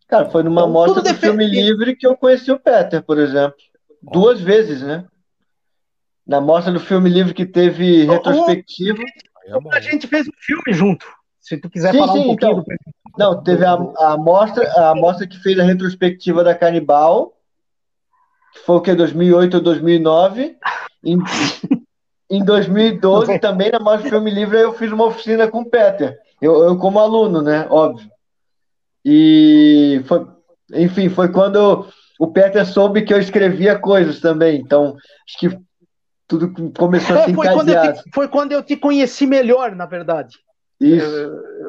[0.08, 3.56] Cara, foi numa então, mostra do filme livre que eu conheci o Peter, por exemplo.
[4.02, 5.06] Duas vezes, né?
[6.30, 9.02] Na mostra do filme livre que teve retrospectiva.
[9.72, 11.04] A gente fez um filme junto.
[11.42, 12.66] Se tu quiser sim, falar sim, um pouquinho então, do...
[13.18, 17.34] Não, teve a, a mostra, a mostra que fez a retrospectiva da Canibal,
[18.54, 20.56] que foi o que 2008 ou 2009.
[21.04, 21.18] Em,
[22.30, 26.16] em 2012 também na mostra do filme livre eu fiz uma oficina com o Peter.
[26.40, 27.66] Eu, eu como aluno, né?
[27.72, 28.08] Óbvio.
[29.04, 30.28] E foi,
[30.76, 31.88] enfim, foi quando
[32.20, 34.60] o Peter soube que eu escrevia coisas também.
[34.60, 35.69] Então, acho que
[36.30, 39.88] tudo começou a se é, foi quando, te, foi quando eu te conheci melhor, na
[39.88, 40.38] verdade.
[40.80, 41.06] Isso.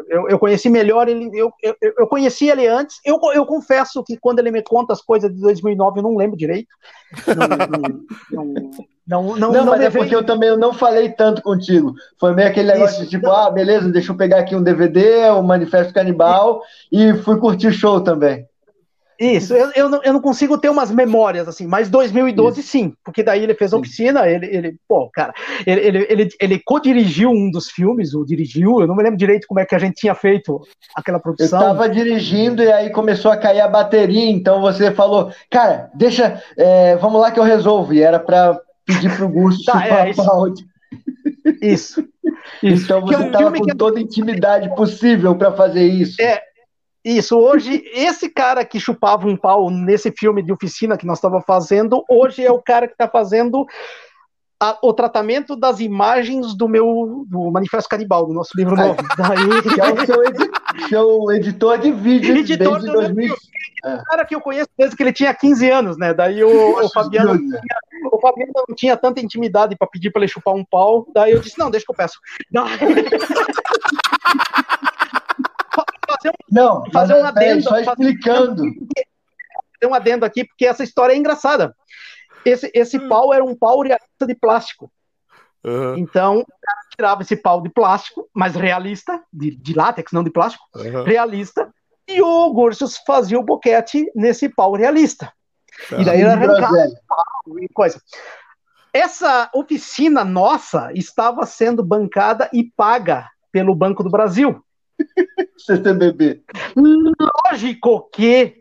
[0.08, 3.00] Eu, eu, conheci melhor ele, eu, eu, eu conheci ele antes.
[3.04, 6.36] Eu, eu confesso que quando ele me conta as coisas de 2009, eu não lembro
[6.36, 6.68] direito.
[9.10, 11.94] Não, não, não, não, não mas é porque eu também não falei tanto contigo.
[12.16, 15.40] Foi meio aquele negócio de tipo, ah, beleza, deixa eu pegar aqui um DVD, o
[15.40, 18.46] um Manifesto Canibal, e fui curtir o show também.
[19.20, 22.70] Isso, eu, eu, não, eu não consigo ter umas memórias assim, mas 2012 Isso.
[22.70, 25.34] sim, porque daí ele fez a oficina, ele, ele pô, cara,
[25.66, 29.46] ele, ele, ele, ele co-dirigiu um dos filmes, ou dirigiu, eu não me lembro direito
[29.46, 30.58] como é que a gente tinha feito
[30.96, 31.60] aquela produção.
[31.60, 36.42] Eu tava dirigindo e aí começou a cair a bateria, então você falou, cara, deixa,
[36.56, 40.22] é, vamos lá que eu resolvo, e era para pedir pro Gusto tá, é, isso.
[41.60, 42.00] isso.
[42.00, 42.10] isso.
[42.62, 43.74] Então você é tava com que...
[43.74, 46.20] toda a intimidade possível para fazer isso.
[46.20, 46.42] É,
[47.04, 51.46] isso, hoje, esse cara que chupava um pau nesse filme de oficina que nós estávamos
[51.46, 53.66] fazendo, hoje é o cara que está fazendo
[54.60, 59.02] a, o tratamento das imagens do meu do Manifesto Canibal, do nosso livro novo.
[59.16, 59.62] Daí...
[59.62, 60.50] Que é o seu, edi
[60.90, 63.34] seu editor de vídeo editor desde 2000.
[63.82, 63.96] É.
[64.04, 66.12] cara que eu conheço desde que ele tinha 15 anos, né?
[66.12, 67.60] Daí o, o Fabiano, tinha,
[68.12, 71.06] o Fabiano não tinha tanta intimidade para pedir para ele chupar um pau.
[71.14, 72.20] Daí eu disse: não, deixa que eu peço.
[72.50, 72.68] Daí...
[76.20, 77.62] fazer um, não, fazer um adendo.
[77.62, 78.62] Só explicando.
[78.64, 81.74] Fazer um adendo aqui, porque essa história é engraçada.
[82.44, 83.08] Esse, esse hum.
[83.08, 84.90] pau era um pau realista de plástico.
[85.64, 85.98] Uhum.
[85.98, 90.30] Então, o cara tirava esse pau de plástico, mas realista, de, de látex, não de
[90.30, 91.04] plástico, uhum.
[91.04, 91.70] realista,
[92.08, 95.32] e o Gursius fazia o boquete nesse pau realista.
[95.88, 96.00] Tá.
[96.00, 96.76] E daí ele arrancava
[97.06, 98.00] pau e coisa.
[98.92, 104.64] Essa oficina nossa estava sendo bancada e paga pelo Banco do Brasil.
[105.58, 106.42] CCBB.
[107.46, 108.60] Lógico que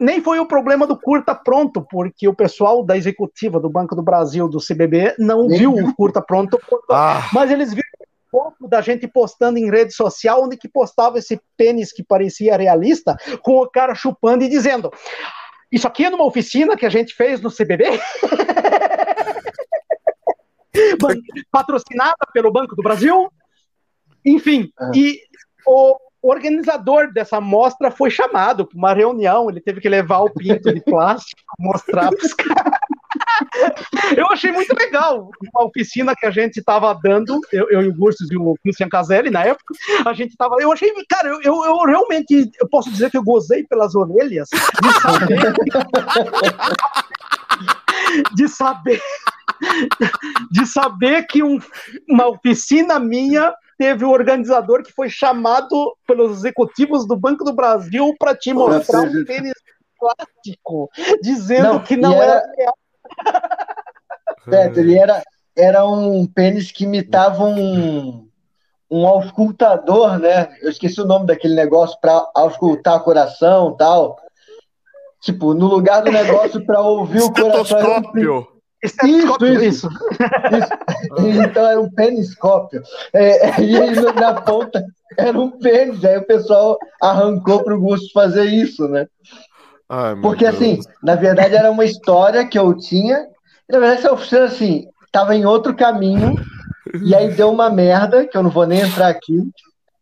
[0.00, 4.02] nem foi o problema do curta pronto, porque o pessoal da executiva do Banco do
[4.02, 6.58] Brasil, do CBB, não nem viu o curta pronto,
[6.90, 7.28] ah.
[7.34, 7.84] mas eles viram
[8.30, 13.16] foto da gente postando em rede social, onde que postava esse pênis que parecia realista,
[13.42, 14.90] com o cara chupando e dizendo:
[15.70, 17.84] Isso aqui é numa oficina que a gente fez no CBB?
[21.50, 23.30] Patrocinada pelo Banco do Brasil?
[24.24, 24.92] Enfim, ah.
[24.94, 25.20] e
[25.66, 30.72] o organizador dessa mostra foi chamado para uma reunião, ele teve que levar o pinto
[30.72, 32.80] de plástico, mostrar para os caras.
[34.16, 37.94] Eu achei muito legal uma oficina que a gente estava dando, eu, eu e o
[37.94, 39.74] Gustos e o Christian Caselli na época,
[40.04, 40.56] a gente estava.
[40.60, 44.48] Eu achei, cara, eu, eu, eu, realmente eu posso dizer que eu gozei pelas orelhas
[44.50, 45.54] de saber.
[48.34, 49.00] de saber,
[50.50, 51.58] de saber que um,
[52.08, 57.54] uma oficina minha teve o um organizador que foi chamado pelos executivos do Banco do
[57.54, 59.54] Brasil para te mostrar um tênis
[59.98, 60.90] plástico,
[61.22, 62.72] dizendo não, que não era, era
[64.44, 65.22] Certo, ele era,
[65.56, 68.28] era um pênis que imitava um,
[68.90, 70.54] um auscultador, né?
[70.60, 74.18] Eu esqueci o nome daquele negócio para auscultar coração tal.
[75.22, 78.02] Tipo, no lugar do negócio para ouvir o coração.
[78.14, 78.46] Isso,
[78.82, 79.88] isso, isso.
[79.88, 81.40] isso.
[81.44, 82.82] Então era um peniscópio.
[83.12, 84.82] É, e aí na ponta
[85.18, 86.04] era um pênis.
[86.04, 89.06] Aí o pessoal arrancou para o Gusto fazer isso, né?
[89.88, 90.56] Ai, Porque Deus.
[90.56, 93.26] assim, na verdade era uma história que eu tinha.
[93.68, 96.34] Na verdade, essa oficina assim, estava em outro caminho.
[97.02, 99.38] E aí deu uma merda, que eu não vou nem entrar aqui.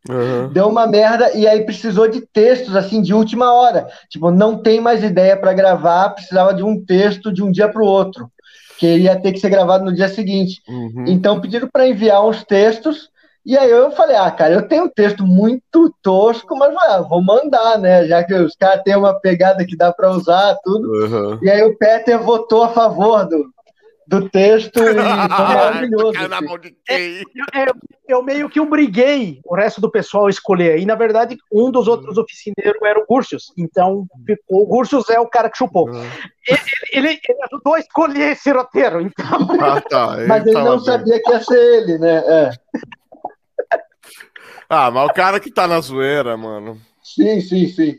[0.08, 0.48] Uhum.
[0.52, 3.88] Deu uma merda e aí precisou de textos assim de última hora.
[4.08, 7.82] Tipo, não tem mais ideia para gravar, precisava de um texto de um dia para
[7.82, 8.30] o outro
[8.78, 10.62] que ia ter que ser gravado no dia seguinte.
[10.68, 11.04] Uhum.
[11.06, 13.10] Então pediram para enviar uns textos,
[13.44, 17.22] e aí eu falei, ah, cara, eu tenho um texto muito tosco, mas ah, vou
[17.22, 18.06] mandar, né?
[18.06, 20.86] Já que os caras têm uma pegada que dá para usar, tudo.
[20.86, 21.38] Uhum.
[21.42, 23.50] E aí o Peter votou a favor do,
[24.08, 24.94] do texto e foi
[25.28, 26.18] maravilhoso.
[26.88, 27.74] É, eu,
[28.08, 30.78] eu, meio que obriguei o resto do pessoal a escolher.
[30.78, 33.52] E, na verdade, um dos outros oficineiros era o Gursius.
[33.56, 34.06] Então,
[34.48, 35.90] o Gursius é o cara que chupou.
[35.90, 36.02] Uhum.
[36.46, 36.60] Ele,
[36.92, 39.02] ele, ele, ajudou a escolher esse roteiro.
[39.02, 39.46] Então...
[39.60, 40.16] Ah, tá.
[40.26, 42.16] Mas ele não sabia que ia ser ele, né?
[42.26, 42.50] É.
[44.70, 46.78] Ah, mas o cara que tá na zoeira, mano.
[47.02, 47.94] Sim, sim, sim.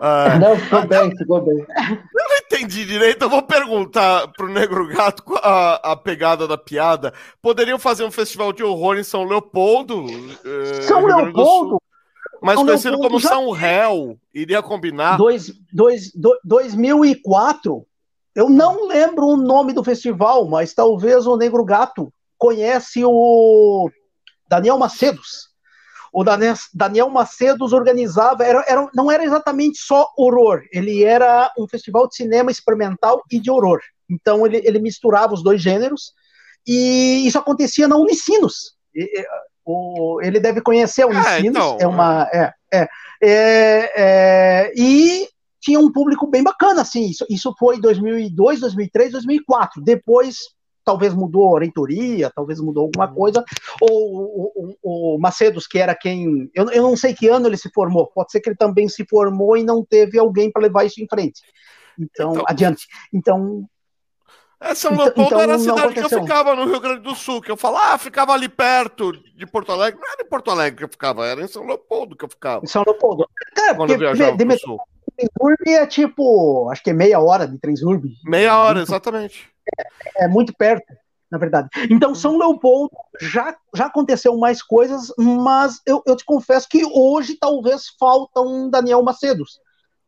[0.00, 1.64] Ah, não, ficou bem, ficou bem.
[2.60, 7.14] Entendi direito, eu vou perguntar pro Negro Gato a, a pegada da piada.
[7.40, 10.04] Poderiam fazer um festival de horror em São Leopoldo?
[10.44, 11.80] Eh, São Leopoldo?
[12.42, 13.20] Mas São conhecido Leopoldo como.
[13.20, 15.16] São Réu, iria combinar?
[15.16, 17.86] Dois, dois, dois, 2004,
[18.34, 23.88] eu não lembro o nome do festival, mas talvez o Negro Gato conhece o
[24.46, 25.49] Daniel Macedos
[26.12, 26.24] o
[26.74, 32.16] Daniel Macedos organizava, era, era, não era exatamente só horror, ele era um festival de
[32.16, 33.80] cinema experimental e de horror.
[34.08, 36.12] Então ele, ele misturava os dois gêneros,
[36.66, 38.74] e isso acontecia na Unicinos.
[38.94, 39.24] E,
[39.64, 42.28] o, ele deve conhecer a é, Unicinos, é, então, é uma.
[42.32, 42.88] É, é,
[43.22, 45.28] é, é, e
[45.60, 47.08] tinha um público bem bacana, assim.
[47.08, 49.82] Isso, isso foi 2002, 2003, 2004.
[49.82, 50.38] Depois
[50.90, 53.14] talvez mudou a reitoria, talvez mudou alguma uhum.
[53.14, 53.44] coisa,
[53.80, 56.50] ou o, Macedos, que era quem.
[56.52, 59.06] Eu, eu não sei que ano ele se formou, pode ser que ele também se
[59.08, 61.42] formou e não teve alguém para levar isso em frente.
[61.98, 62.88] Então, então adiante.
[63.12, 63.64] Então.
[64.62, 67.14] É, São então, Leopoldo então, era a cidade que eu ficava no Rio Grande do
[67.14, 69.98] Sul, que eu falava, ah, ficava ali perto de Porto Alegre.
[69.98, 72.62] Não era em Porto Alegre que eu ficava, era em São Leopoldo que eu ficava.
[72.62, 73.26] Em São Leopoldo.
[73.54, 74.78] Cara, quando porque, eu viajava de, de, Sul.
[75.28, 78.08] Transurb é tipo, acho que é meia hora de Transurb.
[78.24, 80.92] Meia hora, exatamente é, é muito perto,
[81.30, 81.68] na verdade.
[81.90, 82.90] Então, São Leopoldo
[83.20, 88.68] já, já aconteceu mais coisas, mas eu, eu te confesso que hoje talvez falta um
[88.68, 89.60] Daniel Macedos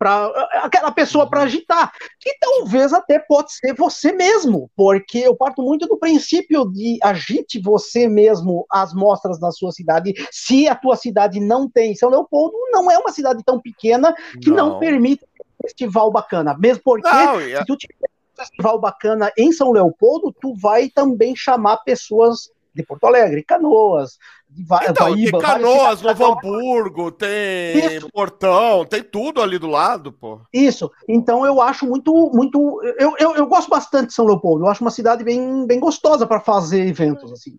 [0.03, 0.27] para
[0.65, 5.87] aquela pessoa para agitar, que talvez até pode ser você mesmo, porque eu parto muito
[5.87, 10.13] do princípio de agite você mesmo as mostras na sua cidade.
[10.33, 14.51] Se a tua cidade não tem, São Leopoldo não é uma cidade tão pequena que
[14.51, 14.79] não, não.
[14.81, 20.35] permite um festival bacana, mesmo porque não, se tu tiver festival bacana em São Leopoldo,
[20.41, 24.19] tu vai também chamar pessoas de Porto Alegre, Canoas,
[24.49, 28.09] de então, Baíba, tem Canoas, Novo Hamburgo, tem Isso.
[28.11, 30.41] Portão, tem tudo ali do lado, pô.
[30.53, 30.91] Isso.
[31.09, 34.65] Então eu acho muito, muito, eu, eu, eu gosto bastante de São Leopoldo.
[34.65, 37.57] Eu acho uma cidade bem, bem gostosa para fazer eventos assim.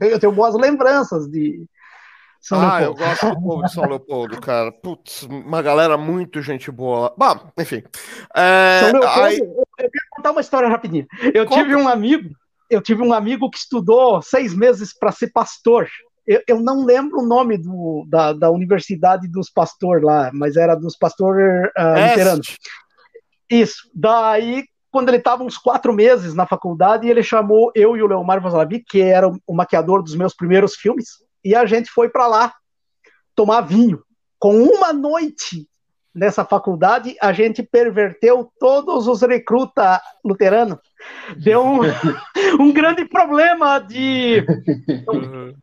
[0.00, 1.66] Eu tenho boas lembranças de,
[2.40, 3.02] são ah, Leopoldo.
[3.02, 4.72] eu gosto do povo de São Leopoldo, cara.
[4.72, 7.14] Putz, uma galera muito gente boa lá.
[7.16, 7.82] Bom, enfim.
[8.34, 9.38] É, São Leopoldo, aí...
[9.38, 11.06] eu quero contar uma história rapidinho.
[11.34, 11.62] Eu Conta.
[11.62, 12.30] tive um amigo,
[12.70, 15.88] eu tive um amigo que estudou seis meses para ser pastor.
[16.26, 20.76] Eu, eu, não lembro o nome do, da, da universidade dos pastores lá, mas era
[20.76, 22.56] dos pastores uh, luteranos.
[23.50, 23.90] Isso.
[23.92, 28.40] Daí, quando ele estava uns quatro meses na faculdade, ele chamou eu e o Leomar
[28.40, 31.08] Vasalabi, que era o maquiador dos meus primeiros filmes,
[31.44, 32.54] e a gente foi para lá
[33.34, 34.00] tomar vinho.
[34.38, 35.68] Com uma noite
[36.14, 40.78] nessa faculdade, a gente perverteu todos os recrutas luteranos.
[41.36, 41.80] Deu um,
[42.60, 44.44] um grande problema de.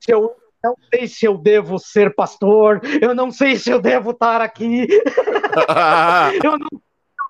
[0.02, 4.12] Se eu não sei se eu devo ser pastor, eu não sei se eu devo
[4.12, 4.88] estar aqui.
[6.44, 6.68] eu não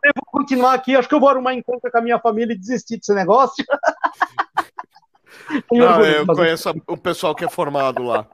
[0.04, 2.58] eu devo continuar aqui, acho que eu vou arrumar encontro com a minha família e
[2.58, 3.66] desistir desse negócio.
[5.72, 8.28] Não, eu conheço o pessoal que é formado lá.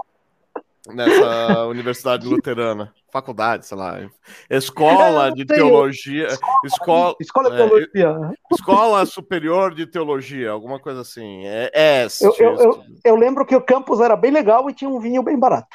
[0.88, 2.92] Nessa universidade luterana.
[3.14, 4.00] Faculdade, sei lá.
[4.50, 6.27] Escola de teologia.
[6.66, 8.32] Escola, escola de teologia.
[8.32, 11.45] É, escola superior de teologia, alguma coisa assim.
[11.45, 14.90] É, é eu, eu, eu, eu lembro que o campus era bem legal e tinha
[14.90, 15.67] um vinho bem barato.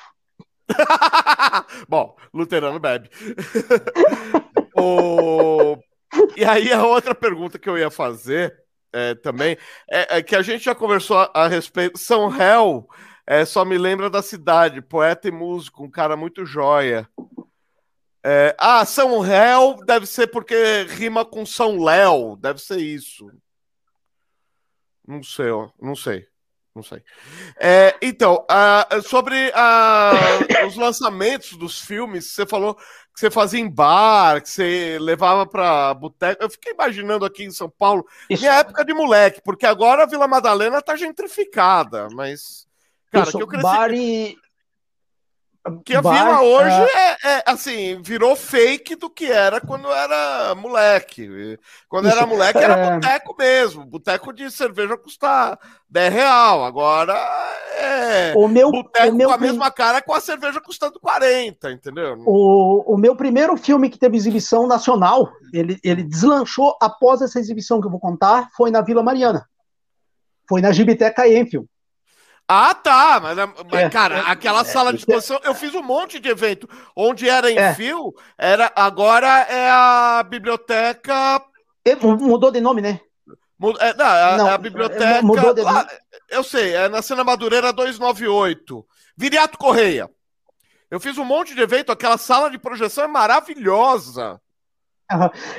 [1.88, 3.08] Bom, luterano bebe.
[4.76, 5.78] o...
[6.36, 8.52] E aí a outra pergunta que eu ia fazer
[8.92, 9.56] é, também,
[9.88, 12.88] é, é, que a gente já conversou a, a respeito, São Réu
[13.30, 17.06] é, só me lembra da cidade, poeta e músico, um cara muito joia.
[18.24, 23.30] É, ah, São Réu deve ser porque rima com São Léo, deve ser isso.
[25.06, 26.26] Não sei, ó, não sei.
[26.74, 27.02] Não sei.
[27.58, 33.68] É, então, uh, sobre uh, os lançamentos dos filmes, você falou que você fazia em
[33.68, 36.44] bar, que você levava para boteco.
[36.44, 38.42] Eu fiquei imaginando aqui em São Paulo, Isso.
[38.42, 42.67] minha época de moleque, porque agora a Vila Madalena tá gentrificada, mas.
[43.10, 43.62] Cara, que eu cresci.
[43.62, 44.36] Bar e...
[45.84, 47.16] Que a Bar, Vila hoje é...
[47.30, 47.42] é...
[47.46, 51.58] assim, virou fake do que era quando era moleque.
[51.88, 52.94] Quando era moleque era é...
[52.94, 53.84] boteco mesmo.
[53.84, 55.58] Boteco de cerveja custar
[55.90, 56.64] 10 real.
[56.64, 57.14] Agora
[57.78, 61.70] é o meu, boteco o meu com a mesma cara com a cerveja custando 40,
[61.70, 62.22] entendeu?
[62.24, 67.80] O, o meu primeiro filme que teve exibição nacional, ele, ele deslanchou após essa exibição
[67.80, 69.46] que eu vou contar, foi na Vila Mariana.
[70.48, 71.68] Foi na Gibiteca Enfield.
[72.50, 73.20] Ah, tá.
[73.20, 73.36] Mas,
[73.70, 76.66] mas é, cara, é, aquela é, sala de exposição, eu fiz um monte de evento.
[76.96, 77.74] Onde era em é.
[77.74, 81.42] fio, era, agora é a biblioteca.
[82.00, 83.00] Mudou de nome, né?
[83.80, 85.20] É, não, a, não, a biblioteca.
[85.20, 85.86] Mudou de nome.
[86.30, 88.86] eu sei, é na Cena Madureira 298.
[89.14, 90.08] Viriato Correia.
[90.90, 94.40] Eu fiz um monte de evento, aquela sala de projeção é maravilhosa.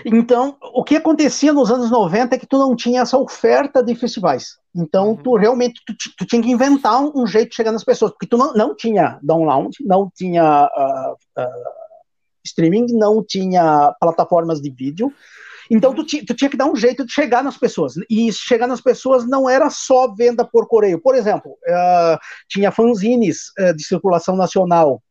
[0.06, 3.96] Então, o que acontecia nos anos 90 é que tu não tinha essa oferta de
[3.96, 4.58] festivais.
[4.76, 5.16] Então, uhum.
[5.18, 8.28] tu realmente tu, tu, tinha que inventar um, um, jeito de chegar nas pessoas, porque
[8.28, 11.70] tu não, não tinha download, não tinha uh, uh,
[12.46, 15.12] streaming, não tinha plataformas de vídeo.
[15.72, 17.94] Então, tu, tu, tinha que dar um jeito de chegar nas pessoas.
[18.10, 21.02] E chegar nas pessoas não era só venda por correio.
[21.02, 25.02] Por exemplo, uh, tinha fanzines de circulação nacional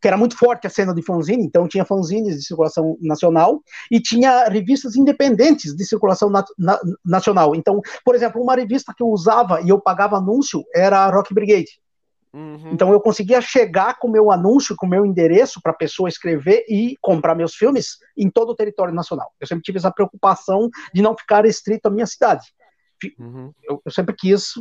[0.00, 3.60] que era muito forte a cena de fanzine, então tinha fanzines de circulação nacional
[3.90, 7.54] e tinha revistas independentes de circulação na, na, nacional.
[7.54, 11.34] Então, por exemplo, uma revista que eu usava e eu pagava anúncio era a Rock
[11.34, 11.80] Brigade.
[12.32, 12.72] Uhum.
[12.72, 16.08] Então eu conseguia chegar com o meu anúncio, com o meu endereço para a pessoa
[16.08, 19.32] escrever e comprar meus filmes em todo o território nacional.
[19.40, 22.46] Eu sempre tive essa preocupação de não ficar restrito à minha cidade.
[23.18, 23.52] Uhum.
[23.62, 24.54] Eu, eu, sempre quis,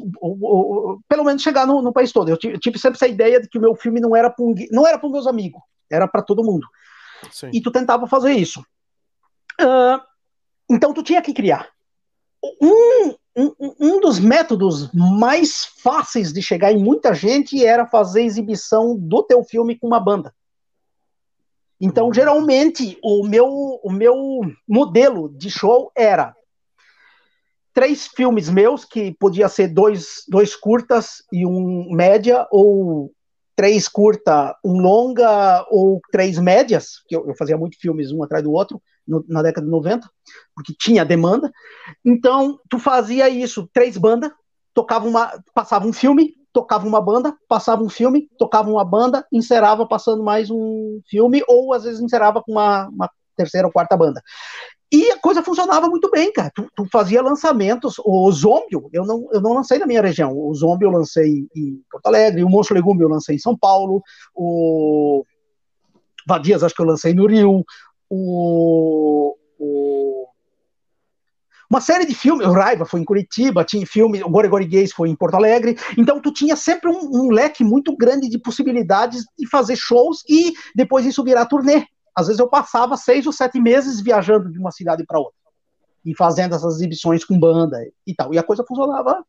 [1.08, 2.30] pelo menos, chegar no, no país todo.
[2.30, 4.46] Eu tive, eu tive, sempre essa ideia de que o meu filme não era para
[4.72, 6.66] não era para meus amigos, era para todo mundo.
[7.32, 7.50] Sim.
[7.54, 8.62] E tu tentava fazer isso.
[9.60, 10.00] Uh,
[10.70, 11.68] então tu tinha que criar.
[12.62, 18.96] Um, um, um dos métodos mais fáceis de chegar em muita gente era fazer exibição
[18.96, 20.34] do teu filme com uma banda.
[21.80, 22.14] Então, uhum.
[22.14, 23.48] geralmente, o meu,
[23.84, 26.36] o meu modelo de show era
[27.78, 33.12] três filmes meus, que podia ser dois, dois curtas e um média, ou
[33.56, 38.44] três curta, um longa, ou três médias, que eu, eu fazia muito filmes um atrás
[38.44, 40.10] do outro, no, na década de 90,
[40.56, 41.52] porque tinha demanda.
[42.04, 44.32] Então, tu fazia isso, três bandas,
[44.74, 49.88] tocava uma, passava um filme, tocava uma banda, passava um filme, tocava uma banda, encerava
[49.88, 54.20] passando mais um filme, ou às vezes encerava com uma, uma terceira ou quarta banda.
[54.92, 56.50] E a coisa funcionava muito bem, cara.
[56.56, 57.96] Tu, tu fazia lançamentos.
[58.06, 60.32] O Zombie, eu não, eu não lancei na minha região.
[60.34, 64.02] O Zombie eu lancei em Porto Alegre, o Monstro Legume eu lancei em São Paulo,
[64.34, 65.26] o
[66.28, 67.64] Vadias acho que eu lancei no Rio,
[68.10, 70.28] o, o...
[71.70, 74.92] uma série de filmes, o Raiva foi em Curitiba, tinha filme, o Gore Gore Gays
[74.92, 79.24] foi em Porto Alegre, então tu tinha sempre um, um leque muito grande de possibilidades
[79.40, 81.86] de fazer shows e depois isso virar turnê.
[82.18, 85.38] Às vezes eu passava seis ou sete meses viajando de uma cidade para outra
[86.04, 88.34] e fazendo essas exibições com banda e tal.
[88.34, 89.24] E a coisa funcionava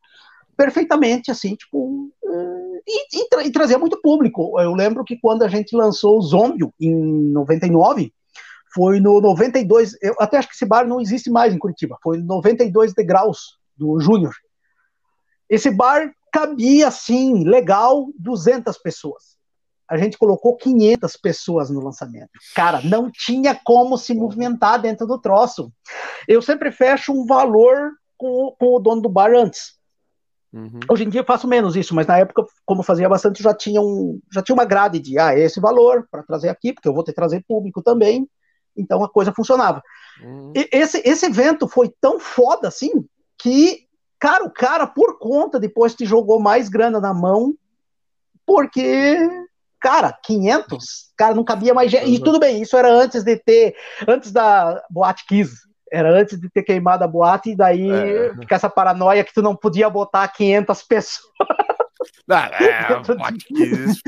[0.56, 4.58] perfeitamente, assim, tipo, eh, e, e, tra e, trazia muito público.
[4.58, 8.10] Eu lembro que quando a gente lançou o Zombie em 99,
[8.72, 12.22] foi no 92, eu até acho que esse bar não existe mais em Curitiba, foi
[12.22, 14.34] 92 degraus do Júnior.
[15.46, 19.37] Esse bar cabia, assim, legal, 200 pessoas
[19.88, 22.30] a gente colocou 500 pessoas no lançamento.
[22.54, 25.72] Cara, não tinha como se movimentar dentro do troço.
[26.26, 29.78] Eu sempre fecho um valor com, com o dono do bar antes.
[30.52, 30.80] Uhum.
[30.90, 33.80] Hoje em dia eu faço menos isso, mas na época, como fazia bastante, já tinha,
[33.80, 37.04] um, já tinha uma grade de ah, esse valor para trazer aqui, porque eu vou
[37.04, 38.28] ter que trazer público também.
[38.76, 39.82] Então a coisa funcionava.
[40.22, 40.52] Uhum.
[40.54, 43.04] Esse, esse evento foi tão foda assim
[43.38, 43.86] que,
[44.18, 47.54] cara, o cara, por conta, depois te jogou mais grana na mão,
[48.46, 49.18] porque
[49.80, 52.10] cara, 500, cara, não cabia mais gente.
[52.10, 53.74] E tudo bem, isso era antes de ter,
[54.06, 55.52] antes da Boate Kiss,
[55.90, 58.34] era antes de ter queimado a boate, e daí é.
[58.40, 61.28] fica essa paranoia que tu não podia botar 500 pessoas.
[62.30, 64.02] Ah, é, Boate Kiss,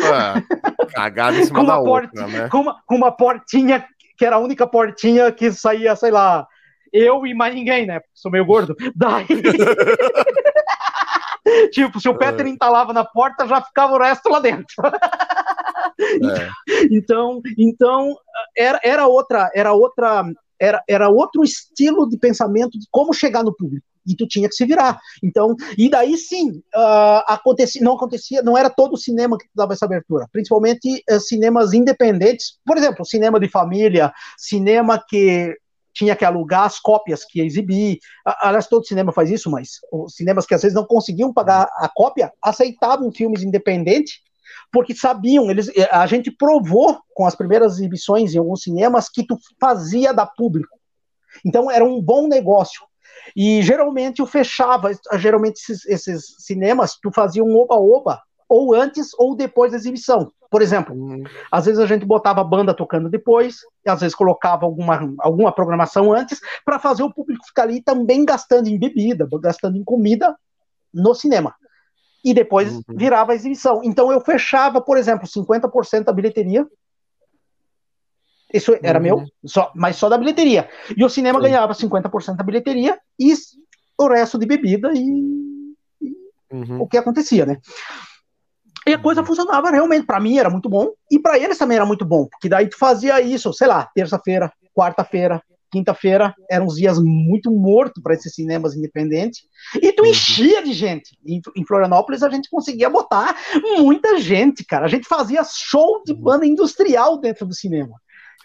[0.95, 2.49] cagada em cima da outra, né?
[2.49, 3.85] Com uma, com uma portinha,
[4.17, 6.47] que era a única portinha que saía, sei lá,
[6.93, 8.01] eu e mais ninguém, né?
[8.15, 8.77] Sou meio gordo.
[8.95, 9.27] Daí.
[11.73, 12.49] tipo, se o Peter é.
[12.49, 14.75] entalava na porta, já ficava o resto lá dentro.
[16.01, 16.87] É.
[16.91, 18.17] Então, então
[18.57, 20.25] era, era outra, era outra,
[20.59, 23.87] era, era outro estilo de pensamento de como chegar no público.
[24.07, 24.99] E tu tinha que se virar.
[25.23, 29.75] Então, e daí sim, uh, acontecia, não acontecia, não era todo o cinema que dava
[29.75, 35.55] essa abertura, principalmente uh, cinemas independentes, por exemplo, cinema de família, cinema que
[35.93, 37.99] tinha que alugar as cópias que ia exibir.
[38.25, 41.89] Aliás, todo cinema faz isso, mas os cinemas que às vezes não conseguiam pagar a
[41.89, 44.21] cópia aceitavam filmes independentes
[44.73, 49.27] porque sabiam, eles, eh, a gente provou com as primeiras exibições em alguns cinemas que
[49.27, 50.79] tu fazia da público.
[51.45, 52.83] Então era um bom negócio.
[53.37, 59.37] E geralmente eu fechava, geralmente esses, esses cinemas, tu fazia um oba-oba, ou antes ou
[59.37, 60.33] depois da exibição.
[60.51, 61.23] Por exemplo, uhum.
[61.53, 66.13] às vezes a gente botava a banda tocando depois, às vezes colocava alguma, alguma programação
[66.13, 70.37] antes, para fazer o público ficar ali também gastando em bebida, gastando em comida
[70.93, 71.55] no cinema
[72.25, 72.83] e depois uhum.
[72.91, 73.81] virava a exibição.
[73.85, 76.67] Então eu fechava, por exemplo, 50% da bilheteria.
[78.53, 79.03] Isso era uhum.
[79.03, 80.69] meu, só, mas só da bilheteria.
[80.97, 81.45] E o cinema Sim.
[81.45, 83.33] ganhava 50% da bilheteria e
[83.97, 86.17] o resto de bebida e, e
[86.53, 86.83] uhum.
[86.83, 87.59] o que acontecia, né?
[88.87, 90.07] E a coisa funcionava realmente.
[90.07, 92.77] Para mim era muito bom e para eles também era muito bom, porque daí tu
[92.79, 98.75] fazia isso, sei lá, terça-feira, quarta-feira, quinta-feira, eram uns dias muito mortos para esses cinemas
[98.75, 99.43] independentes,
[99.81, 100.11] e tu uhum.
[100.11, 101.17] enchia de gente.
[101.27, 103.37] Em, em, Florianópolis a gente conseguia botar
[103.79, 104.87] muita gente, cara.
[104.87, 106.21] A gente fazia show de uhum.
[106.21, 107.95] banda industrial dentro do cinema.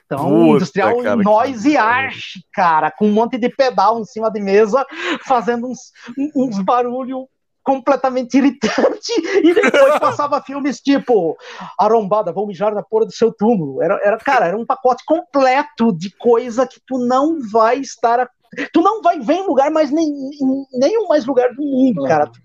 [0.06, 4.30] Então, Puta, industrial cara, nós e arte, cara, com um monte de pedal em cima
[4.30, 4.86] de mesa,
[5.26, 5.92] fazendo uns,
[6.36, 7.26] uns barulhos
[7.66, 9.12] completamente irritante
[9.44, 11.36] e depois passava filmes tipo
[11.78, 13.82] Arombada, vou mijar na porra do seu túmulo.
[13.82, 18.30] Era, era, cara, era um pacote completo de coisa que tu não vai estar.
[18.72, 22.28] Tu não vai ver em lugar mais nem, em nenhum mais lugar do mundo, cara.
[22.28, 22.42] Tu,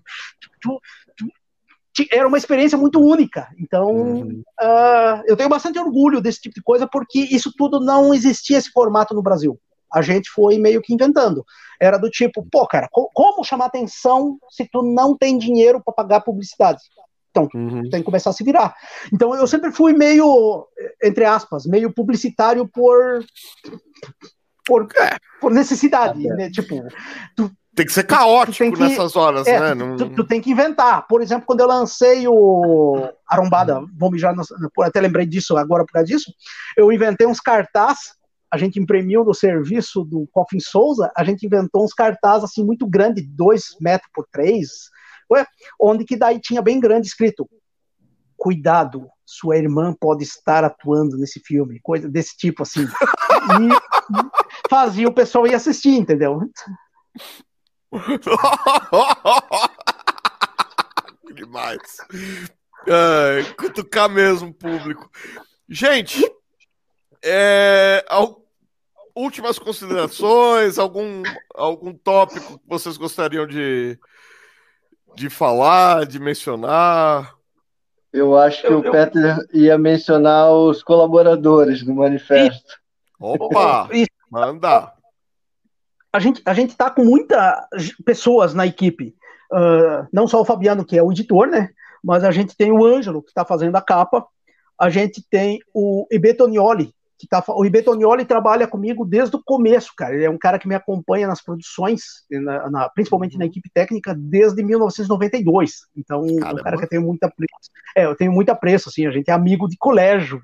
[0.59, 0.81] tu,
[1.15, 3.47] tu, era uma experiência muito única.
[3.59, 4.43] Então, uhum.
[4.59, 8.71] uh, eu tenho bastante orgulho desse tipo de coisa, porque isso tudo não existia esse
[8.71, 9.57] formato no Brasil
[9.93, 11.45] a gente foi meio que inventando.
[11.79, 16.21] Era do tipo, pô, cara, como chamar atenção se tu não tem dinheiro para pagar
[16.21, 16.81] publicidade?
[17.31, 17.89] Então, uhum.
[17.89, 18.75] tem que começar a se virar.
[19.11, 20.67] Então, eu sempre fui meio,
[21.01, 23.23] entre aspas, meio publicitário por
[24.65, 25.17] por, é.
[25.39, 26.33] por necessidade, é.
[26.35, 26.49] né?
[26.49, 26.83] Tipo,
[27.35, 29.73] tu, tem que ser caótico que, nessas horas, é, né?
[29.73, 29.95] Não...
[29.95, 31.07] Tu, tu, tem que inventar.
[31.07, 34.35] Por exemplo, quando eu lancei o Arombada, vou mijar,
[34.81, 36.31] até lembrei disso agora por causa disso,
[36.77, 38.13] eu inventei uns cartaz
[38.51, 42.87] a gente imprimiu no serviço do Coffin Souza, a gente inventou uns cartazes assim muito
[42.87, 44.69] grandes, dois metros por três,
[45.79, 47.47] onde que daí tinha bem grande escrito
[48.41, 52.87] cuidado, sua irmã pode estar atuando nesse filme, coisa desse tipo assim.
[52.87, 53.69] E
[54.67, 56.39] fazia o pessoal ir assistir, entendeu?
[61.35, 61.97] Demais.
[62.87, 65.07] Ai, cutucar mesmo, público.
[65.69, 66.19] Gente,
[67.23, 68.03] é,
[69.15, 73.97] últimas considerações, algum, algum tópico que vocês gostariam de,
[75.15, 77.35] de falar, de mencionar?
[78.11, 78.91] Eu acho que eu, o eu...
[78.91, 82.79] Peter ia mencionar os colaboradores do manifesto.
[83.19, 83.87] Opa!
[84.29, 84.93] Manda!
[86.13, 87.55] A gente a gente tá com muitas
[88.03, 89.15] pessoas na equipe,
[89.51, 91.69] uh, não só o Fabiano que é o editor, né?
[92.03, 94.25] Mas a gente tem o Ângelo que está fazendo a capa,
[94.77, 100.15] a gente tem o Ibetonioli que tá, o Ibetonioli trabalha comigo desde o começo, cara.
[100.15, 102.01] Ele é um cara que me acompanha nas produções,
[102.31, 105.71] na, na, principalmente na equipe técnica, desde 1992.
[105.95, 106.49] Então, Caramba.
[106.49, 107.71] é um cara que eu tenho muita preço.
[107.95, 110.41] É, eu tenho muita preço, assim, a gente é amigo de colégio.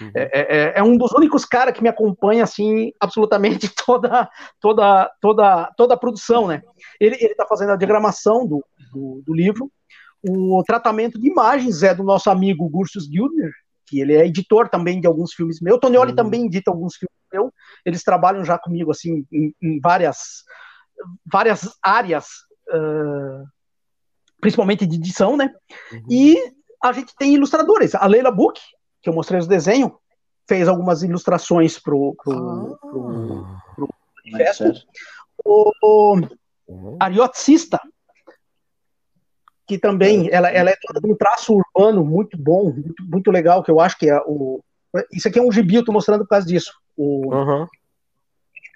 [0.00, 0.10] Uhum.
[0.16, 5.10] É, é, é, é, um dos únicos caras que me acompanha, assim, absolutamente toda, toda,
[5.20, 6.62] toda, toda a produção, né?
[6.98, 9.70] Ele, ele tá fazendo a diagramação do, do, do livro,
[10.26, 13.52] o tratamento de imagens é do nosso amigo Gursus Gildner,
[13.86, 15.78] que ele é editor também de alguns filmes meus.
[15.78, 16.16] Tonioli uhum.
[16.16, 17.50] também edita alguns filmes meus.
[17.84, 20.44] Eles trabalham já comigo assim em, em várias
[21.24, 22.26] várias áreas,
[22.70, 23.44] uh,
[24.40, 25.52] principalmente de edição, né?
[25.92, 26.02] Uhum.
[26.10, 26.36] E
[26.82, 27.94] a gente tem ilustradores.
[27.94, 28.60] A Leila Book,
[29.02, 29.92] que eu mostrei os desenhos,
[30.48, 32.78] fez algumas ilustrações pro, pro, ah.
[32.80, 33.88] pro, pro
[34.24, 34.86] manifesto.
[35.44, 36.20] O, o
[36.68, 36.96] uhum.
[37.00, 37.80] Ariot Sista,
[39.66, 43.70] que também ela, ela é toda um traço urbano muito bom, muito, muito, legal, que
[43.70, 44.60] eu acho que é o.
[45.12, 46.72] Isso aqui é um gibi, eu tô mostrando por causa disso.
[46.96, 47.66] O uhum.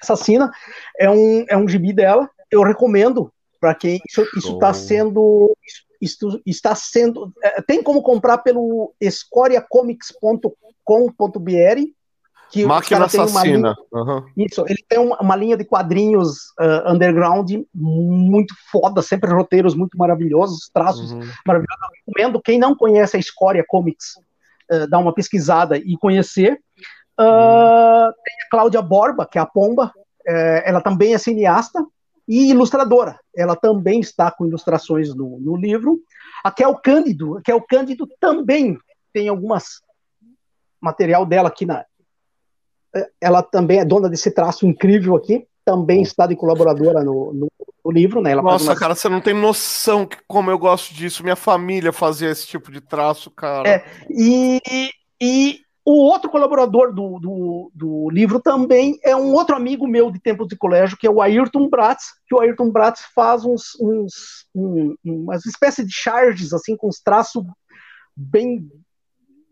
[0.03, 0.51] Assassina
[0.99, 4.01] é um, é um gibi dela, eu recomendo para quem.
[4.09, 5.57] Isso, isso tá sendo.
[6.01, 7.33] Isso está sendo.
[7.43, 12.00] É, tem como comprar pelo escoriacomics.com.br
[12.51, 13.77] que Máquina Assassina.
[13.93, 14.25] Uhum.
[14.37, 19.97] Isso, ele tem uma, uma linha de quadrinhos uh, underground muito foda, sempre roteiros muito
[19.97, 21.21] maravilhosos, traços uhum.
[21.47, 21.83] maravilhosos.
[21.83, 24.17] Eu recomendo, quem não conhece a Escória Comics,
[24.73, 26.61] uh, dar uma pesquisada e conhecer.
[27.19, 28.13] Uh, uhum.
[28.25, 29.93] Tem a Cláudia Borba, que é a Pomba,
[30.27, 31.85] eh, ela também é cineasta
[32.29, 33.19] e ilustradora.
[33.35, 36.01] Ela também está com ilustrações no, no livro.
[36.45, 38.79] A Kel Cândido, a Kel Cândido também
[39.13, 39.81] tem algumas
[40.81, 41.85] material dela aqui na,
[43.21, 47.49] ela também é dona desse traço incrível aqui, também está de colaboradora no, no,
[47.85, 48.33] no livro, né?
[48.33, 51.23] Ela Nossa, cara, você não tem noção que, como eu gosto disso.
[51.23, 53.69] Minha família fazia esse tipo de traço, cara.
[53.69, 54.61] É, e,
[55.21, 60.19] e o outro colaborador do, do, do, livro também é um outro amigo meu de
[60.19, 64.47] tempos de colégio, que é o Ayrton Bratz, que o Ayrton Bratz faz uns, uns
[64.55, 67.45] um, umas espécies de charges, assim, com os traços
[68.17, 68.69] bem,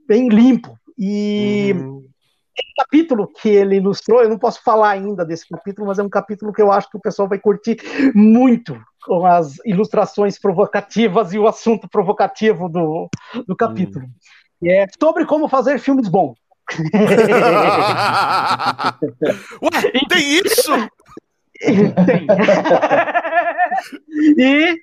[0.07, 0.77] bem limpo.
[0.99, 2.09] E uhum
[2.79, 6.53] capítulo que ele ilustrou, eu não posso falar ainda desse capítulo, mas é um capítulo
[6.53, 7.79] que eu acho que o pessoal vai curtir
[8.15, 13.09] muito com as ilustrações provocativas e o assunto provocativo do,
[13.47, 14.05] do capítulo.
[14.05, 14.11] Hum.
[14.63, 16.37] E é sobre como fazer filmes bons.
[19.63, 20.73] Ué, tem isso?
[22.07, 22.27] tem.
[24.39, 24.81] e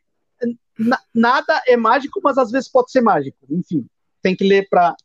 [0.78, 3.38] na, nada é mágico, mas às vezes pode ser mágico.
[3.50, 3.86] Enfim,
[4.22, 4.96] tem que ler para.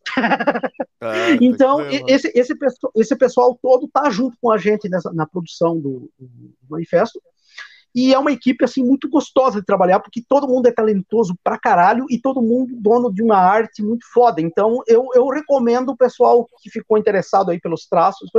[1.02, 2.54] É, então, esse, esse,
[2.94, 6.28] esse pessoal todo tá junto com a gente nessa, na produção do, do
[6.68, 7.20] manifesto.
[7.94, 11.58] E é uma equipe assim muito gostosa de trabalhar, porque todo mundo é talentoso pra
[11.58, 14.40] caralho e todo mundo dono de uma arte muito foda.
[14.40, 18.30] Então eu, eu recomendo o pessoal que ficou interessado aí pelos traços.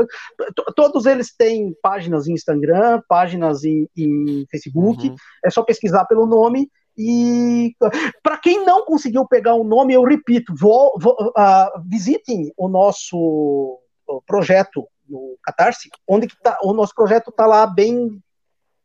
[0.75, 5.09] Todos eles têm páginas em Instagram, páginas em, em Facebook.
[5.09, 5.15] Uhum.
[5.43, 6.69] É só pesquisar pelo nome.
[6.97, 7.73] E
[8.21, 13.79] para quem não conseguiu pegar o nome, eu repito, vou, vou, uh, visitem o nosso
[14.25, 18.21] projeto no Catarse, onde que tá, o nosso projeto está lá bem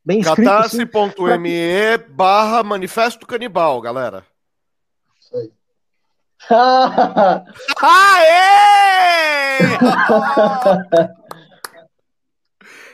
[0.06, 4.24] Bem Catarse.me barra Manifesto Canibal, galera.
[5.20, 5.50] Isso aí.
[7.82, 9.58] Aê!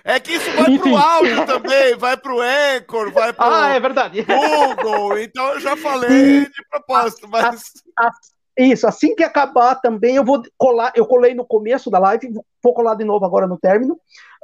[0.05, 0.79] É que isso vai Enfim.
[0.79, 4.25] pro áudio também, vai pro Anchor, vai pro ah, é verdade.
[4.25, 7.63] Google, então eu já falei de propósito, mas...
[7.99, 8.11] A, a,
[8.59, 12.75] isso, assim que acabar também, eu vou colar, eu colei no começo da live, vou
[12.75, 13.95] colar de novo agora no término,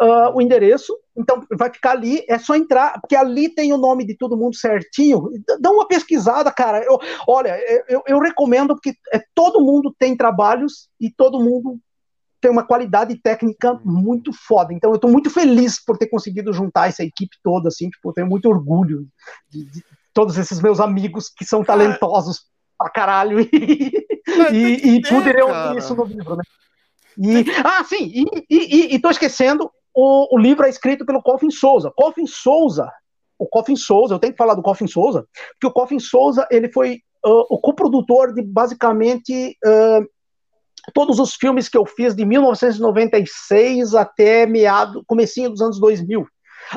[0.01, 4.07] uh, o endereço, então vai ficar ali, é só entrar, porque ali tem o nome
[4.07, 5.31] de todo mundo certinho,
[5.61, 10.89] dá uma pesquisada, cara, eu, olha, eu, eu recomendo, porque é, todo mundo tem trabalhos
[10.99, 11.79] e todo mundo
[12.41, 16.89] tem uma qualidade técnica muito foda, então eu estou muito feliz por ter conseguido juntar
[16.89, 19.07] essa equipe toda, assim, tipo, eu tenho muito orgulho
[19.49, 22.43] de, de todos esses meus amigos que são talentosos
[22.79, 23.49] pra caralho e,
[24.53, 26.43] e, e poderiam ouvir isso no livro, né?
[27.19, 31.51] E, ah, sim, e, e, e tô esquecendo, o, o, livro é escrito pelo Coffin
[31.51, 31.93] Souza.
[31.97, 32.89] Coffin Souza,
[33.37, 36.71] o Coffin Souza, eu tenho que falar do Coffin Souza, porque o Coffin Souza, ele
[36.73, 40.07] foi uh, o coprodutor de basicamente uh,
[40.93, 46.27] todos os filmes que eu fiz de 1996 até meado, comecinho dos anos 2000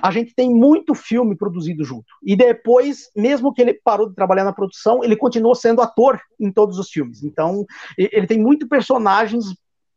[0.01, 2.06] a gente tem muito filme produzido junto.
[2.23, 6.51] E depois, mesmo que ele parou de trabalhar na produção, ele continuou sendo ator em
[6.51, 7.23] todos os filmes.
[7.23, 7.65] Então,
[7.98, 9.45] ele tem muito personagens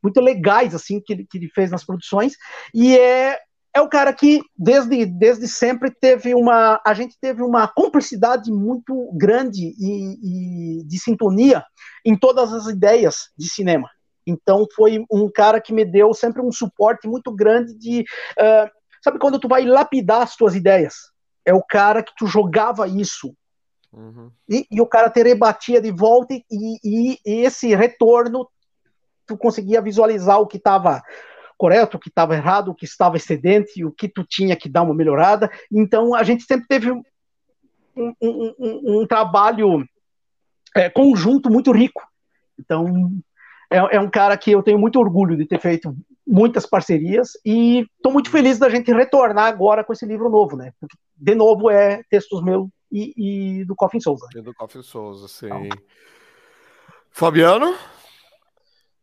[0.03, 2.35] muito legais, assim, que que ele fez nas produções.
[2.75, 3.39] E é,
[3.73, 6.81] é o cara que, desde, desde sempre, teve uma.
[6.87, 11.65] A gente teve uma cumplicidade muito grande e, e de sintonia
[12.05, 13.89] em todas as ideias de cinema.
[14.27, 18.03] Então foi um cara que me deu sempre um suporte muito grande de
[18.39, 18.71] uh,
[19.05, 20.95] Sabe quando tu vai lapidar as tuas ideias?
[21.45, 23.37] É o cara que tu jogava isso.
[23.93, 24.33] Uhum.
[24.49, 28.49] E, e, o cara te rebatia de volta e, e, e esse retorno
[29.27, 31.03] tu conseguia visualizar o que estava
[31.59, 34.83] correto, o que estava errado, o que estava excedente, o que tu tinha que dar
[34.83, 35.51] uma melhorada.
[35.71, 37.03] Então a gente sempre teve um,
[37.95, 38.15] um,
[38.59, 39.87] um, um trabalho
[40.75, 42.03] é, conjunto muito rico.
[42.59, 42.87] Então
[43.75, 45.95] é, é, um cara que eu tenho muito orgulho de ter feito
[46.27, 50.73] muitas parcerias e estou muito feliz da gente retornar agora com esse livro novo, né?
[50.81, 54.27] Porque, de novo, é textos meus e, e do Coffin Souza.
[54.35, 55.47] E do Coffin Souza, sim.
[55.47, 55.69] Então.
[57.11, 57.75] Fabiano?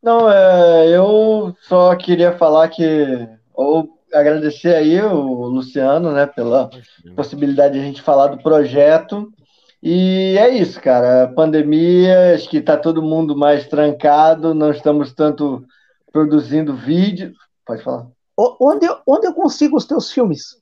[0.01, 6.69] Não, é, eu só queria falar que ou agradecer aí o Luciano, né, pela
[7.15, 9.31] possibilidade de a gente falar do projeto.
[9.81, 11.23] E é isso, cara.
[11.23, 15.65] A pandemia, acho que está todo mundo mais trancado, não estamos tanto
[16.11, 17.33] produzindo vídeo.
[17.65, 18.07] Pode falar.
[18.37, 20.61] Onde, onde eu consigo os teus filmes?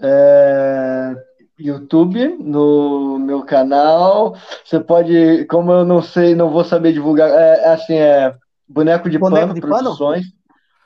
[0.00, 1.14] É,
[1.58, 4.36] YouTube, no meu canal.
[4.64, 8.34] Você pode, como eu não sei, não vou saber divulgar, é, é assim, é
[8.68, 10.26] Boneco de Boneco Pano de Produções.
[10.26, 10.38] Pano?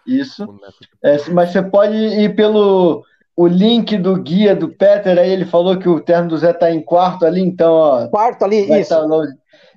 [0.06, 0.58] Isso.
[1.02, 3.04] É, mas você pode ir pelo
[3.36, 6.70] o link do guia do Peter, aí ele falou que o terno do Zé está
[6.70, 8.08] em quarto ali, então, ó.
[8.08, 8.90] Quarto ali, isso.
[8.90, 9.24] Tá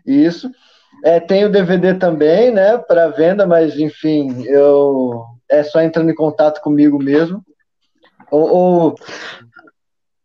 [0.06, 0.52] isso.
[1.04, 6.16] É, tem o DVD também, né, para venda, mas enfim, eu é só entrando em
[6.16, 7.44] contato comigo mesmo.
[8.32, 8.96] Ou, ou,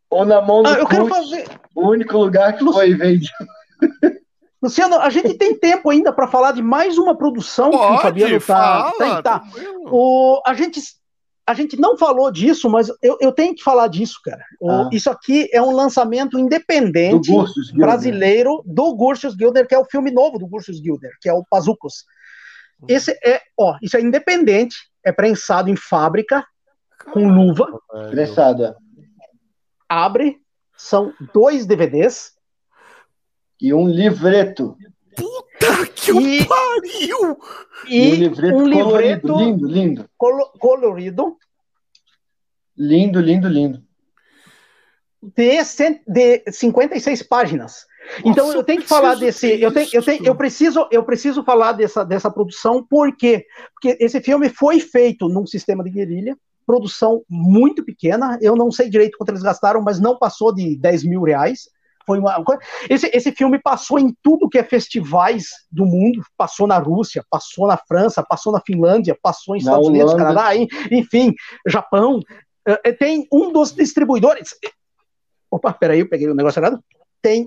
[0.09, 1.45] ou na mão do ah, eu quero fazer...
[1.75, 3.31] o único lugar que foi vendido.
[4.63, 7.99] Luciano, a gente tem tempo ainda para falar de mais uma produção Pode, que o
[7.99, 8.93] Fabiano está.
[8.99, 9.43] Tá, tá.
[9.91, 10.81] O, a gente
[11.51, 14.45] a gente não falou disso, mas eu, eu tenho que falar disso, cara.
[14.65, 14.89] Ah.
[14.93, 20.13] isso aqui é um lançamento independente do brasileiro do Gursius Gilder, que é o filme
[20.13, 22.05] novo do Gursius Gilder, que é o Pazucos.
[22.81, 22.87] Uhum.
[22.89, 26.47] Esse é, ó, isso é independente, é prensado em fábrica,
[27.13, 27.67] com luva.
[28.11, 28.67] Prensado.
[28.67, 28.75] É.
[29.89, 30.37] Abre,
[30.77, 32.31] são dois DVDs.
[33.61, 34.77] E um livreto.
[35.87, 37.39] Que e, pariu!
[37.89, 40.11] E, um livreto, um livreto colorido, lindo, lindo.
[40.59, 41.37] colorido.
[42.77, 43.83] Lindo, lindo, lindo.
[45.23, 45.59] De,
[46.07, 47.87] de 56 páginas.
[48.25, 51.45] Então Nossa, eu tenho que falar desse, eu tenho, eu tenho, eu preciso, eu preciso
[51.45, 53.45] falar dessa, dessa produção, por quê?
[53.75, 56.37] Porque esse filme foi feito num sistema de guerrilha,
[56.67, 58.39] produção muito pequena.
[58.41, 61.69] Eu não sei direito quanto eles gastaram, mas não passou de 10 mil reais.
[62.07, 62.43] Foi uma
[62.89, 67.67] esse, esse filme passou em tudo que é festivais do mundo, passou na Rússia, passou
[67.67, 70.51] na França, passou na Finlândia, passou nos Estados Unidos, Canadá,
[70.91, 71.35] enfim,
[71.67, 72.21] Japão.
[72.67, 74.55] Eh, eh, tem um dos distribuidores.
[75.51, 76.83] Opa, peraí, eu peguei o negócio errado.
[77.23, 77.47] Tem,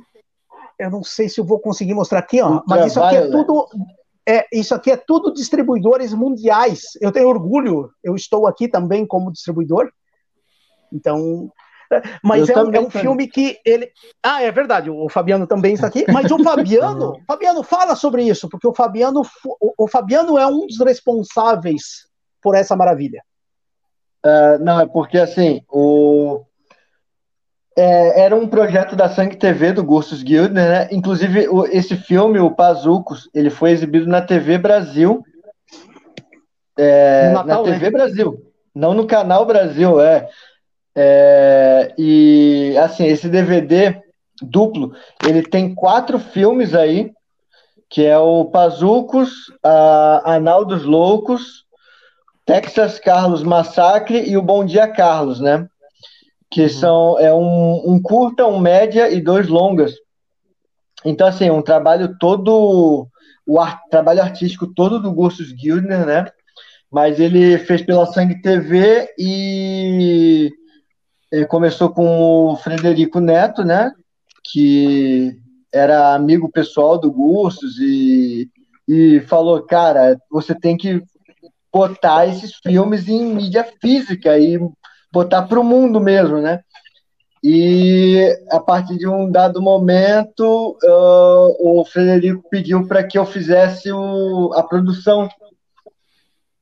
[0.80, 3.68] eu não sei se eu vou conseguir mostrar aqui, ó, mas isso aqui é tudo
[4.28, 6.98] é, isso aqui é tudo distribuidores mundiais.
[7.02, 9.92] Eu tenho orgulho, eu estou aqui também como distribuidor.
[10.92, 11.52] Então,
[12.24, 13.90] mas é, é, um filme que ele.
[14.22, 16.06] Ah, é verdade, o Fabiano também está aqui.
[16.12, 19.22] Mas o Fabiano, Fabiano, fala sobre isso, porque o Fabiano,
[19.60, 22.08] o, o Fabiano é um dos responsáveis
[22.42, 23.22] por essa maravilha.
[24.26, 26.46] Uh, não, é porque assim, o,
[27.76, 30.88] é, era um projeto da Sangue TV do Gustos Gildner, né?
[30.92, 35.24] Inclusive, o, esse filme, o Pazucos, ele foi exibido na TV Brasil.
[36.78, 37.92] É, Natal, na TV né?
[37.92, 40.28] Brasil, não no Canal Brasil, é.
[40.96, 44.02] É, e assim, esse DVD
[44.42, 44.94] duplo,
[45.26, 47.12] ele tem quatro filmes aí,
[47.90, 49.32] que é o Pazucos,
[49.64, 51.66] a Anal dos Loucos,
[52.46, 55.68] Texas Carlos Massacre e o Bom Dia Carlos, né?
[56.52, 56.70] Que uhum.
[56.70, 59.94] são é um, um curta, um média e dois longas.
[61.06, 63.08] Então, assim, um trabalho todo,
[63.46, 66.26] o trabalho artístico todo do Gustos Gildner, né?
[66.92, 70.52] Mas ele fez pela Sangue TV e
[71.34, 73.92] ele começou com o Frederico Neto, né?
[74.44, 75.36] Que
[75.74, 78.48] era amigo pessoal do Gustos e,
[78.88, 81.02] e falou, cara, você tem que
[81.74, 84.60] botar esses filmes em mídia física e
[85.12, 86.60] botar para o mundo mesmo, né?
[87.44, 93.92] E a partir de um dado momento, uh, o Frederico pediu para que eu fizesse
[93.92, 95.28] o, a produção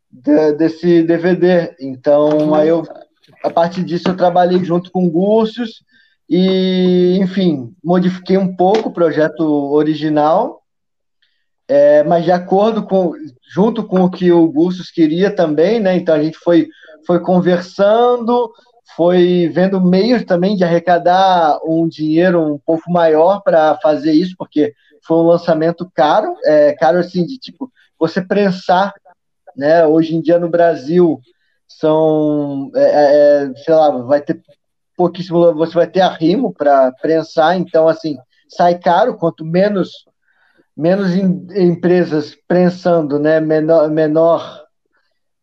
[0.10, 1.76] de, desse DVD.
[1.78, 2.84] Então, aí eu
[3.44, 5.84] a partir disso eu trabalhei junto com Gúrcios
[6.30, 9.42] e, enfim, modifiquei um pouco o projeto
[9.74, 10.62] original,
[11.68, 13.14] é, mas de acordo com,
[13.54, 15.96] junto com o que o Gúrcios queria também, né?
[15.96, 16.68] Então a gente foi,
[17.06, 18.52] foi conversando,
[18.96, 24.74] foi vendo meios também de arrecadar um dinheiro um pouco maior para fazer isso, porque
[25.06, 28.94] foi um lançamento caro, é, caro assim, de tipo, você prensar,
[29.56, 29.86] né?
[29.86, 31.20] Hoje em dia no Brasil,
[31.80, 34.42] são, é, é, é, sei lá, vai ter
[34.96, 38.18] pouquíssimo, você vai ter arrimo para prensar, então, assim,
[38.48, 40.06] sai caro, quanto menos
[40.76, 44.64] menos em, empresas prensando, né, menor, menor,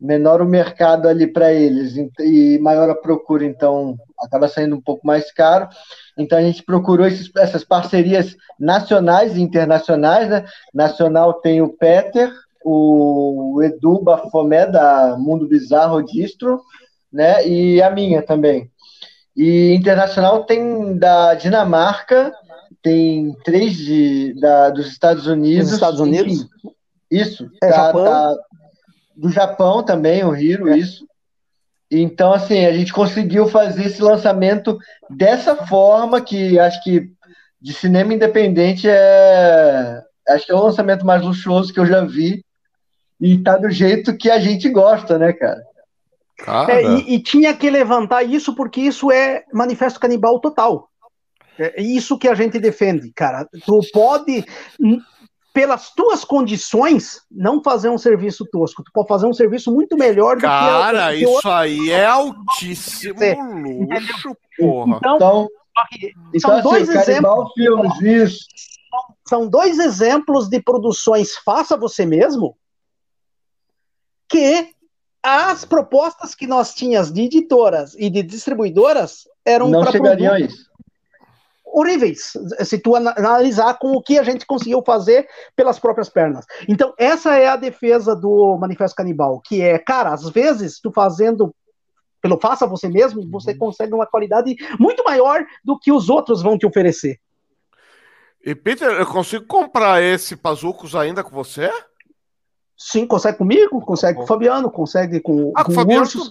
[0.00, 5.06] menor o mercado ali para eles e maior a procura, então acaba saindo um pouco
[5.06, 5.68] mais caro.
[6.16, 10.44] Então a gente procurou esses, essas parcerias nacionais e internacionais, né?
[10.74, 12.32] Nacional tem o Peter,
[12.70, 16.60] o Edu Bafomé, da Mundo Bizarro Distro,
[17.12, 17.46] né?
[17.46, 18.70] E a minha também.
[19.36, 22.32] E internacional tem da Dinamarca,
[22.82, 25.66] tem três de, da, dos Estados Unidos.
[25.66, 26.32] Dos Estados Unidos?
[26.32, 26.48] Enfim,
[27.10, 27.50] isso.
[27.62, 28.04] É, tá, Japão.
[28.04, 28.34] Tá,
[29.16, 30.78] do Japão também, o Hiro, é.
[30.78, 31.06] isso.
[31.90, 34.76] Então, assim, a gente conseguiu fazer esse lançamento
[35.08, 37.10] dessa forma que acho que
[37.60, 40.02] de cinema independente é.
[40.28, 42.44] Acho que é o lançamento mais luxuoso que eu já vi
[43.20, 45.62] e tá do jeito que a gente gosta, né, cara?
[46.68, 50.88] É, e, e, tinha que levantar isso porque isso é manifesto canibal total.
[51.58, 53.48] É isso que a gente defende, cara.
[53.66, 54.44] Tu pode,
[55.52, 58.84] pelas tuas condições, não fazer um serviço tosco.
[58.84, 61.50] Tu pode fazer um serviço muito melhor do cara, que Cara, isso outro...
[61.50, 63.34] aí é altíssimo é.
[63.34, 64.96] luxo, porra.
[64.98, 65.48] Então, então,
[66.38, 67.52] são então, dois assim, exemplos.
[67.54, 68.38] Filmes, isso.
[69.26, 72.56] São dois exemplos de produções faça você mesmo
[74.28, 74.70] que
[75.22, 80.68] as propostas que nós tínhamos de editoras e de distribuidoras eram não chegariam a isso
[81.72, 82.32] horríveis,
[82.64, 86.44] se tu analisar com o que a gente conseguiu fazer pelas próprias pernas.
[86.66, 91.54] Então, essa é a defesa do Manifesto Canibal, que é, cara, às vezes, tu fazendo
[92.20, 93.58] pelo faça você mesmo, você uhum.
[93.58, 97.18] consegue uma qualidade muito maior do que os outros vão te oferecer.
[98.44, 101.70] E, Peter, eu consigo comprar esse Pazucos ainda com você?
[102.80, 106.30] Sim, consegue comigo, consegue com o Fabiano, consegue com, ah, com o Gursos.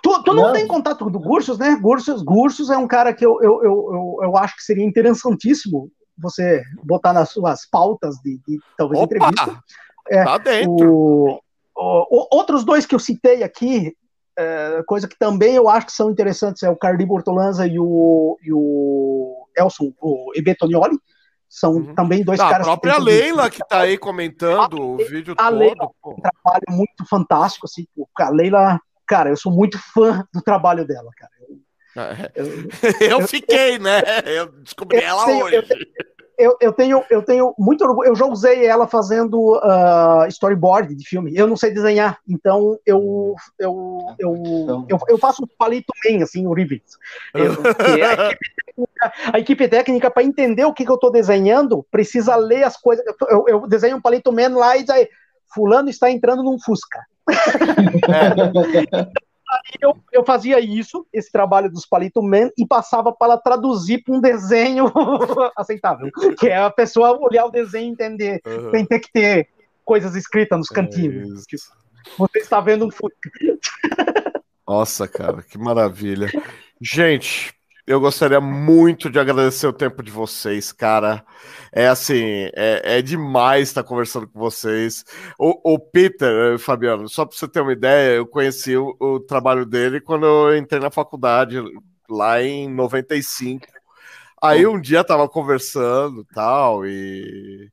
[0.00, 1.76] Tu, tu não, não, tem contato do Gursos, né?
[1.82, 6.62] Gursos, Gursos é um cara que eu, eu, eu, eu, acho que seria interessantíssimo você
[6.84, 9.60] botar nas suas pautas de, de talvez Opa, entrevista.
[10.08, 10.94] É, tá dentro.
[10.94, 11.40] O,
[11.74, 13.92] o, outros dois que eu citei aqui,
[14.38, 18.38] é, coisa que também eu acho que são interessantes, é o Carli Bortolanza e o,
[18.40, 20.96] e o Elson, o Ebetonioli
[21.48, 21.94] são uhum.
[21.94, 22.66] também dois ah, caras.
[22.66, 25.58] A própria que Leila, que está aí comentando a, o vídeo a todo.
[25.58, 27.86] Leila, um trabalho muito fantástico, assim,
[28.18, 31.32] a Leila cara, eu sou muito fã do trabalho dela, cara.
[32.34, 32.46] Eu,
[33.00, 34.02] eu, eu fiquei, eu, né?
[34.26, 35.66] Eu descobri ela tenho, hoje
[36.38, 38.08] eu, eu, tenho, eu tenho muito orgulho.
[38.08, 41.32] Eu já usei ela fazendo uh, storyboard de filme.
[41.34, 46.82] Eu não sei desenhar, então eu eu, eu, eu, eu faço palito man, assim, horríveis.
[49.32, 53.04] a equipe técnica, para entender o que, que eu estou desenhando, precisa ler as coisas.
[53.28, 55.08] Eu, eu desenho um palito man lá e diz
[55.52, 57.00] fulano está entrando num Fusca.
[58.08, 59.08] É.
[59.80, 64.20] eu, eu fazia isso, esse trabalho dos Palito Man, e passava para traduzir para um
[64.20, 64.86] desenho
[65.56, 66.10] aceitável.
[66.38, 68.40] Que é a pessoa olhar o desenho e entender.
[68.46, 68.70] Uhum.
[68.70, 69.48] Tem, tem que ter
[69.84, 71.44] coisas escritas nos cantinhos.
[71.52, 71.78] É
[72.16, 72.90] você está vendo um
[74.66, 76.30] Nossa, cara, que maravilha.
[76.80, 77.54] Gente,
[77.88, 81.24] eu gostaria muito de agradecer o tempo de vocês, cara.
[81.72, 85.04] É assim, é, é demais estar conversando com vocês.
[85.38, 89.20] O, o Peter, eh, Fabiano, só para você ter uma ideia, eu conheci o, o,
[89.20, 91.56] trabalho dele quando eu entrei na faculdade,
[92.10, 93.66] lá em 95.
[94.42, 97.70] Aí um dia tava conversando tal, e,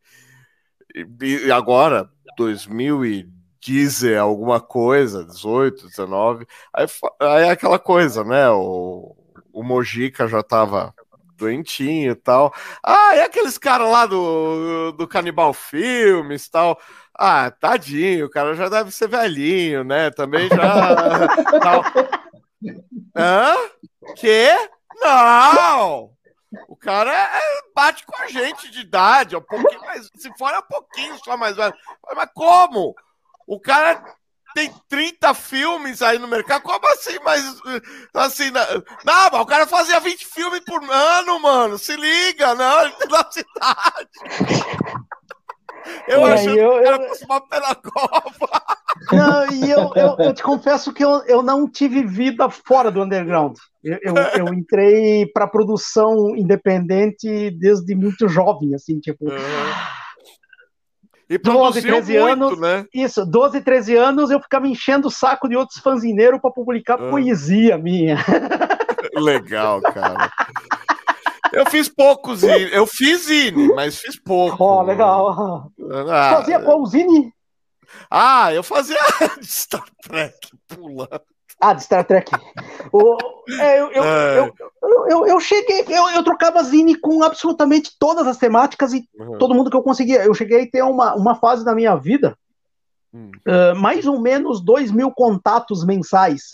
[0.96, 6.86] e, e agora, 2010, alguma coisa, 18, 19, aí,
[7.20, 8.50] aí é aquela coisa, né?
[8.50, 9.16] O,
[9.56, 10.94] o Mojica já tava
[11.38, 12.54] doentinho e tal.
[12.84, 16.80] Ah, e aqueles caras lá do, do Canibal Filmes e tal.
[17.18, 20.12] Ah, tadinho, o cara já deve ser velhinho, né?
[20.12, 21.28] Também já.
[21.60, 21.84] tal.
[23.16, 23.56] Hã?
[24.18, 24.50] Que?
[25.02, 26.12] Não!
[26.68, 27.42] O cara é,
[27.74, 30.10] bate com a gente de idade, é um pouquinho mais.
[30.16, 31.74] Se for, é um pouquinho só mais velho.
[32.14, 32.94] Mas como?
[33.48, 34.04] O cara
[34.56, 36.64] tem 30 filmes aí no mercado.
[36.64, 37.20] Como assim?
[37.26, 37.44] Mas
[38.14, 38.64] assim, não,
[39.04, 41.78] mas o cara fazia 20 filmes por ano, mano.
[41.78, 44.10] Se liga, não, ele tem cidade.
[46.08, 47.42] Eu é, acho que o cara eu...
[47.42, 48.62] pela Copa.
[49.12, 53.04] Não, e eu, eu, eu, te confesso que eu, eu não tive vida fora do
[53.04, 53.58] underground.
[53.84, 59.26] Eu, eu, eu entrei para produção independente desde muito jovem, assim, tipo.
[59.26, 60.05] Uhum
[61.30, 62.86] e 12, 13 muito, anos, né?
[62.94, 67.10] Isso, 12, 13 anos eu ficava enchendo o saco de outros fanzineiros para publicar ah.
[67.10, 68.18] poesia minha.
[69.16, 70.32] Legal, cara.
[71.52, 72.70] Eu fiz poucos zine.
[72.72, 74.64] Eu fiz zine, mas fiz pouco.
[74.64, 75.72] Ó, oh, legal.
[76.10, 77.34] Ah, fazia qual zine?
[78.10, 78.98] Ah, eu fazia
[79.42, 80.36] Star Trek
[80.68, 81.22] pulando.
[81.60, 82.32] Ah, de Star Trek.
[82.92, 83.18] O,
[83.60, 84.40] é, eu, é.
[84.40, 84.54] eu,
[84.84, 89.38] eu, eu, eu, cheguei, eu, eu trocava zine com absolutamente todas as temáticas e uhum.
[89.38, 90.24] todo mundo que eu conseguia.
[90.24, 92.38] Eu cheguei a ter uma, uma fase da minha vida,
[93.14, 93.32] uhum.
[93.48, 96.52] uh, mais ou menos dois mil contatos mensais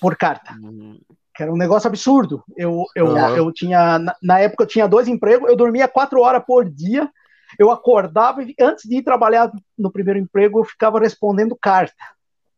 [0.00, 0.52] por carta.
[0.62, 0.98] Uhum.
[1.34, 2.42] Que era um negócio absurdo.
[2.56, 6.42] Eu, eu, eu tinha, na, na época, eu tinha dois empregos, eu dormia quatro horas
[6.46, 7.10] por dia.
[7.58, 11.94] Eu acordava e antes de ir trabalhar no primeiro emprego, eu ficava respondendo carta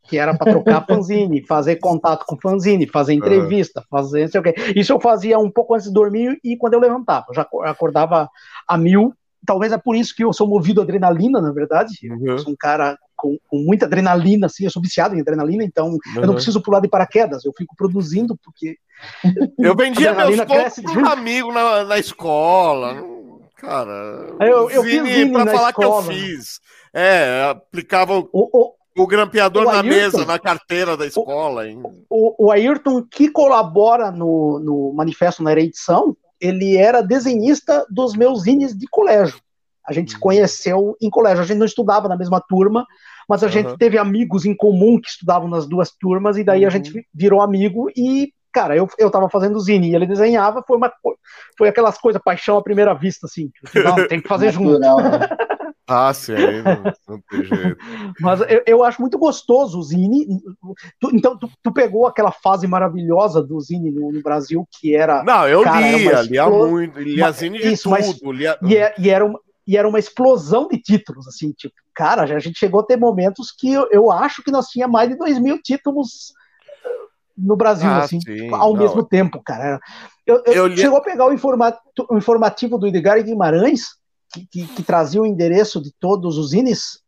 [0.09, 4.43] que era para trocar fanzine, fazer contato com fanzine, fazer entrevista, fazer não sei o
[4.43, 4.55] quê.
[4.75, 7.27] Isso eu fazia um pouco antes de dormir e quando eu levantava.
[7.29, 8.29] Eu já acordava
[8.67, 9.13] a mil.
[9.47, 12.11] Talvez é por isso que eu sou movido a adrenalina, na verdade.
[12.11, 12.27] Uhum.
[12.27, 15.91] Eu sou um cara com, com, muita adrenalina, assim, eu sou viciado em adrenalina, então
[15.91, 15.99] uhum.
[16.17, 18.77] eu não preciso pular de paraquedas, eu fico produzindo, porque.
[19.59, 22.97] Eu vendia meus cresce um amigo na, na escola.
[23.55, 25.73] Cara, eu, eu fiz para falar escola.
[25.73, 26.61] que eu fiz.
[26.95, 28.73] É, aplicava o, o,
[29.03, 31.65] o grampeador o na mesa, na carteira da escola.
[32.09, 38.43] O, o, Ayrton, que colabora no, no Manifesto na Ereição, ele era desenhista dos meus
[38.43, 39.39] zines de colégio.
[39.87, 40.21] A gente se uhum.
[40.21, 41.43] conheceu em colégio.
[41.43, 42.87] A gente não estudava na mesma turma,
[43.29, 43.53] mas a uhum.
[43.53, 46.67] gente teve amigos em comum que estudavam nas duas turmas, e daí uhum.
[46.67, 48.33] a gente virou amigo e.
[48.51, 50.91] Cara, eu, eu tava fazendo zine e ele desenhava, foi uma
[51.57, 53.51] foi aquelas coisas, paixão à primeira vista, assim.
[53.51, 54.81] Tipo, não, tem que fazer junto.
[54.81, 55.19] Não, né?
[55.89, 57.79] Ah, sim, aí não, não tem jeito.
[58.21, 60.27] Mas eu, eu, acho muito gostoso o Zine.
[61.01, 65.25] Tu, então, tu, tu, pegou aquela fase maravilhosa do Zine no, no Brasil, que era.
[65.25, 67.93] Não, eu cara, lia, lia muito, lia Zine de isso, tudo.
[67.93, 68.59] Mas, lia...
[68.63, 72.39] e, é, e, era uma, e era uma explosão de títulos, assim, tipo, cara, a
[72.39, 75.39] gente chegou a ter momentos que eu, eu acho que nós tínhamos mais de dois
[75.39, 76.35] mil títulos
[77.35, 78.83] no Brasil, ah, assim, tipo, ao não.
[78.83, 79.81] mesmo tempo, cara.
[80.27, 80.77] Eu, eu, eu li...
[80.77, 81.75] Chegou a pegar o, informa,
[82.11, 83.97] o informativo do Edgar Guimarães
[84.33, 87.03] que, que, que trazia o endereço de todos os INES?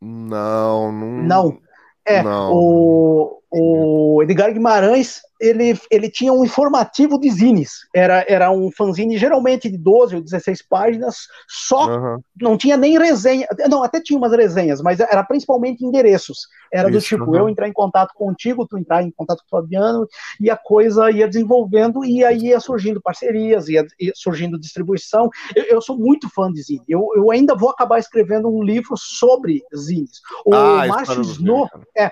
[0.00, 1.22] Não, não.
[1.22, 1.60] Não.
[2.04, 2.52] É, não.
[2.52, 7.80] O, o Edgar Guimarães ele, ele tinha um informativo de zines.
[7.94, 12.20] Era, era um fanzine geralmente de 12 ou 16 páginas, só uhum.
[12.40, 13.46] não tinha nem resenha.
[13.68, 16.48] Não, até tinha umas resenhas, mas era principalmente endereços.
[16.72, 17.36] Era Isso, do tipo, uhum.
[17.36, 20.08] eu entrar em contato contigo, tu entrar em contato com o Fabiano,
[20.40, 25.28] e a coisa ia desenvolvendo, e aí ia surgindo parcerias, ia, ia surgindo distribuição.
[25.54, 26.84] Eu, eu, sou muito fã de zine.
[26.88, 30.20] Eu, eu ainda vou acabar escrevendo um livro sobre zines.
[30.44, 31.68] O ah, Márcio Snow.
[31.96, 32.10] É,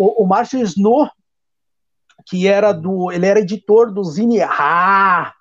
[0.00, 1.10] o, o Márcio Snow,
[2.26, 3.12] que era do.
[3.12, 4.40] Ele era editor do Zine.
[4.40, 5.32] Ah!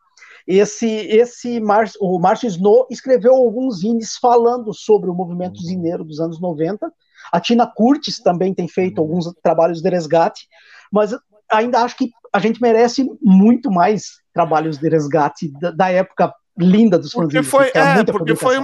[0.46, 5.66] Esse, esse Mar, o Márcio Snow escreveu alguns zines falando sobre o movimento uhum.
[5.66, 6.92] zineiro dos anos 90.
[7.32, 9.04] A Tina Curtis também tem feito uhum.
[9.04, 10.48] alguns trabalhos de resgate,
[10.92, 11.16] mas
[11.52, 16.98] ainda acho que a gente merece muito mais trabalhos de resgate da, da época linda
[16.98, 17.48] dos fanzines.
[17.48, 18.58] Porque foi, é, porque foi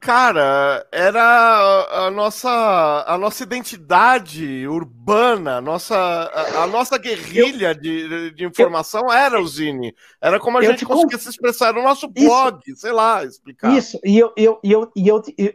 [0.00, 7.74] Cara, era a nossa, a nossa identidade urbana, a nossa, a, a nossa guerrilha eu,
[7.74, 9.94] de, de informação eu, era o Zine.
[10.20, 13.76] Era como a gente conseguia se expressar no nosso blog, isso, sei lá, explicar.
[13.76, 15.52] Isso, e eu, eu, eu, e eu, eu,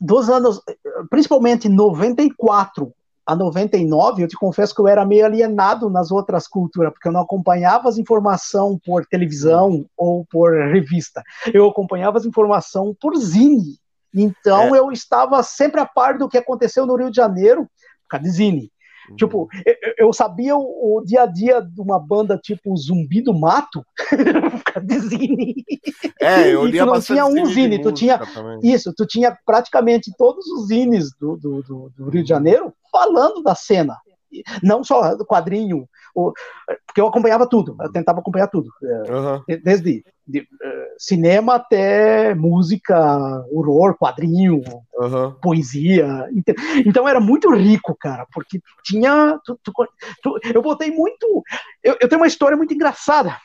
[0.00, 0.60] dos anos,
[1.08, 2.92] principalmente 94
[3.26, 7.12] a 99, eu te confesso que eu era meio alienado nas outras culturas, porque eu
[7.12, 11.22] não acompanhava as informações por televisão ou por revista.
[11.52, 13.78] Eu acompanhava as informações por zine.
[14.14, 14.78] Então é.
[14.78, 18.30] eu estava sempre a par do que aconteceu no Rio de Janeiro, por causa de
[18.32, 18.72] zine.
[19.10, 19.16] Uhum.
[19.16, 23.32] Tipo, eu, eu sabia o, o, dia a dia de uma banda tipo Zumbi do
[23.32, 23.84] Mato,
[24.78, 25.54] de zine.
[26.20, 28.58] É, eu lia tu não tinha um zine, tu tinha também.
[28.62, 33.42] isso, tu tinha praticamente todos os zines do, do, do, do Rio de Janeiro falando
[33.42, 33.96] da cena
[34.62, 35.88] não só do quadrinho,
[36.86, 39.42] porque eu acompanhava tudo, eu tentava acompanhar tudo, uhum.
[39.62, 40.44] desde de, uh,
[40.96, 42.96] cinema até música,
[43.50, 44.62] horror, quadrinho,
[44.96, 45.32] uhum.
[45.42, 46.28] poesia.
[46.32, 46.54] Então,
[46.86, 49.38] então, era muito rico, cara, porque tinha.
[49.44, 49.72] Tu, tu,
[50.22, 51.42] tu, eu botei muito.
[51.82, 53.36] Eu, eu tenho uma história muito engraçada.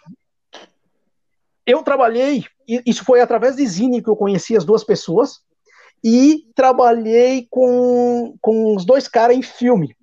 [1.66, 2.46] Eu trabalhei,
[2.86, 5.40] isso foi através de Zine que eu conheci as duas pessoas,
[6.04, 9.96] e trabalhei com, com os dois caras em filme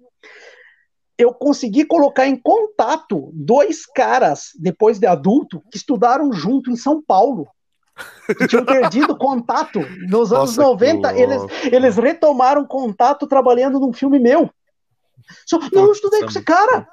[1.22, 7.00] eu consegui colocar em contato dois caras, depois de adulto, que estudaram junto em São
[7.00, 7.46] Paulo.
[8.26, 9.80] Que tinham perdido contato.
[10.08, 14.50] Nos Nossa, anos 90, eles, eles retomaram contato trabalhando num filme meu.
[15.46, 16.88] Só, não, eu estudei com esse cara.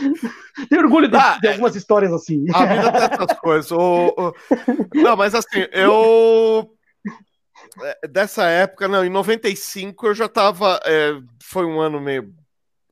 [0.68, 2.46] Tenho orgulho de, ah, de, algumas histórias assim.
[2.52, 3.70] A vida tem essas coisas.
[3.70, 4.34] O, o...
[4.94, 6.70] Não, mas assim, eu
[7.82, 10.80] é, dessa época, não, em 95 eu já tava.
[10.84, 12.32] É, foi um ano meio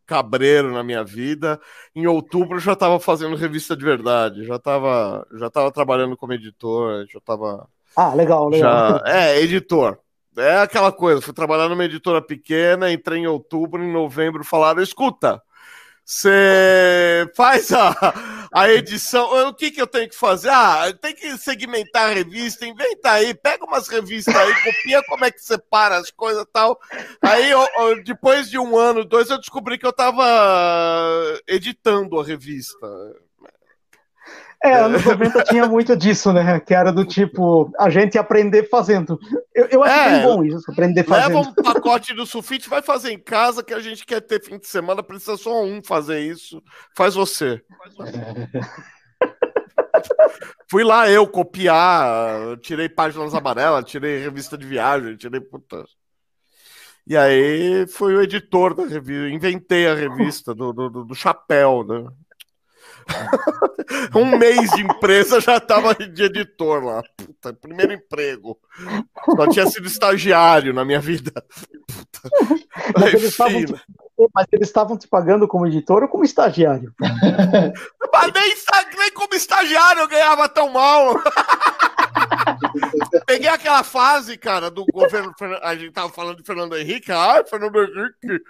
[0.07, 1.61] cabreiro na minha vida.
[1.95, 6.33] Em outubro eu já tava fazendo revista de verdade, já tava, já tava trabalhando como
[6.33, 7.69] editor, já tava.
[7.97, 8.99] Ah, legal, legal.
[8.99, 9.99] Já, é, editor.
[10.37, 15.43] É aquela coisa, fui trabalhar numa editora pequena, entrei em outubro, em novembro falaram: escuta,
[16.09, 19.47] você faz a, a edição.
[19.47, 20.49] O que, que eu tenho que fazer?
[20.49, 25.31] Ah, tem que segmentar a revista, inventa aí, pega umas revistas aí, copia como é
[25.31, 26.81] que separa as coisas e tal.
[27.21, 30.25] Aí, eu, eu, depois de um ano, dois, eu descobri que eu estava
[31.47, 32.87] editando a revista.
[34.63, 36.59] É, anos 90 tinha muito disso, né?
[36.59, 39.19] Que era do tipo, a gente aprender fazendo.
[39.55, 41.37] Eu, eu acho é, bem bom isso, aprender fazendo.
[41.37, 44.59] Leva um pacote do sulfite, vai fazer em casa, que a gente quer ter fim
[44.59, 46.61] de semana, precisa só um fazer isso.
[46.97, 47.63] Faz você.
[50.71, 55.85] Fui lá eu copiar, tirei páginas amarelas, tirei revista de viagem, tirei puta.
[57.07, 62.07] E aí fui o editor da revista, inventei a revista do, do, do chapéu, né?
[64.15, 67.03] um mês de empresa já estava de editor lá.
[67.17, 68.59] Puta, primeiro emprego.
[69.37, 71.33] Só tinha sido estagiário na minha vida.
[71.87, 72.21] Puta.
[72.99, 73.75] Mas, eles estavam te,
[74.35, 76.93] mas eles estavam te pagando como editor ou como estagiário?
[77.01, 78.55] mas nem,
[78.99, 81.15] nem como estagiário eu ganhava tão mal.
[83.27, 85.33] Peguei aquela fase, cara, do governo.
[85.63, 87.13] A gente tava falando de Fernando Henrique.
[87.13, 88.45] Ai, Fernando Henrique,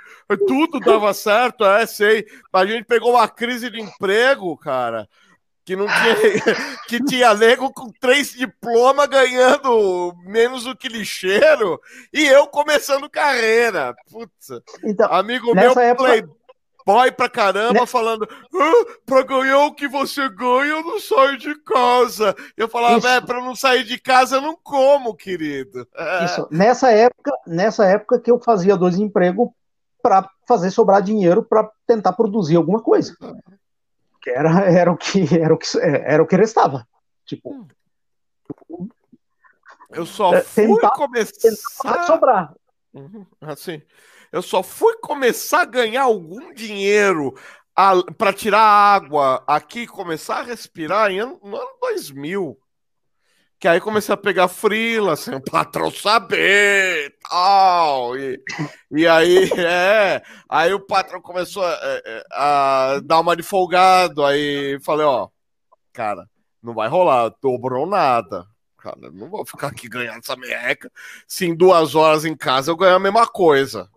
[0.46, 2.26] tudo dava certo, é, sei.
[2.52, 5.08] A gente pegou uma crise de emprego, cara.
[5.64, 6.56] Que não tinha.
[6.88, 11.78] que tinha nego com três diplomas ganhando menos do que lixeiro.
[12.10, 13.94] E eu começando carreira.
[14.10, 14.48] Putz.
[14.82, 15.94] Então, amigo meu, época...
[15.94, 16.24] play,
[16.88, 17.86] boy pra caramba, né?
[17.86, 22.34] falando: ah, pra ganhar o que você ganha, eu não saio de casa.
[22.56, 25.86] Eu falava, é, pra não sair de casa, eu não como, querido.
[25.94, 26.24] É.
[26.24, 29.50] Isso, nessa época, nessa época que eu fazia dois empregos
[30.02, 33.14] para fazer sobrar dinheiro para tentar produzir alguma coisa.
[34.22, 36.88] Que era, era o que era o que era o que restava.
[37.26, 37.68] Tipo,
[39.90, 42.54] eu só é, fui tentar, começar tentar sobrar.
[42.94, 43.82] Uhum, assim,
[44.32, 47.34] eu só fui começar a ganhar algum dinheiro
[48.16, 52.58] para tirar água aqui, começar a respirar em ano, no ano 2000.
[53.60, 58.16] Que aí comecei a pegar frila, sem o patrão saber tal.
[58.16, 58.40] E,
[58.90, 60.22] e aí, é.
[60.48, 64.24] Aí o patrão começou a, é, é, a, dar uma de folgado.
[64.24, 65.28] Aí falei, ó,
[65.92, 66.28] cara,
[66.62, 68.46] não vai rolar, dobrou nada.
[68.78, 70.90] Cara, não vou ficar aqui ganhando essa merreca
[71.26, 73.90] se em duas horas em casa eu ganhar a mesma coisa.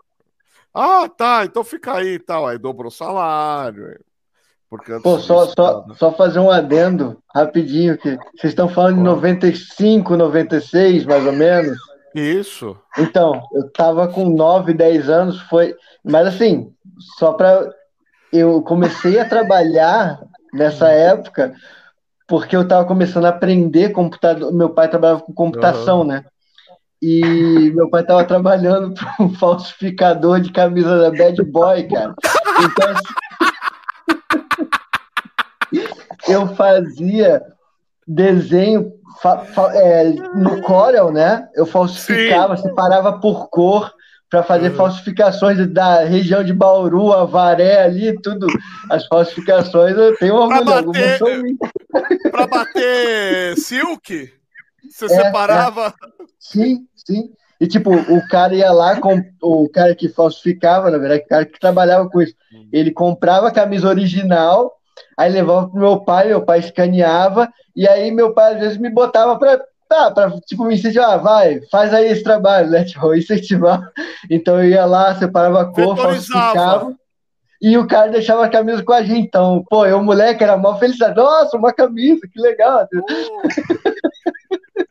[0.74, 2.48] Ah, tá, então fica aí e tal.
[2.48, 4.00] Aí dobrou o salário.
[4.70, 10.16] Porque Pô, só, só, só fazer um adendo rapidinho, que vocês estão falando de 95,
[10.16, 11.78] 96, mais ou menos.
[12.16, 12.78] Isso.
[12.98, 15.76] Então, eu tava com 9, 10 anos, foi.
[16.04, 16.74] Mas assim,
[17.18, 17.70] só para
[18.32, 20.22] Eu comecei a trabalhar
[20.54, 21.54] nessa época
[22.26, 24.54] porque eu tava começando a aprender computador.
[24.54, 26.06] Meu pai trabalhava com computação, uhum.
[26.06, 26.24] né?
[27.02, 32.14] E meu pai tava trabalhando para um falsificador de camisa da Bad Boy, cara.
[32.64, 34.70] Então, assim,
[36.30, 37.42] eu fazia
[38.08, 38.94] desenho
[39.74, 40.04] é,
[40.36, 41.48] no Corel, né?
[41.56, 42.64] Eu falsificava, Sim.
[42.64, 43.92] separava por cor
[44.30, 44.78] para fazer uhum.
[44.78, 48.48] falsificações da região de Bauru, Avaré ali, tudo.
[48.90, 50.92] As falsificações eu tenho orgulho.
[52.32, 54.32] Para bater silk?
[54.90, 55.88] Você é, separava?
[55.88, 56.24] É.
[56.40, 57.32] Sim, sim.
[57.60, 61.46] E tipo, o cara ia lá, com, o cara que falsificava, na verdade, o cara
[61.46, 62.34] que trabalhava com isso,
[62.74, 64.76] ele comprava a camisa original
[65.18, 68.90] Aí levava pro meu pai, meu pai escaneava, e aí meu pai às vezes me
[68.90, 72.84] botava para tá, para tipo me incentivar, ah, vai, faz aí esse trabalho, né?
[72.86, 73.82] Tipo, incentivar.
[74.30, 76.96] Então eu ia lá, separava a cor, falsificava.
[77.62, 79.28] E o cara deixava a camisa com a gente.
[79.28, 80.98] Então, pô, eu, moleque, era mó feliz.
[81.16, 82.88] Nossa, uma camisa, que legal.
[82.92, 83.42] Uh.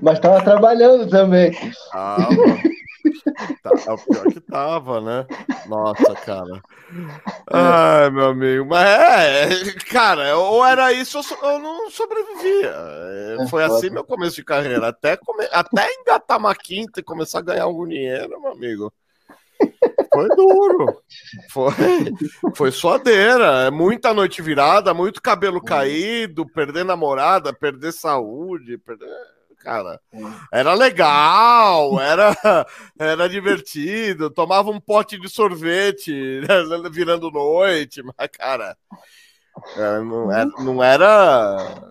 [0.00, 1.56] Mas tava trabalhando também.
[1.92, 2.28] Ah,
[3.62, 5.26] Tá, é o pior que tava, né?
[5.66, 6.60] Nossa, cara.
[7.50, 8.66] Ai, meu amigo.
[8.66, 12.74] Mas é, cara, ou era isso ou eu não sobrevivia.
[12.74, 14.88] É, foi assim meu começo de carreira.
[14.88, 15.46] Até, come...
[15.52, 18.92] Até engatar uma quinta e começar a ganhar algum dinheiro, meu amigo.
[20.12, 21.00] Foi duro.
[21.50, 21.74] Foi,
[22.54, 23.66] foi suadeira.
[23.66, 29.08] É muita noite virada, muito cabelo caído, perder namorada, perder saúde, perder
[29.58, 30.00] cara.
[30.52, 32.34] Era legal, era,
[32.98, 38.76] era divertido, tomava um pote de sorvete né, virando noite, mas, cara,
[39.76, 41.82] é, não era, não era,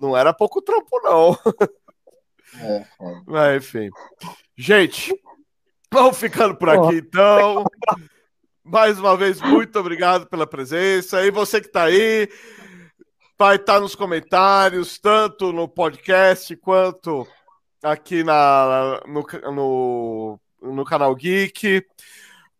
[0.00, 1.38] não era pouco trampo, não.
[2.60, 2.86] É,
[3.26, 3.90] mas, enfim.
[4.56, 5.14] Gente,
[5.92, 7.64] vamos ficando por aqui, então.
[8.62, 11.22] Mais uma vez, muito obrigado pela presença.
[11.22, 12.28] E você que está aí,
[13.38, 17.26] vai estar nos comentários, tanto no podcast quanto
[17.82, 21.84] aqui na, no, no, no canal Geek.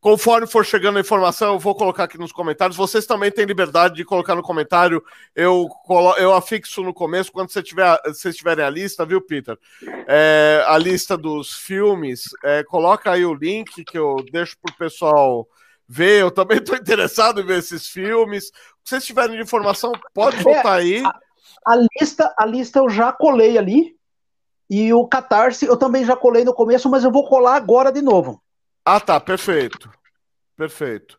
[0.00, 2.76] Conforme for chegando a informação, eu vou colocar aqui nos comentários.
[2.76, 5.02] Vocês também têm liberdade de colocar no comentário.
[5.34, 5.66] Eu,
[6.18, 9.58] eu afixo no começo, quando você tiver, vocês tiverem a lista, viu, Peter?
[10.06, 12.24] É, a lista dos filmes.
[12.42, 15.48] É, coloca aí o link que eu deixo para o pessoal
[15.88, 16.20] ver.
[16.20, 18.52] Eu também estou interessado em ver esses filmes.
[18.84, 21.02] Se vocês tiverem de informação, pode botar é, aí.
[21.04, 21.18] A,
[21.72, 23.94] a, lista, a lista eu já colei ali.
[24.68, 28.02] E o Catarse eu também já colei no começo, mas eu vou colar agora de
[28.02, 28.42] novo.
[28.84, 29.90] Ah, tá, perfeito.
[30.56, 31.18] Perfeito.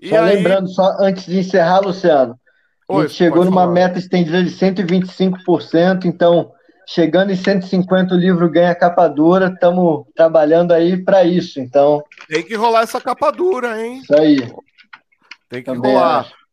[0.00, 0.36] E só aí...
[0.36, 2.38] lembrando, só antes de encerrar, Luciano,
[2.88, 3.72] Oi, a gente chegou numa falar.
[3.72, 6.52] meta estendida de 125%, então
[6.86, 12.02] chegando em 150 o livro ganha capa dura, estamos trabalhando aí para isso, então...
[12.28, 14.00] Tem que rolar essa capa dura, hein?
[14.02, 14.36] Isso aí.
[15.48, 16.20] Tem que Também rolar.
[16.20, 16.45] Acho.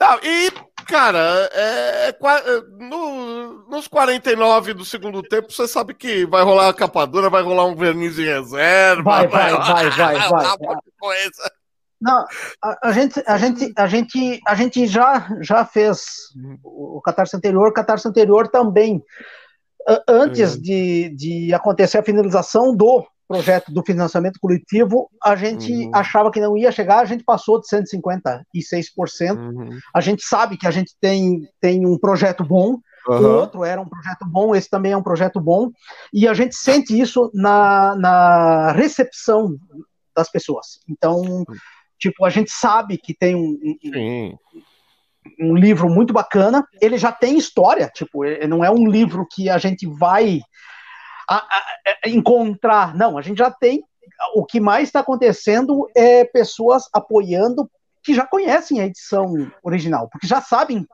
[0.00, 0.50] Não, e,
[0.86, 6.74] cara, é, é no, nos 49 do segundo tempo, você sabe que vai rolar a
[6.74, 9.02] capa dura, vai rolar um verniz em reserva.
[9.02, 10.18] Vai, vai, vai, vai, vai.
[10.18, 10.76] vai, vai.
[10.98, 11.52] Coisa.
[12.00, 12.24] Não,
[12.62, 16.00] a, a, gente, a, gente, a, gente, a gente já, já fez
[16.64, 19.04] o, o catarse anterior, o catarse anterior também
[20.08, 20.62] antes uhum.
[20.62, 25.90] de, de acontecer a finalização do projeto do financiamento coletivo, a gente uhum.
[25.94, 29.36] achava que não ia chegar, a gente passou de 156%.
[29.36, 29.78] Uhum.
[29.94, 32.76] A gente sabe que a gente tem, tem um projeto bom,
[33.08, 33.20] uhum.
[33.20, 35.70] o outro era um projeto bom, esse também é um projeto bom,
[36.12, 39.56] e a gente sente isso na, na recepção
[40.12, 40.80] das pessoas.
[40.88, 41.44] Então,
[42.00, 43.56] tipo, a gente sabe que tem um,
[43.94, 44.36] um,
[45.40, 46.66] um livro muito bacana.
[46.82, 50.40] Ele já tem história, tipo, não é um livro que a gente vai
[51.30, 51.64] a, a,
[52.04, 52.94] a encontrar.
[52.96, 53.84] Não, a gente já tem.
[54.34, 57.70] O que mais está acontecendo é pessoas apoiando
[58.02, 60.86] que já conhecem a edição original, porque já sabem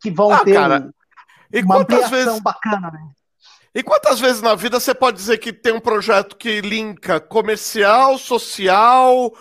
[0.00, 0.90] que vão ah, ter cara,
[1.64, 2.40] uma ampliação vezes...
[2.40, 3.00] bacana, né?
[3.74, 8.18] E quantas vezes na vida você pode dizer que tem um projeto que linka comercial,
[8.18, 9.32] social,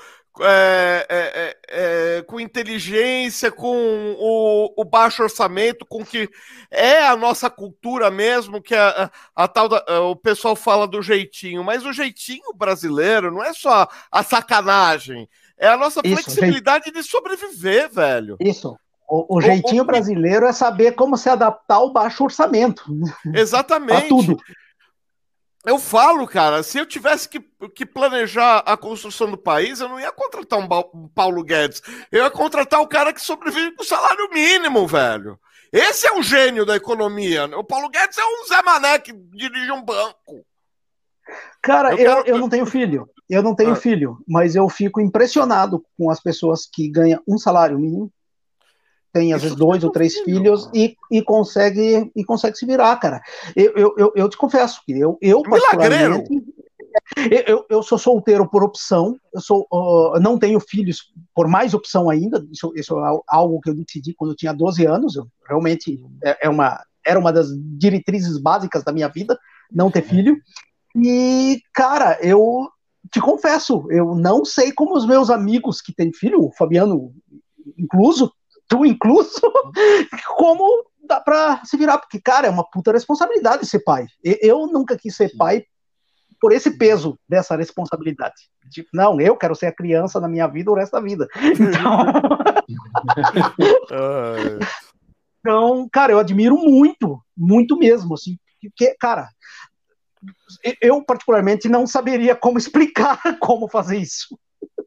[0.41, 6.29] é, é, é, é, com inteligência, com o, o, baixo orçamento, com que
[6.71, 11.01] é a nossa cultura mesmo, que a, a, a tal da, o pessoal fala do
[11.01, 16.85] jeitinho, mas o jeitinho brasileiro não é só a sacanagem, é a nossa Isso, flexibilidade
[16.85, 16.95] gente...
[16.95, 18.37] de sobreviver, velho.
[18.39, 18.77] Isso.
[19.09, 22.83] O, o jeitinho o, brasileiro é saber como se adaptar ao baixo orçamento.
[23.33, 24.09] Exatamente.
[24.09, 24.37] tudo.
[25.67, 27.41] Eu falo, cara, se eu tivesse que,
[27.75, 31.81] que, planejar a construção do país, eu não ia contratar um, Paulo Guedes.
[32.09, 35.37] Eu ia contratar o cara que sobrevive com salário mínimo, velho.
[35.69, 37.45] Esse é o gênio da economia.
[37.57, 40.45] O Paulo Guedes é um Zé Mané que dirige um banco.
[41.61, 42.27] Cara, eu, quero...
[42.27, 43.09] eu, não tenho filho.
[43.29, 43.75] Eu não tenho ah.
[43.75, 48.09] filho, mas eu fico impressionado com as pessoas que ganham um salário mínimo,
[49.17, 53.21] tem às vezes dois ou três filhos e, e, consegue e consegue se virar, cara.
[53.55, 56.29] Eu, eu, eu, eu te confesso que eu, eu particularmente,
[57.47, 62.09] eu, eu sou solteiro por opção, eu sou, uh, não tenho filhos por mais opção
[62.09, 65.99] ainda, isso, isso é algo que eu decidi quando eu tinha 12 anos, eu, realmente
[66.23, 67.47] é, é uma, era uma das
[67.77, 69.37] diretrizes básicas da minha vida,
[69.71, 70.37] não ter filho,
[70.95, 72.67] e, cara, eu
[73.11, 77.13] te confesso, eu não sei como os meus amigos que têm filho, o Fabiano
[77.77, 78.31] incluso,
[78.67, 79.41] tu incluso,
[80.35, 84.05] como dá pra se virar, porque, cara, é uma puta responsabilidade ser pai.
[84.23, 85.63] Eu nunca quis ser pai
[86.39, 88.35] por esse peso dessa responsabilidade.
[88.69, 91.27] Tipo, não, eu quero ser a criança na minha vida o resto da vida.
[93.79, 94.59] Então,
[95.39, 99.29] então cara, eu admiro muito, muito mesmo, assim, porque, cara,
[100.81, 104.37] eu particularmente não saberia como explicar como fazer isso.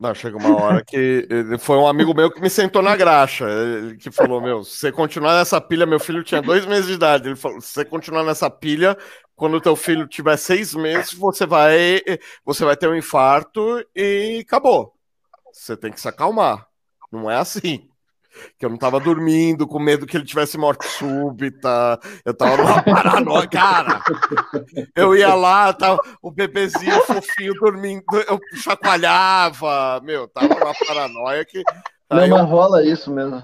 [0.00, 3.46] Não, chega uma hora que foi um amigo meu que me sentou na graxa,
[3.98, 7.28] que falou, meu, se você continuar nessa pilha, meu filho tinha dois meses de idade,
[7.28, 8.96] ele falou, se você continuar nessa pilha,
[9.36, 12.00] quando teu filho tiver seis meses, você vai,
[12.42, 14.94] você vai ter um infarto e acabou.
[15.52, 16.66] Você tem que se acalmar.
[17.12, 17.89] Não é assim
[18.58, 21.98] que eu não tava dormindo, com medo que ele tivesse morte súbita.
[22.24, 24.00] Eu tava numa paranoia, cara.
[24.94, 31.62] Eu ia lá, tava o bebezinho fofinho dormindo, eu chacoalhava, meu, tava numa paranoia que.
[32.10, 32.28] Não, eu...
[32.28, 33.42] mas rola isso mesmo.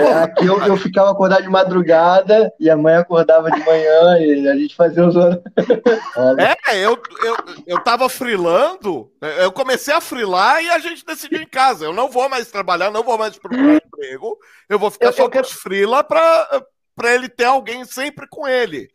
[0.00, 4.48] É, aqui eu, eu ficava acordado de madrugada e a mãe acordava de manhã e
[4.48, 10.68] a gente fazia os É, eu, eu, eu tava frilando, eu comecei a frilar e
[10.68, 11.84] a gente decidiu em casa.
[11.84, 14.36] Eu não vou mais trabalhar, não vou mais procurar emprego,
[14.68, 16.62] eu vou ficar eu, só eu com os frila pra,
[16.96, 18.88] pra ele ter alguém sempre com ele.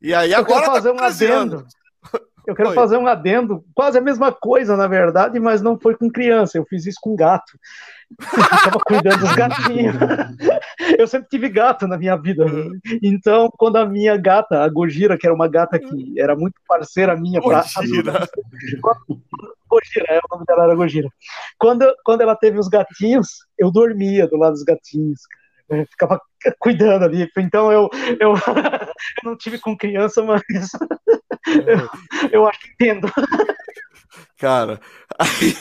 [0.00, 0.60] E aí eu agora.
[0.60, 1.66] Quero fazer tá um adendo.
[2.46, 2.74] Eu quero Oi.
[2.74, 6.64] fazer um adendo, quase a mesma coisa, na verdade, mas não foi com criança, eu
[6.64, 7.52] fiz isso com gato.
[8.20, 9.96] Estava cuidando dos gatinhos.
[10.98, 12.46] Eu sempre tive gato na minha vida.
[13.02, 17.16] Então, quando a minha gata, a Gojira, que era uma gata que era muito parceira
[17.16, 18.28] minha para Gojira.
[19.68, 21.08] Gojira, é, o nome dela era Gojira.
[21.58, 23.28] Quando, quando ela teve os gatinhos,
[23.58, 25.20] eu dormia do lado dos gatinhos.
[25.68, 26.20] Eu ficava
[26.58, 27.28] cuidando ali.
[27.36, 28.34] Então eu, eu, eu
[29.22, 30.42] não tive com criança, mas
[32.32, 33.12] eu, acho que entendo.
[34.36, 34.80] Cara,
[35.18, 35.54] aí,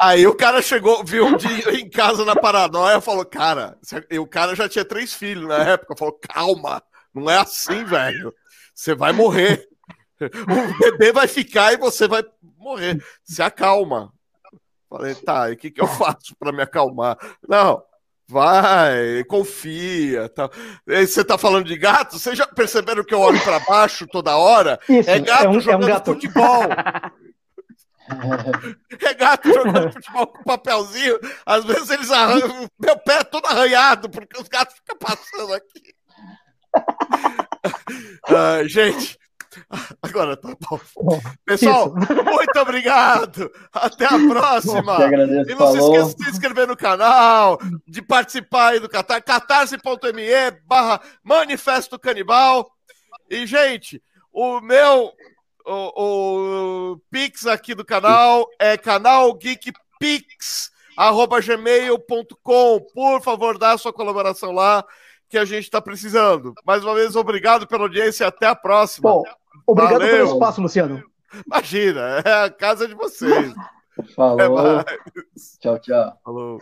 [0.00, 3.78] aí, o cara chegou, viu um dia em casa na paranoia, falou, cara,
[4.10, 6.82] e o cara já tinha três filhos na época, falou, calma,
[7.14, 8.34] não é assim, velho,
[8.74, 9.68] você vai morrer,
[10.20, 12.24] o bebê vai ficar e você vai
[12.56, 14.12] morrer, se acalma.
[14.88, 17.18] Falei, tá, e o que, que eu faço para me acalmar?
[17.46, 17.82] Não,
[18.28, 20.28] Vai, confia.
[20.30, 20.48] Tá.
[20.86, 22.18] Você tá falando de gato?
[22.18, 24.78] Vocês já perceberam que eu olho para baixo toda hora?
[24.88, 26.12] Isso, é gato é um, jogando é um gato.
[26.12, 26.62] futebol.
[29.00, 31.18] É gato jogando futebol com papelzinho.
[31.46, 32.68] Às vezes eles arranham.
[32.78, 35.94] Meu pé é todo arranhado, porque os gatos ficam passando aqui.
[38.28, 39.18] Uh, gente,
[40.02, 40.80] agora tá bom.
[41.44, 42.14] Pessoal, Isso.
[42.24, 43.50] muito obrigado.
[43.72, 44.94] Até a próxima.
[44.94, 45.72] Agradeço, e não falou.
[45.72, 51.98] se esqueça de se inscrever no canal, de participar aí do Catar, catarse.me barra Manifesto
[51.98, 52.70] Canibal.
[53.30, 54.02] E, gente,
[54.32, 55.12] o meu
[55.64, 62.80] o, o Pix aqui do canal é canal Geekpix, arroba gmail.com.
[62.92, 64.84] Por favor, dá a sua colaboração lá,
[65.28, 66.54] que a gente está precisando.
[66.64, 69.10] Mais uma vez, obrigado pela audiência e até a próxima.
[69.10, 69.24] Bom,
[69.66, 70.16] obrigado Valeu.
[70.16, 71.02] pelo espaço, Luciano.
[71.46, 73.52] Imagina, é a casa de vocês.
[74.14, 74.84] Falou.
[75.60, 76.18] Tchau, tchau.
[76.24, 76.60] Falou.